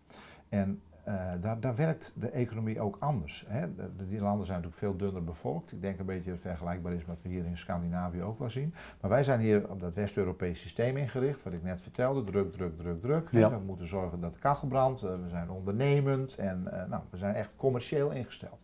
En 0.49 0.83
eh, 1.05 1.15
daar, 1.41 1.61
daar 1.61 1.77
werkt 1.77 2.13
de 2.15 2.29
economie 2.29 2.81
ook 2.81 2.97
anders. 3.01 3.45
Hè. 3.49 3.75
De- 3.75 3.97
de- 3.97 4.09
die 4.09 4.21
landen 4.21 4.47
zijn 4.47 4.61
natuurlijk 4.63 4.85
veel 4.85 4.97
dunner 5.07 5.25
bevolkt. 5.25 5.73
Ik 5.73 5.81
denk 5.81 5.99
een 5.99 6.07
beetje 6.07 6.37
vergelijkbaar 6.37 6.93
is 6.93 6.99
met 6.99 7.07
wat 7.07 7.19
we 7.23 7.29
hier 7.29 7.45
in 7.45 7.57
Scandinavië 7.59 8.23
ook 8.23 8.39
wel 8.39 8.51
zien. 8.51 8.75
Maar 9.01 9.11
wij 9.11 9.23
zijn 9.23 9.41
hier 9.41 9.71
op 9.71 9.81
dat 9.81 9.95
West-Europees 9.95 10.61
systeem 10.61 10.97
ingericht, 10.97 11.43
wat 11.43 11.53
ik 11.53 11.63
net 11.63 11.83
vertelde. 11.83 12.25
Druk, 12.25 12.53
druk, 12.53 12.77
druk, 12.79 13.01
druk. 13.01 13.29
Ja. 13.31 13.51
We 13.51 13.59
moeten 13.67 13.87
zorgen 13.89 14.21
dat 14.21 14.33
de 14.35 14.39
kachel 14.41 14.69
brandt. 14.69 15.03
Eh, 15.03 15.11
we 15.11 15.29
zijn 15.29 15.51
ondernemend 15.51 16.37
en 16.37 16.69
eh, 16.83 16.89
nou, 16.89 17.03
we 17.11 17.17
zijn 17.17 17.35
echt 17.35 17.51
commercieel 17.57 18.11
ingesteld. 18.11 18.59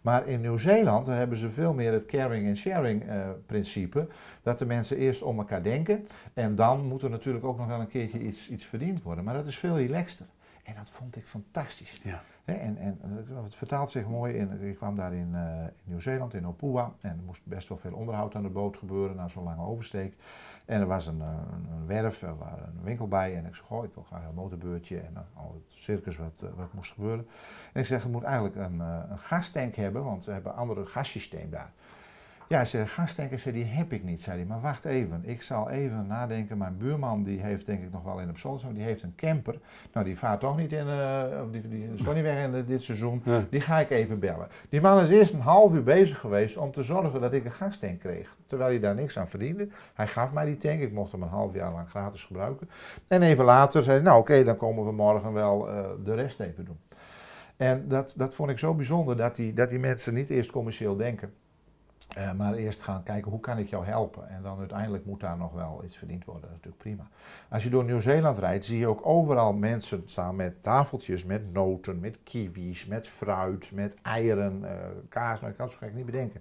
Maar 0.00 0.26
in 0.26 0.40
Nieuw-Zeeland 0.40 1.06
hebben 1.06 1.38
ze 1.38 1.50
veel 1.50 1.72
meer 1.72 1.92
het 1.92 2.06
caring 2.06 2.48
and 2.48 2.56
sharing 2.56 3.04
principe. 3.46 4.06
Dat 4.42 4.58
de 4.58 4.66
mensen 4.66 4.96
eerst 4.96 5.22
om 5.22 5.38
elkaar 5.38 5.62
denken. 5.62 6.06
En 6.34 6.54
dan 6.54 6.84
moet 6.86 7.02
er 7.02 7.10
natuurlijk 7.10 7.44
ook 7.44 7.58
nog 7.58 7.66
wel 7.66 7.80
een 7.80 7.88
keertje 7.88 8.20
iets, 8.20 8.50
iets 8.50 8.64
verdiend 8.64 9.02
worden. 9.02 9.24
Maar 9.24 9.34
dat 9.34 9.46
is 9.46 9.58
veel 9.58 9.76
relaxter. 9.76 10.26
En 10.70 10.76
dat 10.76 10.90
vond 10.90 11.16
ik 11.16 11.26
fantastisch. 11.26 12.00
Ja. 12.02 12.22
En, 12.44 12.76
en 12.76 12.98
eh, 13.02 13.42
het 13.42 13.54
vertaalt 13.54 13.90
zich 13.90 14.06
mooi 14.06 14.34
in. 14.34 14.62
Ik 14.62 14.76
kwam 14.76 14.96
daar 14.96 15.12
in, 15.14 15.34
eh, 15.34 15.62
in 15.62 15.70
Nieuw-Zeeland, 15.84 16.34
in 16.34 16.46
Opua. 16.46 16.92
En 17.00 17.10
er 17.10 17.24
moest 17.24 17.42
best 17.44 17.68
wel 17.68 17.78
veel 17.78 17.94
onderhoud 17.94 18.34
aan 18.34 18.42
de 18.42 18.48
boot 18.48 18.76
gebeuren 18.76 19.16
na 19.16 19.28
zo'n 19.28 19.44
lange 19.44 19.62
oversteek. 19.62 20.14
En 20.66 20.80
er 20.80 20.86
was 20.86 21.06
een, 21.06 21.20
eh, 21.20 21.28
een, 21.28 21.66
een 21.72 21.86
werf, 21.86 22.22
er 22.22 22.36
was 22.36 22.48
een 22.48 22.82
winkel 22.82 23.08
bij. 23.08 23.36
En 23.36 23.46
ik 23.46 23.54
zei: 23.54 23.66
Goh, 23.66 23.84
ik 23.84 23.94
wil 23.94 24.02
graag 24.02 24.24
een 24.24 24.34
motorbeurtje. 24.34 24.98
En 24.98 25.12
eh, 25.14 25.42
al 25.42 25.52
het 25.54 25.78
circus 25.78 26.16
wat, 26.16 26.50
wat 26.56 26.72
moest 26.72 26.92
gebeuren. 26.92 27.26
En 27.72 27.80
ik 27.80 27.86
zeg: 27.86 28.02
Je 28.02 28.08
moet 28.08 28.22
eigenlijk 28.22 28.56
een, 28.56 28.80
een 28.80 29.18
gastank 29.18 29.74
hebben, 29.74 30.04
want 30.04 30.24
we 30.24 30.32
hebben 30.32 30.52
een 30.52 30.58
andere 30.58 30.86
gassysteem 30.86 31.50
daar. 31.50 31.72
Ja, 32.50 32.64
zei, 32.64 32.86
zei, 33.06 33.52
die 33.52 33.64
heb 33.64 33.92
ik 33.92 34.04
niet, 34.04 34.22
zei 34.22 34.36
hij. 34.36 34.46
Maar 34.46 34.60
wacht 34.60 34.84
even, 34.84 35.22
ik 35.24 35.42
zal 35.42 35.70
even 35.70 36.06
nadenken. 36.06 36.58
Mijn 36.58 36.76
buurman, 36.78 37.22
die 37.22 37.40
heeft 37.40 37.66
denk 37.66 37.82
ik 37.82 37.92
nog 37.92 38.02
wel 38.02 38.20
in 38.20 38.28
op 38.28 38.38
zolder, 38.38 38.74
die 38.74 38.82
heeft 38.82 39.02
een 39.02 39.14
camper. 39.16 39.58
Nou, 39.92 40.06
die 40.06 40.18
vaart 40.18 40.40
toch 40.40 40.56
niet 40.56 40.72
in, 40.72 40.86
uh, 40.86 41.24
die, 41.50 41.68
die 41.68 41.88
is 41.94 42.02
toch 42.02 42.14
niet 42.14 42.22
weg 42.22 42.44
in 42.44 42.64
dit 42.66 42.82
seizoen. 42.82 43.22
Die 43.50 43.60
ga 43.60 43.80
ik 43.80 43.90
even 43.90 44.18
bellen. 44.18 44.48
Die 44.68 44.80
man 44.80 45.00
is 45.00 45.08
eerst 45.08 45.34
een 45.34 45.40
half 45.40 45.72
uur 45.72 45.82
bezig 45.82 46.18
geweest 46.18 46.56
om 46.56 46.70
te 46.70 46.82
zorgen 46.82 47.20
dat 47.20 47.32
ik 47.32 47.44
een 47.44 47.50
gastank 47.50 48.00
kreeg. 48.00 48.36
Terwijl 48.46 48.70
hij 48.70 48.80
daar 48.80 48.94
niks 48.94 49.18
aan 49.18 49.28
verdiende. 49.28 49.68
Hij 49.94 50.06
gaf 50.06 50.32
mij 50.32 50.44
die 50.44 50.56
tank, 50.56 50.80
ik 50.80 50.92
mocht 50.92 51.12
hem 51.12 51.22
een 51.22 51.28
half 51.28 51.54
jaar 51.54 51.72
lang 51.72 51.88
gratis 51.88 52.24
gebruiken. 52.24 52.70
En 53.08 53.22
even 53.22 53.44
later 53.44 53.82
zei 53.82 53.96
hij, 53.96 54.04
nou 54.04 54.20
oké, 54.20 54.44
dan 54.44 54.56
komen 54.56 54.84
we 54.84 54.92
morgen 54.92 55.32
wel 55.32 55.68
uh, 55.68 55.84
de 56.04 56.14
rest 56.14 56.40
even 56.40 56.64
doen. 56.64 56.78
En 57.56 57.88
dat, 57.88 58.14
dat 58.16 58.34
vond 58.34 58.50
ik 58.50 58.58
zo 58.58 58.74
bijzonder, 58.74 59.16
dat 59.16 59.36
die, 59.36 59.52
dat 59.52 59.68
die 59.70 59.78
mensen 59.78 60.14
niet 60.14 60.30
eerst 60.30 60.50
commercieel 60.50 60.96
denken. 60.96 61.32
Uh, 62.18 62.32
maar 62.32 62.54
eerst 62.54 62.82
gaan 62.82 63.02
kijken 63.02 63.30
hoe 63.30 63.40
kan 63.40 63.58
ik 63.58 63.68
jou 63.68 63.84
helpen. 63.84 64.28
En 64.28 64.42
dan 64.42 64.58
uiteindelijk 64.58 65.04
moet 65.04 65.20
daar 65.20 65.36
nog 65.36 65.52
wel 65.52 65.82
iets 65.84 65.96
verdiend 65.96 66.24
worden. 66.24 66.42
Dat 66.42 66.50
is 66.50 66.56
natuurlijk 66.56 66.82
prima. 66.82 67.08
Als 67.48 67.62
je 67.62 67.70
door 67.70 67.84
Nieuw-Zeeland 67.84 68.38
rijdt, 68.38 68.64
zie 68.64 68.78
je 68.78 68.86
ook 68.86 69.06
overal 69.06 69.52
mensen 69.52 70.02
staan 70.04 70.36
met 70.36 70.62
tafeltjes, 70.62 71.24
met 71.24 71.52
noten, 71.52 72.00
met 72.00 72.18
kiwis, 72.24 72.86
met 72.86 73.08
fruit, 73.08 73.70
met 73.74 73.96
eieren, 74.02 74.60
uh, 74.62 74.70
kaas. 75.08 75.40
Nou, 75.40 75.50
ik 75.50 75.56
kan 75.56 75.66
het 75.66 75.74
zo 75.74 75.80
gek 75.86 75.94
niet 75.94 76.06
bedenken. 76.06 76.40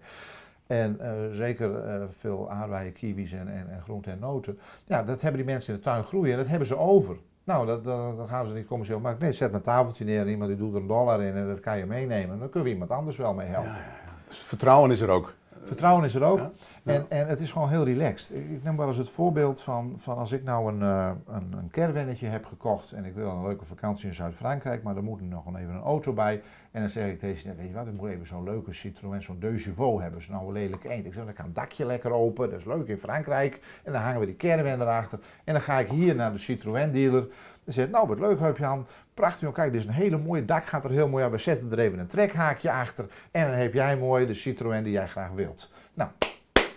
En 0.68 0.98
uh, 1.02 1.12
zeker 1.32 1.72
veel 2.10 2.52
aardbeien, 2.52 2.94
kiwis 2.94 3.32
en, 3.32 3.48
en, 3.48 3.70
en 3.70 3.82
groenten 3.82 4.12
en 4.12 4.20
noten. 4.20 4.60
Ja, 4.86 5.04
dat 5.04 5.22
hebben 5.22 5.42
die 5.42 5.52
mensen 5.52 5.74
in 5.74 5.80
de 5.80 5.86
tuin 5.86 6.04
groeien 6.04 6.32
en 6.32 6.38
dat 6.38 6.48
hebben 6.48 6.68
ze 6.68 6.78
over. 6.78 7.18
Nou, 7.44 7.66
dat, 7.66 7.84
dat, 7.84 8.28
gaan 8.28 8.46
ze 8.46 8.54
niet 8.54 8.68
commercieel 8.68 9.00
maken. 9.00 9.22
Nee, 9.22 9.34
zet 9.34 9.54
een 9.54 9.62
tafeltje 9.62 10.06
neer 10.06 10.22
en 10.22 10.28
iemand 10.28 10.50
die 10.50 10.60
doet 10.60 10.74
er 10.74 10.82
een 10.82 10.88
dollar 10.88 11.22
in 11.22 11.36
en 11.36 11.48
dat 11.48 11.60
kan 11.60 11.78
je 11.78 11.86
meenemen. 11.86 12.40
Dan 12.40 12.50
kunnen 12.50 12.64
we 12.64 12.74
iemand 12.74 12.92
anders 12.92 13.18
wel 13.18 13.34
mee 13.34 13.48
helpen. 13.48 13.72
Ja. 13.72 14.10
Dus 14.28 14.38
vertrouwen 14.38 14.92
is 14.92 15.02
er 15.02 15.10
ook. 15.10 15.34
Vertrouwen 15.64 16.04
is 16.04 16.16
er 16.16 16.24
ook. 16.24 16.40
En, 16.84 17.06
en 17.10 17.28
het 17.28 17.40
is 17.40 17.52
gewoon 17.52 17.70
heel 17.70 17.84
relaxed. 17.84 18.36
Ik 18.36 18.64
neem 18.64 18.78
wel 18.78 18.88
eens 18.88 18.98
het 18.98 19.10
voorbeeld 19.10 19.62
van, 19.62 19.96
van 19.98 20.18
als 20.18 20.32
ik 20.32 20.44
nou 20.44 20.74
een, 20.74 20.82
uh, 20.82 21.12
een, 21.28 21.54
een 21.58 21.70
caravannetje 21.72 22.28
heb 22.28 22.46
gekocht 22.46 22.92
en 22.92 23.06
ik 23.06 23.14
wil 23.14 23.30
een 23.30 23.44
leuke 23.44 23.66
vakantie 23.66 24.08
in 24.08 24.14
Zuid-Frankrijk, 24.14 24.84
maar 24.84 24.96
er 24.96 25.04
moet 25.04 25.22
nog 25.22 25.48
even 25.48 25.74
een 25.74 25.82
auto 25.82 26.14
bij. 26.14 26.42
En 26.72 26.82
dan 26.82 26.90
zeg 26.90 27.08
ik 27.08 27.20
deze 27.20 27.48
net, 27.48 27.58
weet 27.58 27.68
je 27.68 27.74
wat, 27.74 27.88
ik 27.88 27.94
moet 27.94 28.10
even 28.10 28.28
zo'n 28.28 28.44
leuke 28.44 28.74
Citroën, 28.74 29.22
zo'n 29.22 29.40
Deux 29.40 29.64
Chevaux 29.64 30.02
hebben. 30.02 30.24
Ze 30.24 30.32
nou 30.32 30.48
een 30.48 30.52
lelijke 30.52 30.90
eend. 30.90 31.06
Ik 31.06 31.14
zeg, 31.14 31.26
dan 31.26 31.34
kan 31.34 31.46
het 31.46 31.56
dakje 31.56 31.86
lekker 31.86 32.12
open, 32.12 32.50
dat 32.50 32.60
is 32.60 32.66
leuk 32.66 32.88
in 32.88 32.98
Frankrijk. 32.98 33.60
En 33.84 33.92
dan 33.92 34.02
hangen 34.02 34.20
we 34.20 34.26
die 34.26 34.36
caravan 34.36 34.82
erachter. 34.82 35.20
En 35.44 35.54
dan 35.54 35.62
ga 35.62 35.80
ik 35.80 35.90
hier 35.90 36.16
naar 36.16 36.32
de 36.32 36.38
Citroën 36.38 36.92
dealer. 36.92 37.28
Dan 37.70 37.78
zegt, 37.78 37.92
nou 37.92 38.08
wat 38.08 38.20
leuk, 38.20 38.58
Jan, 38.58 38.86
prachtig. 39.14 39.52
Kijk, 39.52 39.72
dit 39.72 39.82
is 39.82 39.88
een 39.88 39.94
hele 39.94 40.18
mooie 40.18 40.46
dak, 40.46 40.66
gaat 40.66 40.84
er 40.84 40.92
heel 40.92 41.08
mooi 41.08 41.24
aan. 41.24 41.32
We 41.32 41.38
zetten 41.38 41.72
er 41.72 41.80
even 41.80 42.00
een 42.00 42.08
trekhaakje 42.08 42.72
achter. 42.72 43.06
En 43.32 43.48
dan 43.48 43.56
heb 43.56 43.74
jij 43.74 43.98
mooi 43.98 44.26
de 44.26 44.34
Citroën 44.34 44.84
die 44.84 44.92
jij 44.92 45.08
graag 45.08 45.32
wilt. 45.32 45.74
Nou, 45.94 46.10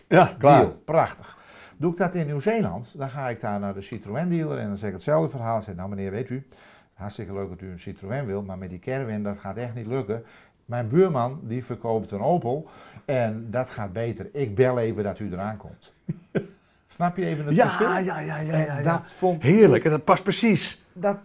ja, 0.09 0.35
klaar. 0.39 0.61
Deal, 0.61 0.83
prachtig. 0.85 1.39
Doe 1.77 1.91
ik 1.91 1.97
dat 1.97 2.15
in 2.15 2.27
Nieuw-Zeeland, 2.27 2.99
dan 2.99 3.11
ga 3.11 3.29
ik 3.29 3.41
daar 3.41 3.61
naar 3.61 3.75
de 3.75 3.81
Citroën 3.81 4.29
dealer 4.29 4.59
en 4.59 4.67
dan 4.67 4.77
zeg 4.77 4.89
ik 4.89 4.95
hetzelfde 4.95 5.29
verhaal. 5.29 5.57
Ik 5.57 5.63
zeg, 5.63 5.75
nou 5.75 5.89
meneer, 5.89 6.11
weet 6.11 6.31
u, 6.31 6.47
hartstikke 6.95 7.33
leuk 7.33 7.49
dat 7.49 7.61
u 7.61 7.71
een 7.71 7.81
Citroën 7.81 8.27
wilt, 8.27 8.47
maar 8.47 8.59
met 8.59 8.71
die 8.71 8.79
caravan, 8.79 9.23
dat 9.23 9.39
gaat 9.39 9.57
echt 9.57 9.75
niet 9.75 9.87
lukken. 9.87 10.25
Mijn 10.65 10.89
buurman, 10.89 11.41
die 11.43 11.65
verkoopt 11.65 12.11
een 12.11 12.23
Opel 12.23 12.69
en 13.05 13.47
dat 13.51 13.71
gaat 13.71 13.93
beter. 13.93 14.29
Ik 14.33 14.55
bel 14.55 14.79
even 14.79 15.03
dat 15.05 15.19
u 15.19 15.33
eraan 15.33 15.57
komt. 15.57 15.93
Snap 16.95 17.17
je 17.17 17.25
even 17.25 17.47
het 17.47 17.57
ja, 17.57 17.65
verschil? 17.65 17.89
Ja, 17.89 17.99
ja, 17.99 18.19
ja. 18.19 18.39
ja, 18.39 18.59
ja. 18.59 18.83
Dat 18.83 19.13
vond 19.13 19.43
Heerlijk, 19.43 19.85
en 19.85 19.91
dat 19.91 20.05
past 20.05 20.23
precies. 20.23 20.85
Dat, 20.93 21.17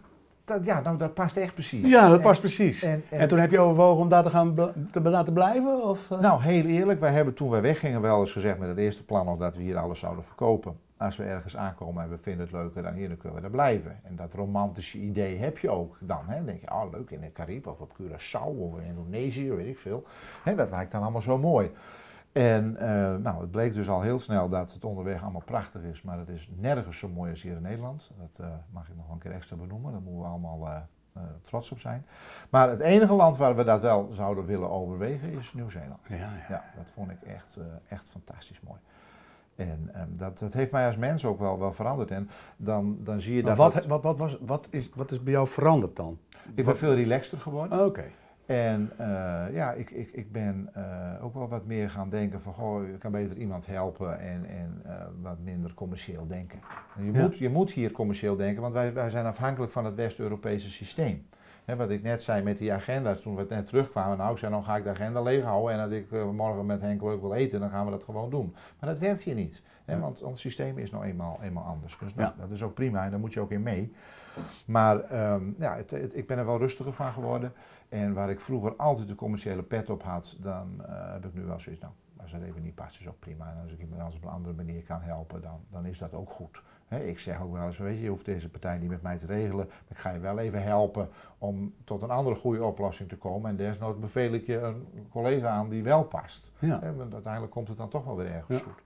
dat, 0.45 0.65
ja, 0.65 0.81
nou, 0.81 0.97
dat 0.97 1.13
past 1.13 1.37
echt 1.37 1.53
precies. 1.53 1.89
Ja, 1.89 2.09
dat 2.09 2.21
past 2.21 2.39
precies. 2.39 2.83
En, 2.83 3.03
en, 3.09 3.27
toen 3.27 3.39
heb 3.39 3.51
je 3.51 3.59
overwogen 3.59 4.01
om 4.01 4.09
daar 4.09 4.23
te 4.23 4.29
gaan 4.29 4.53
te 4.91 5.01
laten 5.01 5.33
blijven? 5.33 5.83
Of? 5.83 6.09
Nou, 6.09 6.41
heel 6.41 6.65
eerlijk, 6.65 6.99
wij 6.99 7.11
hebben 7.11 7.33
toen 7.33 7.49
wij 7.49 7.61
weggingen 7.61 8.01
wel 8.01 8.19
eens 8.19 8.31
gezegd 8.31 8.59
met 8.59 8.67
het 8.69 8.77
eerste 8.77 9.05
plan 9.05 9.25
nog 9.25 9.37
dat 9.37 9.55
we 9.55 9.61
hier 9.61 9.77
alles 9.77 9.99
zouden 9.99 10.23
verkopen. 10.23 10.79
Als 10.97 11.17
we 11.17 11.23
ergens 11.23 11.57
aankomen 11.57 12.03
en 12.03 12.09
we 12.09 12.17
vinden 12.17 12.41
het 12.41 12.51
leuker 12.51 12.83
dan 12.83 12.93
hier, 12.93 13.07
dan 13.07 13.17
kunnen 13.17 13.35
we 13.35 13.41
daar 13.41 13.51
blijven. 13.51 13.99
En 14.03 14.15
dat 14.15 14.33
romantische 14.33 14.97
idee 14.97 15.37
heb 15.37 15.57
je 15.57 15.69
ook 15.69 15.97
dan. 15.99 16.21
Hè? 16.27 16.35
Dan 16.35 16.45
denk 16.45 16.61
je, 16.61 16.71
oh 16.71 16.91
leuk 16.91 17.09
in 17.09 17.21
de 17.21 17.31
Cariben 17.31 17.71
of 17.71 17.79
op 17.79 17.91
Curaçao 18.01 18.59
of 18.59 18.77
in 18.79 18.85
Indonesië, 18.85 19.51
weet 19.51 19.67
ik 19.67 19.77
veel. 19.77 20.05
Hè, 20.43 20.55
dat 20.55 20.69
lijkt 20.69 20.91
dan 20.91 21.01
allemaal 21.01 21.21
zo 21.21 21.37
mooi. 21.37 21.71
En 22.37 22.73
uh, 22.73 23.15
nou, 23.15 23.41
het 23.41 23.51
bleek 23.51 23.73
dus 23.73 23.89
al 23.89 24.01
heel 24.01 24.19
snel 24.19 24.49
dat 24.49 24.73
het 24.73 24.85
onderweg 24.85 25.21
allemaal 25.21 25.41
prachtig 25.45 25.81
is, 25.81 26.01
maar 26.01 26.17
het 26.17 26.29
is 26.29 26.49
nergens 26.55 26.97
zo 26.97 27.09
mooi 27.09 27.31
als 27.31 27.41
hier 27.41 27.55
in 27.55 27.61
Nederland. 27.61 28.11
Dat 28.17 28.45
uh, 28.45 28.53
mag 28.71 28.89
ik 28.89 28.95
nog 28.95 29.09
een 29.11 29.17
keer 29.17 29.31
extra 29.31 29.55
benoemen, 29.55 29.91
daar 29.91 30.01
moeten 30.01 30.21
we 30.21 30.27
allemaal 30.27 30.67
uh, 30.67 31.21
trots 31.41 31.71
op 31.71 31.79
zijn. 31.79 32.05
Maar 32.49 32.69
het 32.69 32.79
enige 32.79 33.13
land 33.13 33.37
waar 33.37 33.55
we 33.55 33.63
dat 33.63 33.81
wel 33.81 34.09
zouden 34.13 34.45
willen 34.45 34.69
overwegen 34.69 35.31
is 35.31 35.53
Nieuw-Zeeland. 35.53 36.07
Ja, 36.07 36.15
ja. 36.15 36.31
ja, 36.49 36.63
dat 36.75 36.91
vond 36.93 37.11
ik 37.11 37.21
echt, 37.21 37.59
echt 37.87 38.09
fantastisch 38.09 38.61
mooi. 38.61 38.79
En 39.55 39.91
um, 39.95 40.17
dat, 40.17 40.39
dat 40.39 40.53
heeft 40.53 40.71
mij 40.71 40.87
als 40.87 40.97
mens 40.97 41.25
ook 41.25 41.39
wel, 41.39 41.59
wel 41.59 41.73
veranderd. 41.73 42.11
En 42.11 42.29
dan, 42.57 42.97
dan 43.03 43.21
zie 43.21 43.35
je 43.35 43.43
maar 43.43 43.55
dat. 43.55 43.73
Wat, 43.73 43.85
wat, 43.85 44.03
wat, 44.03 44.17
was, 44.17 44.37
wat, 44.41 44.67
is, 44.69 44.89
wat 44.95 45.11
is 45.11 45.23
bij 45.23 45.33
jou 45.33 45.47
veranderd 45.47 45.95
dan? 45.95 46.19
Ik 46.53 46.65
ben 46.65 46.77
veel 46.77 46.93
relaxter 46.93 47.37
geworden. 47.37 47.77
Oké. 47.77 47.87
Okay. 47.87 48.11
En 48.47 48.91
uh, 48.99 49.07
ja, 49.51 49.71
ik, 49.71 49.91
ik, 49.91 50.11
ik 50.11 50.31
ben 50.31 50.69
uh, 50.77 51.23
ook 51.25 51.33
wel 51.33 51.47
wat 51.47 51.65
meer 51.65 51.89
gaan 51.89 52.09
denken 52.09 52.41
van, 52.41 52.53
goh, 52.53 52.87
je 52.87 52.97
kan 52.97 53.11
beter 53.11 53.37
iemand 53.37 53.65
helpen 53.65 54.19
en, 54.19 54.45
en 54.45 54.81
uh, 54.85 54.93
wat 55.21 55.39
minder 55.39 55.73
commercieel 55.73 56.27
denken. 56.27 56.59
Je, 56.97 57.11
ja. 57.11 57.21
moet, 57.21 57.37
je 57.37 57.49
moet 57.49 57.71
hier 57.71 57.91
commercieel 57.91 58.35
denken, 58.35 58.61
want 58.61 58.73
wij, 58.73 58.93
wij 58.93 59.09
zijn 59.09 59.25
afhankelijk 59.25 59.71
van 59.71 59.85
het 59.85 59.95
West-Europese 59.95 60.69
systeem. 60.69 61.27
He, 61.65 61.75
wat 61.75 61.89
ik 61.89 62.03
net 62.03 62.21
zei 62.21 62.43
met 62.43 62.57
die 62.57 62.73
agenda, 62.73 63.15
toen 63.15 63.35
we 63.35 63.45
net 63.49 63.65
terugkwamen, 63.65 64.17
nou 64.17 64.31
ik 64.31 64.37
zei, 64.37 64.51
nou 64.51 64.63
ga 64.63 64.75
ik 64.75 64.83
de 64.83 64.89
agenda 64.89 65.21
leeghouden 65.21 65.73
en 65.73 65.83
als 65.83 65.91
ik 65.91 66.11
morgen 66.33 66.65
met 66.65 66.81
Henk 66.81 67.01
leuk 67.01 67.21
wil 67.21 67.33
eten, 67.33 67.59
dan 67.59 67.69
gaan 67.69 67.85
we 67.85 67.91
dat 67.91 68.03
gewoon 68.03 68.29
doen. 68.29 68.55
Maar 68.79 68.89
dat 68.89 68.99
werkt 68.99 69.21
hier 69.21 69.35
niet, 69.35 69.63
he, 69.85 69.99
want 69.99 70.23
ons 70.23 70.41
systeem 70.41 70.77
is 70.77 70.91
nou 70.91 71.03
eenmaal, 71.03 71.39
eenmaal 71.41 71.63
anders. 71.63 71.97
Dus 71.97 72.15
nou, 72.15 72.31
ja. 72.35 72.41
dat 72.41 72.51
is 72.51 72.63
ook 72.63 72.73
prima 72.73 73.03
en 73.03 73.11
daar 73.11 73.19
moet 73.19 73.33
je 73.33 73.39
ook 73.39 73.51
in 73.51 73.63
mee. 73.63 73.93
Maar 74.65 75.31
um, 75.33 75.55
ja, 75.59 75.75
het, 75.75 75.91
het, 75.91 76.15
ik 76.15 76.27
ben 76.27 76.37
er 76.37 76.45
wel 76.45 76.57
rustiger 76.57 76.93
van 76.93 77.13
geworden. 77.13 77.53
En 77.89 78.13
waar 78.13 78.29
ik 78.29 78.39
vroeger 78.39 78.75
altijd 78.75 79.07
de 79.07 79.15
commerciële 79.15 79.63
pet 79.63 79.89
op 79.89 80.03
had, 80.03 80.37
dan 80.39 80.73
uh, 80.81 81.11
heb 81.11 81.25
ik 81.25 81.33
nu 81.33 81.43
wel 81.43 81.59
zoiets, 81.59 81.81
nou, 81.81 81.93
als 82.21 82.31
het 82.31 82.43
even 82.43 82.61
niet 82.61 82.75
past, 82.75 82.99
is 82.99 83.07
ook 83.07 83.19
prima. 83.19 83.51
En 83.51 83.61
als 83.61 83.71
ik 83.71 83.79
iemand 83.79 83.99
anders 84.01 84.17
op 84.17 84.23
een 84.23 84.35
andere 84.35 84.53
manier 84.55 84.83
kan 84.83 85.01
helpen, 85.01 85.41
dan, 85.41 85.59
dan 85.69 85.85
is 85.85 85.97
dat 85.97 86.13
ook 86.13 86.31
goed. 86.31 86.63
He, 86.87 86.99
ik 86.99 87.19
zeg 87.19 87.41
ook 87.41 87.53
wel 87.53 87.65
eens, 87.65 87.77
weet 87.77 87.97
je, 87.97 88.03
je 88.03 88.09
hoeft 88.09 88.25
deze 88.25 88.49
partij 88.49 88.77
niet 88.77 88.89
met 88.89 89.01
mij 89.01 89.17
te 89.17 89.25
regelen, 89.25 89.65
maar 89.65 89.87
ik 89.89 89.97
ga 89.97 90.11
je 90.11 90.19
wel 90.19 90.39
even 90.39 90.63
helpen 90.63 91.09
om 91.37 91.73
tot 91.83 92.01
een 92.01 92.09
andere 92.09 92.35
goede 92.35 92.63
oplossing 92.63 93.09
te 93.09 93.17
komen. 93.17 93.49
En 93.49 93.55
desnoods 93.55 93.99
beveel 93.99 94.33
ik 94.33 94.45
je 94.45 94.57
een 94.57 95.07
collega 95.09 95.49
aan 95.49 95.69
die 95.69 95.83
wel 95.83 96.03
past. 96.03 96.51
Ja. 96.59 96.79
He, 96.79 96.95
want 96.95 97.13
uiteindelijk 97.13 97.53
komt 97.53 97.67
het 97.67 97.77
dan 97.77 97.89
toch 97.89 98.05
wel 98.05 98.15
weer 98.15 98.31
ergens 98.31 98.57
ja. 98.57 98.63
goed. 98.63 98.81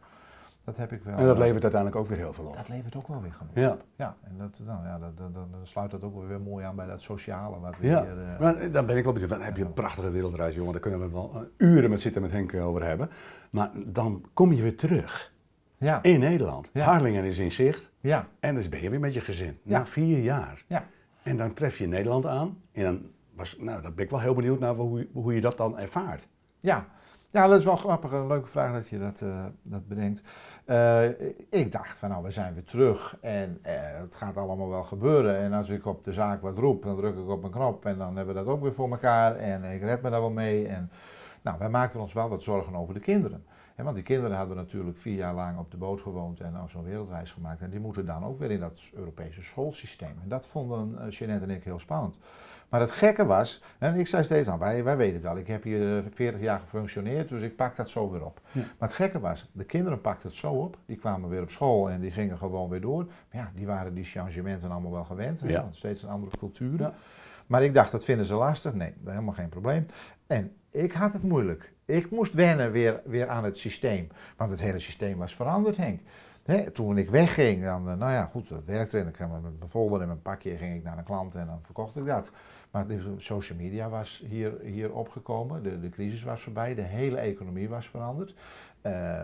Dat 0.63 0.77
heb 0.77 0.91
ik 0.91 1.03
wel. 1.03 1.17
En 1.17 1.25
dat 1.25 1.37
levert 1.37 1.63
uiteindelijk 1.63 2.01
ook 2.01 2.07
weer 2.07 2.17
heel 2.17 2.33
veel 2.33 2.45
op. 2.45 2.55
Dat 2.55 2.69
levert 2.69 2.95
ook 2.95 3.07
wel 3.07 3.21
weer 3.21 3.33
genoeg 3.33 3.55
ja. 3.55 3.71
op. 3.71 3.85
Ja, 3.95 4.15
en 4.23 4.37
dat, 4.37 4.59
nou, 4.65 4.85
ja, 4.85 4.99
dat, 4.99 5.17
dat, 5.17 5.33
dan 5.33 5.47
sluit 5.63 5.91
dat 5.91 6.03
ook 6.03 6.27
weer 6.27 6.41
mooi 6.41 6.65
aan 6.65 6.75
bij 6.75 6.87
dat 6.87 7.01
sociale 7.01 7.59
wat 7.59 7.77
we 7.77 7.87
ja. 7.87 8.03
hier... 8.03 8.17
Uh, 8.17 8.39
maar 8.39 8.71
dan 8.71 8.85
ben 8.85 8.97
ik 8.97 9.03
wel 9.03 9.13
benieuwd. 9.13 9.31
Dan 9.31 9.41
heb 9.41 9.57
je 9.57 9.63
een 9.63 9.73
prachtige 9.73 10.11
wereldreis, 10.11 10.55
jongen. 10.55 10.71
Daar 10.71 10.81
kunnen 10.81 10.99
we 10.99 11.09
wel 11.09 11.31
uh, 11.35 11.69
uren 11.69 11.89
met 11.89 12.01
zitten 12.01 12.21
met 12.21 12.31
Henk 12.31 12.53
over 12.53 12.83
hebben. 12.83 13.09
Maar 13.49 13.71
dan 13.85 14.25
kom 14.33 14.53
je 14.53 14.61
weer 14.61 14.77
terug. 14.77 15.33
Ja. 15.77 16.03
In 16.03 16.19
Nederland. 16.19 16.69
Ja. 16.73 16.85
Harlingen 16.85 17.23
is 17.23 17.39
in 17.39 17.51
zicht. 17.51 17.91
Ja. 17.99 18.27
En 18.39 18.55
dan 18.55 18.69
ben 18.69 18.81
je 18.81 18.89
weer 18.89 18.99
met 18.99 19.13
je 19.13 19.21
gezin. 19.21 19.59
Ja. 19.63 19.77
Na 19.77 19.85
vier 19.85 20.19
jaar. 20.19 20.63
Ja. 20.67 20.85
En 21.23 21.37
dan 21.37 21.53
tref 21.53 21.77
je 21.77 21.87
Nederland 21.87 22.25
aan. 22.25 22.61
En 22.71 22.83
dan, 22.83 23.01
was, 23.35 23.57
nou, 23.59 23.81
dan 23.81 23.93
ben 23.93 24.03
ik 24.03 24.11
wel 24.11 24.19
heel 24.19 24.33
benieuwd 24.33 24.59
naar 24.59 24.75
hoe, 24.75 25.07
hoe 25.13 25.33
je 25.33 25.41
dat 25.41 25.57
dan 25.57 25.79
ervaart. 25.79 26.27
Ja. 26.59 26.87
Ja, 27.31 27.47
dat 27.47 27.59
is 27.59 27.65
wel 27.65 27.75
grappig. 27.75 28.11
Een 28.11 28.27
leuke 28.27 28.47
vraag 28.47 28.73
dat 28.73 28.87
je 28.87 28.99
dat, 28.99 29.21
uh, 29.21 29.45
dat 29.61 29.87
bedenkt. 29.87 30.23
Uh, 30.65 31.09
ik 31.49 31.71
dacht 31.71 31.97
van 31.97 32.09
nou, 32.09 32.23
we 32.23 32.31
zijn 32.31 32.53
weer 32.53 32.63
terug 32.63 33.17
en 33.21 33.59
uh, 33.65 33.71
het 33.99 34.15
gaat 34.15 34.37
allemaal 34.37 34.69
wel 34.69 34.83
gebeuren. 34.83 35.37
En 35.37 35.53
als 35.53 35.69
ik 35.69 35.85
op 35.85 36.03
de 36.03 36.13
zaak 36.13 36.41
wat 36.41 36.57
roep, 36.57 36.83
dan 36.83 36.95
druk 36.95 37.17
ik 37.17 37.29
op 37.29 37.43
een 37.43 37.51
knop 37.51 37.85
en 37.85 37.97
dan 37.97 38.15
hebben 38.15 38.35
we 38.35 38.43
dat 38.43 38.53
ook 38.53 38.61
weer 38.61 38.73
voor 38.73 38.91
elkaar. 38.91 39.35
En 39.35 39.63
ik 39.63 39.81
red 39.81 40.01
me 40.01 40.09
daar 40.09 40.19
wel 40.19 40.29
mee. 40.29 40.67
En 40.67 40.91
nou, 41.41 41.57
wij 41.57 41.69
maakten 41.69 41.99
ons 41.99 42.13
wel 42.13 42.29
wat 42.29 42.43
zorgen 42.43 42.75
over 42.75 42.93
de 42.93 42.99
kinderen. 42.99 43.45
He, 43.75 43.83
want 43.83 43.95
die 43.95 44.05
kinderen 44.05 44.37
hadden 44.37 44.55
natuurlijk 44.55 44.97
vier 44.97 45.15
jaar 45.15 45.33
lang 45.33 45.57
op 45.57 45.71
de 45.71 45.77
boot 45.77 46.01
gewoond 46.01 46.39
en 46.39 46.51
nou 46.51 46.69
zo'n 46.69 46.83
wereldreis 46.83 47.31
gemaakt. 47.31 47.61
En 47.61 47.69
die 47.69 47.79
moeten 47.79 48.05
dan 48.05 48.25
ook 48.25 48.39
weer 48.39 48.51
in 48.51 48.59
dat 48.59 48.81
Europese 48.93 49.43
schoolsysteem. 49.43 50.15
En 50.23 50.29
dat 50.29 50.47
vonden 50.47 51.09
Jeanette 51.09 51.43
en 51.43 51.49
ik 51.49 51.63
heel 51.63 51.79
spannend. 51.79 52.19
Maar 52.71 52.79
het 52.81 52.91
gekke 52.91 53.25
was, 53.25 53.63
en 53.79 53.95
ik 53.95 54.07
zei 54.07 54.23
steeds, 54.23 54.47
nou, 54.47 54.59
wij, 54.59 54.83
wij 54.83 54.97
weten 54.97 55.13
het 55.13 55.23
wel, 55.23 55.37
ik 55.37 55.47
heb 55.47 55.63
hier 55.63 56.03
40 56.13 56.41
jaar 56.41 56.59
gefunctioneerd, 56.59 57.29
dus 57.29 57.41
ik 57.41 57.55
pak 57.55 57.75
dat 57.75 57.89
zo 57.89 58.11
weer 58.11 58.25
op. 58.25 58.41
Ja. 58.51 58.61
Maar 58.61 58.87
het 58.89 58.93
gekke 58.97 59.19
was, 59.19 59.49
de 59.53 59.63
kinderen 59.63 60.01
pakten 60.01 60.29
het 60.29 60.37
zo 60.37 60.51
op, 60.51 60.77
die 60.85 60.97
kwamen 60.97 61.29
weer 61.29 61.41
op 61.41 61.49
school 61.49 61.89
en 61.89 61.99
die 62.01 62.11
gingen 62.11 62.37
gewoon 62.37 62.69
weer 62.69 62.81
door. 62.81 63.03
Maar 63.05 63.41
ja, 63.41 63.51
die 63.55 63.65
waren 63.65 63.93
die 63.93 64.03
changementen 64.03 64.71
allemaal 64.71 64.91
wel 64.91 65.03
gewend, 65.03 65.41
Ja. 65.45 65.67
steeds 65.71 66.03
een 66.03 66.09
andere 66.09 66.37
cultuur. 66.37 66.79
Ja. 66.79 66.93
Maar 67.47 67.63
ik 67.63 67.73
dacht, 67.73 67.91
dat 67.91 68.03
vinden 68.03 68.25
ze 68.25 68.33
lastig. 68.33 68.73
Nee, 68.73 68.93
helemaal 69.05 69.33
geen 69.33 69.49
probleem. 69.49 69.85
En 70.27 70.55
ik 70.69 70.91
had 70.93 71.13
het 71.13 71.23
moeilijk. 71.23 71.73
Ik 71.85 72.11
moest 72.11 72.33
wennen 72.33 72.71
weer, 72.71 73.01
weer 73.05 73.27
aan 73.29 73.43
het 73.43 73.57
systeem. 73.57 74.07
Want 74.37 74.51
het 74.51 74.59
hele 74.59 74.79
systeem 74.79 75.17
was 75.17 75.35
veranderd, 75.35 75.77
Henk. 75.77 75.99
Toen 76.73 76.97
ik 76.97 77.09
wegging, 77.09 77.63
dan, 77.63 77.89
eh, 77.89 77.95
nou 77.95 78.11
ja, 78.11 78.25
goed, 78.25 78.49
dat 78.49 78.65
werkte. 78.65 78.99
En 78.99 79.07
ik 79.07 79.15
ging 79.15 79.31
met 79.31 79.41
mijn 79.41 79.69
folder 79.69 80.01
en 80.01 80.07
mijn 80.07 80.21
pakje 80.21 80.57
ging 80.57 80.75
ik 80.75 80.83
naar 80.83 80.97
een 80.97 81.03
klant 81.03 81.35
en 81.35 81.45
dan 81.45 81.61
verkocht 81.61 81.95
ik 81.95 82.05
dat. 82.05 82.31
Maar 82.71 82.87
de 82.87 82.99
social 83.17 83.57
media 83.57 83.89
was 83.89 84.23
hier, 84.27 84.53
hier 84.63 84.93
opgekomen, 84.93 85.63
de, 85.63 85.79
de 85.79 85.89
crisis 85.89 86.23
was 86.23 86.41
voorbij, 86.41 86.75
de 86.75 86.81
hele 86.81 87.17
economie 87.17 87.69
was 87.69 87.87
veranderd. 87.87 88.33
Uh, 88.85 89.19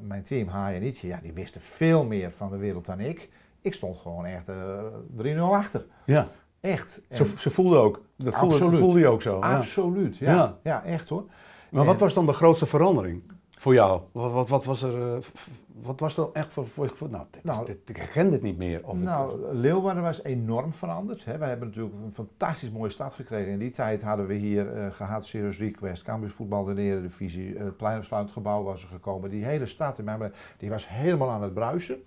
mijn 0.00 0.22
team, 0.22 0.48
Haai 0.48 0.76
en 0.76 0.82
Ietje, 0.82 1.06
ja, 1.06 1.18
die 1.22 1.32
wisten 1.32 1.60
veel 1.60 2.04
meer 2.04 2.32
van 2.32 2.50
de 2.50 2.56
wereld 2.56 2.86
dan 2.86 3.00
ik. 3.00 3.28
Ik 3.60 3.74
stond 3.74 3.98
gewoon 3.98 4.24
echt 4.24 4.48
uh, 4.48 5.36
3-0 5.36 5.38
achter. 5.38 5.84
Ja. 6.04 6.28
Echt. 6.60 7.02
En 7.08 7.16
ze, 7.16 7.34
ze 7.38 7.50
voelden 7.50 7.80
ook. 7.80 8.02
Dat 8.16 8.34
voelde, 8.34 8.54
absoluut. 8.54 8.80
voelde 8.80 8.98
je 8.98 9.06
ook 9.06 9.22
zo. 9.22 9.38
Absoluut, 9.38 10.16
ja. 10.16 10.34
Ja, 10.34 10.58
ja 10.62 10.84
echt 10.84 11.08
hoor. 11.08 11.24
Maar 11.70 11.84
wat 11.84 12.00
was 12.00 12.14
dan 12.14 12.26
de 12.26 12.32
grootste 12.32 12.66
verandering 12.66 13.22
voor 13.50 13.74
jou? 13.74 14.00
Wat, 14.12 14.32
wat, 14.32 14.48
wat 14.48 14.64
was 14.64 14.82
er, 14.82 14.98
uh, 14.98 15.16
wat 15.82 16.00
was 16.00 16.16
er 16.16 16.28
echt 16.32 16.52
voor, 16.52 16.66
voor, 16.66 16.92
voor 16.94 17.10
nou, 17.10 17.26
dit, 17.30 17.44
nou 17.44 17.66
dit, 17.66 17.78
ik 17.84 17.96
herken 17.96 18.30
dit 18.30 18.42
niet 18.42 18.58
meer. 18.58 18.86
Of 18.86 18.96
nou, 18.96 19.54
Leeuwarden 19.54 20.02
was 20.02 20.24
enorm 20.24 20.74
veranderd. 20.74 21.24
Hè. 21.24 21.38
Wij 21.38 21.48
hebben 21.48 21.68
natuurlijk 21.68 21.94
een 22.04 22.14
fantastisch 22.14 22.70
mooie 22.70 22.90
stad 22.90 23.14
gekregen. 23.14 23.52
In 23.52 23.58
die 23.58 23.70
tijd 23.70 24.02
hadden 24.02 24.26
we 24.26 24.34
hier 24.34 24.76
uh, 24.76 24.92
gehad 24.92 25.26
Serious 25.26 25.58
Request, 25.58 26.02
Cambuur 26.02 26.30
Voetbal, 26.30 26.64
de 26.64 26.82
Eredivisie, 26.82 27.58
het 27.58 27.76
Pleinersluitgebouw 27.76 28.62
was 28.62 28.82
er 28.82 28.88
gekomen. 28.88 29.30
Die 29.30 29.44
hele 29.44 29.66
stad 29.66 29.98
in 29.98 30.04
mijn, 30.04 30.32
die 30.56 30.70
was 30.70 30.88
helemaal 30.88 31.30
aan 31.30 31.42
het 31.42 31.54
bruisen. 31.54 32.02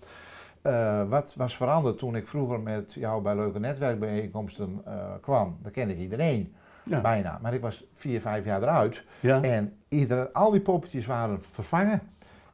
Uh, 0.63 1.09
wat 1.09 1.33
was 1.37 1.55
veranderd 1.55 1.97
toen 1.97 2.15
ik 2.15 2.27
vroeger 2.27 2.59
met 2.59 2.93
jou 2.93 3.21
bij 3.21 3.35
leuke 3.35 3.59
netwerkbijeenkomsten 3.59 4.81
uh, 4.87 4.93
kwam? 5.21 5.57
Dan 5.61 5.71
kende 5.71 5.93
ik 5.93 5.99
iedereen. 5.99 6.55
Ja. 6.83 7.01
Bijna. 7.01 7.39
Maar 7.41 7.53
ik 7.53 7.61
was 7.61 7.85
vier, 7.93 8.21
vijf 8.21 8.45
jaar 8.45 8.61
eruit. 8.61 9.05
Ja. 9.19 9.41
En 9.41 9.77
ieder, 9.87 10.29
al 10.31 10.51
die 10.51 10.61
poppetjes 10.61 11.05
waren 11.05 11.43
vervangen. 11.43 12.01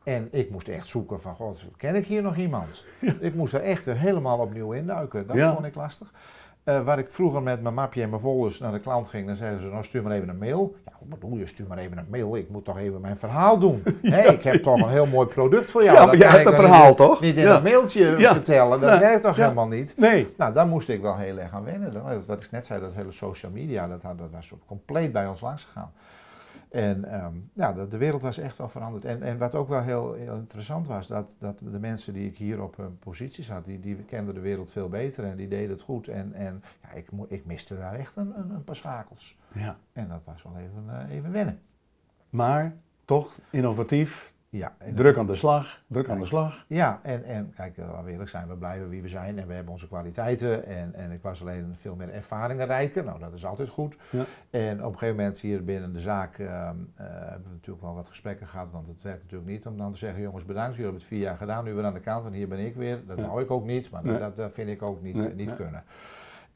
En 0.03 0.27
ik 0.31 0.49
moest 0.49 0.67
echt 0.67 0.87
zoeken 0.87 1.21
van, 1.21 1.35
god, 1.35 1.65
ken 1.77 1.95
ik 1.95 2.05
hier 2.05 2.21
nog 2.21 2.35
iemand? 2.35 2.85
Ja. 2.99 3.13
Ik 3.19 3.35
moest 3.35 3.53
er 3.53 3.61
echt 3.61 3.85
weer 3.85 3.97
helemaal 3.97 4.37
opnieuw 4.37 4.71
induiken. 4.71 5.27
Dat 5.27 5.53
vond 5.53 5.65
ik 5.65 5.75
lastig. 5.75 6.11
Uh, 6.65 6.83
waar 6.83 6.99
ik 6.99 7.11
vroeger 7.11 7.41
met 7.41 7.61
mijn 7.61 7.73
mapje 7.73 8.01
en 8.01 8.09
mijn 8.09 8.21
folders 8.21 8.59
naar 8.59 8.71
de 8.71 8.79
klant 8.79 9.07
ging, 9.07 9.27
dan 9.27 9.35
zeiden 9.35 9.61
ze, 9.61 9.67
nou 9.67 9.83
stuur 9.83 10.03
maar 10.03 10.11
even 10.11 10.29
een 10.29 10.37
mail. 10.37 10.75
Ja, 10.85 10.91
wat 10.99 11.19
bedoel 11.19 11.37
je, 11.37 11.45
stuur 11.45 11.67
maar 11.67 11.77
even 11.77 11.97
een 11.97 12.05
mail. 12.09 12.35
Ik 12.35 12.49
moet 12.49 12.65
toch 12.65 12.77
even 12.77 13.01
mijn 13.01 13.17
verhaal 13.17 13.59
doen. 13.59 13.83
ja. 14.01 14.09
hey, 14.09 14.25
ik 14.33 14.43
heb 14.43 14.63
toch 14.63 14.81
een 14.81 14.89
heel 14.89 15.05
mooi 15.05 15.27
product 15.27 15.71
voor 15.71 15.83
jou. 15.83 15.97
Ja, 15.97 16.05
maar 16.05 16.17
jij 16.17 16.29
hebt 16.29 16.45
een 16.45 16.53
verhaal, 16.53 16.87
niet, 16.87 16.97
toch? 16.97 17.21
Niet 17.21 17.37
in 17.37 17.47
een 17.47 17.63
mailtje 17.63 18.15
vertellen, 18.19 18.79
dat 18.79 18.99
werkt 18.99 19.23
toch 19.23 19.35
helemaal 19.35 19.67
niet? 19.67 19.93
Nee. 19.97 20.33
Nou, 20.37 20.53
daar 20.53 20.67
moest 20.67 20.89
ik 20.89 21.01
wel 21.01 21.17
heel 21.17 21.37
erg 21.37 21.53
aan 21.53 21.63
wennen. 21.63 22.25
Wat 22.25 22.43
ik 22.43 22.51
net 22.51 22.65
zei, 22.65 22.81
dat 22.81 22.95
hele 22.95 23.11
social 23.11 23.51
media, 23.51 23.87
dat, 23.87 24.01
dat 24.01 24.29
was 24.31 24.53
compleet 24.67 25.11
bij 25.11 25.27
ons 25.27 25.41
langs 25.41 25.63
gegaan. 25.63 25.91
En 26.71 27.23
um, 27.23 27.49
ja, 27.53 27.73
de, 27.73 27.87
de, 27.87 27.97
wereld 27.97 28.21
was 28.21 28.37
echt 28.37 28.57
wel 28.57 28.69
veranderd. 28.69 29.05
En, 29.05 29.21
en 29.21 29.37
wat 29.37 29.55
ook 29.55 29.67
wel 29.67 29.81
heel, 29.81 30.13
heel, 30.13 30.35
interessant 30.35 30.87
was, 30.87 31.07
dat, 31.07 31.35
dat 31.39 31.59
de 31.59 31.79
mensen 31.79 32.13
die 32.13 32.27
ik 32.27 32.37
hier 32.37 32.61
op 32.61 32.77
hun 32.77 32.99
posities 32.99 33.49
had, 33.49 33.65
die, 33.65 33.79
die 33.79 33.95
kenden 33.95 34.33
de 34.33 34.39
wereld 34.39 34.71
veel 34.71 34.89
beter 34.89 35.23
en 35.23 35.35
die 35.35 35.47
deden 35.47 35.69
het 35.69 35.81
goed. 35.81 36.07
En, 36.07 36.33
en 36.33 36.63
ja, 36.81 36.91
ik, 36.91 37.09
ik 37.27 37.45
miste 37.45 37.77
daar 37.77 37.93
echt 37.93 38.15
een, 38.15 38.37
een, 38.37 38.49
een 38.49 38.63
paar 38.63 38.75
schakels. 38.75 39.37
Ja. 39.53 39.77
En 39.93 40.07
dat 40.07 40.21
was 40.23 40.43
wel 40.43 40.57
even, 40.57 40.85
uh, 40.87 41.15
even 41.15 41.31
wennen. 41.31 41.61
Maar 42.29 42.75
toch 43.05 43.37
innovatief, 43.49 44.33
ja, 44.51 44.75
druk 44.95 45.17
aan 45.17 45.25
de 45.27 45.35
slag, 45.35 45.81
druk 45.87 46.09
aan 46.09 46.19
de 46.19 46.25
slag. 46.25 46.65
Ja, 46.67 46.99
en, 47.03 47.23
en 47.23 47.53
kijk, 47.55 47.77
laten 47.77 48.03
we 48.03 48.11
eerlijk 48.11 48.29
zijn, 48.29 48.47
we 48.47 48.55
blijven 48.55 48.89
wie 48.89 49.01
we 49.01 49.07
zijn 49.07 49.39
en 49.39 49.47
we 49.47 49.53
hebben 49.53 49.71
onze 49.71 49.87
kwaliteiten. 49.87 50.65
En, 50.65 50.93
en 50.93 51.11
ik 51.11 51.21
was 51.21 51.41
alleen 51.41 51.75
veel 51.75 51.95
meer 51.95 52.09
ervaringenrijker, 52.09 53.03
nou 53.03 53.19
dat 53.19 53.33
is 53.33 53.45
altijd 53.45 53.69
goed. 53.69 53.97
Ja. 54.09 54.23
En 54.49 54.85
op 54.85 54.91
een 54.91 54.99
gegeven 54.99 55.15
moment 55.15 55.39
hier 55.39 55.63
binnen 55.63 55.93
de 55.93 55.99
zaak 55.99 56.37
uh, 56.37 56.47
uh, 56.47 56.53
hebben 56.97 57.43
we 57.43 57.53
natuurlijk 57.53 57.85
wel 57.85 57.95
wat 57.95 58.07
gesprekken 58.07 58.47
gehad, 58.47 58.71
want 58.71 58.87
het 58.87 59.01
werkt 59.01 59.23
natuurlijk 59.23 59.51
niet 59.51 59.65
om 59.65 59.77
dan 59.77 59.91
te 59.91 59.97
zeggen, 59.97 60.21
jongens 60.21 60.45
bedankt, 60.45 60.75
jullie 60.75 60.83
hebben 60.83 61.01
het 61.01 61.09
vier 61.09 61.21
jaar 61.21 61.37
gedaan, 61.37 61.63
nu 61.63 61.73
weer 61.73 61.85
aan 61.85 61.93
de 61.93 61.99
kant 61.99 62.25
en 62.25 62.33
hier 62.33 62.47
ben 62.47 62.59
ik 62.59 62.75
weer. 62.75 62.99
Dat 63.07 63.17
ja. 63.17 63.23
hou 63.23 63.41
ik 63.41 63.51
ook 63.51 63.65
niet, 63.65 63.89
maar 63.91 64.03
Nee. 64.03 64.17
dat, 64.17 64.35
dat 64.35 64.53
vind 64.53 64.69
ik 64.69 64.81
ook 64.81 65.01
niet, 65.01 65.15
Nee, 65.15 65.33
niet 65.33 65.55
kunnen. 65.55 65.83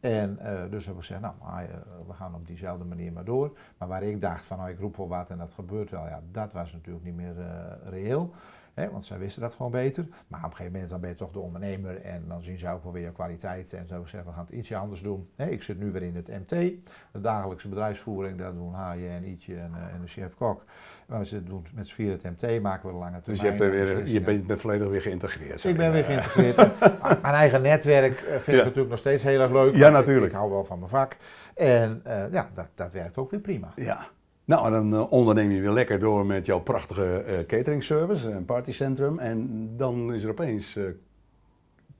En 0.05 0.39
uh, 0.41 0.45
dus 0.69 0.85
hebben 0.85 1.03
we 1.03 1.07
gezegd, 1.07 1.21
nou, 1.21 1.33
uh, 1.41 1.69
we 2.07 2.13
gaan 2.13 2.35
op 2.35 2.47
diezelfde 2.47 2.85
manier 2.85 3.13
maar 3.13 3.25
door. 3.25 3.57
Maar 3.77 3.87
waar 3.87 4.03
ik 4.03 4.21
dacht 4.21 4.45
van, 4.45 4.57
nou, 4.57 4.69
ik 4.69 4.79
roep 4.79 4.95
wel 4.95 5.07
wat 5.07 5.29
en 5.29 5.37
dat 5.37 5.51
gebeurt 5.51 5.89
wel, 5.89 6.05
ja, 6.05 6.21
dat 6.31 6.53
was 6.53 6.73
natuurlijk 6.73 7.05
niet 7.05 7.15
meer 7.15 7.37
uh, 7.37 7.45
reëel. 7.89 8.33
Hè, 8.73 8.89
want 8.89 9.03
zij 9.03 9.17
wisten 9.17 9.41
dat 9.41 9.53
gewoon 9.53 9.71
beter. 9.71 10.07
Maar 10.27 10.39
op 10.39 10.45
een 10.45 10.51
gegeven 10.51 10.71
moment 10.71 10.89
dan 10.89 10.99
ben 10.99 11.09
je 11.09 11.15
toch 11.15 11.31
de 11.31 11.39
ondernemer 11.39 12.01
en 12.01 12.23
dan 12.27 12.41
zien 12.41 12.57
ze 12.57 12.69
ook 12.69 12.83
wel 12.83 12.91
weer 12.91 13.03
je 13.03 13.11
kwaliteit. 13.11 13.73
En 13.73 13.87
zo 13.87 13.95
hebben 13.95 14.25
we 14.25 14.31
gaan 14.31 14.45
het 14.45 14.55
ietsje 14.55 14.75
anders 14.75 15.01
doen. 15.01 15.29
Ik 15.35 15.63
zit 15.63 15.79
nu 15.79 15.91
weer 15.91 16.01
in 16.01 16.15
het 16.15 16.27
MT, 16.27 16.49
de 16.49 17.21
dagelijkse 17.21 17.69
bedrijfsvoering, 17.69 18.37
dat 18.37 18.53
doen 18.53 18.73
Haaien 18.73 19.11
en 19.11 19.27
Ietje 19.27 19.55
en, 19.55 19.71
en 19.93 20.01
de 20.01 20.07
chef-kok. 20.07 20.63
Maar 21.05 21.23
we 21.23 21.43
doen 21.43 21.65
met 21.73 21.91
vier 21.91 22.11
het 22.11 22.23
MT, 22.23 22.61
maken 22.61 22.87
we 22.87 22.93
de 22.93 22.99
lange 22.99 23.21
termijn. 23.21 23.23
Dus 23.23 23.39
je, 23.39 23.45
hebt 23.45 23.61
er 23.61 23.71
weer, 23.71 24.07
je 24.07 24.21
bent, 24.21 24.47
bent 24.47 24.61
volledig 24.61 24.87
weer 24.87 25.01
geïntegreerd. 25.01 25.63
Ik 25.63 25.77
ben 25.77 25.91
weer 25.91 26.03
geïntegreerd. 26.03 26.55
mijn 27.21 27.33
eigen 27.33 27.61
netwerk 27.61 28.17
vind 28.17 28.45
ja. 28.45 28.53
ik 28.53 28.63
natuurlijk 28.63 28.89
nog 28.89 28.97
steeds 28.99 29.23
heel 29.23 29.39
erg 29.39 29.51
leuk. 29.51 29.75
Ja, 29.75 29.89
natuurlijk. 29.89 30.25
Ik, 30.25 30.31
ik, 30.31 30.37
hou 30.37 30.51
wel 30.51 30.65
van 30.65 30.77
mijn 30.77 30.89
vak. 30.89 31.17
En 31.55 32.01
uh, 32.07 32.31
ja, 32.31 32.49
dat, 32.53 32.67
dat 32.75 32.93
werkt 32.93 33.17
ook 33.17 33.31
weer 33.31 33.39
prima. 33.39 33.71
Ja. 33.75 34.07
Nou, 34.45 34.65
en 34.65 34.71
dan 34.71 34.93
uh, 34.93 35.11
onderneem 35.11 35.51
je 35.51 35.61
weer 35.61 35.71
lekker 35.71 35.99
door 35.99 36.25
met 36.25 36.45
jouw 36.45 36.59
prachtige 36.59 37.23
uh, 37.27 37.45
catering 37.45 37.83
service, 37.83 38.29
een 38.31 38.45
partycentrum. 38.45 39.19
En 39.19 39.69
dan 39.77 40.13
is 40.13 40.23
er 40.23 40.29
opeens, 40.29 40.75
ik 40.75 40.95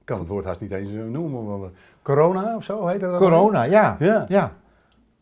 kan 0.04 0.20
het 0.20 0.28
woord 0.28 0.46
haast 0.46 0.60
niet 0.60 0.72
eens 0.72 0.90
noemen, 0.90 1.60
maar 1.60 1.70
corona 2.02 2.56
of 2.56 2.64
zo 2.64 2.88
heet 2.88 3.00
dat? 3.00 3.20
Corona, 3.20 3.64
ja. 3.64 3.96
ja. 4.00 4.26
ja. 4.28 4.56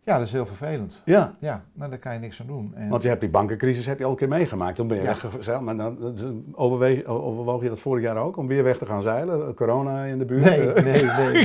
Ja, 0.05 0.17
dat 0.17 0.25
is 0.25 0.31
heel 0.31 0.45
vervelend. 0.45 1.01
Ja. 1.05 1.35
Ja, 1.39 1.63
nou, 1.73 1.89
daar 1.89 1.99
kan 1.99 2.13
je 2.13 2.19
niks 2.19 2.41
aan 2.41 2.47
doen. 2.47 2.71
En 2.75 2.89
Want 2.89 3.01
je 3.03 3.07
hebt 3.07 3.21
die 3.21 3.29
bankencrisis 3.29 3.85
heb 3.85 3.97
je 3.97 4.05
al 4.05 4.11
een 4.11 4.17
keer 4.17 4.27
meegemaakt. 4.27 4.77
Dan 4.77 4.87
ben 4.87 4.97
je 4.97 5.03
ja. 5.03 5.09
weggezeild. 5.09 5.61
Maar 5.61 5.77
dan 5.77 6.15
overweeg, 6.51 7.05
overwoog 7.05 7.61
je 7.61 7.69
dat 7.69 7.79
vorig 7.79 8.03
jaar 8.03 8.17
ook 8.17 8.37
om 8.37 8.47
weer 8.47 8.63
weg 8.63 8.77
te 8.77 8.85
gaan 8.85 9.01
zeilen? 9.01 9.53
Corona 9.53 10.03
in 10.03 10.17
de 10.17 10.25
buurt? 10.25 10.43
Nee, 10.43 10.57
nee, 10.59 10.73
nee. 10.73 11.03
nee, 11.03 11.43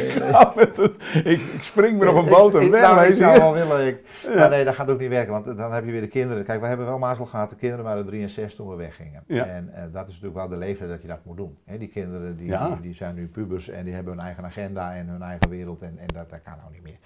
nee. 0.56 1.32
ik, 1.34 1.40
ik, 1.40 1.62
spring 1.62 1.98
weer 1.98 2.08
op 2.08 2.16
een 2.16 2.30
boot 2.30 2.54
en 2.54 2.62
ik, 2.62 2.70
weg. 2.70 2.82
Nou, 2.82 3.06
ik 3.06 3.16
zou 3.16 3.38
wel 3.38 3.52
willen. 3.52 3.86
Ik, 3.86 4.02
ja. 4.22 4.34
Maar 4.34 4.50
nee, 4.50 4.64
dat 4.64 4.74
gaat 4.74 4.90
ook 4.90 5.00
niet 5.00 5.10
werken. 5.10 5.32
Want 5.32 5.56
dan 5.56 5.72
heb 5.72 5.84
je 5.84 5.90
weer 5.90 6.00
de 6.00 6.08
kinderen. 6.08 6.44
Kijk, 6.44 6.60
we 6.60 6.66
hebben 6.66 6.86
wel 6.86 6.98
mazzel 6.98 7.26
gehad. 7.26 7.50
De 7.50 7.56
kinderen 7.56 7.84
waren 7.84 8.06
drie 8.06 8.22
en 8.22 8.30
zes 8.30 8.54
toen 8.54 8.68
we 8.68 8.76
weggingen. 8.76 9.22
Ja. 9.26 9.46
En 9.46 9.70
uh, 9.74 9.80
dat 9.92 10.08
is 10.08 10.20
natuurlijk 10.20 10.34
wel 10.34 10.48
de 10.48 10.56
leeftijd 10.56 10.90
dat 10.90 11.02
je 11.02 11.08
dat 11.08 11.24
moet 11.24 11.36
doen. 11.36 11.56
He, 11.64 11.78
die 11.78 11.88
kinderen 11.88 12.36
die, 12.36 12.54
die, 12.80 12.94
zijn 12.94 13.14
nu 13.14 13.28
pubers 13.28 13.68
en 13.68 13.84
die 13.84 13.94
hebben 13.94 14.12
hun 14.12 14.22
eigen 14.22 14.44
agenda 14.44 14.94
en 14.94 15.08
hun 15.08 15.22
eigen 15.22 15.50
wereld. 15.50 15.82
En, 15.82 15.98
en 15.98 16.06
dat, 16.14 16.30
dat 16.30 16.42
kan 16.42 16.54
nou 16.60 16.72
niet 16.72 16.82
meer. 16.82 16.98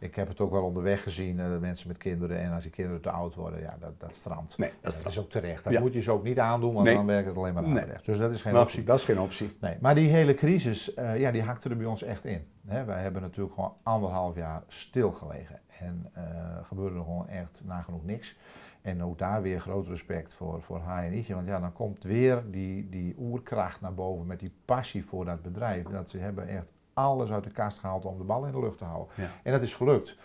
Ik 0.00 0.14
heb 0.14 0.28
het 0.28 0.40
ook 0.40 0.50
wel 0.50 0.64
onderweg 0.64 1.02
gezien, 1.02 1.38
uh, 1.38 1.58
mensen 1.58 1.88
met 1.88 1.96
kinderen. 1.96 2.38
En 2.38 2.52
als 2.52 2.62
die 2.62 2.72
kinderen 2.72 3.00
te 3.00 3.10
oud 3.10 3.34
worden, 3.34 3.60
ja, 3.60 3.76
dat, 3.80 4.00
dat 4.00 4.14
strandt. 4.14 4.58
Nee, 4.58 4.70
dat, 4.80 5.00
dat 5.02 5.12
is 5.12 5.18
ook 5.18 5.30
terecht. 5.30 5.64
Dat 5.64 5.72
ja. 5.72 5.80
moet 5.80 5.92
je 5.92 6.02
ze 6.02 6.10
ook 6.10 6.22
niet 6.22 6.38
aandoen, 6.38 6.72
want 6.72 6.86
nee. 6.86 6.94
dan 6.94 7.06
werkt 7.06 7.28
het 7.28 7.36
alleen 7.36 7.54
maar. 7.54 7.68
Nee. 7.68 7.84
Dus 8.02 8.18
dat 8.18 8.30
is 8.30 8.42
geen 8.42 8.56
optie. 8.56 8.84
Dat 8.84 8.98
is 8.98 9.04
geen 9.04 9.20
optie. 9.20 9.56
Nee, 9.60 9.76
maar 9.80 9.94
die 9.94 10.08
hele 10.08 10.34
crisis, 10.34 10.96
uh, 10.96 11.18
ja, 11.18 11.30
die 11.30 11.42
hakte 11.42 11.68
er 11.68 11.76
bij 11.76 11.86
ons 11.86 12.02
echt 12.02 12.24
in. 12.24 12.46
He, 12.66 12.84
wij 12.84 13.02
hebben 13.02 13.22
natuurlijk 13.22 13.54
gewoon 13.54 13.76
anderhalf 13.82 14.36
jaar 14.36 14.62
stilgelegen. 14.68 15.60
En 15.78 16.12
uh, 16.16 16.22
gebeurde 16.62 16.96
er 16.96 17.04
gewoon 17.04 17.28
echt 17.28 17.62
nagenoeg 17.64 18.04
niks. 18.04 18.36
En 18.82 19.02
ook 19.02 19.18
daar 19.18 19.42
weer 19.42 19.60
groot 19.60 19.86
respect 19.86 20.34
voor, 20.34 20.62
voor 20.62 20.78
HNI'tje. 20.78 21.34
Want 21.34 21.46
ja, 21.46 21.60
dan 21.60 21.72
komt 21.72 22.02
weer 22.02 22.42
die, 22.50 22.88
die 22.88 23.14
oerkracht 23.18 23.80
naar 23.80 23.94
boven 23.94 24.26
met 24.26 24.40
die 24.40 24.52
passie 24.64 25.04
voor 25.04 25.24
dat 25.24 25.42
bedrijf. 25.42 25.86
Dat 25.86 26.10
ze 26.10 26.18
hebben 26.18 26.48
echt 26.48 26.66
alles 27.04 27.32
uit 27.32 27.44
de 27.44 27.50
kast 27.50 27.78
gehaald 27.78 28.04
om 28.04 28.18
de 28.18 28.24
bal 28.24 28.44
in 28.44 28.52
de 28.52 28.60
lucht 28.60 28.78
te 28.78 28.84
houden. 28.84 29.14
Ja. 29.16 29.28
En 29.42 29.52
dat 29.52 29.62
is 29.62 29.74
gelukt. 29.74 30.16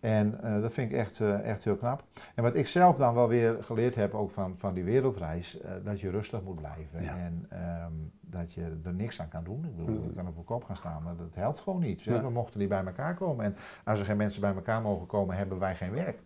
En 0.00 0.40
uh, 0.44 0.60
dat 0.60 0.72
vind 0.72 0.90
ik 0.90 0.96
echt, 0.96 1.18
uh, 1.18 1.48
echt 1.48 1.64
heel 1.64 1.76
knap. 1.76 2.04
En 2.34 2.42
wat 2.42 2.54
ik 2.54 2.68
zelf 2.68 2.96
dan 2.96 3.14
wel 3.14 3.28
weer 3.28 3.56
geleerd 3.60 3.94
heb, 3.94 4.14
ook 4.14 4.30
van, 4.30 4.54
van 4.56 4.74
die 4.74 4.84
wereldreis, 4.84 5.60
uh, 5.60 5.70
dat 5.84 6.00
je 6.00 6.10
rustig 6.10 6.42
moet 6.42 6.56
blijven. 6.56 7.02
Ja. 7.02 7.16
En 7.16 7.48
um, 7.84 8.12
dat 8.20 8.52
je 8.52 8.80
er 8.84 8.94
niks 8.94 9.20
aan 9.20 9.28
kan 9.28 9.44
doen. 9.44 9.64
Ik 9.64 9.76
bedoel, 9.76 10.02
je 10.02 10.12
kan 10.12 10.26
op 10.26 10.34
mijn 10.34 10.44
kop 10.44 10.64
gaan 10.64 10.76
staan, 10.76 11.02
maar 11.02 11.16
dat 11.16 11.34
helpt 11.34 11.60
gewoon 11.60 11.80
niet. 11.80 12.02
Ja. 12.02 12.22
We 12.22 12.30
mochten 12.30 12.60
niet 12.60 12.68
bij 12.68 12.84
elkaar 12.84 13.14
komen. 13.14 13.44
En 13.44 13.56
als 13.84 14.00
er 14.00 14.06
geen 14.06 14.16
mensen 14.16 14.40
bij 14.40 14.54
elkaar 14.54 14.82
mogen 14.82 15.06
komen, 15.06 15.36
hebben 15.36 15.58
wij 15.58 15.76
geen 15.76 15.92
werk. 15.92 16.18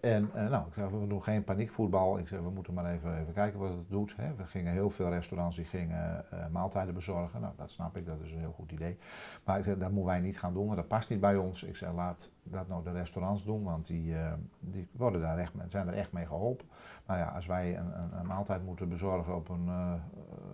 En 0.00 0.30
uh, 0.36 0.48
nou, 0.48 0.66
ik 0.66 0.74
zeg, 0.74 0.88
we 0.88 1.06
doen 1.06 1.22
geen 1.22 1.44
paniekvoetbal. 1.44 2.18
Ik 2.18 2.28
zeg, 2.28 2.40
we 2.40 2.50
moeten 2.50 2.74
maar 2.74 2.92
even, 2.92 3.18
even 3.20 3.32
kijken 3.32 3.58
wat 3.58 3.70
het 3.70 3.90
doet. 3.90 4.14
Hè. 4.16 4.34
We 4.34 4.44
gingen 4.44 4.72
heel 4.72 4.90
veel 4.90 5.10
restaurants 5.10 5.56
die 5.56 5.64
gingen 5.64 6.24
uh, 6.32 6.46
maaltijden 6.52 6.94
bezorgen. 6.94 7.40
Nou, 7.40 7.52
dat 7.56 7.70
snap 7.70 7.96
ik, 7.96 8.06
dat 8.06 8.20
is 8.20 8.32
een 8.32 8.38
heel 8.38 8.52
goed 8.52 8.72
idee. 8.72 8.98
Maar 9.44 9.58
ik 9.58 9.64
zeg, 9.64 9.78
dat 9.78 9.90
moeten 9.90 10.10
wij 10.12 10.20
niet 10.20 10.38
gaan 10.38 10.54
doen, 10.54 10.76
dat 10.76 10.88
past 10.88 11.10
niet 11.10 11.20
bij 11.20 11.36
ons. 11.36 11.62
Ik 11.62 11.76
zeg, 11.76 11.92
laat 11.92 12.32
dat 12.50 12.68
nou 12.68 12.84
de 12.84 12.92
restaurants 12.92 13.44
doen, 13.44 13.62
want 13.62 13.86
die, 13.86 14.12
uh, 14.12 14.32
die 14.60 14.88
worden 14.92 15.20
daar 15.20 15.38
echt, 15.38 15.52
zijn 15.68 15.88
er 15.88 15.94
echt 15.94 16.12
mee 16.12 16.26
geholpen. 16.26 16.66
Maar 17.06 17.18
ja, 17.18 17.32
als 17.34 17.46
wij 17.46 17.76
een, 17.76 17.86
een, 17.86 18.18
een 18.20 18.26
maaltijd 18.26 18.64
moeten 18.64 18.88
bezorgen 18.88 19.36
op 19.36 19.48
een, 19.48 19.64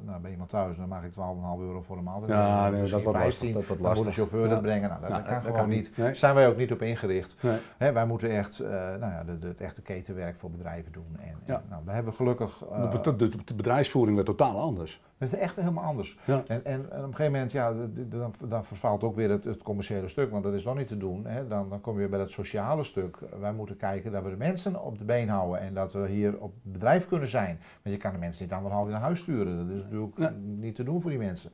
nou, 0.05 0.20
bij 0.20 0.30
iemand 0.30 0.51
thuis, 0.51 0.76
dan 0.76 0.88
mag 0.88 1.05
ik 1.05 1.11
12,5 1.11 1.16
euro 1.61 1.82
voor 1.82 1.97
een 1.97 2.05
maaltijd. 2.05 2.30
Ja, 2.30 2.68
nee, 2.70 2.90
dat 2.90 3.03
wordt 3.03 3.18
15, 3.18 3.55
lastig. 3.55 3.76
Dat, 3.76 3.86
dat 3.86 3.97
moet 3.97 4.05
de 4.05 4.12
chauffeur 4.12 4.45
ja. 4.45 4.49
dat 4.49 4.62
brengen. 4.62 4.88
Nou, 4.88 5.01
dat, 5.01 5.11
ja, 5.11 5.16
dat 5.16 5.24
kan 5.24 5.34
dat 5.34 5.45
gewoon 5.45 5.59
kan 5.59 5.68
niet. 5.68 5.97
Nee. 5.97 6.14
Zijn 6.14 6.34
wij 6.34 6.49
ook 6.49 6.57
niet 6.57 6.72
op 6.72 6.82
ingericht. 6.82 7.36
Nee. 7.43 7.59
Hè, 7.76 7.93
wij 7.93 8.07
moeten 8.07 8.30
echt, 8.30 8.59
nou 8.59 8.99
ja, 9.01 9.24
de, 9.24 9.38
de, 9.38 9.47
het 9.47 9.61
echte 9.61 9.82
ketenwerk 9.82 10.36
voor 10.36 10.51
bedrijven 10.51 10.93
doen. 10.93 11.16
En, 11.20 11.34
ja. 11.45 11.55
en 11.55 11.62
nou, 11.68 11.82
we 11.84 11.90
hebben 11.90 12.12
gelukkig... 12.12 12.64
Uh, 12.70 13.03
de, 13.03 13.16
de, 13.16 13.45
de, 13.45 13.55
bedrijfsvoering 13.55 14.14
werd 14.14 14.28
totaal 14.28 14.61
anders. 14.61 15.03
Het 15.22 15.32
is 15.32 15.38
echt 15.38 15.56
helemaal 15.56 15.84
anders. 15.84 16.18
Ja. 16.24 16.42
En, 16.46 16.64
en, 16.64 16.90
en, 16.90 16.98
op 16.98 17.06
een 17.08 17.14
gegeven 17.14 17.32
moment, 17.32 17.52
ja, 17.52 17.74
dan, 18.08 18.34
dan 18.48 18.64
vervaalt 18.64 19.02
ook 19.02 19.16
weer 19.16 19.30
het, 19.30 19.44
het, 19.44 19.62
commerciële 19.62 20.08
stuk, 20.08 20.30
want 20.30 20.44
dat 20.44 20.54
is 20.54 20.64
dan 20.64 20.76
niet 20.76 20.88
te 20.88 20.96
doen. 20.96 21.26
Hè. 21.26 21.46
Dan, 21.46 21.68
dan 21.68 21.80
kom 21.80 22.00
je 22.00 22.08
bij 22.08 22.18
dat 22.18 22.30
sociale 22.30 22.84
stuk. 22.84 23.18
Wij 23.40 23.52
moeten 23.52 23.76
kijken 23.76 24.12
dat 24.12 24.22
we 24.22 24.30
de 24.30 24.36
mensen 24.36 24.82
op 24.82 24.98
de 24.98 25.04
been 25.04 25.28
houden 25.28 25.60
en 25.60 25.74
dat 25.74 25.92
we 25.92 26.08
hier 26.08 26.38
op 26.38 26.54
het 26.62 26.72
bedrijf 26.72 27.06
kunnen 27.06 27.28
zijn. 27.28 27.60
Want 27.82 27.94
je 27.94 28.00
kan 28.00 28.12
de 28.12 28.18
mensen 28.18 28.44
niet 28.44 28.52
anderhalf 28.52 28.86
uur 28.86 28.92
naar 28.92 29.00
huis 29.00 29.20
sturen. 29.20 29.56
Dat 29.56 29.76
is 29.76 29.82
natuurlijk 29.82 30.32
niet 30.40 30.74
te 30.74 30.82
doen 30.82 31.00
voor 31.00 31.10
die 31.10 31.18
mensen. 31.18 31.50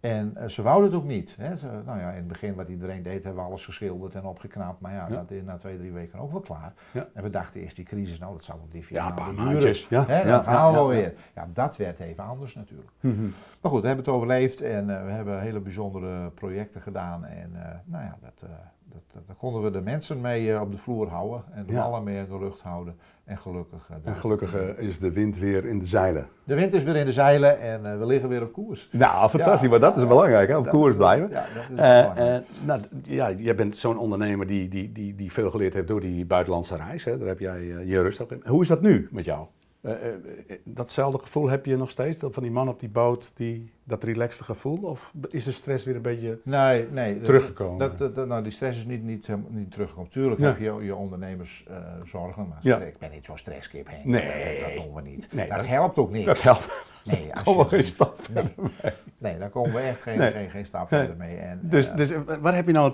En 0.00 0.34
uh, 0.38 0.44
ze 0.48 0.62
wouden 0.62 0.90
het 0.90 1.00
ook 1.00 1.06
niet. 1.06 1.36
Hè. 1.38 1.56
Ze, 1.56 1.66
nou 1.86 1.98
ja, 1.98 2.10
in 2.10 2.16
het 2.16 2.26
begin 2.28 2.54
wat 2.54 2.68
iedereen 2.68 3.02
deed, 3.02 3.24
hebben 3.24 3.42
we 3.42 3.48
alles 3.48 3.64
geschilderd 3.64 4.14
en 4.14 4.24
opgeknapt. 4.24 4.80
Maar 4.80 4.92
ja, 4.92 5.06
Ja. 5.08 5.14
dat 5.16 5.30
is 5.30 5.42
na 5.42 5.56
twee, 5.56 5.78
drie 5.78 5.92
weken 5.92 6.18
ook 6.18 6.30
wel 6.32 6.40
klaar. 6.40 6.72
Ja. 6.92 7.08
En 7.14 7.22
we 7.22 7.30
dachten 7.30 7.60
eerst 7.60 7.76
die 7.76 7.84
crisis, 7.84 8.18
nou 8.18 8.32
dat 8.32 8.44
zal 8.44 8.56
wel 8.56 8.68
drie, 8.68 8.84
vier 8.86 8.96
Ja, 8.96 9.10
paar 9.10 9.34
maandjes. 9.34 9.86
Ja, 9.88 10.06
Hè, 10.06 10.24
dan 10.24 10.44
gaan 10.44 10.66
we 10.68 10.72
wel 10.74 10.88
weer. 10.88 11.14
Ja, 11.34 11.48
dat 11.52 11.76
werd 11.76 11.98
even 11.98 12.24
anders 12.24 12.54
natuurlijk. 12.54 12.90
Mhm. 13.00 13.22
Maar 13.60 13.70
goed, 13.70 13.80
we 13.80 13.86
hebben 13.86 14.04
het 14.04 14.14
overleefd 14.14 14.60
en 14.60 14.90
eh, 14.98 15.04
we 15.04 15.10
hebben 15.10 15.40
hele 15.40 15.60
bijzondere 15.60 16.30
projecten 16.30 16.80
gedaan. 16.80 17.24
En 17.24 17.50
eh, 17.54 17.74
nou 17.84 18.04
ja, 18.04 18.16
dat, 18.20 18.42
eh, 18.42 18.56
dat, 18.84 19.02
dat, 19.12 19.26
daar 19.26 19.36
konden 19.36 19.62
we 19.62 19.70
de 19.70 19.80
mensen 19.80 20.20
mee 20.20 20.52
eh, 20.54 20.60
op 20.60 20.70
de 20.72 20.78
vloer 20.78 21.08
houden 21.08 21.42
en 21.52 21.66
de 21.66 21.74
ballen 21.74 22.04
mee 22.04 22.18
in 22.18 22.26
de 22.28 22.38
lucht 22.38 22.60
houden. 22.60 22.96
En 23.28 23.38
gelukkig. 23.38 23.86
eh, 23.88 23.96
En 23.96 24.02
dat- 24.04 24.18
gelukkig 24.18 24.54
eh, 24.56 24.78
is 24.88 24.98
de 24.98 25.12
wind 25.12 25.38
weer 25.38 25.64
in 25.64 25.78
de 25.78 25.84
zeilen. 25.86 26.26
De 26.44 26.54
wind 26.54 26.72
is 26.74 26.84
weer 26.84 26.96
in 26.96 27.06
de 27.06 27.12
zeilen 27.12 27.60
en 27.60 27.92
eh, 27.92 27.98
we 27.98 28.06
liggen 28.06 28.28
weer 28.28 28.42
op 28.42 28.52
koers. 28.52 28.88
Nou, 28.92 29.28
fantastisch, 29.28 29.60
Ja. 29.60 29.68
maar 29.68 29.80
dat 29.80 29.96
is 29.96 30.06
belangrijk, 30.06 30.48
hè? 30.48 30.56
op 30.56 30.68
koers 30.68 30.94
blijven. 30.96 31.28
Ja, 31.30 31.44
dat 31.54 31.62
is 31.70 32.44
nou, 32.64 32.80
ja, 33.04 33.30
jij 33.30 33.54
bent 33.54 33.76
zo'n 33.76 33.98
ondernemer 33.98 34.46
die, 34.46 34.68
die, 34.68 34.92
die, 34.92 35.14
die 35.14 35.32
veel 35.32 35.50
geleerd 35.50 35.74
heeft 35.74 35.88
door 35.88 36.00
die 36.00 36.26
buitenlandse 36.26 36.76
reis. 36.76 37.04
Hè? 37.04 37.18
Daar 37.18 37.28
heb 37.28 37.38
jij 37.38 37.62
je 37.84 38.02
rust 38.02 38.20
op. 38.20 38.34
Hoe 38.44 38.62
is 38.62 38.68
dat 38.68 38.80
nu 38.82 39.08
met 39.10 39.24
jou? 39.24 39.46
Eh, 39.80 39.92
eh, 39.92 40.08
eh, 40.14 40.58
datzelfde 40.64 41.18
gevoel 41.18 41.48
heb 41.48 41.66
je 41.66 41.76
nog 41.76 41.90
steeds? 41.90 42.16
Dat 42.18 42.34
van 42.34 42.42
die 42.42 42.52
man 42.52 42.68
op 42.68 42.80
die 42.80 42.88
boot, 42.88 43.32
die, 43.36 43.72
dat 43.84 44.04
relaxte 44.04 44.44
gevoel? 44.44 44.78
Of 44.82 45.12
is 45.30 45.44
de 45.44 45.52
stress 45.52 45.84
weer 45.84 45.96
een 45.96 46.02
beetje... 46.02 46.38
Nee, 46.42 46.86
nee. 46.90 47.20
Teruggekomen. 47.20 47.78
Dat, 47.78 47.98
dat, 47.98 48.14
dat- 48.14 48.26
nou, 48.26 48.42
die 48.42 48.52
stress 48.52 48.78
is 48.78 48.84
niet, 48.84 49.02
niet, 49.02 49.28
niet 49.48 49.70
teruggekomen. 49.70 50.10
Tuurlijk 50.10 50.40
Ja. 50.40 50.46
heb 50.46 50.58
je 50.58 50.84
je 50.84 50.94
ondernemerszorgen, 50.94 52.48
maar 52.48 52.58
Ja. 52.60 52.74
stre- 52.76 52.86
ik 52.88 52.98
ben 52.98 53.10
niet 53.10 53.24
zo'n 53.24 53.38
stresskip, 53.38 53.86
Henk. 53.88 54.04
Nee. 54.04 54.60
Dat, 54.60 54.68
dat 54.74 54.84
doen 54.84 54.94
we 54.94 55.02
niet. 55.02 55.28
Nee, 55.32 55.48
dat, 55.48 55.66
helpt 55.66 55.98
ook 55.98 56.10
niet. 56.10 56.24
Dat 56.26 56.42
helpt. 56.42 56.86
Nee, 57.04 57.30
als 57.44 57.56
je- 57.56 57.64
geen 57.68 57.82
stap 57.82 58.18
nee, 58.34 58.44
mee. 58.56 58.92
nee, 59.18 59.38
daar 59.38 59.50
komen 59.50 59.72
we 59.72 59.80
echt 59.80 60.02
geen, 60.02 60.18
Nee. 60.18 60.30
geen, 60.32 60.50
geen 60.50 60.66
stap 60.66 60.88
verder 60.88 61.16
mee. 61.16 61.36
En, 61.36 61.60
Dus, 61.62 61.90
eh, 61.90 61.96
dus 61.96 62.12
waar 62.40 62.54
heb 62.54 62.66
je 62.66 62.72
nou... 62.72 62.92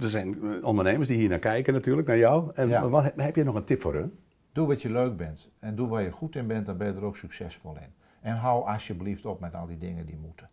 Er 0.00 0.08
zijn 0.10 0.36
ondernemers 0.64 1.08
die 1.08 1.16
hier 1.18 1.28
naar 1.28 1.38
kijken 1.38 1.72
natuurlijk, 1.72 2.08
naar 2.08 2.18
jou. 2.18 2.50
En 2.54 2.68
Ja. 2.68 2.88
wat, 2.88 3.12
heb 3.16 3.36
je 3.36 3.44
nog 3.44 3.54
een 3.54 3.64
tip 3.64 3.80
voor 3.80 3.94
hun? 3.94 4.12
Doe 4.52 4.66
wat 4.66 4.82
je 4.82 4.90
leuk 4.90 5.16
bent. 5.16 5.50
En 5.58 5.74
doe 5.74 5.88
waar 5.88 6.02
je 6.02 6.10
goed 6.10 6.36
in 6.36 6.46
bent, 6.46 6.66
dan 6.66 6.76
ben 6.76 6.86
je 6.86 6.92
er 6.92 7.04
ook 7.04 7.16
succesvol 7.16 7.76
in. 7.76 7.92
En 8.20 8.36
hou 8.36 8.66
alsjeblieft 8.68 9.26
op 9.26 9.40
met 9.40 9.54
al 9.54 9.66
die 9.66 9.78
dingen 9.78 10.06
die 10.06 10.16
moeten. 10.16 10.48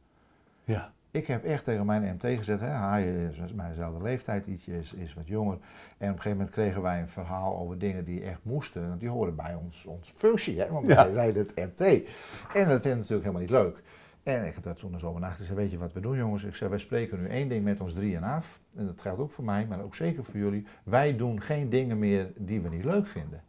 Ja. 0.63 0.91
Ik 1.11 1.27
heb 1.27 1.43
echt 1.43 1.63
tegen 1.63 1.85
mijn 1.85 2.15
MT 2.15 2.47
hè, 2.47 2.67
Haaien 2.67 3.33
is 3.43 3.53
mijnzelfde 3.53 4.03
leeftijd, 4.03 4.47
ietsje 4.47 4.77
is, 4.77 4.93
is 4.93 5.13
wat 5.13 5.27
jonger. 5.27 5.53
En 5.53 6.09
op 6.09 6.15
een 6.15 6.21
gegeven 6.21 6.31
moment 6.31 6.49
kregen 6.49 6.81
wij 6.81 6.99
een 6.99 7.07
verhaal 7.07 7.57
over 7.57 7.77
dingen 7.77 8.03
die 8.05 8.23
echt 8.23 8.39
moesten. 8.43 8.87
Want 8.87 8.99
die 8.99 9.09
horen 9.09 9.35
bij 9.35 9.55
ons, 9.55 9.85
ons 9.85 10.13
functie, 10.15 10.59
hè, 10.59 10.69
want 10.69 10.87
Ja. 10.87 10.95
wij 10.95 11.13
zijn 11.13 11.35
het 11.35 11.55
MT. 11.55 11.81
En 11.81 12.67
dat 12.67 12.81
vinden 12.81 12.81
we 12.81 12.95
natuurlijk 12.95 13.09
helemaal 13.09 13.41
niet 13.41 13.49
leuk. 13.49 13.81
En 14.23 14.45
ik 14.45 14.53
heb 14.53 14.63
daar 14.63 14.75
toen 14.75 14.93
eens 14.93 15.03
over 15.03 15.19
nagedacht. 15.19 15.39
Ik 15.39 15.45
zei, 15.45 15.57
weet 15.59 15.71
je 15.71 15.77
wat 15.77 15.93
we 15.93 15.99
doen 15.99 16.17
jongens? 16.17 16.43
Ik 16.43 16.55
zei, 16.55 16.69
wij 16.69 16.79
spreken 16.79 17.21
nu 17.21 17.27
één 17.27 17.49
ding 17.49 17.63
met 17.63 17.81
ons 17.81 17.93
drieën 17.93 18.23
af. 18.23 18.59
En 18.75 18.85
dat 18.85 19.01
geldt 19.01 19.19
ook 19.21 19.31
voor 19.31 19.43
mij, 19.43 19.65
maar 19.65 19.81
ook 19.81 19.95
zeker 19.95 20.23
voor 20.23 20.39
jullie. 20.39 20.65
Wij 20.83 21.15
doen 21.15 21.41
geen 21.41 21.69
dingen 21.69 21.99
meer 21.99 22.31
die 22.35 22.61
we 22.61 22.69
niet 22.69 22.83
leuk 22.83 23.07
vinden. 23.07 23.43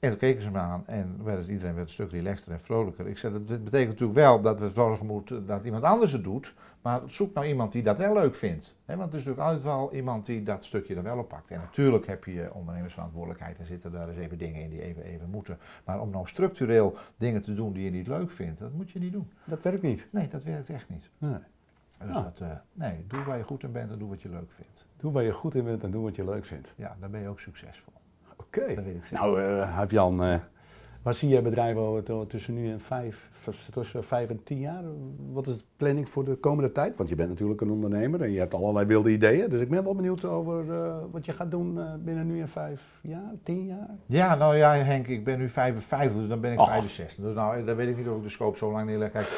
En 0.00 0.08
toen 0.10 0.18
keken 0.18 0.42
ze 0.42 0.50
me 0.50 0.58
aan 0.58 0.86
en 0.86 1.24
werd 1.24 1.38
het, 1.38 1.48
iedereen 1.48 1.74
werd 1.74 1.86
een 1.86 1.92
stuk 1.92 2.10
relaxter 2.10 2.52
en 2.52 2.60
vrolijker. 2.60 3.06
Ik 3.06 3.18
zei, 3.18 3.32
dat 3.32 3.46
betekent 3.64 3.88
natuurlijk 3.88 4.18
wel 4.18 4.40
dat 4.40 4.58
we 4.58 4.68
zorgen 4.74 5.06
moeten 5.06 5.46
dat 5.46 5.64
iemand 5.64 5.82
anders 5.84 6.12
het 6.12 6.24
doet. 6.24 6.54
Maar 6.82 7.00
zoek 7.06 7.34
nou 7.34 7.46
iemand 7.46 7.72
die 7.72 7.82
dat 7.82 7.98
wel 7.98 8.12
leuk 8.14 8.34
vindt. 8.34 8.76
Want 8.84 8.98
er 9.00 9.04
is 9.06 9.24
natuurlijk 9.24 9.40
altijd 9.40 9.62
wel 9.62 9.92
iemand 9.94 10.26
die 10.26 10.42
dat 10.42 10.64
stukje 10.64 10.94
er 10.94 11.02
wel 11.02 11.18
op 11.18 11.28
pakt. 11.28 11.50
En 11.50 11.58
natuurlijk 11.58 12.06
heb 12.06 12.24
je 12.24 12.50
ondernemersverantwoordelijkheid 12.54 13.58
en 13.58 13.66
zitten 13.66 13.92
daar 13.92 14.08
eens 14.08 14.18
even 14.18 14.38
dingen 14.38 14.62
in 14.62 14.70
die 14.70 14.82
even, 14.82 15.02
even 15.02 15.30
moeten. 15.30 15.58
Maar 15.84 16.00
om 16.00 16.10
nou 16.10 16.26
structureel 16.26 16.96
dingen 17.16 17.42
te 17.42 17.54
doen 17.54 17.72
die 17.72 17.84
je 17.84 17.90
niet 17.90 18.06
leuk 18.06 18.30
vindt, 18.30 18.58
dat 18.60 18.72
moet 18.72 18.90
je 18.90 18.98
niet 18.98 19.12
doen. 19.12 19.30
Dat 19.44 19.62
werkt 19.62 19.82
niet. 19.82 20.06
Nee, 20.10 20.28
dat 20.28 20.42
werkt 20.44 20.68
echt 20.70 20.88
niet. 20.88 21.10
Nee. 21.18 21.38
Dus 22.06 22.16
Ah. 22.16 22.24
dat, 22.24 22.40
eh, 22.40 22.48
nee, 22.72 23.04
doe 23.08 23.22
waar 23.24 23.36
je 23.38 23.44
goed 23.44 23.62
in 23.62 23.72
bent 23.72 23.90
en 23.90 23.98
doe 23.98 24.08
wat 24.08 24.22
je 24.22 24.28
leuk 24.28 24.50
vindt. 24.52 24.86
Doe 24.96 25.12
waar 25.12 25.22
je 25.22 25.32
goed 25.32 25.54
in 25.54 25.64
bent 25.64 25.82
en 25.82 25.90
doe 25.90 26.02
wat 26.02 26.16
je 26.16 26.24
leuk 26.24 26.44
vindt. 26.44 26.72
Ja, 26.76 26.96
dan 27.00 27.10
ben 27.10 27.20
je 27.20 27.28
ook 27.28 27.40
succesvol. 27.40 27.92
Oké. 28.40 28.74
Dat 28.74 28.84
weet 28.84 28.94
ik 28.94 29.04
zeker. 29.04 29.24
Nou, 29.24 29.42
eh 29.42 29.70
Huip-Jan, 29.74 30.22
eh, 30.24 30.34
waar 31.02 31.14
zie 31.14 31.28
jij 31.28 31.42
bedrijven 31.42 31.80
over 31.82 32.02
to- 32.02 32.26
tussen 32.26 32.54
nu 32.54 32.70
en 32.70 32.80
vijf, 32.80 33.30
tussen 33.72 34.04
vijf 34.04 34.28
en 34.30 34.44
tien 34.44 34.58
jaar? 34.60 34.82
Wat 35.32 35.46
is 35.46 35.56
de 35.56 35.62
planning 35.76 36.08
voor 36.08 36.24
de 36.24 36.34
komende 36.34 36.72
tijd? 36.72 36.96
Want 36.96 37.08
je 37.08 37.14
bent 37.14 37.28
natuurlijk 37.28 37.60
een 37.60 37.70
ondernemer 37.70 38.22
en 38.22 38.30
je 38.32 38.38
hebt 38.38 38.54
allerlei 38.54 38.86
wilde 38.86 39.10
ideeën. 39.10 39.48
Dus 39.50 39.60
ik 39.60 39.68
ben 39.68 39.84
wel 39.84 39.94
benieuwd 39.94 40.24
over 40.24 40.72
eh, 40.74 40.94
wat 41.10 41.24
je 41.26 41.32
gaat 41.32 41.50
doen 41.50 41.80
eh, 41.80 41.92
binnen 41.98 42.26
nu 42.26 42.40
en 42.40 42.48
vijf 42.48 42.98
jaar, 43.02 43.32
tien 43.42 43.66
jaar. 43.66 43.88
Ja, 44.06 44.34
nou 44.34 44.56
ja, 44.56 44.74
Henk, 44.74 45.06
ik 45.06 45.24
ben 45.24 45.38
nu 45.38 45.48
55, 45.48 46.18
dus 46.18 46.28
dan 46.28 46.40
ben 46.40 46.52
ik 46.52 46.60
Oh. 46.60 46.66
65. 46.66 47.24
Dus 47.24 47.34
nou, 47.34 47.64
dan 47.64 47.76
weet 47.76 47.88
ik 47.88 47.96
niet 47.96 48.08
of 48.08 48.16
ik 48.16 48.22
de 48.22 48.28
scope 48.28 48.56
zo 48.58 48.72
lang 48.72 48.86
neerleg. 48.86 49.10
Kijk, 49.10 49.28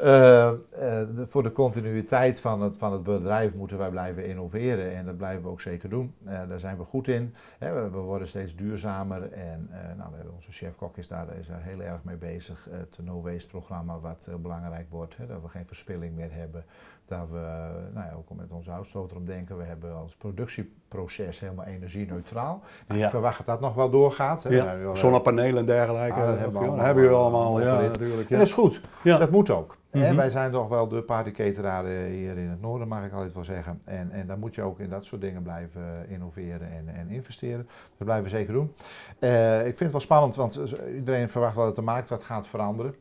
eh, 0.00 0.48
eh, 0.48 0.54
de- 0.78 1.26
voor 1.26 1.42
de 1.42 1.52
continuïteit 1.52 2.40
van 2.40 2.62
het, 2.62 2.78
van 2.78 2.92
het 2.92 3.02
bedrijf 3.02 3.54
moeten 3.54 3.78
wij 3.78 3.90
blijven 3.90 4.26
innoveren 4.26 4.94
en 4.96 5.04
dat 5.04 5.16
blijven 5.16 5.42
we 5.42 5.48
ook 5.48 5.60
zeker 5.60 5.88
doen. 5.88 6.14
Eh, 6.24 6.38
daar 6.48 6.58
zijn 6.58 6.76
we 6.76 6.84
goed 6.84 7.08
in. 7.08 7.34
Hè, 7.58 7.72
we, 7.82 7.90
we 7.90 7.98
worden 7.98 8.28
steeds 8.28 8.56
duurzamer 8.56 9.32
en 9.32 9.68
eh, 9.70 9.78
nou, 9.96 10.10
we 10.10 10.16
hebben 10.16 10.34
onze 10.34 10.52
chef-kok 10.52 10.96
is 10.96 11.08
daar, 11.08 11.26
is 11.40 11.46
daar 11.46 11.62
heel 11.62 11.80
erg 11.82 12.00
mee 12.04 12.16
bezig. 12.16 12.68
Het 12.70 12.98
No 13.02 13.22
Waste 13.22 13.48
programma 13.48 13.98
wat 13.98 14.28
belangrijk 14.42 14.86
wordt, 14.90 15.16
hè, 15.16 15.26
dat 15.26 15.42
we 15.42 15.48
geen 15.48 15.66
verspilling 15.66 16.14
meer 16.16 16.32
hebben. 16.32 16.64
Dat 17.06 17.28
we 17.30 17.68
nou 17.92 18.06
ja, 18.06 18.12
ook 18.16 18.36
met 18.36 18.50
onze 18.52 18.70
uitstoter 18.70 19.16
om 19.16 19.24
denken. 19.26 19.56
We 19.58 19.64
hebben 19.64 19.94
als 19.96 20.14
productieproces 20.16 21.40
helemaal 21.40 21.64
energie-neutraal. 21.64 22.62
Nou, 22.88 22.98
Ja. 23.00 23.04
Ik 23.04 23.10
verwacht 23.10 23.36
dat 23.36 23.46
dat 23.46 23.60
nog 23.60 23.74
wel 23.74 23.90
doorgaat. 23.90 24.42
hè. 24.42 24.50
Nou, 24.50 24.96
Zonnepanelen 24.96 25.58
en 25.58 25.66
dergelijke. 25.66 26.20
Ah, 26.20 26.26
dat 26.26 26.34
eh, 26.34 26.82
hebben 26.84 27.08
we 27.08 27.14
allemaal, 27.14 27.58
eh. 27.60 27.64
Ja, 27.66 27.80
natuurlijk. 27.80 28.20
En 28.20 28.26
Ja. 28.28 28.36
dat 28.38 28.46
is 28.46 28.52
goed. 28.52 28.80
Ja. 29.02 29.18
Dat 29.18 29.30
moet 29.30 29.50
ook. 29.50 29.76
En 29.90 30.16
wij 30.16 30.30
zijn 30.30 30.50
toch 30.68 30.76
wel 30.78 30.88
de 30.88 31.02
partycateraren 31.02 32.06
hier 32.06 32.38
in 32.38 32.48
het 32.48 32.60
noorden, 32.60 32.88
mag 32.88 33.04
ik 33.04 33.12
altijd 33.12 33.34
wel 33.34 33.44
zeggen. 33.44 33.80
En, 33.84 34.10
en 34.10 34.26
dan 34.26 34.38
moet 34.38 34.54
je 34.54 34.62
ook 34.62 34.80
in 34.80 34.88
dat 34.88 35.04
soort 35.04 35.20
dingen 35.20 35.42
blijven 35.42 36.08
innoveren 36.08 36.72
en, 36.72 36.88
en 36.94 37.08
investeren. 37.08 37.66
Dat 37.66 38.04
blijven 38.04 38.24
we 38.24 38.30
zeker 38.30 38.52
doen. 38.52 38.74
Eh, 39.18 39.58
ik 39.58 39.64
vind 39.64 39.78
het 39.78 39.90
wel 39.90 40.00
spannend, 40.00 40.34
want 40.34 40.60
iedereen 40.94 41.28
verwacht 41.28 41.56
wel 41.56 41.64
dat 41.64 41.76
de 41.76 41.82
markt 41.82 42.08
wat 42.08 42.22
gaat 42.22 42.46
veranderen. 42.46 42.94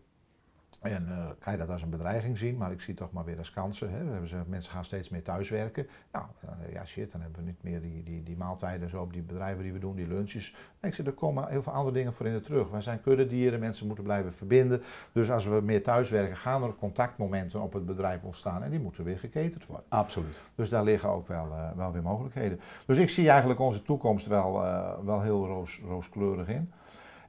En 0.83 1.07
eh, 1.09 1.25
kan 1.39 1.53
je 1.53 1.59
dat 1.59 1.69
als 1.69 1.81
een 1.81 1.89
bedreiging 1.89 2.37
zien, 2.37 2.57
maar 2.57 2.71
ik 2.71 2.81
zie 2.81 2.93
het 2.93 3.03
toch 3.03 3.11
maar 3.11 3.25
weer 3.25 3.37
als 3.37 3.51
kansen. 3.51 3.91
Hè. 3.91 4.03
We 4.03 4.11
hebben 4.11 4.29
ze- 4.29 4.41
mensen 4.47 4.71
gaan 4.71 4.85
steeds 4.85 5.09
meer 5.09 5.23
thuiswerken. 5.23 5.87
Nou, 6.11 6.25
eh, 6.39 6.73
ja 6.73 6.85
shit, 6.85 7.11
dan 7.11 7.21
hebben 7.21 7.39
we 7.39 7.45
niet 7.45 7.63
meer 7.63 7.81
die, 7.81 8.03
die, 8.03 8.23
die 8.23 8.37
maaltijden 8.37 8.89
zo 8.89 9.01
op 9.01 9.13
die 9.13 9.21
bedrijven 9.21 9.63
die 9.63 9.73
we 9.73 9.79
doen, 9.79 9.95
die 9.95 10.07
lunches. 10.07 10.55
Ik 10.81 10.93
zeg, 10.93 11.05
er 11.05 11.11
komen 11.11 11.47
heel 11.47 11.61
veel 11.63 11.73
andere 11.73 11.95
dingen 11.95 12.13
voor 12.13 12.25
in 12.25 12.33
de 12.33 12.39
terug. 12.39 12.69
Wij 12.69 12.81
zijn 12.81 13.01
kuddedieren, 13.01 13.59
mensen 13.59 13.85
moeten 13.85 14.03
blijven 14.03 14.33
verbinden. 14.33 14.81
Dus 15.11 15.31
als 15.31 15.45
we 15.45 15.61
meer 15.63 15.83
thuiswerken, 15.83 16.37
gaan 16.37 16.63
er 16.63 16.73
contactmomenten 16.75 17.61
op 17.61 17.73
het 17.73 17.85
bedrijf 17.85 18.23
ontstaan 18.23 18.63
en 18.63 18.69
die 18.71 18.79
moeten 18.79 19.03
weer 19.03 19.19
geketerd 19.19 19.65
worden. 19.65 19.85
Absoluut. 19.89 20.41
Dus 20.55 20.69
daar 20.69 20.83
liggen 20.83 21.09
ook 21.09 21.27
wel, 21.27 21.51
eh, 21.51 21.71
wel 21.75 21.91
weer 21.91 22.01
mogelijkheden. 22.03 22.59
Dus 22.85 22.97
ik 22.97 23.09
zie 23.09 23.29
eigenlijk 23.29 23.59
onze 23.59 23.81
toekomst 23.81 24.27
wel, 24.27 24.51
wel 25.05 25.21
heel 25.21 25.45
roos, 25.47 25.81
rooskleurig 25.87 26.47
in. 26.47 26.71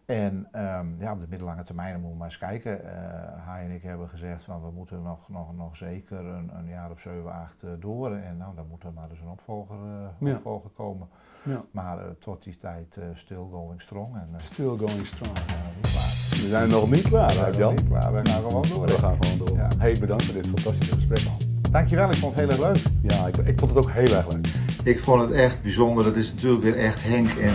En 0.06 0.48
ehm, 0.52 0.86
ja, 0.98 1.12
op 1.12 1.20
de 1.20 1.26
middellange 1.28 1.62
termijn 1.62 1.92
moeten 1.92 2.10
we 2.10 2.16
maar 2.16 2.26
eens 2.26 2.38
kijken. 2.38 2.84
Eh 2.84 2.92
hij 3.36 3.64
en 3.64 3.70
ik 3.70 3.82
hebben 3.82 4.08
gezegd 4.08 4.44
van 4.44 4.62
we 4.62 4.70
moeten 4.70 5.02
nog, 5.02 5.28
nog, 5.28 5.56
nog 5.56 5.76
zeker 5.76 6.18
een, 6.24 6.50
een 6.58 6.68
jaar 6.68 6.90
of 6.90 7.00
zeven, 7.00 7.32
acht 7.32 7.62
eh, 7.62 7.70
door. 7.78 8.12
En 8.14 8.36
nou, 8.36 8.54
dan 8.54 8.66
moet 8.70 8.84
er 8.84 8.92
maar 8.92 9.08
dus 9.08 9.20
een 9.20 9.28
opvolger, 9.28 9.76
eh, 9.76 10.28
Ja. 10.28 10.34
opvolger 10.34 10.70
komen. 10.70 11.08
Ja. 11.42 11.62
Maar 11.70 11.98
eh, 11.98 12.04
tot 12.18 12.42
die 12.44 12.56
tijd 12.58 12.96
eh, 12.96 13.04
still 13.14 13.44
going 13.50 13.82
strong. 13.82 14.14
En, 14.14 14.28
Still 14.36 14.76
going 14.76 15.06
strong. 15.06 15.32
we 15.38 15.44
zijn 15.46 15.58
nog 15.58 15.70
niet 15.76 15.88
klaar. 15.92 16.30
We 16.30 16.48
zijn 16.48 16.68
nog 16.70 16.90
niet 16.90 17.02
klaar, 17.08 17.26
We 17.26 17.32
zijn 17.32 17.44
nog 17.50 17.56
Huip-Jan. 17.58 17.74
niet 17.74 17.88
klaar. 17.88 18.12
We 18.12 18.28
gaan 18.30 18.42
gewoon 18.42 18.64
door. 18.74 18.86
We 18.86 18.92
gaan 18.98 19.16
gewoon 19.20 19.46
door. 19.46 19.56
Ja. 19.56 19.68
Hey, 19.78 19.96
bedankt 20.00 20.24
voor 20.24 20.34
dit 20.34 20.46
fantastische 20.46 20.94
gesprek, 20.94 21.24
man. 21.24 21.36
Dankjewel, 21.70 22.08
ik 22.08 22.14
vond 22.16 22.34
het 22.34 22.40
heel 22.50 22.50
erg 22.66 22.82
leuk. 22.82 22.92
Ja, 23.12 23.26
ik, 23.26 23.36
ik 23.36 23.58
vond 23.58 23.74
het 23.74 23.84
ook 23.86 23.90
heel 23.90 24.16
erg 24.16 24.32
leuk. 24.32 24.46
Ik 24.84 25.00
vond 25.00 25.20
het 25.22 25.30
echt 25.30 25.62
bijzonder. 25.62 26.04
Dat 26.04 26.16
is 26.16 26.32
natuurlijk 26.34 26.62
weer 26.62 26.78
echt 26.78 27.02
Henk. 27.04 27.30
En 27.30 27.54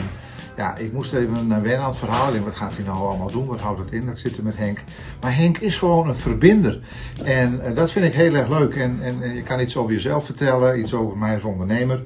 ja, 0.60 0.76
ik 0.76 0.93
moest 0.93 1.14
even 1.14 1.47
naar 1.47 1.62
wennen 1.62 1.82
aan 1.82 1.89
het 1.89 1.97
verhaal. 1.97 2.32
Denk, 2.32 2.45
wat 2.45 2.55
gaat 2.55 2.76
hij 2.76 2.86
nou 2.86 2.97
allemaal 2.97 3.32
doen? 3.32 3.45
Wat 3.45 3.60
houdt 3.60 3.80
het 3.80 3.91
in? 3.91 4.05
Dat 4.05 4.18
zitten 4.18 4.43
met 4.43 4.57
Henk. 4.57 4.80
Maar 5.22 5.36
Henk 5.36 5.57
is 5.57 5.78
gewoon 5.78 6.07
een 6.07 6.16
verbinder. 6.16 6.82
En 7.24 7.62
eh, 7.62 7.76
dat 7.76 7.91
vind 7.91 8.05
ik 8.05 8.14
heel 8.14 8.36
erg 8.36 8.49
leuk. 8.49 8.76
En, 8.76 8.99
en, 9.01 9.22
en 9.22 9.36
je 9.36 9.43
kan 9.43 9.60
iets 9.60 9.78
over 9.78 9.93
jezelf 9.93 10.26
vertellen, 10.26 10.80
iets 10.80 10.93
over 10.93 11.18
mij 11.18 11.34
als 11.34 11.43
ondernemer. 11.43 12.03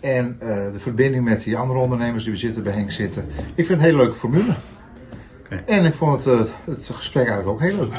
En 0.00 0.36
eh, 0.38 0.48
de 0.48 0.78
verbinding 0.78 1.24
met 1.24 1.42
die 1.42 1.56
andere 1.56 1.78
ondernemers 1.78 2.24
die 2.24 2.32
we 2.32 2.38
zitten 2.38 2.62
bij 2.62 2.72
Henk 2.72 2.90
zitten. 2.90 3.28
Ik 3.54 3.66
vind 3.66 3.68
het 3.68 3.78
een 3.78 3.84
hele 3.84 3.96
leuke 3.96 4.14
formule. 4.14 4.56
En 5.66 5.84
ik 5.84 5.94
vond 5.94 6.24
het, 6.24 6.34
eh, 6.34 6.46
het 6.64 6.90
gesprek 6.92 7.28
eigenlijk 7.28 7.48
ook 7.48 7.60
heel 7.60 7.76
leuk. 7.76 7.94